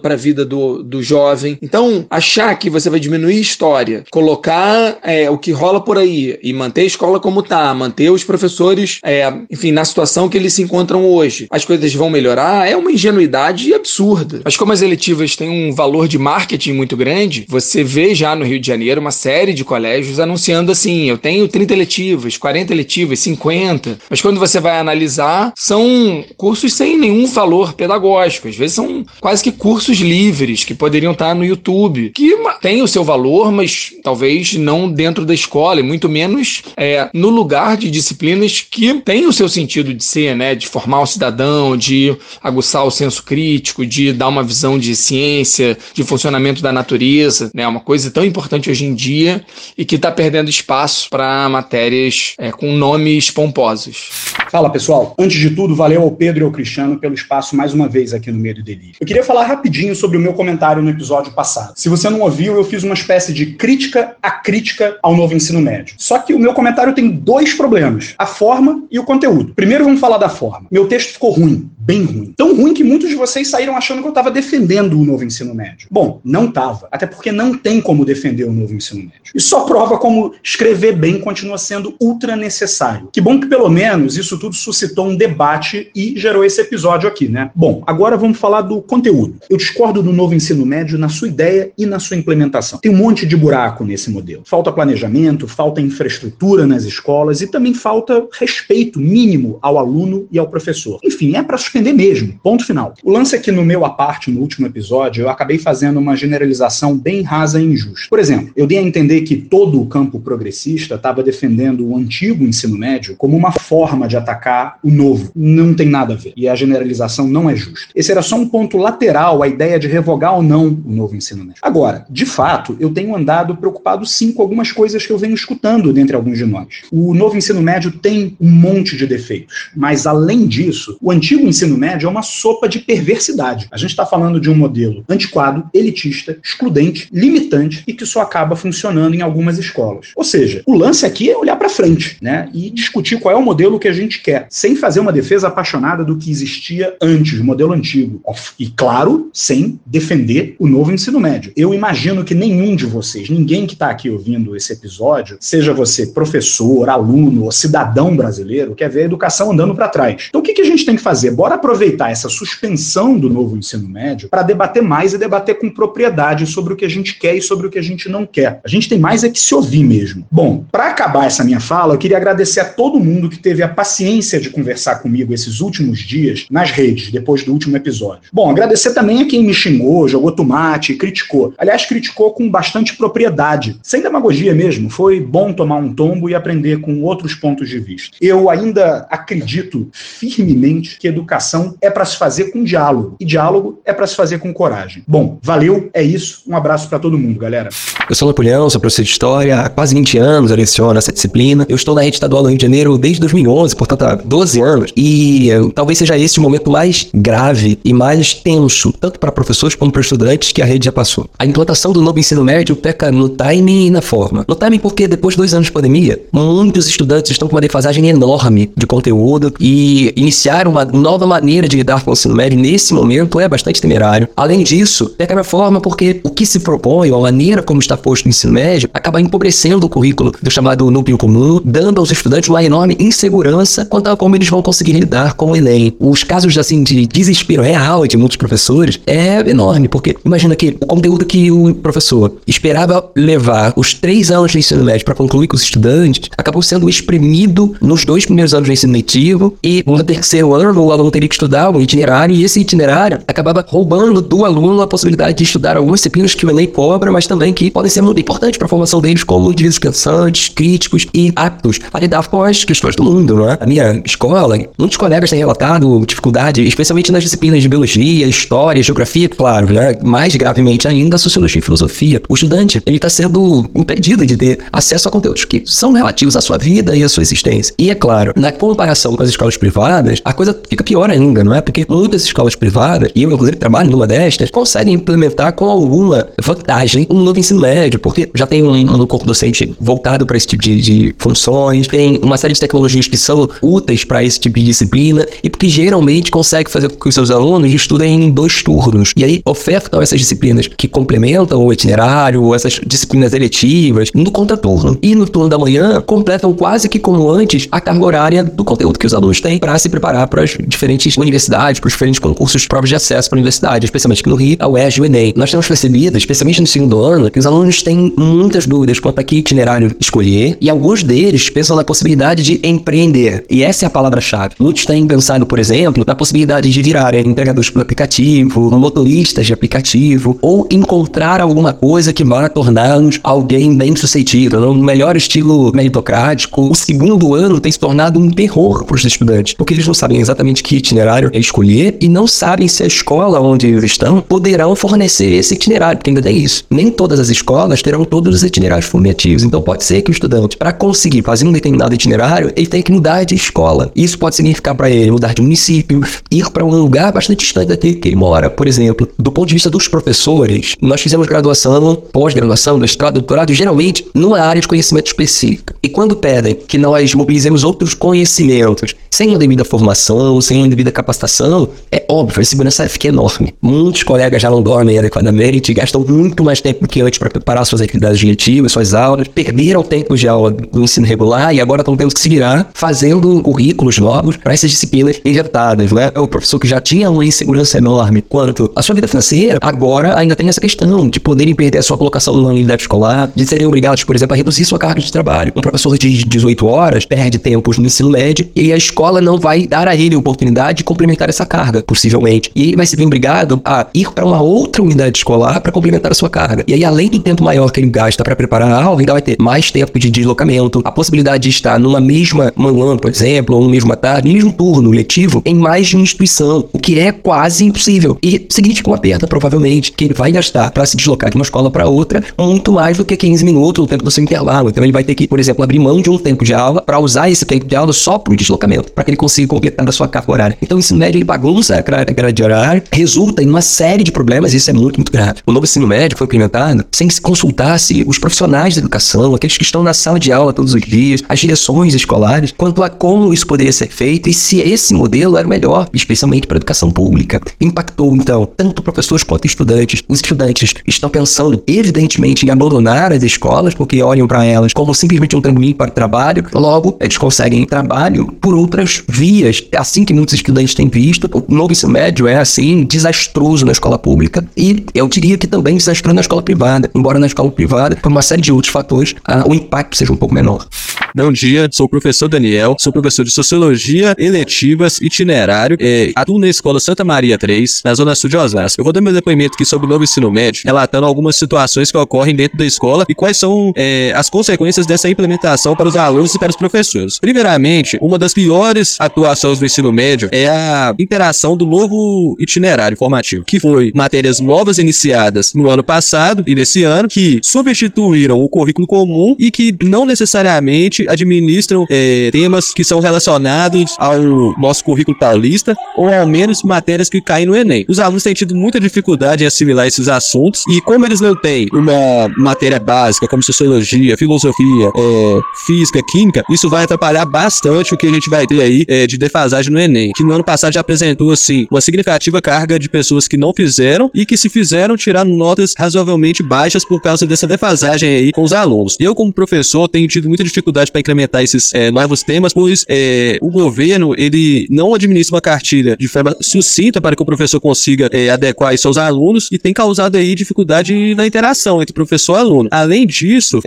para 0.00 0.14
a 0.14 0.16
vida 0.16 0.44
do, 0.44 0.82
do 0.82 1.02
jovem. 1.02 1.58
Então, 1.62 2.06
achar 2.10 2.54
que 2.58 2.70
você 2.70 2.88
vai 2.88 3.00
diminuir 3.00 3.40
história, 3.40 4.04
colocar 4.10 4.98
é, 5.02 5.30
o 5.30 5.38
que 5.38 5.50
rola 5.50 5.80
por 5.80 5.98
aí 5.98 6.38
e 6.42 6.52
manter 6.52 6.82
a 6.82 6.86
escola 6.86 7.20
como 7.20 7.42
tá, 7.42 7.72
manter 7.74 8.10
os 8.10 8.24
professores, 8.24 8.98
é, 9.02 9.32
enfim, 9.50 9.72
na 9.72 9.84
situação 9.84 10.28
que 10.28 10.36
eles 10.36 10.52
se 10.52 10.62
encontram 10.62 11.04
hoje, 11.04 11.46
as 11.50 11.64
coisas 11.64 11.92
vão 11.94 12.10
melhorar, 12.10 12.68
é 12.68 12.76
uma 12.76 12.92
ingenuidade 12.92 13.72
absurda. 13.74 14.40
Mas 14.44 14.56
como 14.56 14.72
as 14.72 14.82
eletivas 14.82 15.36
têm 15.36 15.48
um 15.48 15.74
valor 15.74 16.08
de 16.08 16.18
marketing 16.18 16.72
muito 16.72 16.96
grande, 16.96 17.46
você 17.48 17.82
vê 17.82 18.14
já 18.14 18.34
no 18.34 18.44
Rio 18.44 18.60
de 18.60 18.66
Janeiro 18.66 19.00
uma 19.00 19.10
série 19.10 19.52
de 19.52 19.64
colégios 19.64 20.20
anunciando 20.20 20.72
assim: 20.72 21.08
eu 21.08 21.18
tenho 21.18 21.48
30 21.48 21.72
eletivas, 21.72 22.36
40 22.36 22.72
eletivas, 22.72 23.18
50. 23.20 23.98
Mas 24.08 24.20
quando 24.20 24.40
você 24.40 24.60
vai 24.60 24.78
analisar, 24.78 25.52
são 25.56 26.24
cursos 26.36 26.72
sem 26.72 26.98
nenhum 26.98 27.26
valor 27.26 27.72
pedagógico. 27.74 28.48
Às 28.48 28.56
vezes 28.56 28.76
são 28.76 29.04
quase 29.26 29.42
que 29.42 29.50
cursos 29.50 29.98
livres 29.98 30.62
que 30.62 30.72
poderiam 30.72 31.10
estar 31.10 31.34
no 31.34 31.44
YouTube, 31.44 32.10
que 32.10 32.36
tem 32.62 32.80
o 32.80 32.86
seu 32.86 33.02
valor, 33.02 33.50
mas 33.50 33.92
talvez 34.00 34.54
não 34.54 34.88
dentro 34.88 35.26
da 35.26 35.34
escola, 35.34 35.80
e 35.80 35.82
muito 35.82 36.08
menos 36.08 36.62
é, 36.76 37.10
no 37.12 37.28
lugar 37.28 37.76
de 37.76 37.90
disciplinas 37.90 38.60
que 38.60 38.94
têm 39.00 39.26
o 39.26 39.32
seu 39.32 39.48
sentido 39.48 39.92
de 39.92 40.04
ser, 40.04 40.36
né? 40.36 40.54
De 40.54 40.68
formar 40.68 41.00
o 41.00 41.06
cidadão, 41.06 41.76
de 41.76 42.16
aguçar 42.40 42.84
o 42.84 42.90
senso 42.90 43.24
crítico, 43.24 43.84
de 43.84 44.12
dar 44.12 44.28
uma 44.28 44.44
visão 44.44 44.78
de 44.78 44.94
ciência, 44.94 45.76
de 45.92 46.04
funcionamento 46.04 46.62
da 46.62 46.72
natureza, 46.72 47.50
né? 47.52 47.66
Uma 47.66 47.80
coisa 47.80 48.12
tão 48.12 48.24
importante 48.24 48.70
hoje 48.70 48.84
em 48.84 48.94
dia 48.94 49.44
e 49.76 49.84
que 49.84 49.96
está 49.96 50.12
perdendo 50.12 50.48
espaço 50.48 51.10
para 51.10 51.48
matérias 51.48 52.34
é, 52.38 52.52
com 52.52 52.70
nomes 52.70 53.28
pomposos. 53.32 54.08
Fala 54.52 54.70
pessoal, 54.70 55.16
antes 55.18 55.40
de 55.40 55.50
tudo, 55.50 55.74
valeu 55.74 56.02
ao 56.02 56.12
Pedro 56.12 56.44
e 56.44 56.44
ao 56.44 56.52
Cristiano 56.52 56.96
pelo 57.00 57.14
espaço 57.14 57.56
mais 57.56 57.74
uma 57.74 57.88
vez 57.88 58.14
aqui 58.14 58.30
no 58.30 58.38
Medo 58.38 58.60
e 58.60 58.62
Delírio. 58.62 58.94
Eu 59.06 59.08
queria 59.08 59.24
falar 59.24 59.44
rapidinho 59.44 59.94
sobre 59.94 60.16
o 60.16 60.20
meu 60.20 60.34
comentário 60.34 60.82
no 60.82 60.90
episódio 60.90 61.30
passado. 61.30 61.74
Se 61.76 61.88
você 61.88 62.10
não 62.10 62.22
ouviu, 62.22 62.56
eu 62.56 62.64
fiz 62.64 62.82
uma 62.82 62.92
espécie 62.92 63.32
de 63.32 63.54
crítica 63.54 64.16
à 64.20 64.32
crítica 64.32 64.98
ao 65.00 65.16
novo 65.16 65.32
ensino 65.32 65.60
médio. 65.60 65.94
Só 65.96 66.18
que 66.18 66.34
o 66.34 66.38
meu 66.40 66.52
comentário 66.52 66.92
tem 66.92 67.08
dois 67.08 67.54
problemas: 67.54 68.16
a 68.18 68.26
forma 68.26 68.82
e 68.90 68.98
o 68.98 69.04
conteúdo. 69.04 69.54
Primeiro 69.54 69.84
vamos 69.84 70.00
falar 70.00 70.18
da 70.18 70.28
forma. 70.28 70.66
Meu 70.72 70.88
texto 70.88 71.12
ficou 71.12 71.30
ruim 71.30 71.70
bem 71.86 72.02
ruim. 72.02 72.34
Tão 72.36 72.56
ruim 72.56 72.74
que 72.74 72.82
muitos 72.82 73.08
de 73.08 73.14
vocês 73.14 73.48
saíram 73.48 73.76
achando 73.76 74.00
que 74.00 74.06
eu 74.06 74.10
estava 74.10 74.28
defendendo 74.28 74.98
o 74.98 75.04
novo 75.04 75.22
ensino 75.22 75.54
médio. 75.54 75.86
Bom, 75.88 76.20
não 76.24 76.46
estava. 76.46 76.88
Até 76.90 77.06
porque 77.06 77.30
não 77.30 77.56
tem 77.56 77.80
como 77.80 78.04
defender 78.04 78.42
o 78.42 78.52
novo 78.52 78.74
ensino 78.74 79.02
médio. 79.02 79.32
E 79.32 79.40
só 79.40 79.60
prova 79.60 79.96
como 79.96 80.34
escrever 80.42 80.96
bem 80.96 81.20
continua 81.20 81.56
sendo 81.56 81.94
ultra 82.00 82.34
necessário. 82.34 83.08
Que 83.12 83.20
bom 83.20 83.38
que 83.38 83.46
pelo 83.46 83.68
menos 83.68 84.16
isso 84.16 84.36
tudo 84.36 84.56
suscitou 84.56 85.06
um 85.06 85.16
debate 85.16 85.88
e 85.94 86.18
gerou 86.18 86.44
esse 86.44 86.60
episódio 86.60 87.08
aqui, 87.08 87.28
né? 87.28 87.52
Bom, 87.54 87.84
agora 87.86 88.16
vamos 88.16 88.38
falar 88.38 88.62
do 88.62 88.82
conteúdo. 88.82 89.36
Eu 89.48 89.56
discordo 89.56 90.02
do 90.02 90.12
novo 90.12 90.34
ensino 90.34 90.66
médio 90.66 90.98
na 90.98 91.08
sua 91.08 91.28
ideia 91.28 91.70
e 91.78 91.86
na 91.86 92.00
sua 92.00 92.16
implementação. 92.16 92.80
Tem 92.80 92.90
um 92.90 92.96
monte 92.96 93.24
de 93.24 93.36
buraco 93.36 93.84
nesse 93.84 94.10
modelo. 94.10 94.42
Falta 94.44 94.72
planejamento, 94.72 95.46
falta 95.46 95.80
infraestrutura 95.80 96.66
nas 96.66 96.82
escolas 96.82 97.40
e 97.40 97.46
também 97.46 97.74
falta 97.74 98.26
respeito 98.32 98.98
mínimo 98.98 99.58
ao 99.62 99.78
aluno 99.78 100.26
e 100.32 100.38
ao 100.38 100.48
professor. 100.48 100.98
Enfim, 101.04 101.36
é 101.36 101.42
para 101.42 101.56
suspender 101.76 101.92
mesmo. 101.92 102.38
Ponto 102.42 102.64
final. 102.64 102.94
O 103.04 103.10
lance 103.10 103.36
é 103.36 103.38
que 103.38 103.52
no 103.52 103.64
meu 103.64 103.84
aparte, 103.84 104.30
no 104.30 104.40
último 104.40 104.66
episódio, 104.66 105.22
eu 105.22 105.28
acabei 105.28 105.58
fazendo 105.58 105.98
uma 105.98 106.16
generalização 106.16 106.96
bem 106.96 107.22
rasa 107.22 107.60
e 107.60 107.64
injusta. 107.64 108.06
Por 108.08 108.18
exemplo, 108.18 108.52
eu 108.56 108.66
dei 108.66 108.78
a 108.78 108.82
entender 108.82 109.22
que 109.22 109.36
todo 109.36 109.80
o 109.80 109.86
campo 109.86 110.18
progressista 110.18 110.94
estava 110.94 111.22
defendendo 111.22 111.86
o 111.86 111.96
antigo 111.96 112.44
ensino 112.44 112.78
médio 112.78 113.14
como 113.16 113.36
uma 113.36 113.52
forma 113.52 114.08
de 114.08 114.16
atacar 114.16 114.78
o 114.82 114.90
novo. 114.90 115.30
Não 115.34 115.74
tem 115.74 115.88
nada 115.88 116.14
a 116.14 116.16
ver. 116.16 116.32
E 116.36 116.48
a 116.48 116.54
generalização 116.54 117.28
não 117.28 117.50
é 117.50 117.56
justa. 117.56 117.88
Esse 117.94 118.10
era 118.10 118.22
só 118.22 118.36
um 118.36 118.48
ponto 118.48 118.78
lateral 118.78 119.42
à 119.42 119.48
ideia 119.48 119.78
de 119.78 119.86
revogar 119.86 120.34
ou 120.34 120.42
não 120.42 120.68
o 120.68 120.92
novo 120.92 121.14
ensino 121.14 121.44
médio. 121.44 121.60
Agora, 121.62 122.06
de 122.08 122.24
fato, 122.24 122.76
eu 122.80 122.90
tenho 122.90 123.14
andado 123.14 123.56
preocupado 123.56 124.06
sim 124.06 124.32
com 124.32 124.42
algumas 124.42 124.72
coisas 124.72 125.04
que 125.04 125.12
eu 125.12 125.18
venho 125.18 125.34
escutando 125.34 125.92
dentre 125.92 126.16
alguns 126.16 126.38
de 126.38 126.46
nós. 126.46 126.66
O 126.90 127.12
novo 127.14 127.36
ensino 127.36 127.60
médio 127.60 127.90
tem 127.90 128.36
um 128.40 128.50
monte 128.50 128.96
de 128.96 129.06
defeitos, 129.06 129.70
mas 129.74 130.06
além 130.06 130.46
disso, 130.46 130.96
o 131.00 131.10
antigo 131.10 131.46
ensino 131.46 131.65
médio 131.74 132.06
é 132.06 132.10
uma 132.10 132.22
sopa 132.22 132.68
de 132.68 132.80
perversidade. 132.80 133.66
A 133.70 133.78
gente 133.78 133.90
está 133.90 134.04
falando 134.04 134.38
de 134.38 134.50
um 134.50 134.54
modelo 134.54 135.02
antiquado, 135.08 135.68
elitista, 135.72 136.38
excludente, 136.44 137.08
limitante 137.10 137.82
e 137.86 137.94
que 137.94 138.04
só 138.04 138.20
acaba 138.20 138.54
funcionando 138.56 139.14
em 139.14 139.22
algumas 139.22 139.58
escolas. 139.58 140.08
Ou 140.14 140.24
seja, 140.24 140.62
o 140.66 140.76
lance 140.76 141.06
aqui 141.06 141.30
é 141.30 141.36
olhar 141.36 141.56
para 141.56 141.68
frente, 141.68 142.18
né, 142.20 142.48
e 142.52 142.70
discutir 142.70 143.18
qual 143.18 143.34
é 143.34 143.38
o 143.38 143.42
modelo 143.42 143.78
que 143.78 143.88
a 143.88 143.92
gente 143.92 144.20
quer, 144.20 144.46
sem 144.50 144.76
fazer 144.76 145.00
uma 145.00 145.12
defesa 145.12 145.48
apaixonada 145.48 146.04
do 146.04 146.16
que 146.16 146.30
existia 146.30 146.94
antes, 147.00 147.40
o 147.40 147.44
modelo 147.44 147.72
antigo. 147.72 148.20
E 148.58 148.68
claro, 148.68 149.30
sem 149.32 149.80
defender 149.86 150.56
o 150.58 150.66
novo 150.66 150.92
ensino 150.92 151.18
médio. 151.20 151.52
Eu 151.56 151.72
imagino 151.72 152.24
que 152.24 152.34
nenhum 152.34 152.76
de 152.76 152.86
vocês, 152.86 153.30
ninguém 153.30 153.66
que 153.66 153.74
está 153.74 153.90
aqui 153.90 154.10
ouvindo 154.10 154.56
esse 154.56 154.72
episódio, 154.72 155.36
seja 155.40 155.72
você 155.72 156.06
professor, 156.06 156.88
aluno 156.88 157.44
ou 157.44 157.52
cidadão 157.52 158.16
brasileiro, 158.16 158.74
quer 158.74 158.90
ver 158.90 159.02
a 159.02 159.04
educação 159.04 159.52
andando 159.52 159.74
para 159.74 159.88
trás. 159.88 160.26
Então 160.28 160.40
o 160.40 160.44
que, 160.44 160.52
que 160.52 160.62
a 160.62 160.66
gente 160.66 160.84
tem 160.84 160.96
que 160.96 161.02
fazer? 161.02 161.30
Bora 161.30 161.55
aproveitar 161.56 162.10
essa 162.10 162.28
suspensão 162.28 163.18
do 163.18 163.28
novo 163.28 163.56
ensino 163.56 163.88
médio 163.88 164.28
para 164.28 164.42
debater 164.42 164.82
mais 164.82 165.12
e 165.12 165.18
debater 165.18 165.58
com 165.58 165.70
propriedade 165.70 166.46
sobre 166.46 166.72
o 166.72 166.76
que 166.76 166.84
a 166.84 166.88
gente 166.88 167.18
quer 167.18 167.34
e 167.36 167.42
sobre 167.42 167.66
o 167.66 167.70
que 167.70 167.78
a 167.78 167.82
gente 167.82 168.08
não 168.08 168.24
quer. 168.24 168.60
A 168.64 168.68
gente 168.68 168.88
tem 168.88 168.98
mais 168.98 169.24
é 169.24 169.28
que 169.28 169.38
se 169.38 169.54
ouvir 169.54 169.84
mesmo. 169.84 170.26
Bom, 170.30 170.64
para 170.70 170.88
acabar 170.88 171.26
essa 171.26 171.44
minha 171.44 171.60
fala, 171.60 171.94
eu 171.94 171.98
queria 171.98 172.16
agradecer 172.16 172.60
a 172.60 172.64
todo 172.64 173.00
mundo 173.00 173.28
que 173.28 173.38
teve 173.38 173.62
a 173.62 173.68
paciência 173.68 174.40
de 174.40 174.50
conversar 174.50 174.96
comigo 174.96 175.32
esses 175.32 175.60
últimos 175.60 176.00
dias 176.00 176.46
nas 176.50 176.70
redes, 176.70 177.10
depois 177.10 177.42
do 177.42 177.52
último 177.52 177.76
episódio. 177.76 178.30
Bom, 178.32 178.50
agradecer 178.50 178.92
também 178.92 179.22
a 179.22 179.26
quem 179.26 179.44
me 179.44 179.54
xingou, 179.54 180.08
jogou 180.08 180.32
tomate, 180.32 180.94
criticou. 180.94 181.54
Aliás, 181.58 181.84
criticou 181.84 182.32
com 182.32 182.48
bastante 182.50 182.96
propriedade, 182.96 183.78
sem 183.82 184.02
demagogia 184.02 184.54
mesmo. 184.54 184.90
Foi 184.90 185.20
bom 185.20 185.52
tomar 185.52 185.76
um 185.76 185.92
tombo 185.92 186.28
e 186.28 186.34
aprender 186.34 186.80
com 186.80 187.02
outros 187.02 187.34
pontos 187.34 187.68
de 187.68 187.78
vista. 187.78 188.16
Eu 188.20 188.50
ainda 188.50 189.06
acredito 189.10 189.88
firmemente 189.92 190.98
que 190.98 191.08
educação 191.08 191.45
é 191.80 191.90
para 191.90 192.04
se 192.04 192.16
fazer 192.16 192.50
com 192.50 192.64
diálogo, 192.64 193.16
e 193.20 193.24
diálogo 193.24 193.80
é 193.84 193.92
para 193.92 194.06
se 194.06 194.14
fazer 194.14 194.38
com 194.38 194.52
coragem. 194.52 195.02
Bom, 195.06 195.38
valeu, 195.42 195.90
é 195.92 196.02
isso. 196.02 196.42
Um 196.46 196.56
abraço 196.56 196.88
para 196.88 196.98
todo 196.98 197.18
mundo, 197.18 197.38
galera. 197.38 197.68
Eu 198.08 198.14
sou 198.14 198.28
Napoleão, 198.28 198.68
sou 198.70 198.80
professor 198.80 199.02
de 199.02 199.10
História, 199.10 199.60
há 199.60 199.68
quase 199.68 199.94
20 199.94 200.18
anos 200.18 200.50
eu 200.50 200.56
leciono 200.56 200.98
essa 200.98 201.12
disciplina. 201.12 201.66
Eu 201.68 201.76
estou 201.76 201.94
na 201.94 202.02
rede 202.02 202.16
estadual 202.16 202.42
do 202.42 202.48
Rio 202.48 202.58
de 202.58 202.62
Janeiro 202.62 202.96
desde 202.98 203.20
2011, 203.20 203.76
portanto 203.76 204.02
há 204.02 204.14
12 204.14 204.60
anos, 204.60 204.92
e 204.96 205.50
uh, 205.52 205.70
talvez 205.72 205.98
seja 205.98 206.16
esse 206.18 206.38
o 206.38 206.42
momento 206.42 206.70
mais 206.70 207.08
grave 207.14 207.78
e 207.84 207.92
mais 207.92 208.34
tenso, 208.34 208.92
tanto 208.92 209.18
para 209.18 209.32
professores 209.32 209.74
como 209.74 209.90
para 209.90 210.00
estudantes, 210.00 210.52
que 210.52 210.62
a 210.62 210.64
rede 210.64 210.86
já 210.86 210.92
passou. 210.92 211.28
A 211.38 211.46
implantação 211.46 211.92
do 211.92 212.00
novo 212.00 212.18
ensino 212.18 212.44
médio 212.44 212.76
peca 212.76 213.10
no 213.10 213.28
timing 213.28 213.86
e 213.86 213.90
na 213.90 214.02
forma. 214.02 214.44
No 214.48 214.54
timing 214.54 214.78
porque 214.78 215.08
depois 215.08 215.34
de 215.34 215.38
dois 215.38 215.54
anos 215.54 215.66
de 215.66 215.72
pandemia, 215.72 216.20
muitos 216.32 216.88
estudantes 216.88 217.30
estão 217.30 217.48
com 217.48 217.54
uma 217.54 217.60
defasagem 217.60 218.08
enorme 218.08 218.70
de 218.76 218.86
conteúdo 218.86 219.52
e 219.60 220.12
iniciar 220.16 220.68
uma 220.68 220.84
nova 220.84 221.26
maneira 221.36 221.68
de 221.68 221.76
lidar 221.76 222.02
com 222.02 222.10
o 222.10 222.12
ensino 222.14 222.34
médio 222.34 222.58
nesse 222.58 222.94
momento 222.94 223.38
é 223.38 223.48
bastante 223.48 223.80
temerário. 223.80 224.28
Além 224.36 224.62
disso, 224.62 225.14
peca 225.16 225.34
na 225.34 225.44
forma 225.44 225.80
porque 225.80 226.20
o 226.24 226.30
que 226.30 226.46
se 226.46 226.60
propõe, 226.60 227.10
a 227.10 227.18
maneira 227.18 227.62
como 227.62 227.80
está 227.80 227.96
posto 227.96 228.26
o 228.26 228.28
ensino 228.28 228.52
médio, 228.52 228.88
acaba 228.92 229.20
empobrecendo 229.20 229.86
o 229.86 229.88
currículo 229.88 230.32
do 230.42 230.50
chamado 230.50 230.90
núcleo 230.90 231.18
comum, 231.18 231.60
dando 231.64 232.00
aos 232.00 232.10
estudantes 232.10 232.48
uma 232.48 232.64
enorme 232.64 232.96
insegurança 232.98 233.84
quanto 233.84 234.08
a 234.08 234.16
como 234.16 234.34
eles 234.34 234.48
vão 234.48 234.62
conseguir 234.62 234.92
lidar 234.92 235.34
com 235.34 235.50
o 235.50 235.56
Enem. 235.56 235.94
Os 236.00 236.24
casos 236.24 236.56
assim 236.56 236.82
de 236.82 237.06
desespero 237.06 237.62
real 237.62 238.06
de 238.06 238.16
muitos 238.16 238.36
professores 238.36 238.98
é 239.06 239.48
enorme, 239.48 239.88
porque 239.88 240.16
imagina 240.24 240.56
que 240.56 240.76
o 240.80 240.86
conteúdo 240.86 241.26
que 241.26 241.50
o 241.50 241.74
professor 241.74 242.36
esperava 242.46 243.10
levar 243.14 243.72
os 243.76 243.92
três 243.92 244.30
anos 244.30 244.52
de 244.52 244.58
ensino 244.58 244.84
médio 244.84 245.04
para 245.04 245.14
concluir 245.14 245.48
com 245.48 245.56
os 245.56 245.62
estudantes 245.62 246.30
acabou 246.36 246.62
sendo 246.62 246.88
exprimido 246.88 247.74
nos 247.80 248.04
dois 248.04 248.24
primeiros 248.24 248.54
anos 248.54 248.68
do 248.68 248.72
ensino 248.72 248.92
letivo 248.92 249.54
e 249.62 249.82
no 249.86 250.02
terceiro 250.02 250.54
ano 250.54 250.82
o 250.82 250.92
aluno 250.92 251.10
teria 251.16 251.28
que 251.30 251.34
estudar 251.34 251.70
um 251.70 251.80
itinerário 251.80 252.36
e 252.36 252.44
esse 252.44 252.60
itinerário 252.60 253.20
acabava 253.26 253.64
roubando 253.66 254.20
do 254.20 254.44
aluno 254.44 254.82
a 254.82 254.86
possibilidade 254.86 255.38
de 255.38 255.44
estudar 255.44 255.74
algumas 255.78 256.00
disciplinas 256.00 256.34
que 256.34 256.44
o 256.44 256.50
Enem 256.50 256.66
cobra, 256.66 257.10
mas 257.10 257.26
também 257.26 257.54
que 257.54 257.70
podem 257.70 257.90
ser 257.90 258.02
muito 258.02 258.20
importantes 258.20 258.58
para 258.58 258.66
a 258.66 258.68
formação 258.68 259.00
deles 259.00 259.24
como 259.24 259.50
indivíduos 259.50 259.78
pensantes, 259.78 260.50
críticos 260.50 261.06
e 261.14 261.32
aptos 261.34 261.80
a 261.90 261.98
lidar 261.98 262.28
com 262.28 262.42
as 262.42 262.64
questões 262.64 262.94
do 262.94 263.02
mundo, 263.02 263.34
não 263.34 263.48
é? 263.48 263.56
A 263.58 263.66
minha 263.66 264.02
escola, 264.04 264.58
muitos 264.76 264.98
colegas 264.98 265.30
têm 265.30 265.38
relatado 265.38 266.04
dificuldade, 266.06 266.62
especialmente 266.62 267.10
nas 267.10 267.22
disciplinas 267.22 267.62
de 267.62 267.68
biologia, 267.68 268.26
história, 268.26 268.82
geografia, 268.82 269.26
claro, 269.26 269.72
né? 269.72 269.96
Mais 270.04 270.36
gravemente 270.36 270.86
ainda, 270.86 271.16
sociologia 271.16 271.60
e 271.60 271.62
filosofia. 271.62 272.20
O 272.28 272.34
estudante, 272.34 272.82
ele 272.84 272.96
está 272.96 273.08
sendo 273.08 273.70
impedido 273.74 274.26
de 274.26 274.36
ter 274.36 274.58
acesso 274.70 275.08
a 275.08 275.10
conteúdos 275.10 275.46
que 275.46 275.62
são 275.64 275.92
relativos 275.92 276.36
à 276.36 276.42
sua 276.42 276.58
vida 276.58 276.94
e 276.94 277.02
à 277.02 277.08
sua 277.08 277.22
existência. 277.22 277.74
E 277.78 277.90
é 277.90 277.94
claro, 277.94 278.34
na 278.36 278.52
comparação 278.52 279.16
com 279.16 279.22
as 279.22 279.30
escolas 279.30 279.56
privadas, 279.56 280.20
a 280.22 280.34
coisa 280.34 280.58
fica 280.68 280.84
pior 280.84 281.05
ainda, 281.10 281.44
não 281.44 281.54
é? 281.54 281.60
Porque 281.60 281.86
muitas 281.88 282.24
escolas 282.24 282.54
privadas, 282.54 283.10
e 283.14 283.22
eu 283.22 283.30
inclusive 283.30 283.56
trabalho 283.56 283.90
numa 283.90 284.06
destas, 284.06 284.50
conseguem 284.50 284.94
implementar 284.94 285.52
com 285.52 285.66
alguma 285.66 286.28
vantagem 286.42 287.06
um 287.10 287.20
novo 287.20 287.38
ensino 287.38 287.60
médio, 287.60 287.98
porque 287.98 288.30
já 288.34 288.46
tem 288.46 288.62
um, 288.62 288.74
um 288.74 289.06
corpo 289.06 289.26
docente 289.26 289.74
voltado 289.80 290.26
para 290.26 290.36
esse 290.36 290.46
tipo 290.46 290.62
de, 290.62 290.80
de 290.80 291.14
funções, 291.18 291.86
tem 291.86 292.18
uma 292.22 292.36
série 292.36 292.54
de 292.54 292.60
tecnologias 292.60 293.08
que 293.08 293.16
são 293.16 293.48
úteis 293.62 294.04
para 294.04 294.22
esse 294.22 294.38
tipo 294.40 294.58
de 294.58 294.64
disciplina, 294.66 295.26
e 295.42 295.50
porque 295.50 295.68
geralmente 295.68 296.30
consegue 296.30 296.70
fazer 296.70 296.88
com 296.88 296.96
que 296.96 297.08
os 297.08 297.14
seus 297.14 297.30
alunos 297.30 297.72
estudem 297.72 298.24
em 298.24 298.30
dois 298.30 298.62
turnos. 298.62 299.12
E 299.16 299.24
aí 299.24 299.40
ofertam 299.44 300.00
essas 300.00 300.20
disciplinas 300.20 300.68
que 300.68 300.88
complementam 300.88 301.64
o 301.64 301.72
itinerário, 301.72 302.54
essas 302.54 302.80
disciplinas 302.86 303.32
eletivas, 303.32 304.10
no 304.14 304.30
contraturno. 304.30 304.98
E 305.02 305.14
no 305.14 305.28
turno 305.28 305.48
da 305.48 305.58
manhã, 305.58 306.00
completam 306.00 306.52
quase 306.52 306.88
que 306.88 306.98
como 306.98 307.30
antes 307.30 307.68
a 307.70 307.80
carga 307.80 308.04
horária 308.04 308.44
do 308.44 308.64
conteúdo 308.64 308.98
que 308.98 309.06
os 309.06 309.14
alunos 309.14 309.40
têm 309.40 309.58
para 309.58 309.78
se 309.78 309.88
preparar 309.88 310.26
para 310.28 310.42
as 310.42 310.56
diferentes 310.66 310.95
universidades, 311.16 311.80
para 311.80 311.88
os 311.88 311.92
diferentes 311.92 312.18
concursos, 312.18 312.66
provas 312.66 312.88
de 312.88 312.96
acesso 312.96 313.28
para 313.28 313.36
a 313.36 313.40
universidade, 313.40 313.84
especialmente 313.84 314.20
aqui 314.20 314.30
no 314.30 314.36
Rio, 314.36 314.56
a 314.58 314.68
UERJ 314.68 314.98
e 314.98 315.00
o 315.02 315.04
Enem. 315.04 315.32
Nós 315.36 315.50
temos 315.50 315.66
percebido, 315.66 316.16
especialmente 316.16 316.60
no 316.60 316.66
segundo 316.66 317.00
ano, 317.00 317.30
que 317.30 317.38
os 317.38 317.46
alunos 317.46 317.82
têm 317.82 318.12
muitas 318.16 318.66
dúvidas 318.66 318.98
quanto 318.98 319.18
a 319.18 319.24
que 319.24 319.36
itinerário 319.36 319.94
escolher, 320.00 320.56
e 320.60 320.70
alguns 320.70 321.02
deles 321.02 321.50
pensam 321.50 321.76
na 321.76 321.84
possibilidade 321.84 322.42
de 322.42 322.60
empreender. 322.62 323.44
E 323.50 323.62
essa 323.62 323.84
é 323.84 323.86
a 323.86 323.90
palavra-chave. 323.90 324.54
Muitos 324.58 324.86
têm 324.86 325.06
pensado, 325.06 325.46
por 325.46 325.58
exemplo, 325.58 326.04
na 326.06 326.14
possibilidade 326.14 326.70
de 326.70 326.82
virarem 326.82 327.26
entregadores 327.26 327.70
por 327.70 327.82
aplicativo, 327.82 328.70
motoristas 328.70 329.46
de 329.46 329.52
aplicativo, 329.52 330.38
ou 330.40 330.66
encontrar 330.70 331.40
alguma 331.40 331.72
coisa 331.72 332.12
que 332.12 332.24
vá 332.24 332.48
torná-los 332.48 333.20
alguém 333.22 333.76
bem 333.76 333.94
sucedido, 333.96 334.60
no 334.60 334.74
melhor 334.74 335.16
estilo 335.16 335.72
meritocrático. 335.74 336.70
O 336.70 336.74
segundo 336.74 337.34
ano 337.34 337.60
tem 337.60 337.72
se 337.72 337.78
tornado 337.78 338.18
um 338.18 338.30
terror 338.30 338.84
para 338.84 338.96
os 338.96 339.04
estudantes, 339.04 339.54
porque 339.54 339.74
eles 339.74 339.86
não 339.86 339.94
sabem 339.94 340.20
exatamente 340.20 340.62
que 340.62 340.80
itinerário 340.86 341.30
escolher 341.34 341.96
e 342.00 342.08
não 342.08 342.26
sabem 342.26 342.68
se 342.68 342.82
a 342.82 342.86
escola 342.86 343.40
onde 343.40 343.66
eles 343.66 343.84
estão 343.84 344.20
poderão 344.20 344.74
fornecer 344.74 345.32
esse 345.32 345.54
itinerário, 345.54 345.98
porque 345.98 346.10
ainda 346.10 346.22
tem 346.22 346.38
isso. 346.38 346.64
Nem 346.70 346.90
todas 346.90 347.20
as 347.20 347.28
escolas 347.28 347.82
terão 347.82 348.04
todos 348.04 348.36
os 348.36 348.42
itinerários 348.42 348.86
formativos, 348.86 349.42
então 349.42 349.60
pode 349.62 349.84
ser 349.84 350.02
que 350.02 350.10
o 350.10 350.12
estudante, 350.12 350.56
para 350.56 350.72
conseguir 350.72 351.22
fazer 351.22 351.46
um 351.46 351.52
determinado 351.52 351.94
itinerário, 351.94 352.52
ele 352.56 352.66
tenha 352.66 352.82
que 352.82 352.92
mudar 352.92 353.24
de 353.24 353.34
escola. 353.34 353.90
Isso 353.94 354.18
pode 354.18 354.36
significar 354.36 354.74
para 354.74 354.90
ele 354.90 355.10
mudar 355.10 355.34
de 355.34 355.42
município, 355.42 356.02
ir 356.30 356.50
para 356.50 356.64
um 356.64 356.70
lugar 356.70 357.12
bastante 357.12 357.40
distante 357.40 357.68
daquele 357.68 357.94
que 357.94 358.08
ele 358.08 358.16
mora. 358.16 358.48
Por 358.48 358.66
exemplo, 358.66 359.08
do 359.18 359.32
ponto 359.32 359.48
de 359.48 359.54
vista 359.54 359.70
dos 359.70 359.88
professores, 359.88 360.74
nós 360.80 361.00
fizemos 361.00 361.26
graduação, 361.26 361.96
pós-graduação, 362.12 362.78
mestrado, 362.78 363.14
doutorado, 363.14 363.52
geralmente 363.52 364.06
numa 364.14 364.40
área 364.40 364.60
de 364.60 364.68
conhecimento 364.68 365.06
específica. 365.06 365.74
E 365.82 365.88
quando 365.88 366.16
pedem 366.16 366.54
que 366.54 366.78
nós 366.78 367.14
mobilizemos 367.14 367.64
outros 367.64 367.94
conhecimentos, 367.94 368.94
sem 369.10 369.30
uma 369.30 369.38
devida 369.38 369.64
formação, 369.64 370.40
sem 370.40 370.58
uma 370.58 370.68
devida 370.76 370.92
capacitação, 370.92 371.70
é 371.90 372.05
óbvio, 372.08 372.40
a 372.40 372.44
segurança 372.44 372.88
fica 372.88 373.08
enorme. 373.08 373.54
Muitos 373.60 374.02
colegas 374.02 374.40
já 374.40 374.50
não 374.50 374.62
dormem 374.62 374.98
adequadamente, 374.98 375.74
gastam 375.74 376.04
muito 376.06 376.42
mais 376.44 376.60
tempo 376.60 376.86
que 376.86 377.00
antes 377.00 377.18
para 377.18 377.30
preparar 377.30 377.64
suas 377.64 377.80
atividades 377.80 378.18
diretivas, 378.18 378.72
suas 378.72 378.94
aulas, 378.94 379.28
perderam 379.28 379.82
tempo 379.82 380.16
de 380.16 380.28
aula 380.28 380.50
do 380.50 380.82
ensino 380.82 381.06
regular 381.06 381.54
e 381.54 381.60
agora 381.60 381.82
estão 381.82 381.96
tendo 381.96 382.12
que 382.12 382.20
se 382.20 382.28
virar 382.28 382.70
fazendo 382.74 383.42
currículos 383.42 383.98
novos 383.98 384.36
para 384.36 384.52
essas 384.52 384.70
disciplinas 384.70 385.20
injetadas, 385.24 385.92
né? 385.92 386.12
O 386.16 386.28
professor 386.28 386.58
que 386.58 386.66
já 386.66 386.80
tinha 386.80 387.10
uma 387.10 387.24
insegurança 387.24 387.78
enorme 387.78 388.22
quanto 388.22 388.70
à 388.74 388.82
sua 388.82 388.94
vida 388.94 389.08
financeira, 389.08 389.58
agora 389.60 390.18
ainda 390.18 390.36
tem 390.36 390.48
essa 390.48 390.60
questão 390.60 391.08
de 391.08 391.20
poderem 391.20 391.54
perder 391.54 391.78
a 391.78 391.82
sua 391.82 391.98
colocação 391.98 392.36
numa 392.36 392.50
unidade 392.50 392.82
escolar, 392.82 393.30
de 393.34 393.46
serem 393.46 393.66
obrigados, 393.66 394.04
por 394.04 394.14
exemplo, 394.14 394.34
a 394.34 394.36
reduzir 394.36 394.64
sua 394.64 394.78
carga 394.78 395.00
de 395.00 395.10
trabalho. 395.10 395.52
Um 395.56 395.60
professor 395.60 395.96
de 395.98 396.24
18 396.24 396.66
horas 396.66 397.04
perde 397.04 397.38
tempos 397.38 397.78
no 397.78 397.86
ensino 397.86 398.10
médio 398.10 398.48
e 398.54 398.72
a 398.72 398.76
escola 398.76 399.20
não 399.20 399.38
vai 399.38 399.66
dar 399.66 399.88
a 399.88 399.96
ele 399.96 400.14
a 400.14 400.18
oportunidade 400.18 400.78
de 400.78 400.84
complementar 400.84 401.28
essa 401.28 401.46
carga, 401.46 401.82
possivelmente. 401.96 402.50
E 402.54 402.68
ele 402.68 402.76
vai 402.76 402.86
se 402.86 402.94
ver 402.94 403.06
obrigado 403.06 403.60
a 403.64 403.86
ir 403.94 404.12
para 404.12 404.24
uma 404.24 404.40
outra 404.40 404.82
unidade 404.82 405.18
escolar 405.18 405.60
para 405.60 405.72
complementar 405.72 406.12
a 406.12 406.14
sua 406.14 406.28
carga. 406.28 406.62
E 406.66 406.74
aí, 406.74 406.84
além 406.84 407.08
do 407.08 407.18
tempo 407.18 407.42
maior 407.42 407.70
que 407.70 407.80
ele 407.80 407.90
gasta 407.90 408.22
para 408.22 408.36
preparar 408.36 408.70
a 408.70 408.84
aula, 408.84 409.00
ainda 409.00 409.12
vai 409.12 409.22
ter 409.22 409.36
mais 409.40 409.70
tempo 409.70 409.98
de 409.98 410.10
deslocamento, 410.10 410.82
a 410.84 410.92
possibilidade 410.92 411.44
de 411.44 411.48
estar 411.48 411.78
numa 411.80 412.00
mesma 412.00 412.52
manhã, 412.54 412.96
por 412.96 413.10
exemplo, 413.10 413.56
ou 413.56 413.62
no 413.62 413.70
mesmo 413.70 413.94
tarde, 413.96 414.28
no 414.28 414.34
mesmo 414.34 414.52
turno 414.52 414.90
letivo, 414.90 415.42
em 415.44 415.54
mais 415.54 415.88
de 415.88 415.96
uma 415.96 416.02
instituição, 416.02 416.68
o 416.72 416.78
que 416.78 416.98
é 416.98 417.12
quase 417.12 417.64
impossível. 417.64 418.18
E 418.22 418.46
significa 418.50 418.90
uma 418.90 418.98
perda, 418.98 419.26
provavelmente, 419.26 419.92
que 419.92 420.04
ele 420.04 420.14
vai 420.14 420.30
gastar 420.30 420.70
para 420.70 420.84
se 420.84 420.96
deslocar 420.96 421.30
de 421.30 421.36
uma 421.36 421.44
escola 421.44 421.70
para 421.70 421.86
outra 421.86 422.22
muito 422.38 422.72
mais 422.72 422.96
do 422.96 423.04
que 423.04 423.16
15 423.16 423.44
minutos, 423.44 423.84
o 423.84 423.86
tempo 423.86 424.04
do 424.04 424.10
seu 424.10 424.22
intervalo. 424.22 424.68
Então 424.68 424.84
ele 424.84 424.92
vai 424.92 425.04
ter 425.04 425.14
que, 425.14 425.26
por 425.26 425.38
exemplo, 425.38 425.62
abrir 425.62 425.78
mão 425.78 426.00
de 426.00 426.10
um 426.10 426.18
tempo 426.18 426.44
de 426.44 426.52
aula 426.52 426.82
para 426.82 426.98
usar 426.98 427.30
esse 427.30 427.44
tempo 427.44 427.64
de 427.66 427.74
aula 427.74 427.92
só 427.92 428.18
para 428.18 428.32
o 428.32 428.36
deslocamento, 428.36 428.92
para 428.92 429.04
que 429.04 429.10
ele 429.10 429.16
consiga 429.16 429.48
completar 429.48 429.88
a 429.88 429.92
sua 429.92 430.08
carga 430.08 430.32
horária. 430.32 430.58
Então 430.60 430.76
o 430.76 430.80
ensino 430.80 430.98
médio 430.98 431.18
ele 431.18 431.24
bagunça 431.24 431.82
grade 431.86 432.42
horária, 432.42 432.82
resulta 432.92 433.42
em 433.42 433.48
uma 433.48 433.62
série 433.62 434.02
de 434.02 434.12
problemas 434.12 434.52
e 434.52 434.56
isso 434.56 434.70
é 434.70 434.72
muito, 434.72 434.96
muito 434.96 435.12
grave. 435.12 435.40
O 435.46 435.52
novo 435.52 435.64
ensino 435.64 435.86
médio 435.86 436.18
foi 436.18 436.26
implementado 436.26 436.84
sem 436.92 437.08
se 437.08 437.20
consultar 437.20 437.78
se 437.78 438.04
os 438.06 438.18
profissionais 438.18 438.74
da 438.74 438.80
educação, 438.80 439.34
aqueles 439.34 439.56
que 439.56 439.62
estão 439.62 439.82
na 439.82 439.94
sala 439.94 440.18
de 440.18 440.32
aula 440.32 440.52
todos 440.52 440.74
os 440.74 440.82
dias, 440.82 441.22
as 441.28 441.38
direções 441.38 441.94
escolares, 441.94 442.52
quanto 442.56 442.82
a 442.82 442.88
como 442.88 443.32
isso 443.32 443.46
poderia 443.46 443.72
ser 443.72 443.88
feito 443.88 444.28
e 444.28 444.34
se 444.34 444.60
esse 444.60 444.94
modelo 444.94 445.36
era 445.36 445.46
o 445.46 445.50
melhor, 445.50 445.88
especialmente 445.92 446.46
para 446.46 446.56
a 446.56 446.58
educação 446.58 446.90
pública. 446.90 447.40
Impactou, 447.60 448.14
então, 448.14 448.46
tanto 448.46 448.82
professores 448.82 449.22
quanto 449.22 449.46
estudantes. 449.46 450.02
Os 450.08 450.18
estudantes 450.18 450.74
estão 450.86 451.08
pensando, 451.08 451.62
evidentemente, 451.66 452.46
em 452.46 452.50
abandonar 452.50 453.12
as 453.12 453.22
escolas, 453.22 453.74
porque 453.74 454.02
olham 454.02 454.26
para 454.26 454.44
elas 454.44 454.72
como 454.72 454.94
simplesmente 454.94 455.36
um 455.36 455.40
trampolim 455.40 455.72
para 455.72 455.90
o 455.90 455.94
trabalho. 455.94 456.44
Logo, 456.52 456.96
eles 457.00 457.18
conseguem 457.18 457.64
trabalho 457.66 458.32
por 458.40 458.54
outras 458.54 459.02
vias. 459.08 459.62
Assim 459.76 460.04
que 460.04 460.14
muitos 460.14 460.34
estudantes 460.34 460.74
têm 460.74 460.88
visto. 460.88 461.28
O 461.32 461.54
novo 461.54 461.72
ensino 461.76 461.92
médio 461.92 462.26
é, 462.26 462.38
assim, 462.38 462.84
desastroso 462.84 463.64
na 463.64 463.72
escola 463.72 463.98
pública. 463.98 464.44
E 464.56 464.84
eu 464.94 465.06
diria 465.08 465.36
que 465.36 465.46
também 465.46 465.76
desastroso 465.76 466.14
na 466.14 466.20
escola 466.20 466.42
privada. 466.42 466.90
Embora 466.94 467.18
na 467.18 467.26
escola 467.26 467.50
privada, 467.50 467.96
por 467.96 468.10
uma 468.10 468.22
série 468.22 468.42
de 468.42 468.52
outros 468.52 468.72
fatores, 468.72 469.12
uh, 469.12 469.48
o 469.48 469.54
impacto 469.54 469.96
seja 469.96 470.12
um 470.12 470.16
pouco 470.16 470.34
menor. 470.34 470.66
Bom 471.14 471.32
dia, 471.32 471.68
sou 471.72 471.86
o 471.86 471.88
professor 471.88 472.28
Daniel, 472.28 472.76
sou 472.78 472.92
professor 472.92 473.24
de 473.24 473.30
Sociologia, 473.30 474.14
Eletivas, 474.18 475.00
Itinerário, 475.00 475.76
e 475.80 476.12
atuo 476.14 476.38
na 476.38 476.46
Escola 476.46 476.78
Santa 476.78 477.04
Maria 477.04 477.38
3, 477.38 477.80
na 477.84 477.94
Zona 477.94 478.14
Sul 478.14 478.28
de 478.28 478.36
Osasco. 478.36 478.80
Eu 478.80 478.84
vou 478.84 478.92
dar 478.92 479.00
meu 479.00 479.14
depoimento 479.14 479.54
aqui 479.54 479.64
sobre 479.64 479.86
o 479.86 479.88
novo 479.88 480.04
ensino 480.04 480.30
médio, 480.30 480.62
relatando 480.66 481.06
algumas 481.06 481.36
situações 481.36 481.90
que 481.90 481.96
ocorrem 481.96 482.36
dentro 482.36 482.58
da 482.58 482.66
escola 482.66 483.06
e 483.08 483.14
quais 483.14 483.38
são 483.38 483.72
é, 483.74 484.12
as 484.14 484.28
consequências 484.28 484.84
dessa 484.84 485.08
implementação 485.08 485.74
para 485.74 485.88
os 485.88 485.96
alunos 485.96 486.34
e 486.34 486.38
para 486.38 486.50
os 486.50 486.56
professores. 486.56 487.18
Primeiramente, 487.18 487.98
uma 488.02 488.18
das 488.18 488.34
piores 488.34 488.96
atuações 488.98 489.58
do 489.58 489.64
ensino 489.64 489.90
médio 489.90 490.28
é 490.30 490.48
a 490.48 490.94
interação 490.98 491.56
do 491.56 491.65
novo 491.66 492.36
itinerário 492.38 492.96
formativo, 492.96 493.44
que 493.44 493.60
foi 493.60 493.92
matérias 493.94 494.40
novas 494.40 494.78
iniciadas 494.78 495.54
no 495.54 495.68
ano 495.68 495.82
passado 495.82 496.44
e 496.46 496.54
nesse 496.54 496.84
ano, 496.84 497.08
que 497.08 497.40
substituíram 497.42 498.40
o 498.40 498.48
currículo 498.48 498.86
comum 498.86 499.36
e 499.38 499.50
que 499.50 499.74
não 499.82 500.04
necessariamente 500.04 501.08
administram 501.08 501.86
é, 501.90 502.30
temas 502.30 502.72
que 502.72 502.84
são 502.84 503.00
relacionados 503.00 503.94
ao 503.98 504.20
nosso 504.58 504.84
currículo 504.84 505.18
paulista 505.18 505.74
ou 505.96 506.12
ao 506.12 506.26
menos 506.26 506.62
matérias 506.62 507.08
que 507.08 507.20
caem 507.20 507.46
no 507.46 507.56
Enem. 507.56 507.84
Os 507.88 507.98
alunos 507.98 508.22
têm 508.22 508.34
tido 508.34 508.54
muita 508.54 508.80
dificuldade 508.80 509.44
em 509.44 509.46
assimilar 509.46 509.86
esses 509.86 510.08
assuntos 510.08 510.62
e 510.68 510.80
como 510.80 511.04
eles 511.06 511.20
não 511.20 511.34
têm 511.34 511.68
uma 511.72 512.28
matéria 512.36 512.78
básica 512.78 513.28
como 513.28 513.42
sociologia, 513.42 514.16
filosofia, 514.16 514.90
é, 514.96 515.40
física, 515.66 516.00
química, 516.08 516.42
isso 516.50 516.68
vai 516.68 516.84
atrapalhar 516.84 517.24
bastante 517.24 517.94
o 517.94 517.96
que 517.96 518.06
a 518.06 518.12
gente 518.12 518.28
vai 518.28 518.46
ter 518.46 518.60
aí 518.60 518.84
é, 518.88 519.06
de 519.06 519.16
defasagem 519.16 519.72
no 519.72 519.78
Enem, 519.78 520.12
que 520.14 520.22
no 520.22 520.32
ano 520.32 520.44
passado 520.44 520.72
já 520.72 520.80
apresentou 520.80 521.30
assim 521.30 521.55
uma 521.70 521.80
significativa 521.80 522.42
carga 522.42 522.78
de 522.78 522.88
pessoas 522.88 523.26
que 523.28 523.36
não 523.36 523.54
fizeram 523.54 524.10
e 524.14 524.26
que 524.26 524.36
se 524.36 524.48
fizeram 524.48 524.96
tirar 524.96 525.24
notas 525.24 525.74
razoavelmente 525.76 526.42
baixas 526.42 526.84
por 526.84 527.00
causa 527.00 527.26
dessa 527.26 527.46
defasagem 527.46 528.08
aí 528.08 528.32
com 528.32 528.42
os 528.42 528.52
alunos. 528.52 528.96
Eu 529.00 529.14
como 529.14 529.32
professor 529.32 529.88
tenho 529.88 530.08
tido 530.08 530.28
muita 530.28 530.44
dificuldade 530.44 530.92
para 530.92 531.00
incrementar 531.00 531.42
esses 531.42 531.72
é, 531.74 531.90
novos 531.90 532.22
temas, 532.22 532.52
pois 532.52 532.84
é, 532.88 533.38
o 533.40 533.50
governo 533.50 534.14
ele 534.16 534.66
não 534.70 534.94
administra 534.94 535.34
uma 535.34 535.40
cartilha 535.40 535.96
de 535.96 536.08
forma 536.08 536.36
sucinta 536.40 537.00
para 537.00 537.16
que 537.16 537.22
o 537.22 537.26
professor 537.26 537.60
consiga 537.60 538.08
é, 538.12 538.30
adequar 538.30 538.74
isso 538.74 538.88
aos 538.88 538.98
alunos 538.98 539.48
e 539.50 539.58
tem 539.58 539.72
causado 539.72 540.16
aí 540.16 540.34
dificuldade 540.34 541.14
na 541.14 541.26
interação 541.26 541.80
entre 541.80 541.92
professor 541.92 542.36
e 542.36 542.40
aluno. 542.40 542.68
Além 542.70 543.06
disso, 543.06 543.60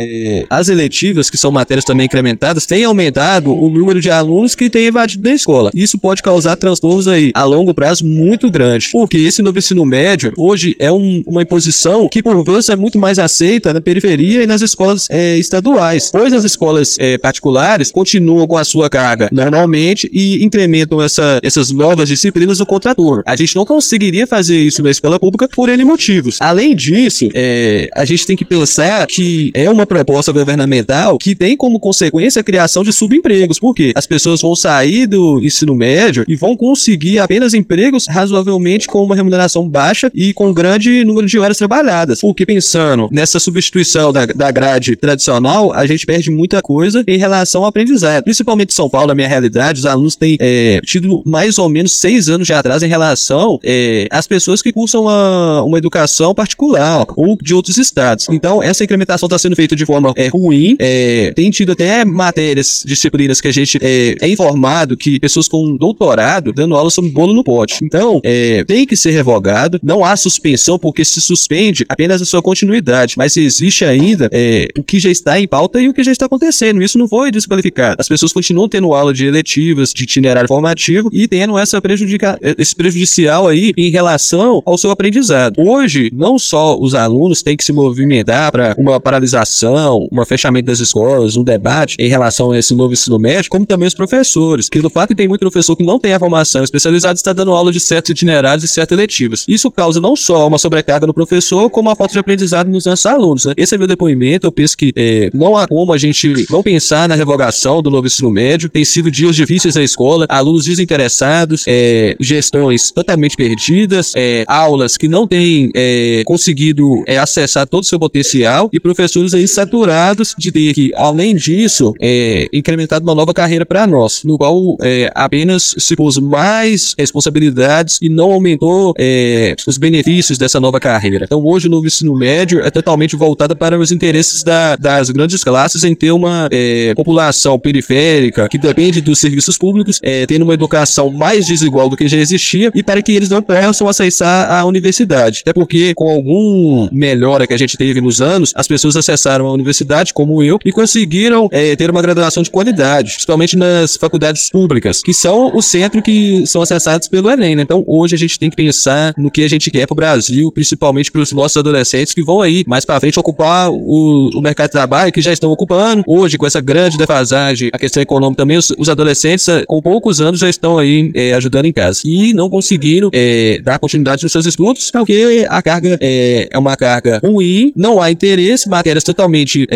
as 0.50 0.70
eletivas, 0.70 1.30
que 1.30 1.38
são 1.38 1.52
matérias 1.52 1.86
também 1.86 2.06
incrementadas, 2.06 2.66
têm 2.66 2.84
aumentado 2.84 3.54
o 3.54 3.70
número 3.70 4.02
de 4.02 4.10
alunos 4.10 4.56
que 4.56 4.70
têm 4.70 4.86
evadido 4.86 5.24
da 5.24 5.34
escola. 5.34 5.72
Isso 5.74 5.98
pode 5.98 6.22
causar 6.22 6.56
transtornos 6.56 7.08
aí 7.08 7.32
a 7.34 7.44
longo 7.44 7.74
prazo 7.80 8.06
muito 8.06 8.52
grandes, 8.52 8.92
porque 8.92 9.18
esse 9.18 9.42
novo 9.42 9.58
ensino 9.58 9.86
médio 9.86 10.34
hoje 10.36 10.76
é 10.80 10.92
um, 10.92 11.24
uma 11.26 11.44
imposição 11.44 12.10
que 12.10 12.22
por 12.22 12.44
vezes 12.44 12.68
é 12.68 12.76
muito 12.76 13.00
mais 13.00 13.18
aceita 13.18 13.74
na 13.74 13.80
periferia 13.80 14.44
e 14.44 14.46
nas 14.46 14.62
escolas 14.62 15.08
é, 15.10 15.38
estaduais, 15.38 16.10
pois 16.12 16.34
as 16.34 16.44
escolas 16.44 16.98
é, 17.00 17.18
particulares 17.18 17.90
continuam 17.90 18.46
com 18.46 18.58
a 18.58 18.66
sua 18.66 18.90
carga 18.90 19.30
normalmente 19.32 20.10
e 20.12 20.44
incrementam 20.44 21.02
essa, 21.02 21.40
essas 21.42 21.72
novas 21.72 22.10
disciplinas 22.10 22.60
no 22.60 22.66
contraturno. 22.66 23.24
A 23.26 23.38
gente 23.38 23.56
não 23.56 23.66
conseguiria 23.66 24.28
fazer 24.28 24.60
isso 24.60 24.84
na 24.84 24.92
escola 24.92 25.18
pública 25.18 25.48
por 25.48 25.70
N 25.70 25.86
motivos. 25.86 26.36
Além 26.42 26.76
disso, 26.76 27.30
é, 27.34 27.90
a 27.96 28.04
gente 28.04 28.28
tem 28.28 28.36
que 28.36 28.44
pensar 28.44 29.08
que 29.08 29.52
é 29.54 29.70
uma 29.70 29.86
proposta 29.86 30.34
governamental 30.34 31.18
que 31.18 31.34
tem 31.34 31.56
como 31.56 31.80
consequência 31.80 32.42
a 32.42 32.44
criação 32.44 32.84
de 32.84 32.92
subempregos, 32.92 33.58
porque 33.58 33.94
as 33.96 34.06
pessoas 34.06 34.42
vão 34.42 34.54
sair 34.54 35.08
do 35.08 35.40
ensino 35.42 35.74
médio 35.74 36.26
e 36.28 36.36
vão 36.36 36.58
conseguir 36.58 37.20
apenas 37.20 37.54
empregos 37.54 37.69
razoavelmente 38.08 38.88
com 38.88 39.04
uma 39.04 39.16
remuneração 39.16 39.68
baixa 39.68 40.12
e 40.14 40.34
com 40.34 40.54
grande 40.54 41.04
número 41.04 41.28
de 41.28 41.40
horas 41.40 41.58
trabalhadas. 41.58 42.22
Porque 42.22 42.46
pensando 42.46 43.10
nessa 43.12 43.40
substituição 43.40 44.12
da, 44.12 44.26
da 44.26 44.52
grade 44.52 44.96
tradicional, 44.96 45.74
a 45.74 45.86
gente 45.86 46.06
perde 46.06 46.32
muita 46.32 46.62
coisa 46.62 47.04
em 47.08 47.18
relação 47.18 47.64
ao 47.64 47.70
aprendizado. 47.70 48.24
Principalmente 48.24 48.72
em 48.72 48.76
São 48.76 48.90
Paulo, 48.90 49.08
na 49.08 49.16
minha 49.16 49.28
realidade, 49.28 49.80
os 49.80 49.86
alunos 49.86 50.16
têm 50.16 50.38
é, 50.40 50.80
tido 50.84 51.22
mais 51.26 51.58
ou 51.58 51.70
menos 51.70 51.98
seis 51.98 52.30
anos 52.30 52.48
de 52.48 52.54
atraso 52.54 52.86
em 52.86 52.90
relação 52.90 53.60
é, 53.64 54.08
às 54.12 54.28
pessoas 54.28 54.62
que 54.62 54.72
cursam 54.72 55.04
uma, 55.04 55.64
uma 55.64 55.78
educação 55.78 56.34
particular 56.34 57.06
ou 57.16 57.38
de 57.42 57.54
outros 57.54 57.78
estados. 57.78 58.28
Então, 58.30 58.62
essa 58.62 58.84
incrementação 58.84 59.28
está 59.28 59.38
sendo 59.38 59.56
feita 59.56 59.76
de 59.76 59.86
forma 59.86 60.14
é, 60.16 60.28
ruim. 60.28 60.76
É, 60.80 61.32
tem 61.36 61.50
tido 61.50 61.72
até 61.72 62.06
matérias, 62.06 62.84
disciplinas 62.86 63.42
que 63.42 63.48
a 63.48 63.54
gente 63.54 63.78
é, 63.82 64.16
é, 64.22 64.28
informado 64.28 64.98
que 64.98 65.20
pessoas 65.20 65.48
com 65.48 65.76
doutorado 65.76 66.52
dando 66.54 66.76
aula 66.76 66.90
sobre 66.90 67.12
bolo 67.12 67.34
no 67.34 67.44
pote. 67.50 67.84
Então, 67.84 68.22
é, 68.24 68.64
tem 68.64 68.86
que 68.86 68.96
ser 68.96 69.10
revogado. 69.10 69.80
Não 69.82 70.06
há 70.06 70.16
suspensão, 70.16 70.78
porque 70.78 71.04
se 71.04 71.20
suspende 71.20 71.84
apenas 71.90 72.22
a 72.22 72.26
sua 72.26 72.44
continuidade. 72.44 73.16
Mas 73.18 73.36
existe 73.36 73.84
ainda 73.84 74.30
é, 74.32 74.68
o 74.78 74.84
que 74.84 75.00
já 75.00 75.10
está 75.10 75.40
em 75.40 75.48
pauta 75.48 75.82
e 75.82 75.90
o 75.90 75.94
que 75.94 76.04
já 76.04 76.12
está 76.12 76.28
acontecendo. 76.28 76.80
Isso 76.84 77.00
não 77.00 77.08
foi 77.08 77.32
desqualificado. 77.32 77.96
As 77.98 78.08
pessoas 78.08 78.32
continuam 78.32 78.70
tendo 78.70 78.94
aula 78.94 79.12
de 79.12 79.26
eletivas, 79.26 79.92
de 79.92 80.04
itinerário 80.04 80.48
formativo 80.48 81.10
e 81.12 81.28
tendo 81.28 81.58
essa 81.58 81.82
prejudica 81.82 82.38
esse 82.58 82.76
prejudicial 82.76 83.48
aí 83.48 83.74
em 83.76 83.90
relação 83.90 84.62
ao 84.64 84.78
seu 84.78 84.92
aprendizado. 84.92 85.56
Hoje, 85.58 86.12
não 86.14 86.38
só 86.38 86.78
os 86.80 86.94
alunos 86.94 87.42
têm 87.42 87.58
que 87.58 87.64
se 87.64 87.74
movimentar 87.74 88.52
para 88.52 88.76
uma 88.78 89.00
paralisação, 89.00 90.08
um 90.12 90.26
fechamento 90.26 90.68
das 90.68 90.80
escolas, 90.80 91.36
um 91.36 91.44
debate 91.44 91.96
em 92.00 92.10
relação 92.10 92.52
a 92.52 92.60
esse 92.60 92.76
novo 92.76 92.94
ensino 92.94 93.18
médio, 93.18 93.50
como 93.50 93.66
também 93.66 93.88
os 93.88 93.96
professores, 93.96 94.70
que 94.70 94.80
do 94.80 94.90
fato 94.90 95.16
tem 95.16 95.28
muito 95.28 95.42
professor 95.42 95.76
que 95.76 95.84
não 95.84 95.98
tem 96.00 96.14
a 96.14 96.20
formação 96.20 96.64
especializada 96.64 97.16
está 97.16 97.34
dando 97.40 97.52
aula 97.52 97.72
de 97.72 97.80
certos 97.80 98.12
itinerários 98.12 98.64
e 98.64 98.68
certas 98.68 98.98
letivas. 98.98 99.46
Isso 99.48 99.72
causa 99.72 100.02
não 100.02 100.16
só 100.16 100.46
uma 100.48 100.58
sobrecarga 100.58 101.08
no 101.08 101.14
professor, 101.14 101.70
como 101.70 101.90
uma 101.90 101.96
falta 101.96 102.14
de 102.14 102.20
aprendizado 102.20 102.70
nos 102.70 102.86
nossos 102.86 103.06
alunos. 103.06 103.46
Né? 103.46 103.54
Esse 103.58 103.76
é 103.76 103.78
meu 103.78 103.88
depoimento. 103.88 104.48
Eu 104.48 104.52
penso 104.52 104.78
que 104.78 104.92
é, 104.96 105.30
não 105.34 105.56
há 105.56 105.68
como 105.68 105.94
a 105.94 105.98
gente 105.98 106.46
não 106.50 106.62
pensar 106.62 107.08
na 107.08 107.16
revogação 107.16 107.82
do 107.82 107.90
novo 107.90 108.08
ensino 108.08 108.30
médio. 108.30 108.70
Tem 108.70 108.84
sido 108.84 109.10
dias 109.10 109.36
difíceis 109.36 109.76
na 109.76 109.84
escola, 109.84 110.26
alunos 110.30 110.66
desinteressados, 110.66 111.64
é, 111.68 112.16
gestões 112.20 112.92
totalmente 112.92 113.36
perdidas, 113.36 114.14
é, 114.16 114.44
aulas 114.48 114.98
que 114.98 115.08
não 115.08 115.26
têm 115.26 115.72
é, 115.76 116.24
conseguido 116.26 117.04
é, 117.08 117.18
acessar 117.18 117.66
todo 117.68 117.84
o 117.84 117.86
seu 117.86 118.00
potencial 118.00 118.70
e 118.74 118.80
professores 118.80 119.34
aí 119.34 119.48
saturados 119.48 120.36
de 120.38 120.52
ter 120.52 120.74
que, 120.74 120.92
além 120.96 121.36
disso, 121.36 121.94
é, 122.02 122.48
incrementado 122.52 123.04
uma 123.04 123.16
nova 123.16 123.34
carreira 123.34 123.66
para 123.66 123.88
nós, 123.88 124.24
no 124.24 124.38
qual 124.38 124.78
apenas 125.14 125.76
se 125.78 125.96
pôs 125.96 126.18
mais 126.18 126.96
responsabilidades 127.30 128.00
e 128.02 128.10
não 128.10 128.32
aumentou 128.32 128.94
é, 128.98 129.56
os 129.68 129.78
benefícios 129.78 130.38
dessa 130.38 130.60
nova 130.60 130.80
carreira. 130.80 131.26
Então, 131.26 131.46
hoje 131.46 131.68
o 131.68 131.72
novo 131.72 131.88
ensino 131.88 132.16
médio 132.16 132.62
é 132.62 132.72
totalmente 132.72 133.16
voltado 133.16 133.56
para 133.56 133.78
os 133.78 133.92
interesses 133.92 134.44
da, 134.44 134.76
das 134.76 135.10
grandes 135.10 135.44
classes 135.44 135.84
em 135.84 135.96
ter 135.96 136.12
uma 136.12 136.50
é, 136.52 136.94
população 136.96 137.60
periférica 137.60 138.50
que 138.50 138.58
depende 138.58 139.02
dos 139.02 139.20
serviços 139.20 139.58
públicos, 139.58 140.00
é, 140.02 140.26
tendo 140.26 140.44
uma 140.44 140.54
educação 140.54 141.10
mais 141.12 141.46
desigual 141.46 141.90
do 141.90 141.98
que 141.98 142.08
já 142.08 142.18
existia 142.18 142.72
e 142.74 142.84
para 142.84 143.02
que 143.02 143.12
eles 143.12 143.30
não 143.30 143.42
possam 143.42 143.88
acessar 143.88 144.52
a 144.52 144.66
universidade. 144.66 145.42
Até 145.42 145.54
porque, 145.54 145.94
com 145.94 146.10
algum 146.10 146.90
melhora 146.92 147.46
que 147.46 147.54
a 147.54 147.58
gente 147.58 147.78
teve 147.78 148.02
nos 148.02 148.22
anos, 148.22 148.52
as 148.56 148.68
pessoas 148.68 148.96
acessaram 148.96 149.48
a 149.48 149.54
universidade, 149.54 150.14
como 150.14 150.44
eu, 150.44 150.60
e 150.66 150.72
conseguiram 150.72 151.48
é, 151.52 151.76
ter 151.76 151.90
uma 151.90 152.02
graduação 152.02 152.44
de 152.44 152.50
qualidade, 152.50 153.14
principalmente 153.14 153.58
nas 153.58 153.96
faculdades 153.96 154.50
públicas, 154.50 155.02
que 155.02 155.14
são 155.14 155.56
o 155.56 155.62
centro 155.62 156.02
que 156.02 156.46
são 156.46 156.62
acessados 156.62 157.08
pelo 157.22 157.32
Enem. 157.32 157.56
Né? 157.56 157.64
Então, 157.64 157.84
hoje 157.86 158.16
a 158.16 158.18
gente 158.18 158.40
tem 158.40 158.50
que 158.50 158.56
pensar 158.56 159.14
no 159.18 159.30
que 159.30 159.44
a 159.44 159.48
gente 159.48 159.70
quer 159.70 159.86
para 159.86 159.94
o 159.94 159.96
Brasil, 159.96 160.52
principalmente 160.52 161.12
para 161.12 161.22
os 161.22 161.32
nossos 161.32 161.58
adolescentes 161.58 162.14
que 162.14 162.24
vão 162.24 162.42
aí 162.42 162.64
mais 162.66 162.86
para 162.86 163.00
frente 163.00 163.20
ocupar 163.20 163.70
o, 163.70 164.30
o, 164.34 164.42
mercado 164.42 164.68
de 164.68 164.72
trabalho, 164.72 165.12
que 165.12 165.22
já 165.22 165.34
estão 165.34 165.52
ocupando. 165.52 166.04
Hoje, 166.08 166.38
com 166.38 166.46
essa 166.46 166.62
grande 166.62 166.98
defasagem, 166.98 167.70
a 167.74 167.78
questão 167.78 168.02
econômica 168.02 168.42
também, 168.42 168.58
os, 168.58 168.72
os 168.78 168.90
adolescentes, 168.90 169.48
eh, 169.48 169.66
com 169.68 169.82
poucos 169.82 170.22
anos, 170.22 170.40
já 170.40 170.50
estão 170.50 170.78
aí 170.78 171.12
é, 171.14 171.34
ajudando 171.34 171.66
em 171.66 171.74
casa. 171.74 172.02
E 172.06 172.34
não 172.34 172.50
conseguiram 172.50 173.10
é, 173.12 173.60
dar 173.64 173.80
continuidade 173.80 174.24
nos 174.24 174.32
seus 174.32 174.46
estudos, 174.46 174.92
porque 174.92 175.46
a 175.50 175.62
carga 175.62 175.98
é, 176.02 176.48
é 176.52 176.58
uma 176.58 176.76
carga 176.76 177.20
ruim, 177.24 177.74
não 177.76 178.02
há 178.02 178.12
interesse, 178.12 178.70
matérias 178.70 179.04
totalmente 179.04 179.68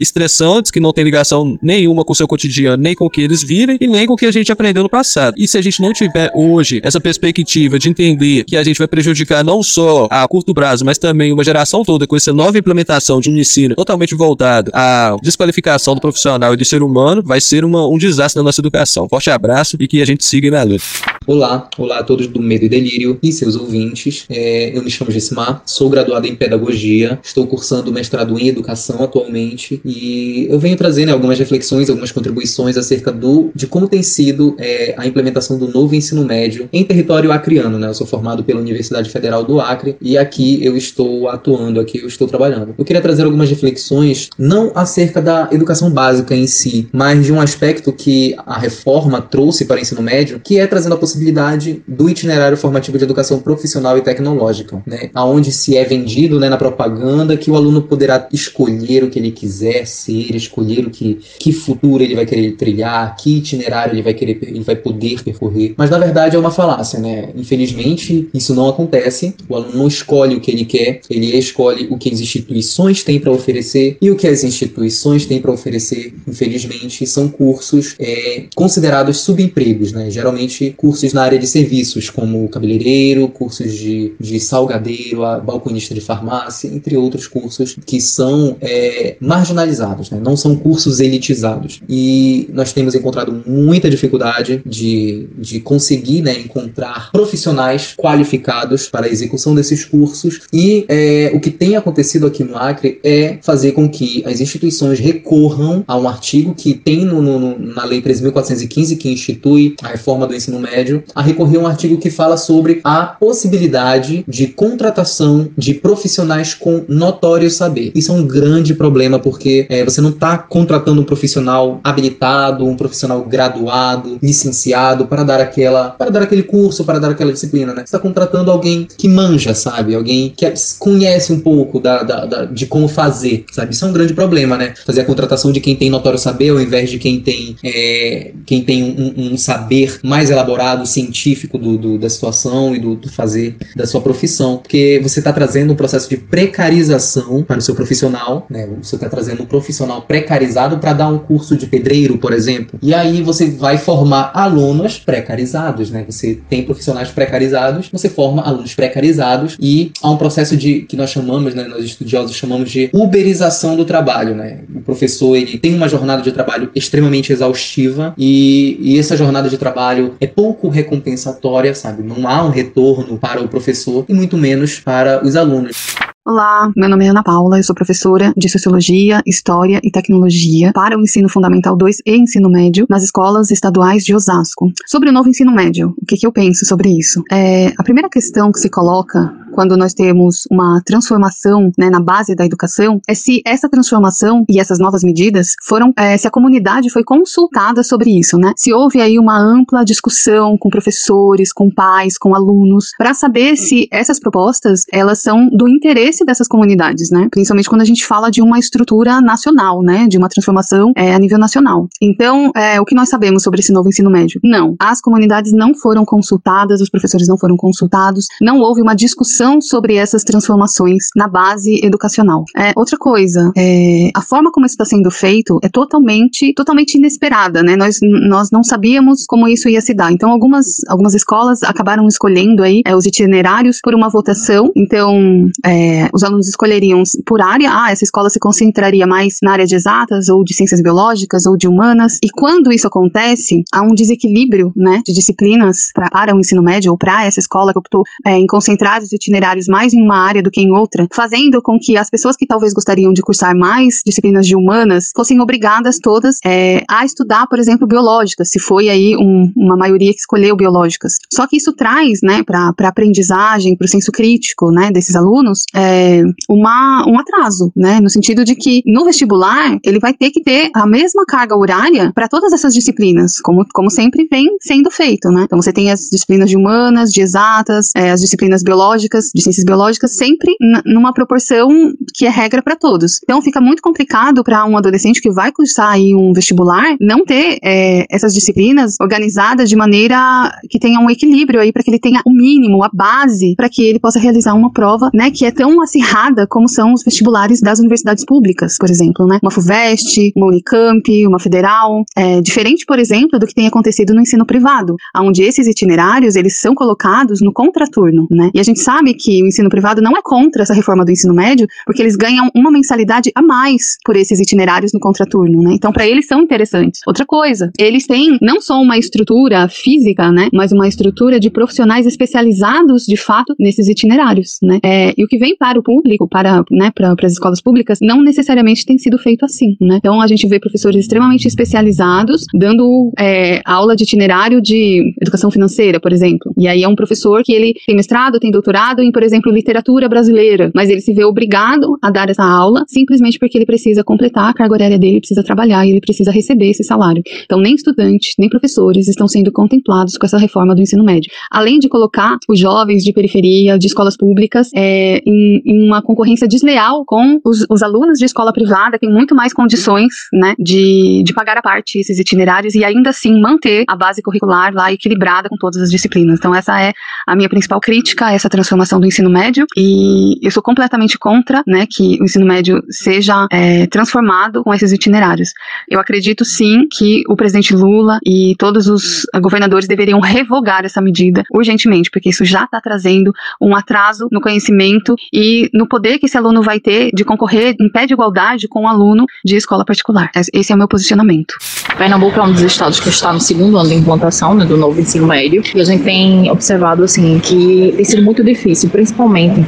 estressantes, 0.00 0.70
que 0.70 0.80
não 0.80 0.92
tem 0.92 1.04
ligação 1.04 1.58
nenhuma 1.60 2.04
com 2.04 2.12
o 2.12 2.16
seu 2.16 2.28
cotidiano, 2.28 2.82
nem 2.82 2.94
com 2.94 3.06
o 3.06 3.10
que 3.10 3.22
eles 3.22 3.42
vivem, 3.42 3.76
e 3.80 3.86
nem 3.86 4.06
com 4.06 4.14
o 4.14 4.16
que 4.16 4.26
a 4.26 4.32
gente 4.32 4.52
aprendeu 4.52 4.82
no 4.82 4.88
passado. 4.88 5.34
E 5.36 5.48
se 5.48 5.58
a 5.58 5.62
gente 5.62 5.80
não 5.80 5.92
tiver 5.92 6.30
hoje 6.34 6.80
essa 6.84 7.00
perspectiva 7.00 7.78
de 7.78 7.88
entender 7.88 8.44
que 8.44 8.56
a 8.58 8.62
gente 8.62 8.76
vai 8.76 8.86
prejudicar 8.86 9.42
não 9.42 9.62
só 9.62 10.06
a 10.10 10.28
curto 10.28 10.52
prazo, 10.52 10.84
mas 10.84 10.98
também 10.98 11.32
uma 11.32 11.42
geração 11.42 11.82
toda 11.82 12.06
com 12.06 12.14
essa 12.14 12.30
nova 12.30 12.58
implementação 12.58 13.20
de 13.20 13.30
um 13.30 13.36
ensino 13.38 13.74
totalmente 13.74 14.14
voltado 14.14 14.70
à 14.74 15.16
desqualificação 15.22 15.94
do 15.94 16.00
profissional 16.00 16.52
e 16.52 16.56
do 16.58 16.64
ser 16.64 16.82
humano, 16.82 17.22
vai 17.24 17.40
ser 17.40 17.64
uma, 17.64 17.88
um 17.88 17.96
desastre 17.96 18.38
na 18.38 18.44
nossa 18.44 18.60
educação. 18.60 19.08
Forte 19.08 19.30
abraço 19.30 19.78
e 19.80 19.88
que 19.88 20.02
a 20.02 20.04
gente 20.04 20.24
siga 20.26 20.50
na 20.50 20.62
luta. 20.62 20.84
Olá, 21.26 21.70
olá 21.78 22.00
a 22.00 22.02
todos 22.02 22.26
do 22.26 22.38
Medo 22.38 22.66
e 22.66 22.68
Delírio 22.68 23.18
e 23.22 23.32
seus 23.32 23.56
ouvintes. 23.56 24.26
É, 24.28 24.76
eu 24.76 24.82
me 24.82 24.90
chamo 24.90 25.10
Gessimar, 25.10 25.62
sou 25.64 25.88
graduado 25.88 26.26
em 26.26 26.34
Pedagogia, 26.34 27.18
estou 27.24 27.46
cursando 27.46 27.90
mestrado 27.90 28.38
em 28.38 28.48
Educação 28.48 29.02
atualmente 29.02 29.80
e 29.86 30.46
eu 30.50 30.58
venho 30.58 30.76
trazendo 30.76 31.12
algumas 31.12 31.38
reflexões, 31.38 31.88
algumas 31.88 32.12
contribuições 32.12 32.76
acerca 32.76 33.10
do 33.10 33.50
de 33.54 33.66
como 33.66 33.88
tem 33.88 34.02
sido 34.02 34.54
é, 34.58 34.94
a 34.98 35.06
implementação 35.06 35.58
do 35.58 35.66
novo 35.66 35.94
ensino 35.94 36.22
médio 36.26 36.68
em 36.70 36.84
território 36.84 37.32
acriano. 37.32 37.78
Né? 37.78 37.88
Eu 37.88 37.94
sou 37.94 38.06
formado 38.06 38.44
pela 38.44 38.60
Universidade 38.60 39.08
Federal 39.08 39.42
do 39.44 39.58
Acre 39.62 39.96
e 40.02 40.18
aqui 40.18 40.62
eu 40.62 40.76
estou 40.76 41.30
atuando, 41.30 41.80
aqui 41.80 42.00
eu 42.00 42.06
estou 42.06 42.28
trabalhando. 42.28 42.74
Eu 42.76 42.84
queria 42.84 43.00
trazer 43.00 43.22
algumas 43.22 43.48
reflexões, 43.48 44.28
não 44.38 44.72
acerca 44.74 45.22
da 45.22 45.48
educação 45.50 45.90
básica 45.90 46.36
em 46.36 46.46
si, 46.46 46.86
mas 46.92 47.24
de 47.24 47.32
um 47.32 47.40
aspecto 47.40 47.90
que 47.94 48.34
a 48.44 48.58
reforma 48.58 49.22
trouxe 49.22 49.64
para 49.64 49.76
o 49.76 49.80
ensino 49.80 50.02
médio, 50.02 50.38
que 50.38 50.58
é 50.58 50.66
trazendo 50.66 50.94
a 50.94 50.98
possibilidade 50.98 51.13
possibilidade 51.14 51.82
do 51.86 52.10
itinerário 52.10 52.56
formativo 52.56 52.98
de 52.98 53.04
educação 53.04 53.38
profissional 53.38 53.96
e 53.96 54.02
tecnológica, 54.02 54.82
né? 54.86 55.10
Aonde 55.14 55.52
se 55.52 55.76
é 55.76 55.84
vendido, 55.84 56.40
né, 56.40 56.48
na 56.48 56.56
propaganda 56.56 57.36
que 57.36 57.50
o 57.50 57.56
aluno 57.56 57.82
poderá 57.82 58.28
escolher 58.32 59.04
o 59.04 59.10
que 59.10 59.18
ele 59.18 59.30
quiser 59.30 59.86
ser, 59.86 60.34
escolher 60.34 60.86
o 60.86 60.90
que 60.90 61.18
que 61.38 61.52
futuro 61.52 62.02
ele 62.02 62.14
vai 62.14 62.26
querer 62.26 62.52
trilhar, 62.52 63.14
que 63.16 63.38
itinerário 63.38 63.94
ele 63.94 64.02
vai 64.02 64.14
querer, 64.14 64.38
ele 64.42 64.60
vai 64.60 64.76
poder 64.76 65.22
percorrer. 65.22 65.74
Mas 65.76 65.90
na 65.90 65.98
verdade 65.98 66.36
é 66.36 66.38
uma 66.38 66.50
falácia, 66.50 66.98
né? 66.98 67.30
Infelizmente 67.36 68.28
isso 68.34 68.54
não 68.54 68.68
acontece. 68.68 69.34
O 69.48 69.54
aluno 69.54 69.76
não 69.76 69.86
escolhe 69.86 70.36
o 70.36 70.40
que 70.40 70.50
ele 70.50 70.64
quer, 70.64 71.00
ele 71.08 71.36
escolhe 71.36 71.86
o 71.90 71.96
que 71.96 72.12
as 72.12 72.20
instituições 72.20 73.04
têm 73.04 73.20
para 73.20 73.30
oferecer 73.30 73.96
e 74.00 74.10
o 74.10 74.16
que 74.16 74.26
as 74.26 74.42
instituições 74.42 75.26
têm 75.26 75.40
para 75.40 75.52
oferecer, 75.52 76.14
infelizmente, 76.26 77.06
são 77.06 77.28
cursos 77.28 77.94
é, 77.98 78.44
considerados 78.54 79.18
subempregos, 79.18 79.92
né? 79.92 80.10
Geralmente 80.10 80.74
cursos 80.76 81.03
cursos 81.04 81.12
na 81.12 81.22
área 81.22 81.38
de 81.38 81.46
serviços, 81.46 82.08
como 82.08 82.48
cabeleireiro, 82.48 83.28
cursos 83.28 83.74
de, 83.74 84.14
de 84.18 84.40
salgadeiro, 84.40 85.20
balconista 85.44 85.94
de 85.94 86.00
farmácia, 86.00 86.68
entre 86.68 86.96
outros 86.96 87.26
cursos 87.26 87.76
que 87.84 88.00
são 88.00 88.56
é, 88.60 89.16
marginalizados, 89.20 90.10
né? 90.10 90.18
não 90.22 90.36
são 90.36 90.56
cursos 90.56 91.00
elitizados. 91.00 91.80
E 91.88 92.48
nós 92.52 92.72
temos 92.72 92.94
encontrado 92.94 93.42
muita 93.46 93.90
dificuldade 93.90 94.62
de, 94.64 95.28
de 95.38 95.60
conseguir 95.60 96.22
né, 96.22 96.38
encontrar 96.38 97.10
profissionais 97.12 97.94
qualificados 97.96 98.88
para 98.88 99.06
a 99.06 99.08
execução 99.08 99.54
desses 99.54 99.84
cursos. 99.84 100.40
E 100.52 100.84
é, 100.88 101.30
o 101.34 101.40
que 101.40 101.50
tem 101.50 101.76
acontecido 101.76 102.26
aqui 102.26 102.42
no 102.42 102.56
Acre 102.56 103.00
é 103.04 103.38
fazer 103.42 103.72
com 103.72 103.88
que 103.88 104.22
as 104.26 104.40
instituições 104.40 104.98
recorram 104.98 105.84
a 105.86 105.96
um 105.96 106.08
artigo 106.08 106.54
que 106.54 106.74
tem 106.74 107.04
no, 107.04 107.20
no, 107.20 107.58
na 107.58 107.84
Lei 107.84 108.00
3.415, 108.00 108.96
que 108.96 109.10
institui 109.10 109.74
a 109.82 109.88
reforma 109.88 110.26
do 110.26 110.34
ensino 110.34 110.58
médio 110.58 110.93
a 111.14 111.22
recorrer 111.22 111.58
a 111.58 111.60
um 111.60 111.66
artigo 111.66 111.98
que 111.98 112.10
fala 112.10 112.36
sobre 112.36 112.80
a 112.84 113.04
possibilidade 113.04 114.24
de 114.28 114.46
contratação 114.46 115.48
de 115.56 115.74
profissionais 115.74 116.54
com 116.54 116.84
notório 116.88 117.50
saber. 117.50 117.92
Isso 117.94 118.12
é 118.12 118.14
um 118.14 118.26
grande 118.26 118.74
problema 118.74 119.18
porque 119.18 119.66
é, 119.68 119.84
você 119.84 120.00
não 120.00 120.10
está 120.10 120.38
contratando 120.38 121.00
um 121.00 121.04
profissional 121.04 121.80
habilitado, 121.82 122.66
um 122.66 122.76
profissional 122.76 123.24
graduado, 123.24 124.18
licenciado 124.22 125.06
para 125.06 125.22
dar 125.22 125.40
aquela, 125.40 125.90
para 125.90 126.10
dar 126.10 126.22
aquele 126.22 126.42
curso, 126.42 126.84
para 126.84 126.98
dar 126.98 127.10
aquela 127.10 127.32
disciplina, 127.32 127.72
né? 127.72 127.80
Você 127.80 127.84
está 127.84 127.98
contratando 127.98 128.50
alguém 128.50 128.86
que 128.96 129.08
manja, 129.08 129.54
sabe? 129.54 129.94
Alguém 129.94 130.32
que 130.36 130.52
conhece 130.78 131.32
um 131.32 131.40
pouco 131.40 131.80
da, 131.80 132.02
da, 132.02 132.26
da, 132.26 132.44
de 132.44 132.66
como 132.66 132.88
fazer, 132.88 133.44
sabe? 133.52 133.72
Isso 133.72 133.84
é 133.84 133.88
um 133.88 133.92
grande 133.92 134.14
problema, 134.14 134.56
né? 134.56 134.74
Fazer 134.84 135.02
a 135.02 135.04
contratação 135.04 135.52
de 135.52 135.60
quem 135.60 135.76
tem 135.76 135.90
notório 135.90 136.18
saber 136.18 136.50
ao 136.50 136.60
invés 136.60 136.90
de 136.90 136.98
quem 136.98 137.20
tem, 137.20 137.56
é, 137.62 138.32
quem 138.46 138.62
tem 138.62 138.82
um, 138.82 139.32
um 139.32 139.36
saber 139.36 139.98
mais 140.02 140.30
elaborado 140.30 140.83
lado 140.84 140.86
científico 140.86 141.58
do, 141.58 141.76
do 141.76 141.98
da 141.98 142.08
situação 142.08 142.74
e 142.74 142.78
do, 142.78 142.94
do, 142.94 143.10
fazer 143.10 143.56
da 143.74 143.86
sua 143.86 144.00
profissão, 144.00 144.58
porque 144.58 145.00
você 145.02 145.18
está 145.18 145.32
trazendo 145.32 145.72
um 145.72 145.76
processo 145.76 146.08
de 146.08 146.16
precarização 146.16 147.42
para 147.42 147.58
o 147.58 147.62
seu 147.62 147.74
profissional, 147.74 148.46
né? 148.48 148.68
Você 148.82 148.94
está 148.96 149.08
trazendo 149.08 149.42
um 149.42 149.46
profissional 149.46 150.02
precarizado 150.02 150.78
para 150.78 150.92
dar 150.92 151.08
um 151.08 151.18
curso 151.18 151.56
de 151.56 151.66
pedreiro, 151.66 152.18
por 152.18 152.32
exemplo, 152.32 152.78
e 152.82 152.94
aí 152.94 153.22
você 153.22 153.50
vai 153.50 153.78
formar 153.78 154.30
alunos 154.34 154.98
precarizados, 154.98 155.90
né? 155.90 156.04
Você 156.08 156.38
tem 156.48 156.62
profissionais 156.62 157.10
precarizados, 157.10 157.88
você 157.90 158.08
forma 158.08 158.42
alunos 158.42 158.74
precarizados 158.74 159.56
e 159.58 159.92
há 160.02 160.10
um 160.10 160.16
processo 160.16 160.56
de 160.56 160.80
que 160.82 160.96
nós 160.96 161.10
chamamos, 161.10 161.54
né? 161.54 161.64
Nós 161.64 161.84
estudiosos 161.84 162.36
chamamos 162.36 162.70
de 162.70 162.90
uberização 162.92 163.76
do 163.76 163.84
trabalho, 163.84 164.34
né? 164.34 164.60
O 164.74 164.80
professor 164.80 165.34
ele 165.36 165.58
tem 165.58 165.74
uma 165.74 165.88
jornada 165.88 166.22
de 166.22 166.32
trabalho 166.32 166.70
extremamente 166.74 167.32
exaustiva 167.32 168.14
e, 168.18 168.76
e 168.80 168.98
essa 168.98 169.16
jornada 169.16 169.48
de 169.48 169.56
trabalho 169.56 170.14
é 170.20 170.26
pouco 170.26 170.68
recompensatória, 170.74 171.74
sabe? 171.74 172.02
Não 172.02 172.28
há 172.28 172.42
um 172.44 172.50
retorno 172.50 173.16
para 173.16 173.40
o 173.40 173.48
professor 173.48 174.04
e 174.08 174.14
muito 174.14 174.36
menos 174.36 174.80
para 174.80 175.24
os 175.24 175.36
alunos. 175.36 175.94
Olá, 176.26 176.72
meu 176.74 176.88
nome 176.88 177.04
é 177.04 177.08
Ana 177.08 177.22
Paula, 177.22 177.58
eu 177.58 177.62
sou 177.62 177.74
professora 177.74 178.32
de 178.34 178.48
Sociologia, 178.48 179.20
História 179.26 179.78
e 179.84 179.90
Tecnologia 179.90 180.72
para 180.72 180.96
o 180.96 181.02
Ensino 181.02 181.28
Fundamental 181.28 181.76
2 181.76 181.98
e 182.06 182.16
Ensino 182.16 182.48
Médio 182.48 182.86
nas 182.88 183.02
escolas 183.02 183.50
estaduais 183.50 184.02
de 184.02 184.14
Osasco. 184.14 184.72
Sobre 184.86 185.10
o 185.10 185.12
novo 185.12 185.28
ensino 185.28 185.52
médio, 185.52 185.94
o 186.00 186.06
que, 186.06 186.16
que 186.16 186.26
eu 186.26 186.32
penso 186.32 186.64
sobre 186.64 186.88
isso? 186.88 187.22
É, 187.30 187.74
a 187.78 187.82
primeira 187.82 188.08
questão 188.08 188.50
que 188.50 188.58
se 188.58 188.70
coloca 188.70 189.34
quando 189.54 189.76
nós 189.76 189.94
temos 189.94 190.46
uma 190.50 190.82
transformação 190.84 191.70
né, 191.78 191.88
na 191.88 192.00
base 192.00 192.34
da 192.34 192.44
educação 192.44 193.00
é 193.06 193.14
se 193.14 193.40
essa 193.46 193.68
transformação 193.68 194.44
e 194.50 194.58
essas 194.58 194.80
novas 194.80 195.04
medidas 195.04 195.54
foram, 195.62 195.92
é, 195.96 196.16
se 196.18 196.26
a 196.26 196.30
comunidade 196.30 196.90
foi 196.90 197.04
consultada 197.04 197.84
sobre 197.84 198.18
isso, 198.18 198.36
né? 198.36 198.52
Se 198.56 198.72
houve 198.72 199.00
aí 199.00 199.18
uma 199.18 199.38
ampla 199.38 199.84
discussão 199.84 200.58
com 200.58 200.68
professores, 200.68 201.52
com 201.52 201.70
pais, 201.70 202.18
com 202.18 202.34
alunos, 202.34 202.90
para 202.98 203.14
saber 203.14 203.56
se 203.56 203.86
essas 203.92 204.18
propostas 204.18 204.82
elas 204.92 205.20
são 205.20 205.48
do 205.48 205.68
interesse 205.68 206.24
dessas 206.24 206.48
comunidades, 206.48 207.10
né? 207.10 207.28
Principalmente 207.30 207.68
quando 207.68 207.82
a 207.82 207.86
gente 207.86 208.04
fala 208.04 208.30
de 208.30 208.42
uma 208.42 208.58
estrutura 208.58 209.20
nacional, 209.20 209.82
né? 209.82 210.08
De 210.08 210.18
uma 210.18 210.28
transformação 210.28 210.92
é, 210.96 211.14
a 211.14 211.18
nível 211.18 211.38
nacional. 211.38 211.86
Então, 212.02 212.50
é, 212.56 212.80
o 212.80 212.84
que 212.84 212.94
nós 212.94 213.08
sabemos 213.08 213.44
sobre 213.44 213.60
esse 213.60 213.72
novo 213.72 213.88
ensino 213.88 214.10
médio? 214.10 214.40
Não, 214.42 214.74
as 214.80 215.00
comunidades 215.00 215.52
não 215.52 215.74
foram 215.74 216.04
consultadas, 216.04 216.80
os 216.80 216.90
professores 216.90 217.28
não 217.28 217.38
foram 217.38 217.56
consultados, 217.56 218.26
não 218.40 218.58
houve 218.58 218.82
uma 218.82 218.94
discussão 218.96 219.43
sobre 219.60 219.96
essas 219.96 220.24
transformações 220.24 221.08
na 221.16 221.28
base 221.28 221.80
educacional. 221.84 222.44
É, 222.56 222.72
outra 222.76 222.96
coisa, 222.98 223.52
é, 223.56 224.10
a 224.14 224.22
forma 224.22 224.50
como 224.50 224.66
isso 224.66 224.74
está 224.74 224.84
sendo 224.84 225.10
feito 225.10 225.58
é 225.62 225.68
totalmente, 225.68 226.52
totalmente 226.54 226.94
inesperada, 226.96 227.62
né? 227.62 227.76
Nós, 227.76 227.98
nós 228.02 228.50
não 228.50 228.62
sabíamos 228.62 229.24
como 229.26 229.48
isso 229.48 229.68
ia 229.68 229.80
se 229.80 229.94
dar. 229.94 230.12
Então, 230.12 230.30
algumas, 230.30 230.78
algumas 230.88 231.14
escolas 231.14 231.62
acabaram 231.62 232.06
escolhendo 232.08 232.62
aí 232.62 232.82
é, 232.84 232.94
os 232.94 233.06
itinerários 233.06 233.78
por 233.82 233.94
uma 233.94 234.08
votação. 234.08 234.70
Então, 234.76 235.48
é, 235.64 236.08
os 236.12 236.22
alunos 236.22 236.48
escolheriam 236.48 237.02
por 237.26 237.40
área. 237.40 237.70
Ah, 237.72 237.90
essa 237.90 238.04
escola 238.04 238.30
se 238.30 238.38
concentraria 238.38 239.06
mais 239.06 239.38
na 239.42 239.52
área 239.52 239.66
de 239.66 239.74
exatas 239.74 240.28
ou 240.28 240.44
de 240.44 240.54
ciências 240.54 240.80
biológicas 240.80 241.46
ou 241.46 241.56
de 241.56 241.68
humanas. 241.68 242.18
E 242.22 242.28
quando 242.30 242.72
isso 242.72 242.86
acontece, 242.86 243.62
há 243.72 243.82
um 243.82 243.94
desequilíbrio, 243.94 244.72
né, 244.76 245.02
de 245.04 245.12
disciplinas 245.12 245.90
pra, 245.94 246.08
para 246.10 246.34
o 246.34 246.40
ensino 246.40 246.62
médio 246.62 246.90
ou 246.92 246.98
para 246.98 247.24
essa 247.24 247.40
escola 247.40 247.72
que 247.72 247.78
optou 247.78 248.02
é, 248.24 248.36
em 248.38 248.46
concentrar 248.46 249.02
os 249.02 249.12
itinerários 249.12 249.33
mais 249.68 249.92
em 249.92 250.02
uma 250.02 250.18
área 250.18 250.42
do 250.42 250.50
que 250.50 250.60
em 250.60 250.72
outra, 250.72 251.06
fazendo 251.12 251.60
com 251.62 251.78
que 251.78 251.96
as 251.96 252.10
pessoas 252.10 252.36
que 252.36 252.46
talvez 252.46 252.72
gostariam 252.72 253.12
de 253.12 253.22
cursar 253.22 253.56
mais 253.56 254.00
disciplinas 254.04 254.46
de 254.46 254.56
humanas 254.56 255.10
fossem 255.14 255.40
obrigadas 255.40 255.98
todas 255.98 256.38
é, 256.44 256.82
a 256.88 257.04
estudar, 257.04 257.46
por 257.46 257.58
exemplo, 257.58 257.86
biológicas, 257.86 258.50
se 258.50 258.58
foi 258.58 258.88
aí 258.88 259.16
um, 259.16 259.52
uma 259.56 259.76
maioria 259.76 260.12
que 260.12 260.18
escolheu 260.18 260.56
biológicas. 260.56 261.14
Só 261.32 261.46
que 261.46 261.56
isso 261.56 261.72
traz, 261.72 262.20
né, 262.22 262.42
para 262.42 262.72
a 262.78 262.88
aprendizagem, 262.88 263.76
para 263.76 263.86
o 263.86 263.88
senso 263.88 264.12
crítico, 264.12 264.70
né, 264.70 264.90
desses 264.90 265.16
alunos, 265.16 265.64
é, 265.74 266.22
uma, 266.48 267.04
um 267.08 267.18
atraso, 267.18 267.72
né, 267.76 268.00
no 268.00 268.10
sentido 268.10 268.44
de 268.44 268.54
que 268.54 268.82
no 268.86 269.04
vestibular 269.04 269.78
ele 269.84 269.98
vai 269.98 270.12
ter 270.12 270.30
que 270.30 270.42
ter 270.42 270.70
a 270.74 270.86
mesma 270.86 271.24
carga 271.26 271.56
horária 271.56 272.12
para 272.14 272.28
todas 272.28 272.52
essas 272.52 272.74
disciplinas, 272.74 273.40
como, 273.40 273.64
como 273.72 273.90
sempre 273.90 274.26
vem 274.30 274.48
sendo 274.60 274.90
feito, 274.90 275.30
né. 275.30 275.42
Então 275.44 275.60
você 275.60 275.72
tem 275.72 275.90
as 275.90 276.08
disciplinas 276.10 276.48
de 276.48 276.56
humanas, 276.56 277.10
de 277.10 277.20
exatas, 277.20 277.90
é, 277.96 278.10
as 278.10 278.20
disciplinas 278.20 278.62
biológicas, 278.62 279.23
de 279.34 279.42
ciências 279.42 279.64
biológicas, 279.64 280.12
sempre 280.12 280.54
numa 280.84 281.12
proporção 281.12 281.68
que 282.14 282.26
é 282.26 282.30
regra 282.30 282.62
para 282.62 282.76
todos. 282.76 283.20
Então 283.22 283.40
fica 283.42 283.60
muito 283.60 283.82
complicado 283.82 284.42
para 284.42 284.64
um 284.64 284.76
adolescente 284.76 285.20
que 285.20 285.30
vai 285.30 285.52
cursar 285.52 285.92
aí 285.92 286.14
um 286.14 286.32
vestibular 286.32 286.96
não 287.00 287.24
ter 287.24 287.58
é, 287.62 288.06
essas 288.10 288.32
disciplinas 288.32 288.96
organizadas 289.00 289.68
de 289.68 289.76
maneira 289.76 290.50
que 290.68 290.78
tenha 290.78 291.00
um 291.00 291.10
equilíbrio 291.10 291.60
aí 291.60 291.72
para 291.72 291.82
que 291.82 291.90
ele 291.90 291.98
tenha 291.98 292.20
o 292.24 292.30
mínimo, 292.30 292.82
a 292.82 292.90
base 292.92 293.54
para 293.56 293.68
que 293.68 293.82
ele 293.82 293.98
possa 293.98 294.18
realizar 294.18 294.54
uma 294.54 294.72
prova, 294.72 295.10
né, 295.14 295.30
que 295.30 295.44
é 295.44 295.50
tão 295.50 295.82
acirrada 295.82 296.46
como 296.46 296.68
são 296.68 296.92
os 296.92 297.02
vestibulares 297.02 297.60
das 297.60 297.78
universidades 297.78 298.24
públicas, 298.24 298.76
por 298.78 298.90
exemplo, 298.90 299.26
né, 299.26 299.38
uma 299.42 299.50
Fuvest, 299.50 300.32
uma 300.36 300.46
Unicamp, 300.46 301.26
uma 301.26 301.38
Federal, 301.38 302.04
é 302.16 302.40
diferente, 302.40 302.84
por 302.86 302.98
exemplo, 302.98 303.38
do 303.38 303.46
que 303.46 303.54
tem 303.54 303.66
acontecido 303.66 304.14
no 304.14 304.20
ensino 304.20 304.44
privado, 304.44 304.96
onde 305.16 305.42
esses 305.42 305.66
itinerários 305.66 306.36
eles 306.36 306.60
são 306.60 306.74
colocados 306.74 307.40
no 307.40 307.52
contraturno, 307.52 308.26
né, 308.30 308.50
e 308.54 308.60
a 308.60 308.62
gente 308.62 308.80
sabe 308.80 309.13
que 309.18 309.42
o 309.42 309.46
ensino 309.46 309.68
privado 309.68 310.02
não 310.02 310.12
é 310.12 310.22
contra 310.22 310.62
essa 310.62 310.74
reforma 310.74 311.04
do 311.04 311.10
ensino 311.10 311.34
médio, 311.34 311.66
porque 311.86 312.02
eles 312.02 312.16
ganham 312.16 312.50
uma 312.54 312.70
mensalidade 312.70 313.30
a 313.34 313.42
mais 313.42 313.96
por 314.04 314.16
esses 314.16 314.40
itinerários 314.40 314.92
no 314.92 315.00
contraturno, 315.00 315.62
né, 315.62 315.72
então 315.74 315.92
para 315.92 316.06
eles 316.06 316.26
são 316.26 316.40
interessantes. 316.40 317.00
Outra 317.06 317.24
coisa, 317.26 317.70
eles 317.78 318.06
têm 318.06 318.38
não 318.40 318.60
só 318.60 318.80
uma 318.80 318.98
estrutura 318.98 319.68
física, 319.68 320.30
né, 320.30 320.48
mas 320.52 320.72
uma 320.72 320.88
estrutura 320.88 321.38
de 321.38 321.50
profissionais 321.50 322.06
especializados 322.06 323.04
de 323.04 323.16
fato 323.16 323.54
nesses 323.58 323.88
itinerários, 323.88 324.58
né? 324.62 324.78
É, 324.82 325.14
e 325.16 325.24
o 325.24 325.28
que 325.28 325.38
vem 325.38 325.56
para 325.56 325.78
o 325.78 325.82
público, 325.82 326.28
para, 326.28 326.64
né, 326.70 326.90
as 327.22 327.32
escolas 327.32 327.60
públicas, 327.60 327.98
não 328.02 328.22
necessariamente 328.22 328.84
tem 328.84 328.98
sido 328.98 329.18
feito 329.18 329.44
assim, 329.44 329.76
né? 329.80 329.96
Então 329.96 330.20
a 330.20 330.26
gente 330.26 330.46
vê 330.46 330.58
professores 330.58 331.00
extremamente 331.00 331.46
especializados 331.46 332.44
dando 332.52 333.12
é, 333.18 333.60
aula 333.64 333.96
de 333.96 334.04
itinerário 334.04 334.60
de 334.60 335.14
educação 335.20 335.50
financeira, 335.50 336.00
por 336.00 336.12
exemplo. 336.12 336.52
E 336.58 336.68
aí 336.68 336.82
é 336.82 336.88
um 336.88 336.96
professor 336.96 337.42
que 337.42 337.52
ele 337.52 337.74
tem 337.86 337.96
mestrado, 337.96 338.38
tem 338.38 338.50
doutorado 338.50 339.02
em, 339.04 339.12
por 339.12 339.22
exemplo, 339.22 339.52
literatura 339.52 340.08
brasileira, 340.08 340.70
mas 340.74 340.90
ele 340.90 341.00
se 341.00 341.12
vê 341.12 341.24
obrigado 341.24 341.96
a 342.02 342.10
dar 342.10 342.28
essa 342.28 342.44
aula 342.44 342.84
simplesmente 342.88 343.38
porque 343.38 343.56
ele 343.58 343.66
precisa 343.66 344.02
completar 344.02 344.50
a 344.50 344.54
carga 344.54 344.74
horária 344.74 344.98
dele, 344.98 345.20
precisa 345.20 345.42
trabalhar 345.42 345.86
e 345.86 345.90
ele 345.90 346.00
precisa 346.00 346.30
receber 346.30 346.70
esse 346.70 346.82
salário. 346.82 347.22
Então 347.44 347.60
nem 347.60 347.74
estudantes, 347.74 348.34
nem 348.38 348.48
professores 348.48 349.08
estão 349.08 349.28
sendo 349.28 349.52
contemplados 349.52 350.16
com 350.16 350.26
essa 350.26 350.38
reforma 350.38 350.74
do 350.74 350.82
ensino 350.82 351.04
médio. 351.04 351.30
Além 351.50 351.78
de 351.78 351.88
colocar 351.88 352.36
os 352.48 352.58
jovens 352.58 353.02
de 353.04 353.12
periferia, 353.12 353.78
de 353.78 353.86
escolas 353.86 354.16
públicas, 354.16 354.70
é, 354.74 355.22
em, 355.26 355.62
em, 355.64 355.86
uma 355.86 356.02
concorrência 356.02 356.48
desleal 356.48 357.04
com 357.04 357.40
os, 357.44 357.66
os, 357.70 357.82
alunos 357.82 358.18
de 358.18 358.24
escola 358.24 358.52
privada, 358.52 358.98
que 358.98 359.06
têm 359.06 359.12
muito 359.12 359.34
mais 359.34 359.52
condições 359.52 360.14
né, 360.32 360.54
de, 360.58 361.22
de 361.24 361.34
pagar 361.34 361.58
a 361.58 361.62
parte 361.62 361.98
esses 361.98 362.18
itinerários 362.18 362.74
e 362.74 362.84
ainda 362.84 363.10
assim 363.10 363.40
manter 363.40 363.84
a 363.88 363.96
base 363.96 364.22
curricular 364.22 364.72
lá 364.72 364.92
equilibrada 364.92 365.48
com 365.48 365.56
todas 365.56 365.80
as 365.82 365.90
disciplinas. 365.90 366.38
Então, 366.38 366.54
essa 366.54 366.80
é 366.80 366.92
a 367.26 367.36
minha 367.36 367.48
principal 367.48 367.80
crítica 367.80 368.26
a 368.26 368.32
essa 368.32 368.48
transformação 368.48 368.83
do 368.84 369.06
ensino 369.06 369.30
médio 369.30 369.66
e 369.76 370.38
eu 370.42 370.50
sou 370.50 370.62
completamente 370.62 371.18
contra 371.18 371.62
né, 371.66 371.86
que 371.88 372.18
o 372.20 372.24
ensino 372.24 372.46
médio 372.46 372.82
seja 372.90 373.46
é, 373.50 373.86
transformado 373.86 374.62
com 374.62 374.72
esses 374.72 374.92
itinerários. 374.92 375.52
Eu 375.88 376.00
acredito 376.00 376.44
sim 376.44 376.86
que 376.90 377.22
o 377.28 377.36
presidente 377.36 377.74
Lula 377.74 378.18
e 378.24 378.54
todos 378.58 378.88
os 378.88 379.26
governadores 379.40 379.88
deveriam 379.88 380.20
revogar 380.20 380.84
essa 380.84 381.00
medida 381.00 381.42
urgentemente, 381.52 382.10
porque 382.10 382.28
isso 382.28 382.44
já 382.44 382.64
está 382.64 382.80
trazendo 382.80 383.32
um 383.60 383.74
atraso 383.74 384.28
no 384.30 384.40
conhecimento 384.40 385.16
e 385.32 385.68
no 385.72 385.88
poder 385.88 386.18
que 386.18 386.26
esse 386.26 386.36
aluno 386.36 386.62
vai 386.62 386.80
ter 386.80 387.10
de 387.12 387.24
concorrer 387.24 387.74
em 387.80 387.88
pé 387.88 388.06
de 388.06 388.12
igualdade 388.12 388.68
com 388.68 388.80
o 388.80 388.82
um 388.82 388.88
aluno 388.88 389.26
de 389.44 389.56
escola 389.56 389.84
particular. 389.84 390.30
Esse 390.52 390.72
é 390.72 390.74
o 390.74 390.78
meu 390.78 390.88
posicionamento. 390.88 391.54
Pernambuco 391.96 392.38
é 392.38 392.42
um 392.42 392.52
dos 392.52 392.62
estados 392.62 393.00
que 393.00 393.08
está 393.08 393.32
no 393.32 393.40
segundo 393.40 393.78
ano 393.78 393.88
de 393.88 393.94
implantação 393.94 394.54
né, 394.54 394.64
do 394.64 394.76
novo 394.76 395.00
ensino 395.00 395.26
médio 395.26 395.62
e 395.74 395.80
a 395.80 395.84
gente 395.84 396.02
tem 396.02 396.50
observado 396.50 397.04
assim 397.04 397.38
que 397.38 397.92
tem 397.96 398.04
sido 398.04 398.22
muito 398.22 398.42
difícil, 398.42 398.73
principalmente 398.82 399.64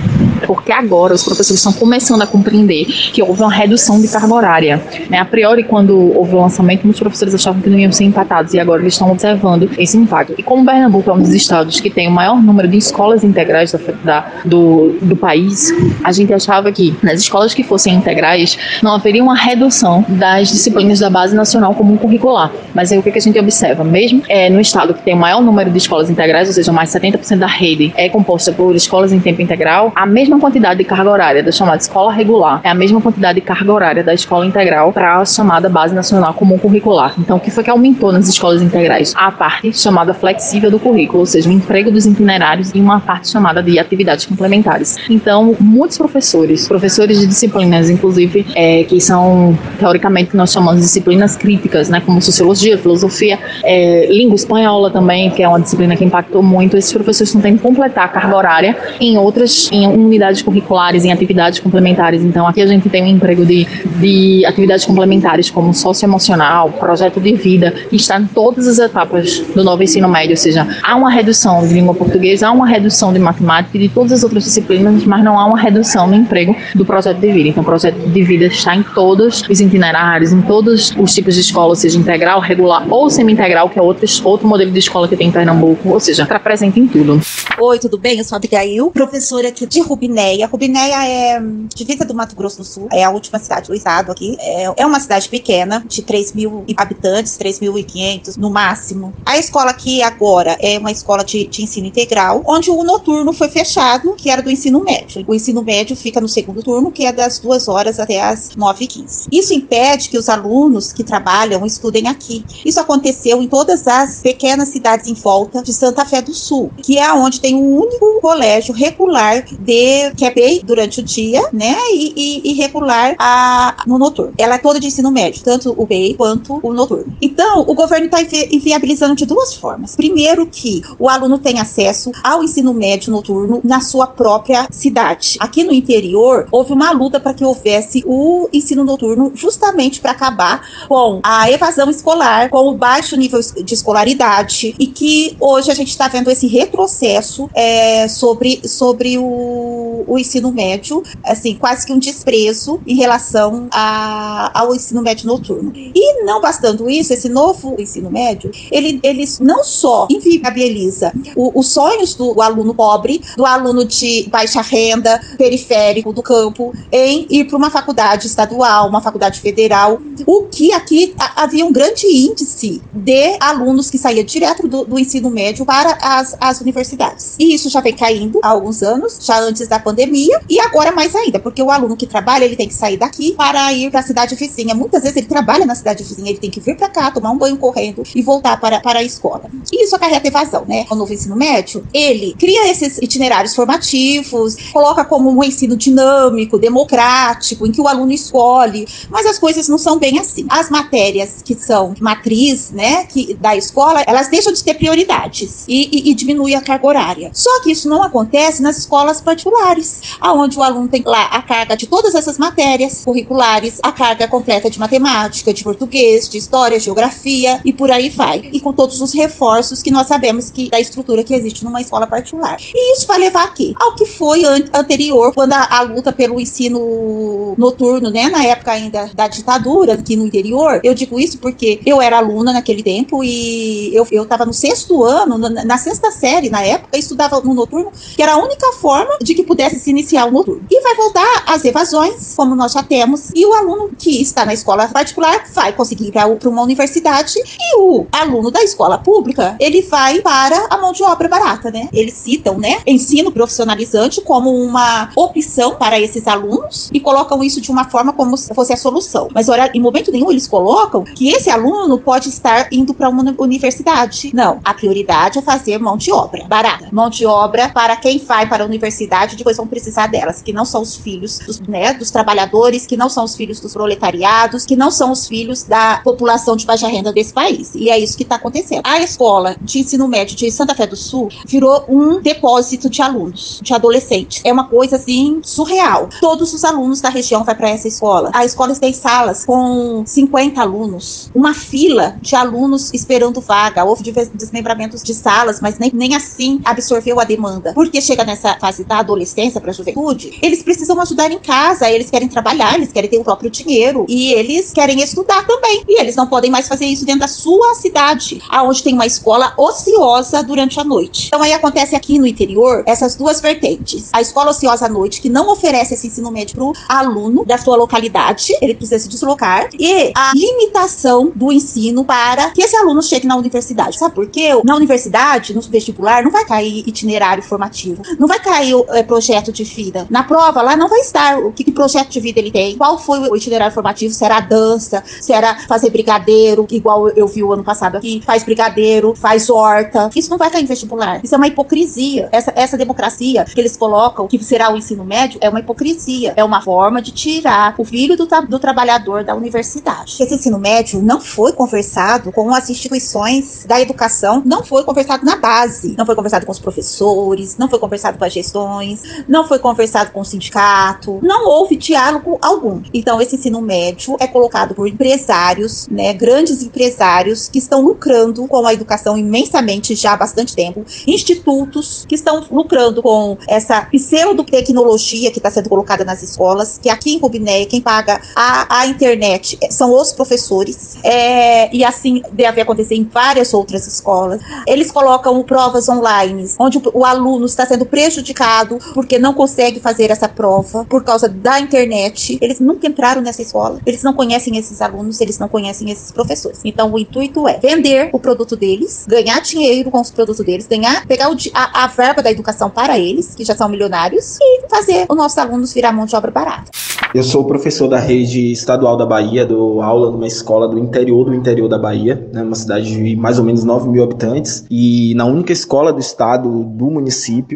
porque 0.46 0.72
agora 0.72 1.14
os 1.14 1.22
professores 1.22 1.60
estão 1.60 1.72
começando 1.72 2.22
a 2.22 2.26
compreender 2.26 2.84
que 2.84 3.22
houve 3.22 3.42
uma 3.42 3.52
redução 3.52 4.00
de 4.00 4.08
carga 4.08 4.34
horária. 4.34 4.82
Né? 5.08 5.18
A 5.18 5.24
priori, 5.24 5.64
quando 5.64 5.96
houve 6.16 6.34
o 6.34 6.40
lançamento, 6.40 6.84
muitos 6.84 7.00
professores 7.00 7.34
achavam 7.34 7.60
que 7.60 7.68
não 7.68 7.78
iam 7.78 7.92
ser 7.92 8.04
empatados 8.04 8.54
e 8.54 8.60
agora 8.60 8.80
eles 8.82 8.94
estão 8.94 9.10
observando 9.10 9.70
esse 9.78 9.96
impacto. 9.96 10.34
E 10.38 10.42
como 10.42 10.64
Pernambuco 10.64 11.10
é 11.10 11.12
um 11.12 11.18
dos 11.18 11.34
estados 11.34 11.80
que 11.80 11.90
tem 11.90 12.08
o 12.08 12.10
maior 12.10 12.42
número 12.42 12.68
de 12.68 12.76
escolas 12.76 13.24
integrais 13.24 13.72
da, 13.72 13.78
da, 14.04 14.32
do, 14.44 14.96
do 15.00 15.16
país, 15.16 15.72
a 16.04 16.12
gente 16.12 16.32
achava 16.32 16.70
que 16.72 16.94
nas 17.02 17.20
escolas 17.20 17.54
que 17.54 17.62
fossem 17.62 17.94
integrais 17.94 18.58
não 18.82 18.92
haveria 18.92 19.22
uma 19.22 19.36
redução 19.36 20.04
das 20.08 20.48
disciplinas 20.48 20.98
da 20.98 21.10
base 21.10 21.34
nacional 21.34 21.74
comum 21.74 21.96
curricular. 21.96 22.52
Mas 22.74 22.92
aí 22.92 22.98
o 22.98 23.02
que, 23.02 23.10
a 23.10 23.20
gente 23.20 23.38
observa? 23.38 23.82
Mesmo 23.84 24.22
é, 24.28 24.50
no 24.50 24.60
estado 24.60 24.94
que 24.94 25.02
tem 25.02 25.14
o 25.14 25.16
maior 25.16 25.40
número 25.40 25.70
de 25.70 25.78
escolas 25.78 26.10
integrais, 26.10 26.48
ou 26.48 26.54
seja, 26.54 26.72
mais 26.72 26.92
de 26.92 26.98
70% 26.98 27.38
da 27.38 27.46
rede 27.46 27.92
é 27.96 28.08
composta 28.08 28.52
por 28.52 28.74
escolas 28.74 28.95
em 29.04 29.20
tempo 29.20 29.42
integral, 29.42 29.92
a 29.94 30.06
mesma 30.06 30.38
quantidade 30.38 30.78
de 30.78 30.84
carga 30.84 31.10
horária 31.10 31.42
da 31.42 31.52
chamada 31.52 31.78
escola 31.78 32.12
regular 32.12 32.60
é 32.64 32.68
a 32.68 32.74
mesma 32.74 33.00
quantidade 33.00 33.40
de 33.40 33.46
carga 33.46 33.72
horária 33.72 34.02
da 34.02 34.14
escola 34.14 34.46
integral 34.46 34.92
para 34.92 35.18
a 35.18 35.24
chamada 35.24 35.68
base 35.68 35.94
nacional 35.94 36.32
comum 36.34 36.58
curricular. 36.58 37.14
Então, 37.18 37.36
o 37.36 37.40
que 37.40 37.50
foi 37.50 37.62
que 37.62 37.70
aumentou 37.70 38.12
nas 38.12 38.28
escolas 38.28 38.62
integrais? 38.62 39.12
A 39.16 39.30
parte 39.30 39.72
chamada 39.76 40.14
flexível 40.14 40.70
do 40.70 40.78
currículo, 40.78 41.20
ou 41.20 41.26
seja, 41.26 41.48
o 41.48 41.52
emprego 41.52 41.90
dos 41.90 42.06
itinerários 42.06 42.70
e 42.74 42.80
uma 42.80 43.00
parte 43.00 43.28
chamada 43.28 43.62
de 43.62 43.78
atividades 43.78 44.26
complementares. 44.26 44.96
Então, 45.08 45.56
muitos 45.60 45.98
professores, 45.98 46.66
professores 46.66 47.20
de 47.20 47.26
disciplinas, 47.26 47.90
inclusive, 47.90 48.46
é, 48.54 48.84
que 48.84 49.00
são, 49.00 49.56
teoricamente, 49.78 50.36
nós 50.36 50.52
chamamos 50.52 50.80
de 50.80 50.86
disciplinas 50.86 51.36
críticas, 51.36 51.88
né, 51.88 52.00
como 52.04 52.20
sociologia, 52.20 52.78
filosofia, 52.78 53.38
é, 53.64 54.08
língua 54.10 54.36
espanhola 54.36 54.90
também, 54.90 55.30
que 55.30 55.42
é 55.42 55.48
uma 55.48 55.60
disciplina 55.60 55.96
que 55.96 56.04
impactou 56.04 56.42
muito, 56.42 56.76
esses 56.76 56.92
professores 56.92 57.28
estão 57.28 57.40
tendo 57.40 57.56
que 57.58 57.62
completar 57.62 58.04
a 58.04 58.08
carga 58.08 58.36
horária 58.36 58.76
em 59.00 59.16
outras, 59.18 59.68
em 59.72 59.86
unidades 59.86 60.42
curriculares, 60.42 61.04
em 61.04 61.12
atividades 61.12 61.60
complementares. 61.60 62.22
Então, 62.22 62.46
aqui 62.46 62.60
a 62.62 62.66
gente 62.66 62.88
tem 62.88 63.02
um 63.02 63.06
emprego 63.06 63.44
de, 63.44 63.66
de 63.98 64.44
atividades 64.46 64.84
complementares, 64.84 65.50
como 65.50 65.72
socioemocional, 65.72 66.70
projeto 66.70 67.20
de 67.20 67.34
vida, 67.34 67.72
que 67.88 67.96
está 67.96 68.20
em 68.20 68.26
todas 68.26 68.66
as 68.66 68.78
etapas 68.78 69.40
do 69.54 69.64
novo 69.64 69.82
ensino 69.82 70.08
médio, 70.08 70.30
ou 70.30 70.36
seja, 70.36 70.66
há 70.82 70.96
uma 70.96 71.10
redução 71.10 71.66
de 71.66 71.72
língua 71.74 71.94
portuguesa, 71.94 72.48
há 72.48 72.52
uma 72.52 72.66
redução 72.66 73.12
de 73.12 73.18
matemática 73.18 73.76
e 73.76 73.80
de 73.80 73.88
todas 73.88 74.12
as 74.12 74.22
outras 74.22 74.44
disciplinas, 74.44 75.04
mas 75.04 75.24
não 75.24 75.38
há 75.38 75.46
uma 75.46 75.58
redução 75.58 76.06
no 76.06 76.14
emprego 76.14 76.54
do 76.74 76.84
projeto 76.84 77.18
de 77.18 77.32
vida. 77.32 77.48
Então, 77.48 77.62
o 77.62 77.66
projeto 77.66 77.96
de 77.96 78.22
vida 78.22 78.46
está 78.46 78.74
em 78.74 78.82
todos 78.82 79.44
os 79.48 79.60
itinerários, 79.60 80.32
em 80.32 80.42
todos 80.42 80.94
os 80.96 81.14
tipos 81.14 81.34
de 81.34 81.40
escola, 81.40 81.74
seja 81.74 81.98
integral, 81.98 82.40
regular 82.40 82.86
ou 82.88 83.08
semi-integral, 83.10 83.68
que 83.68 83.78
é 83.78 83.82
outro, 83.82 84.06
outro 84.24 84.46
modelo 84.46 84.70
de 84.70 84.78
escola 84.78 85.08
que 85.08 85.16
tem 85.16 85.28
em 85.28 85.32
Pernambuco, 85.32 85.88
ou 85.88 86.00
seja, 86.00 86.22
está 86.22 86.38
presente 86.38 86.78
em 86.78 86.86
tudo. 86.86 87.20
Oi, 87.58 87.78
tudo 87.78 87.98
bem? 87.98 88.18
Eu 88.18 88.24
sou 88.24 88.36
a 88.36 88.38
Abigail 88.38 88.75
Abreu, 88.76 88.90
professora 88.90 89.48
aqui 89.48 89.64
de 89.64 89.80
Rubinéia. 89.80 90.46
Rubinéia 90.46 91.08
é 91.08 91.40
divisa 91.74 92.04
do 92.04 92.14
Mato 92.14 92.36
Grosso 92.36 92.58
do 92.58 92.64
Sul, 92.64 92.88
é 92.92 93.02
a 93.02 93.10
última 93.10 93.38
cidade 93.38 93.68
do 93.68 93.74
estado 93.74 94.12
aqui. 94.12 94.36
É, 94.38 94.82
é 94.82 94.86
uma 94.86 95.00
cidade 95.00 95.28
pequena, 95.30 95.82
de 95.88 96.02
3 96.02 96.34
mil 96.34 96.64
habitantes, 96.76 97.38
3.500 97.38 98.36
no 98.36 98.50
máximo. 98.50 99.14
A 99.24 99.38
escola 99.38 99.70
aqui 99.70 100.02
agora 100.02 100.58
é 100.60 100.78
uma 100.78 100.90
escola 100.90 101.24
de, 101.24 101.46
de 101.46 101.62
ensino 101.62 101.86
integral, 101.86 102.42
onde 102.46 102.70
o 102.70 102.82
noturno 102.84 103.32
foi 103.32 103.48
fechado, 103.48 104.14
que 104.14 104.28
era 104.28 104.42
do 104.42 104.50
ensino 104.50 104.84
médio. 104.84 105.24
O 105.26 105.34
ensino 105.34 105.62
médio 105.62 105.96
fica 105.96 106.20
no 106.20 106.28
segundo 106.28 106.62
turno, 106.62 106.92
que 106.92 107.06
é 107.06 107.12
das 107.12 107.38
2 107.38 107.68
horas 107.68 107.98
até 107.98 108.22
as 108.22 108.50
9h15. 108.50 109.28
Isso 109.32 109.54
impede 109.54 110.10
que 110.10 110.18
os 110.18 110.28
alunos 110.28 110.92
que 110.92 111.02
trabalham 111.02 111.64
estudem 111.64 112.08
aqui. 112.08 112.44
Isso 112.64 112.78
aconteceu 112.78 113.40
em 113.40 113.48
todas 113.48 113.86
as 113.86 114.20
pequenas 114.20 114.68
cidades 114.68 115.08
em 115.08 115.14
volta 115.14 115.62
de 115.62 115.72
Santa 115.72 116.04
Fé 116.04 116.20
do 116.20 116.34
Sul, 116.34 116.70
que 116.82 116.98
é 116.98 117.10
onde 117.12 117.40
tem 117.40 117.54
um 117.54 117.80
único 117.80 118.20
colégio 118.20 118.65
regular 118.72 119.42
de 119.42 120.10
que 120.16 120.24
é 120.24 120.30
bem 120.30 120.60
durante 120.64 121.00
o 121.00 121.02
dia, 121.02 121.48
né, 121.52 121.76
e, 121.92 122.12
e, 122.16 122.50
e 122.50 122.54
regular 122.54 123.14
a, 123.18 123.82
no 123.86 123.98
noturno. 123.98 124.32
Ela 124.38 124.56
é 124.56 124.58
toda 124.58 124.80
de 124.80 124.86
ensino 124.86 125.10
médio, 125.10 125.42
tanto 125.42 125.74
o 125.76 125.86
BEI 125.86 126.14
quanto 126.14 126.60
o 126.62 126.72
noturno. 126.72 127.16
Então, 127.20 127.60
o 127.60 127.74
governo 127.74 128.06
está 128.06 128.20
inviabilizando 128.50 129.14
de 129.14 129.26
duas 129.26 129.54
formas. 129.54 129.96
Primeiro, 129.96 130.46
que 130.46 130.82
o 130.98 131.08
aluno 131.08 131.38
tem 131.38 131.60
acesso 131.60 132.10
ao 132.22 132.42
ensino 132.42 132.72
médio 132.72 133.12
noturno 133.12 133.60
na 133.64 133.80
sua 133.80 134.06
própria 134.06 134.66
cidade. 134.70 135.36
Aqui 135.40 135.64
no 135.64 135.72
interior, 135.72 136.46
houve 136.50 136.72
uma 136.72 136.90
luta 136.90 137.20
para 137.20 137.34
que 137.34 137.44
houvesse 137.44 138.02
o 138.06 138.48
ensino 138.52 138.84
noturno 138.84 139.32
justamente 139.34 140.00
para 140.00 140.12
acabar 140.12 140.66
com 140.88 141.20
a 141.22 141.50
evasão 141.50 141.90
escolar, 141.90 142.48
com 142.50 142.68
o 142.68 142.74
baixo 142.74 143.16
nível 143.16 143.40
de 143.40 143.74
escolaridade 143.74 144.74
e 144.78 144.86
que 144.86 145.36
hoje 145.40 145.70
a 145.70 145.74
gente 145.74 145.90
está 145.90 146.08
vendo 146.08 146.30
esse 146.30 146.46
retrocesso 146.46 147.48
é, 147.54 148.08
sobre, 148.08 148.55
sobre 148.64 149.18
o, 149.18 150.04
o 150.06 150.18
ensino 150.18 150.52
médio, 150.52 151.02
assim, 151.24 151.56
quase 151.56 151.86
que 151.86 151.92
um 151.92 151.98
desprezo 151.98 152.80
em 152.86 152.94
relação 152.94 153.68
a, 153.70 154.50
ao 154.54 154.74
ensino 154.74 155.02
médio 155.02 155.26
noturno. 155.26 155.72
E 155.74 156.22
não 156.24 156.40
bastando 156.40 156.88
isso, 156.88 157.12
esse 157.12 157.28
novo 157.28 157.76
ensino 157.78 158.10
médio, 158.10 158.50
ele, 158.70 159.00
ele 159.02 159.24
não 159.40 159.64
só 159.64 160.06
inviabiliza 160.10 161.12
os 161.36 161.68
sonhos 161.68 162.14
do 162.14 162.40
aluno 162.40 162.74
pobre, 162.74 163.20
do 163.36 163.44
aluno 163.44 163.84
de 163.84 164.28
baixa 164.30 164.60
renda, 164.60 165.20
periférico 165.36 166.12
do 166.12 166.22
campo, 166.22 166.72
em 166.92 167.26
ir 167.30 167.46
para 167.46 167.56
uma 167.56 167.70
faculdade 167.70 168.26
estadual, 168.26 168.88
uma 168.88 169.00
faculdade 169.00 169.40
federal, 169.40 170.00
o 170.26 170.44
que 170.44 170.72
aqui 170.72 171.14
havia 171.34 171.64
um 171.64 171.72
grande 171.72 172.06
índice 172.06 172.82
de 172.92 173.36
alunos 173.40 173.90
que 173.90 173.98
saía 173.98 174.24
direto 174.24 174.66
do, 174.68 174.84
do 174.84 174.98
ensino 174.98 175.30
médio 175.30 175.64
para 175.64 175.96
as, 176.00 176.36
as 176.40 176.60
universidades. 176.60 177.36
E 177.38 177.54
isso 177.54 177.68
já 177.68 177.80
vem 177.80 177.94
caindo 177.94 178.40
há 178.46 178.50
alguns 178.50 178.82
anos, 178.82 179.18
já 179.20 179.40
antes 179.40 179.66
da 179.66 179.78
pandemia, 179.78 180.40
e 180.48 180.60
agora 180.60 180.92
mais 180.92 181.14
ainda, 181.14 181.38
porque 181.38 181.62
o 181.62 181.70
aluno 181.70 181.96
que 181.96 182.06
trabalha, 182.06 182.44
ele 182.44 182.56
tem 182.56 182.68
que 182.68 182.74
sair 182.74 182.96
daqui 182.96 183.32
para 183.32 183.72
ir 183.72 183.90
para 183.90 184.00
a 184.00 184.02
cidade 184.02 184.34
vizinha. 184.34 184.74
Muitas 184.74 185.02
vezes 185.02 185.16
ele 185.16 185.26
trabalha 185.26 185.66
na 185.66 185.74
cidade 185.74 186.04
vizinha, 186.04 186.30
ele 186.30 186.38
tem 186.38 186.50
que 186.50 186.60
vir 186.60 186.76
para 186.76 186.88
cá, 186.88 187.10
tomar 187.10 187.30
um 187.30 187.38
banho 187.38 187.56
correndo 187.56 188.02
e 188.14 188.22
voltar 188.22 188.58
para, 188.60 188.80
para 188.80 189.00
a 189.00 189.02
escola. 189.02 189.44
E 189.72 189.84
isso 189.84 189.96
acarreta 189.96 190.28
evasão, 190.28 190.64
né? 190.66 190.86
O 190.90 190.94
novo 190.94 191.12
ensino 191.12 191.36
médio, 191.36 191.86
ele 191.92 192.34
cria 192.38 192.70
esses 192.70 192.98
itinerários 192.98 193.54
formativos, 193.54 194.56
coloca 194.72 195.04
como 195.04 195.30
um 195.30 195.42
ensino 195.42 195.76
dinâmico, 195.76 196.58
democrático, 196.58 197.66
em 197.66 197.72
que 197.72 197.80
o 197.80 197.88
aluno 197.88 198.12
escolhe, 198.12 198.86
mas 199.10 199.26
as 199.26 199.38
coisas 199.38 199.68
não 199.68 199.78
são 199.78 199.98
bem 199.98 200.18
assim. 200.18 200.46
As 200.48 200.70
matérias 200.70 201.42
que 201.44 201.54
são 201.54 201.94
matriz, 202.00 202.70
né, 202.70 203.04
que, 203.04 203.34
da 203.34 203.56
escola, 203.56 204.02
elas 204.06 204.28
deixam 204.28 204.52
de 204.52 204.62
ter 204.62 204.74
prioridades 204.74 205.64
e, 205.66 205.88
e, 205.92 206.10
e 206.10 206.14
diminui 206.14 206.54
a 206.54 206.60
carga 206.60 206.86
horária. 206.86 207.30
Só 207.32 207.62
que 207.62 207.72
isso 207.72 207.88
não 207.88 208.02
acontece 208.02 208.25
nas 208.60 208.78
escolas 208.78 209.20
particulares, 209.20 210.00
aonde 210.20 210.58
o 210.58 210.62
aluno 210.62 210.88
tem 210.88 211.02
lá 211.04 211.26
a 211.26 211.42
carga 211.42 211.76
de 211.76 211.86
todas 211.86 212.14
essas 212.14 212.38
matérias 212.38 213.04
curriculares, 213.04 213.78
a 213.82 213.92
carga 213.92 214.28
completa 214.28 214.68
de 214.70 214.78
matemática, 214.78 215.52
de 215.52 215.62
português, 215.62 216.28
de 216.28 216.38
história, 216.38 216.80
geografia 216.80 217.60
e 217.64 217.72
por 217.72 217.90
aí 217.90 218.08
vai. 218.08 218.48
E 218.52 218.60
com 218.60 218.72
todos 218.72 219.00
os 219.00 219.12
reforços 219.12 219.82
que 219.82 219.90
nós 219.90 220.06
sabemos 220.06 220.50
que 220.50 220.68
da 220.70 220.80
estrutura 220.80 221.22
que 221.22 221.34
existe 221.34 221.64
numa 221.64 221.80
escola 221.80 222.06
particular. 222.06 222.56
E 222.74 222.94
isso 222.94 223.06
vai 223.06 223.18
levar 223.18 223.44
aqui 223.44 223.74
ao 223.80 223.94
que 223.94 224.06
foi 224.06 224.44
an 224.44 224.64
anterior, 224.74 225.32
quando 225.34 225.52
a, 225.52 225.78
a, 225.78 225.82
luta 225.82 226.12
pelo 226.12 226.40
ensino 226.40 227.54
noturno, 227.56 228.10
né, 228.10 228.28
na 228.28 228.44
época 228.44 228.72
ainda 228.72 229.10
da 229.14 229.28
ditadura 229.28 229.94
aqui 229.94 230.16
no 230.16 230.26
interior. 230.26 230.80
Eu 230.82 230.94
digo 230.94 231.18
isso 231.18 231.38
porque 231.38 231.80
eu 231.84 232.00
era 232.00 232.18
aluna 232.18 232.52
naquele 232.52 232.82
tempo 232.82 233.22
e 233.22 233.94
eu 233.94 234.06
eu 234.10 234.22
estava 234.22 234.44
no 234.44 234.52
sexto 234.52 235.04
ano, 235.04 235.36
na, 235.36 235.64
na, 235.64 235.78
sexta 235.78 236.10
série 236.10 236.48
na 236.48 236.62
época, 236.62 236.96
estudava 236.98 237.40
no 237.40 237.54
noturno, 237.54 237.92
que 238.16 238.22
era 238.22 238.34
a 238.34 238.38
única 238.38 238.72
forma 238.72 239.18
de 239.20 239.34
que 239.34 239.44
pudesse 239.44 239.78
se 239.78 239.90
iniciar 239.90 240.26
o 240.26 240.30
noturno. 240.30 240.62
E 240.70 240.80
vai 240.80 240.94
voltar 240.94 241.44
as 241.46 241.64
evasões, 241.64 242.34
como 242.34 242.56
nós 242.56 242.72
já 242.72 242.82
temos, 242.82 243.30
e 243.34 243.44
o 243.44 243.52
aluno 243.52 243.90
que 243.96 244.22
está 244.22 244.44
na 244.44 244.54
escola 244.54 244.88
particular 244.88 245.44
vai 245.52 245.72
conseguir 245.72 246.08
ir 246.08 246.12
para 246.12 246.48
uma 246.48 246.62
universidade 246.62 247.34
e 247.38 247.76
o 247.76 248.06
aluno 248.10 248.50
da 248.50 248.62
escola 248.62 248.98
pública, 248.98 249.56
ele 249.60 249.82
vai 249.82 250.20
para 250.20 250.66
a 250.70 250.78
mão 250.78 250.92
de 250.92 251.02
obra 251.02 251.28
barata, 251.28 251.70
né? 251.70 251.88
Eles 251.92 252.14
citam, 252.14 252.58
né, 252.58 252.80
ensino 252.86 253.30
profissionalizante 253.30 254.20
como 254.20 254.50
uma 254.50 255.10
opção 255.14 255.74
para 255.74 256.00
esses 256.00 256.26
alunos 256.26 256.88
e 256.92 257.00
colocam 257.00 257.42
isso 257.42 257.60
de 257.60 257.70
uma 257.70 257.84
forma 257.90 258.12
como 258.12 258.36
se 258.36 258.52
fosse 258.54 258.72
a 258.72 258.76
solução. 258.76 259.28
Mas 259.34 259.48
olha, 259.48 259.70
em 259.74 259.80
momento 259.80 260.10
nenhum 260.10 260.30
eles 260.30 260.48
colocam 260.48 261.04
que 261.04 261.28
esse 261.28 261.50
aluno 261.50 261.98
pode 261.98 262.28
estar 262.28 262.68
indo 262.72 262.94
para 262.94 263.08
uma 263.08 263.34
universidade. 263.38 264.30
Não, 264.32 264.60
a 264.64 264.72
prioridade 264.72 265.38
é 265.38 265.42
fazer 265.42 265.78
mão 265.78 265.96
de 265.96 266.10
obra 266.10 266.44
barata. 266.48 266.88
Mão 266.92 267.10
de 267.10 267.26
obra 267.26 267.68
para 267.68 267.96
quem 268.06 268.18
vai 268.18 268.48
para 268.48 268.62
a 268.62 268.66
universidade, 268.66 269.34
depois 269.34 269.56
vão 269.56 269.66
precisar 269.66 270.06
delas, 270.06 270.40
que 270.40 270.52
não 270.52 270.64
são 270.64 270.80
os 270.80 270.94
filhos 270.94 271.40
dos, 271.40 271.58
né, 271.58 271.92
dos 271.92 272.08
trabalhadores, 272.08 272.86
que 272.86 272.96
não 272.96 273.08
são 273.08 273.24
os 273.24 273.34
filhos 273.34 273.58
dos 273.58 273.72
proletariados, 273.72 274.64
que 274.64 274.76
não 274.76 274.92
são 274.92 275.10
os 275.10 275.26
filhos 275.26 275.64
da 275.64 276.00
população 276.04 276.54
de 276.54 276.64
baixa 276.64 276.86
renda 276.86 277.12
desse 277.12 277.32
país. 277.32 277.74
E 277.74 277.90
é 277.90 277.98
isso 277.98 278.16
que 278.16 278.22
está 278.22 278.36
acontecendo. 278.36 278.82
A 278.84 279.00
escola 279.00 279.56
de 279.60 279.80
ensino 279.80 280.06
médio 280.06 280.36
de 280.36 280.48
Santa 280.52 280.72
Fé 280.72 280.86
do 280.86 280.94
Sul 280.94 281.30
virou 281.48 281.84
um 281.88 282.20
depósito 282.20 282.88
de 282.88 283.02
alunos, 283.02 283.58
de 283.60 283.74
adolescentes. 283.74 284.40
É 284.44 284.52
uma 284.52 284.68
coisa 284.68 284.94
assim 284.94 285.40
surreal. 285.42 286.08
Todos 286.20 286.54
os 286.54 286.62
alunos 286.62 287.00
da 287.00 287.08
região 287.08 287.42
vai 287.42 287.56
para 287.56 287.70
essa 287.70 287.88
escola. 287.88 288.30
A 288.32 288.44
escola 288.44 288.72
tem 288.76 288.92
salas 288.92 289.44
com 289.44 290.04
50 290.06 290.60
alunos, 290.60 291.28
uma 291.34 291.52
fila 291.54 292.16
de 292.22 292.36
alunos 292.36 292.94
esperando 292.94 293.40
vaga. 293.40 293.84
Houve 293.84 294.12
desmembramentos 294.32 295.02
de 295.02 295.12
salas, 295.12 295.60
mas 295.60 295.76
nem, 295.80 295.90
nem 295.92 296.14
assim 296.14 296.60
absorveu 296.64 297.18
a 297.18 297.24
demanda. 297.24 297.72
Porque 297.74 297.95
chega 298.00 298.24
nessa 298.24 298.56
fase 298.58 298.84
da 298.84 298.98
adolescência 298.98 299.60
para 299.60 299.70
a 299.70 299.74
juventude, 299.74 300.38
eles 300.42 300.62
precisam 300.62 301.00
ajudar 301.00 301.30
em 301.30 301.38
casa, 301.38 301.90
eles 301.90 302.10
querem 302.10 302.28
trabalhar, 302.28 302.74
eles 302.74 302.92
querem 302.92 303.08
ter 303.10 303.18
o 303.18 303.24
próprio 303.24 303.50
dinheiro 303.50 304.06
e 304.08 304.32
eles 304.32 304.72
querem 304.72 305.00
estudar 305.00 305.46
também. 305.46 305.84
E 305.88 306.00
eles 306.00 306.16
não 306.16 306.26
podem 306.26 306.50
mais 306.50 306.68
fazer 306.68 306.86
isso 306.86 307.04
dentro 307.04 307.20
da 307.20 307.28
sua 307.28 307.74
cidade, 307.74 308.42
aonde 308.48 308.82
tem 308.82 308.94
uma 308.94 309.06
escola 309.06 309.52
ociosa 309.56 310.42
durante 310.42 310.80
a 310.80 310.84
noite. 310.84 311.26
Então 311.28 311.42
aí 311.42 311.52
acontece 311.52 311.94
aqui 311.94 312.18
no 312.18 312.26
interior 312.26 312.82
essas 312.86 313.14
duas 313.14 313.40
vertentes. 313.40 314.10
A 314.12 314.20
escola 314.20 314.50
ociosa 314.50 314.86
à 314.86 314.88
noite, 314.88 315.20
que 315.20 315.28
não 315.28 315.50
oferece 315.50 315.94
esse 315.94 316.06
ensino 316.06 316.30
médio 316.30 316.54
para 316.54 316.64
o 316.64 316.72
aluno 316.88 317.44
da 317.44 317.58
sua 317.58 317.76
localidade, 317.76 318.52
ele 318.60 318.74
precisa 318.74 318.98
se 318.98 319.08
deslocar, 319.08 319.68
e 319.78 320.12
a 320.14 320.32
limitação 320.34 321.32
do 321.34 321.52
ensino 321.52 322.04
para 322.04 322.50
que 322.50 322.62
esse 322.62 322.76
aluno 322.76 323.02
chegue 323.02 323.26
na 323.26 323.36
universidade. 323.36 323.98
Sabe 323.98 324.14
por 324.14 324.28
quê? 324.28 324.50
Na 324.64 324.76
universidade, 324.76 325.54
no 325.54 325.60
vestibular, 325.60 326.22
não 326.22 326.30
vai 326.30 326.44
cair 326.44 326.84
itinerário 326.86 327.42
formativo, 327.42 327.85
não 328.18 328.26
vai 328.26 328.38
cair 328.38 328.74
é, 328.90 329.02
projeto 329.02 329.52
de 329.52 329.64
vida. 329.64 330.06
Na 330.10 330.22
prova, 330.22 330.62
lá 330.62 330.76
não 330.76 330.88
vai 330.88 331.00
estar 331.00 331.38
o 331.38 331.52
que, 331.52 331.64
que 331.64 331.72
projeto 331.72 332.08
de 332.08 332.20
vida 332.20 332.38
ele 332.38 332.50
tem, 332.50 332.76
qual 332.76 332.98
foi 332.98 333.20
o 333.20 333.36
itinerário 333.36 333.74
formativo, 333.74 334.12
se 334.12 334.24
era 334.24 334.40
dança, 334.40 335.02
se 335.20 335.32
era 335.32 335.54
fazer 335.66 335.90
brigadeiro, 335.90 336.66
igual 336.70 337.08
eu 337.10 337.26
vi 337.26 337.42
o 337.42 337.52
ano 337.52 337.64
passado 337.64 337.96
aqui, 337.96 338.22
faz 338.24 338.42
brigadeiro, 338.44 339.14
faz 339.14 339.48
horta. 339.50 340.10
Isso 340.14 340.30
não 340.30 340.38
vai 340.38 340.50
cair 340.50 340.62
em 340.62 340.66
vestibular. 340.66 341.20
Isso 341.22 341.34
é 341.34 341.38
uma 341.38 341.46
hipocrisia. 341.46 342.28
Essa, 342.32 342.52
essa 342.54 342.76
democracia 342.76 343.44
que 343.44 343.60
eles 343.60 343.76
colocam, 343.76 344.26
que 344.26 344.42
será 344.42 344.72
o 344.72 344.76
ensino 344.76 345.04
médio, 345.04 345.38
é 345.42 345.48
uma 345.48 345.60
hipocrisia. 345.60 346.34
É 346.36 346.44
uma 346.44 346.62
forma 346.62 347.00
de 347.02 347.12
tirar 347.12 347.74
o 347.78 347.84
filho 347.84 348.16
do, 348.16 348.26
do 348.48 348.58
trabalhador 348.58 349.24
da 349.24 349.34
universidade. 349.34 350.16
Esse 350.20 350.34
ensino 350.34 350.58
médio 350.58 351.00
não 351.02 351.20
foi 351.20 351.52
conversado 351.52 352.32
com 352.32 352.54
as 352.54 352.70
instituições 352.70 353.64
da 353.66 353.80
educação, 353.80 354.42
não 354.44 354.64
foi 354.64 354.84
conversado 354.84 355.24
na 355.24 355.36
base, 355.36 355.94
não 355.96 356.06
foi 356.06 356.14
conversado 356.14 356.46
com 356.46 356.52
os 356.52 356.58
professores, 356.58 357.56
não 357.56 357.68
foi 357.68 357.75
conversado 357.78 358.18
com 358.18 358.24
as 358.24 358.32
gestões, 358.32 359.02
não 359.28 359.46
foi 359.46 359.58
conversado 359.58 360.10
com 360.10 360.20
o 360.20 360.24
sindicato, 360.24 361.18
não 361.22 361.48
houve 361.48 361.76
diálogo 361.76 362.38
algum. 362.40 362.82
Então, 362.92 363.20
esse 363.20 363.36
ensino 363.36 363.60
médio 363.60 364.16
é 364.18 364.26
colocado 364.26 364.74
por 364.74 364.86
empresários, 364.86 365.86
né, 365.88 366.12
grandes 366.12 366.62
empresários 366.62 367.48
que 367.48 367.58
estão 367.58 367.82
lucrando 367.82 368.46
com 368.46 368.66
a 368.66 368.72
educação 368.72 369.16
imensamente 369.16 369.94
já 369.94 370.12
há 370.12 370.16
bastante 370.16 370.54
tempo, 370.54 370.84
institutos 371.06 372.04
que 372.08 372.14
estão 372.14 372.44
lucrando 372.50 373.02
com 373.02 373.36
essa 373.48 373.82
pseudo-tecnologia 373.82 375.30
que 375.30 375.38
está 375.38 375.50
sendo 375.50 375.68
colocada 375.68 376.04
nas 376.04 376.22
escolas, 376.22 376.78
que 376.80 376.88
aqui 376.88 377.14
em 377.14 377.18
Rubiné, 377.18 377.64
quem 377.66 377.80
paga 377.80 378.20
a, 378.34 378.80
a 378.80 378.86
internet 378.86 379.58
são 379.70 379.94
os 379.94 380.12
professores, 380.12 380.96
é, 381.02 381.74
e 381.74 381.84
assim 381.84 382.22
deve 382.32 382.60
acontecer 382.60 382.94
em 382.94 383.04
várias 383.04 383.52
outras 383.52 383.86
escolas. 383.86 384.40
Eles 384.66 384.90
colocam 384.90 385.42
provas 385.42 385.88
online, 385.88 386.48
onde 386.58 386.78
o, 386.78 386.82
o 386.94 387.04
aluno 387.04 387.46
está 387.46 387.65
sendo 387.66 387.84
prejudicado 387.84 388.78
porque 388.94 389.18
não 389.18 389.34
consegue 389.34 389.80
fazer 389.80 390.10
essa 390.10 390.28
prova 390.28 390.84
por 390.84 391.04
causa 391.04 391.28
da 391.28 391.60
internet. 391.60 392.38
Eles 392.40 392.60
nunca 392.60 392.86
entraram 392.86 393.20
nessa 393.20 393.42
escola, 393.42 393.80
eles 393.84 394.02
não 394.02 394.12
conhecem 394.12 394.56
esses 394.56 394.80
alunos, 394.80 395.20
eles 395.20 395.38
não 395.38 395.48
conhecem 395.48 395.90
esses 395.90 396.10
professores. 396.10 396.60
Então 396.64 396.92
o 396.92 396.98
intuito 396.98 397.46
é 397.48 397.58
vender 397.58 398.10
o 398.12 398.18
produto 398.18 398.56
deles, 398.56 399.04
ganhar 399.08 399.40
dinheiro 399.40 399.90
com 399.90 400.00
os 400.00 400.10
produtos 400.10 400.44
deles, 400.44 400.66
ganhar, 400.66 401.06
pegar 401.06 401.30
o, 401.30 401.36
a, 401.52 401.84
a 401.84 401.86
verba 401.86 402.22
da 402.22 402.30
educação 402.30 402.70
para 402.70 402.98
eles, 402.98 403.34
que 403.34 403.44
já 403.44 403.54
são 403.54 403.68
milionários, 403.68 404.38
e 404.40 404.68
fazer 404.68 405.06
os 405.08 405.16
nossos 405.16 405.38
alunos 405.38 405.72
virar 405.72 405.92
mão 405.92 406.06
de 406.06 406.14
obra 406.16 406.30
barata. 406.30 406.70
Eu 407.14 407.22
sou 407.22 407.44
professor 407.44 407.88
da 407.88 407.98
rede 407.98 408.52
estadual 408.52 408.96
da 408.96 409.06
Bahia, 409.06 409.46
dou 409.46 409.80
aula 409.80 410.10
numa 410.10 410.26
escola 410.26 410.68
do 410.68 410.78
interior 410.78 411.24
do 411.24 411.34
interior 411.34 411.68
da 411.68 411.78
Bahia, 411.78 412.28
né, 412.32 412.42
uma 412.42 412.54
cidade 412.54 412.92
de 412.92 413.16
mais 413.16 413.38
ou 413.38 413.44
menos 413.44 413.64
9 413.64 413.88
mil 413.88 414.02
habitantes, 414.02 414.64
e 414.70 415.14
na 415.14 415.24
única 415.24 415.52
escola 415.52 415.92
do 415.92 416.00
estado 416.00 416.64
do 416.64 416.90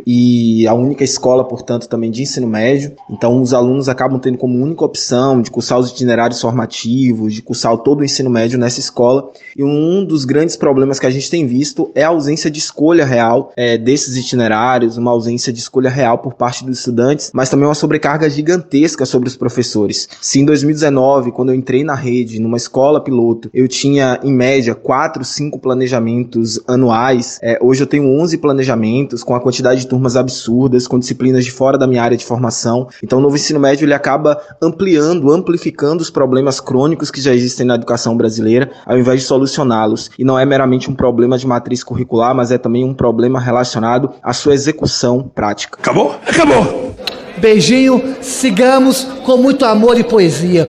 município, 0.01 0.03
e 0.07 0.67
a 0.67 0.75
única 0.75 1.05
escola, 1.05 1.45
portanto, 1.45 1.89
também 1.89 2.11
de 2.11 2.23
ensino 2.23 2.47
médio. 2.47 2.93
Então, 3.09 3.41
os 3.41 3.53
alunos 3.55 3.89
acabam 3.89 4.19
tendo 4.19 4.39
como 4.39 4.63
única 4.63 4.85
opção 4.85 5.41
de 5.41 5.51
cursar 5.51 5.79
os 5.79 5.91
itinerários 5.91 6.41
formativos, 6.41 7.35
de 7.35 7.43
cursar 7.43 7.77
todo 7.79 8.01
o 8.01 8.05
ensino 8.05 8.31
médio 8.31 8.59
nessa 8.59 8.81
escola. 8.81 9.31
E 9.57 9.63
um 9.63 10.05
dos 10.05 10.25
grandes 10.25 10.57
problemas 10.57 10.99
que 10.99 11.07
a 11.07 11.11
gente 11.11 11.31
tem 11.31 11.47
visto 11.47 11.91
é 11.95 12.03
a 12.03 12.09
ausência 12.09 12.51
de 12.51 12.59
escolha 12.59 13.05
real 13.05 13.53
é, 13.57 13.77
desses 13.77 14.17
itinerários, 14.17 14.97
uma 14.97 15.11
ausência 15.11 15.53
de 15.53 15.61
escolha 15.61 15.91
real 15.91 16.19
por 16.19 16.35
parte 16.35 16.65
dos 16.65 16.79
estudantes, 16.79 17.31
mas 17.33 17.49
também 17.49 17.67
uma 17.67 17.75
sobrecarga 17.75 18.29
gigantesca 18.29 19.05
sobre 19.05 19.29
os 19.29 19.37
professores. 19.37 20.09
Se 20.21 20.41
em 20.41 20.45
2019, 20.45 21.33
quando 21.33 21.51
eu 21.51 21.55
entrei 21.55 21.85
na 21.85 21.95
rede, 21.95 22.41
numa 22.41 22.57
escola 22.57 23.01
piloto, 23.01 23.51
eu 23.53 23.69
tinha 23.69 24.19
em 24.23 24.33
média 24.33 24.75
4, 24.75 25.25
5 25.25 25.59
planejamentos 25.59 26.61
anuais, 26.67 27.39
é, 27.43 27.59
hoje 27.61 27.83
eu 27.83 27.87
tenho 27.87 28.05
11 28.21 28.39
planejamentos 28.39 29.23
com 29.23 29.35
a 29.35 29.41
quantidade 29.41 29.80
de 29.81 29.87
turmas 29.89 30.17
absurdas, 30.17 30.87
com 30.87 30.99
disciplinas 30.99 31.45
de 31.45 31.51
fora 31.51 31.77
da 31.77 31.87
minha 31.87 32.03
área 32.03 32.17
de 32.17 32.25
formação. 32.25 32.89
Então 33.03 33.19
o 33.19 33.23
novo 33.23 33.37
ensino 33.37 33.59
médio 33.59 33.85
ele 33.85 33.95
acaba 33.95 34.41
ampliando, 34.63 35.33
amplificando 35.33 36.03
os 36.03 36.11
problemas 36.11 36.61
crônicos 36.61 37.11
que 37.11 37.21
já 37.21 37.35
existem 37.35 37.67
na 37.67 37.75
educação 37.75 38.17
brasileira, 38.17 38.71
ao 38.87 38.99
invés 38.99 39.21
de 39.21 39.27
solucioná-los. 39.27 40.11
E 40.19 40.25
não 40.25 40.39
é 40.39 40.45
meramente 40.45 40.91
um 40.91 40.95
problema 40.95 41.37
de 41.37 41.47
matriz 41.47 41.83
curricular, 41.83 42.35
mas 42.35 42.51
é 42.51 42.59
também 42.59 42.85
um 42.85 42.95
problema 42.95 43.41
relacionado 43.41 44.11
à 44.23 44.33
sua 44.33 44.55
execução 44.55 45.31
prática. 45.35 45.79
Acabou? 45.81 46.15
Acabou! 46.27 46.95
Beijinho, 47.39 48.17
sigamos 48.21 49.05
com 49.25 49.39
muito 49.39 49.65
amor 49.65 49.99
e 49.99 50.05
poesia. 50.05 50.59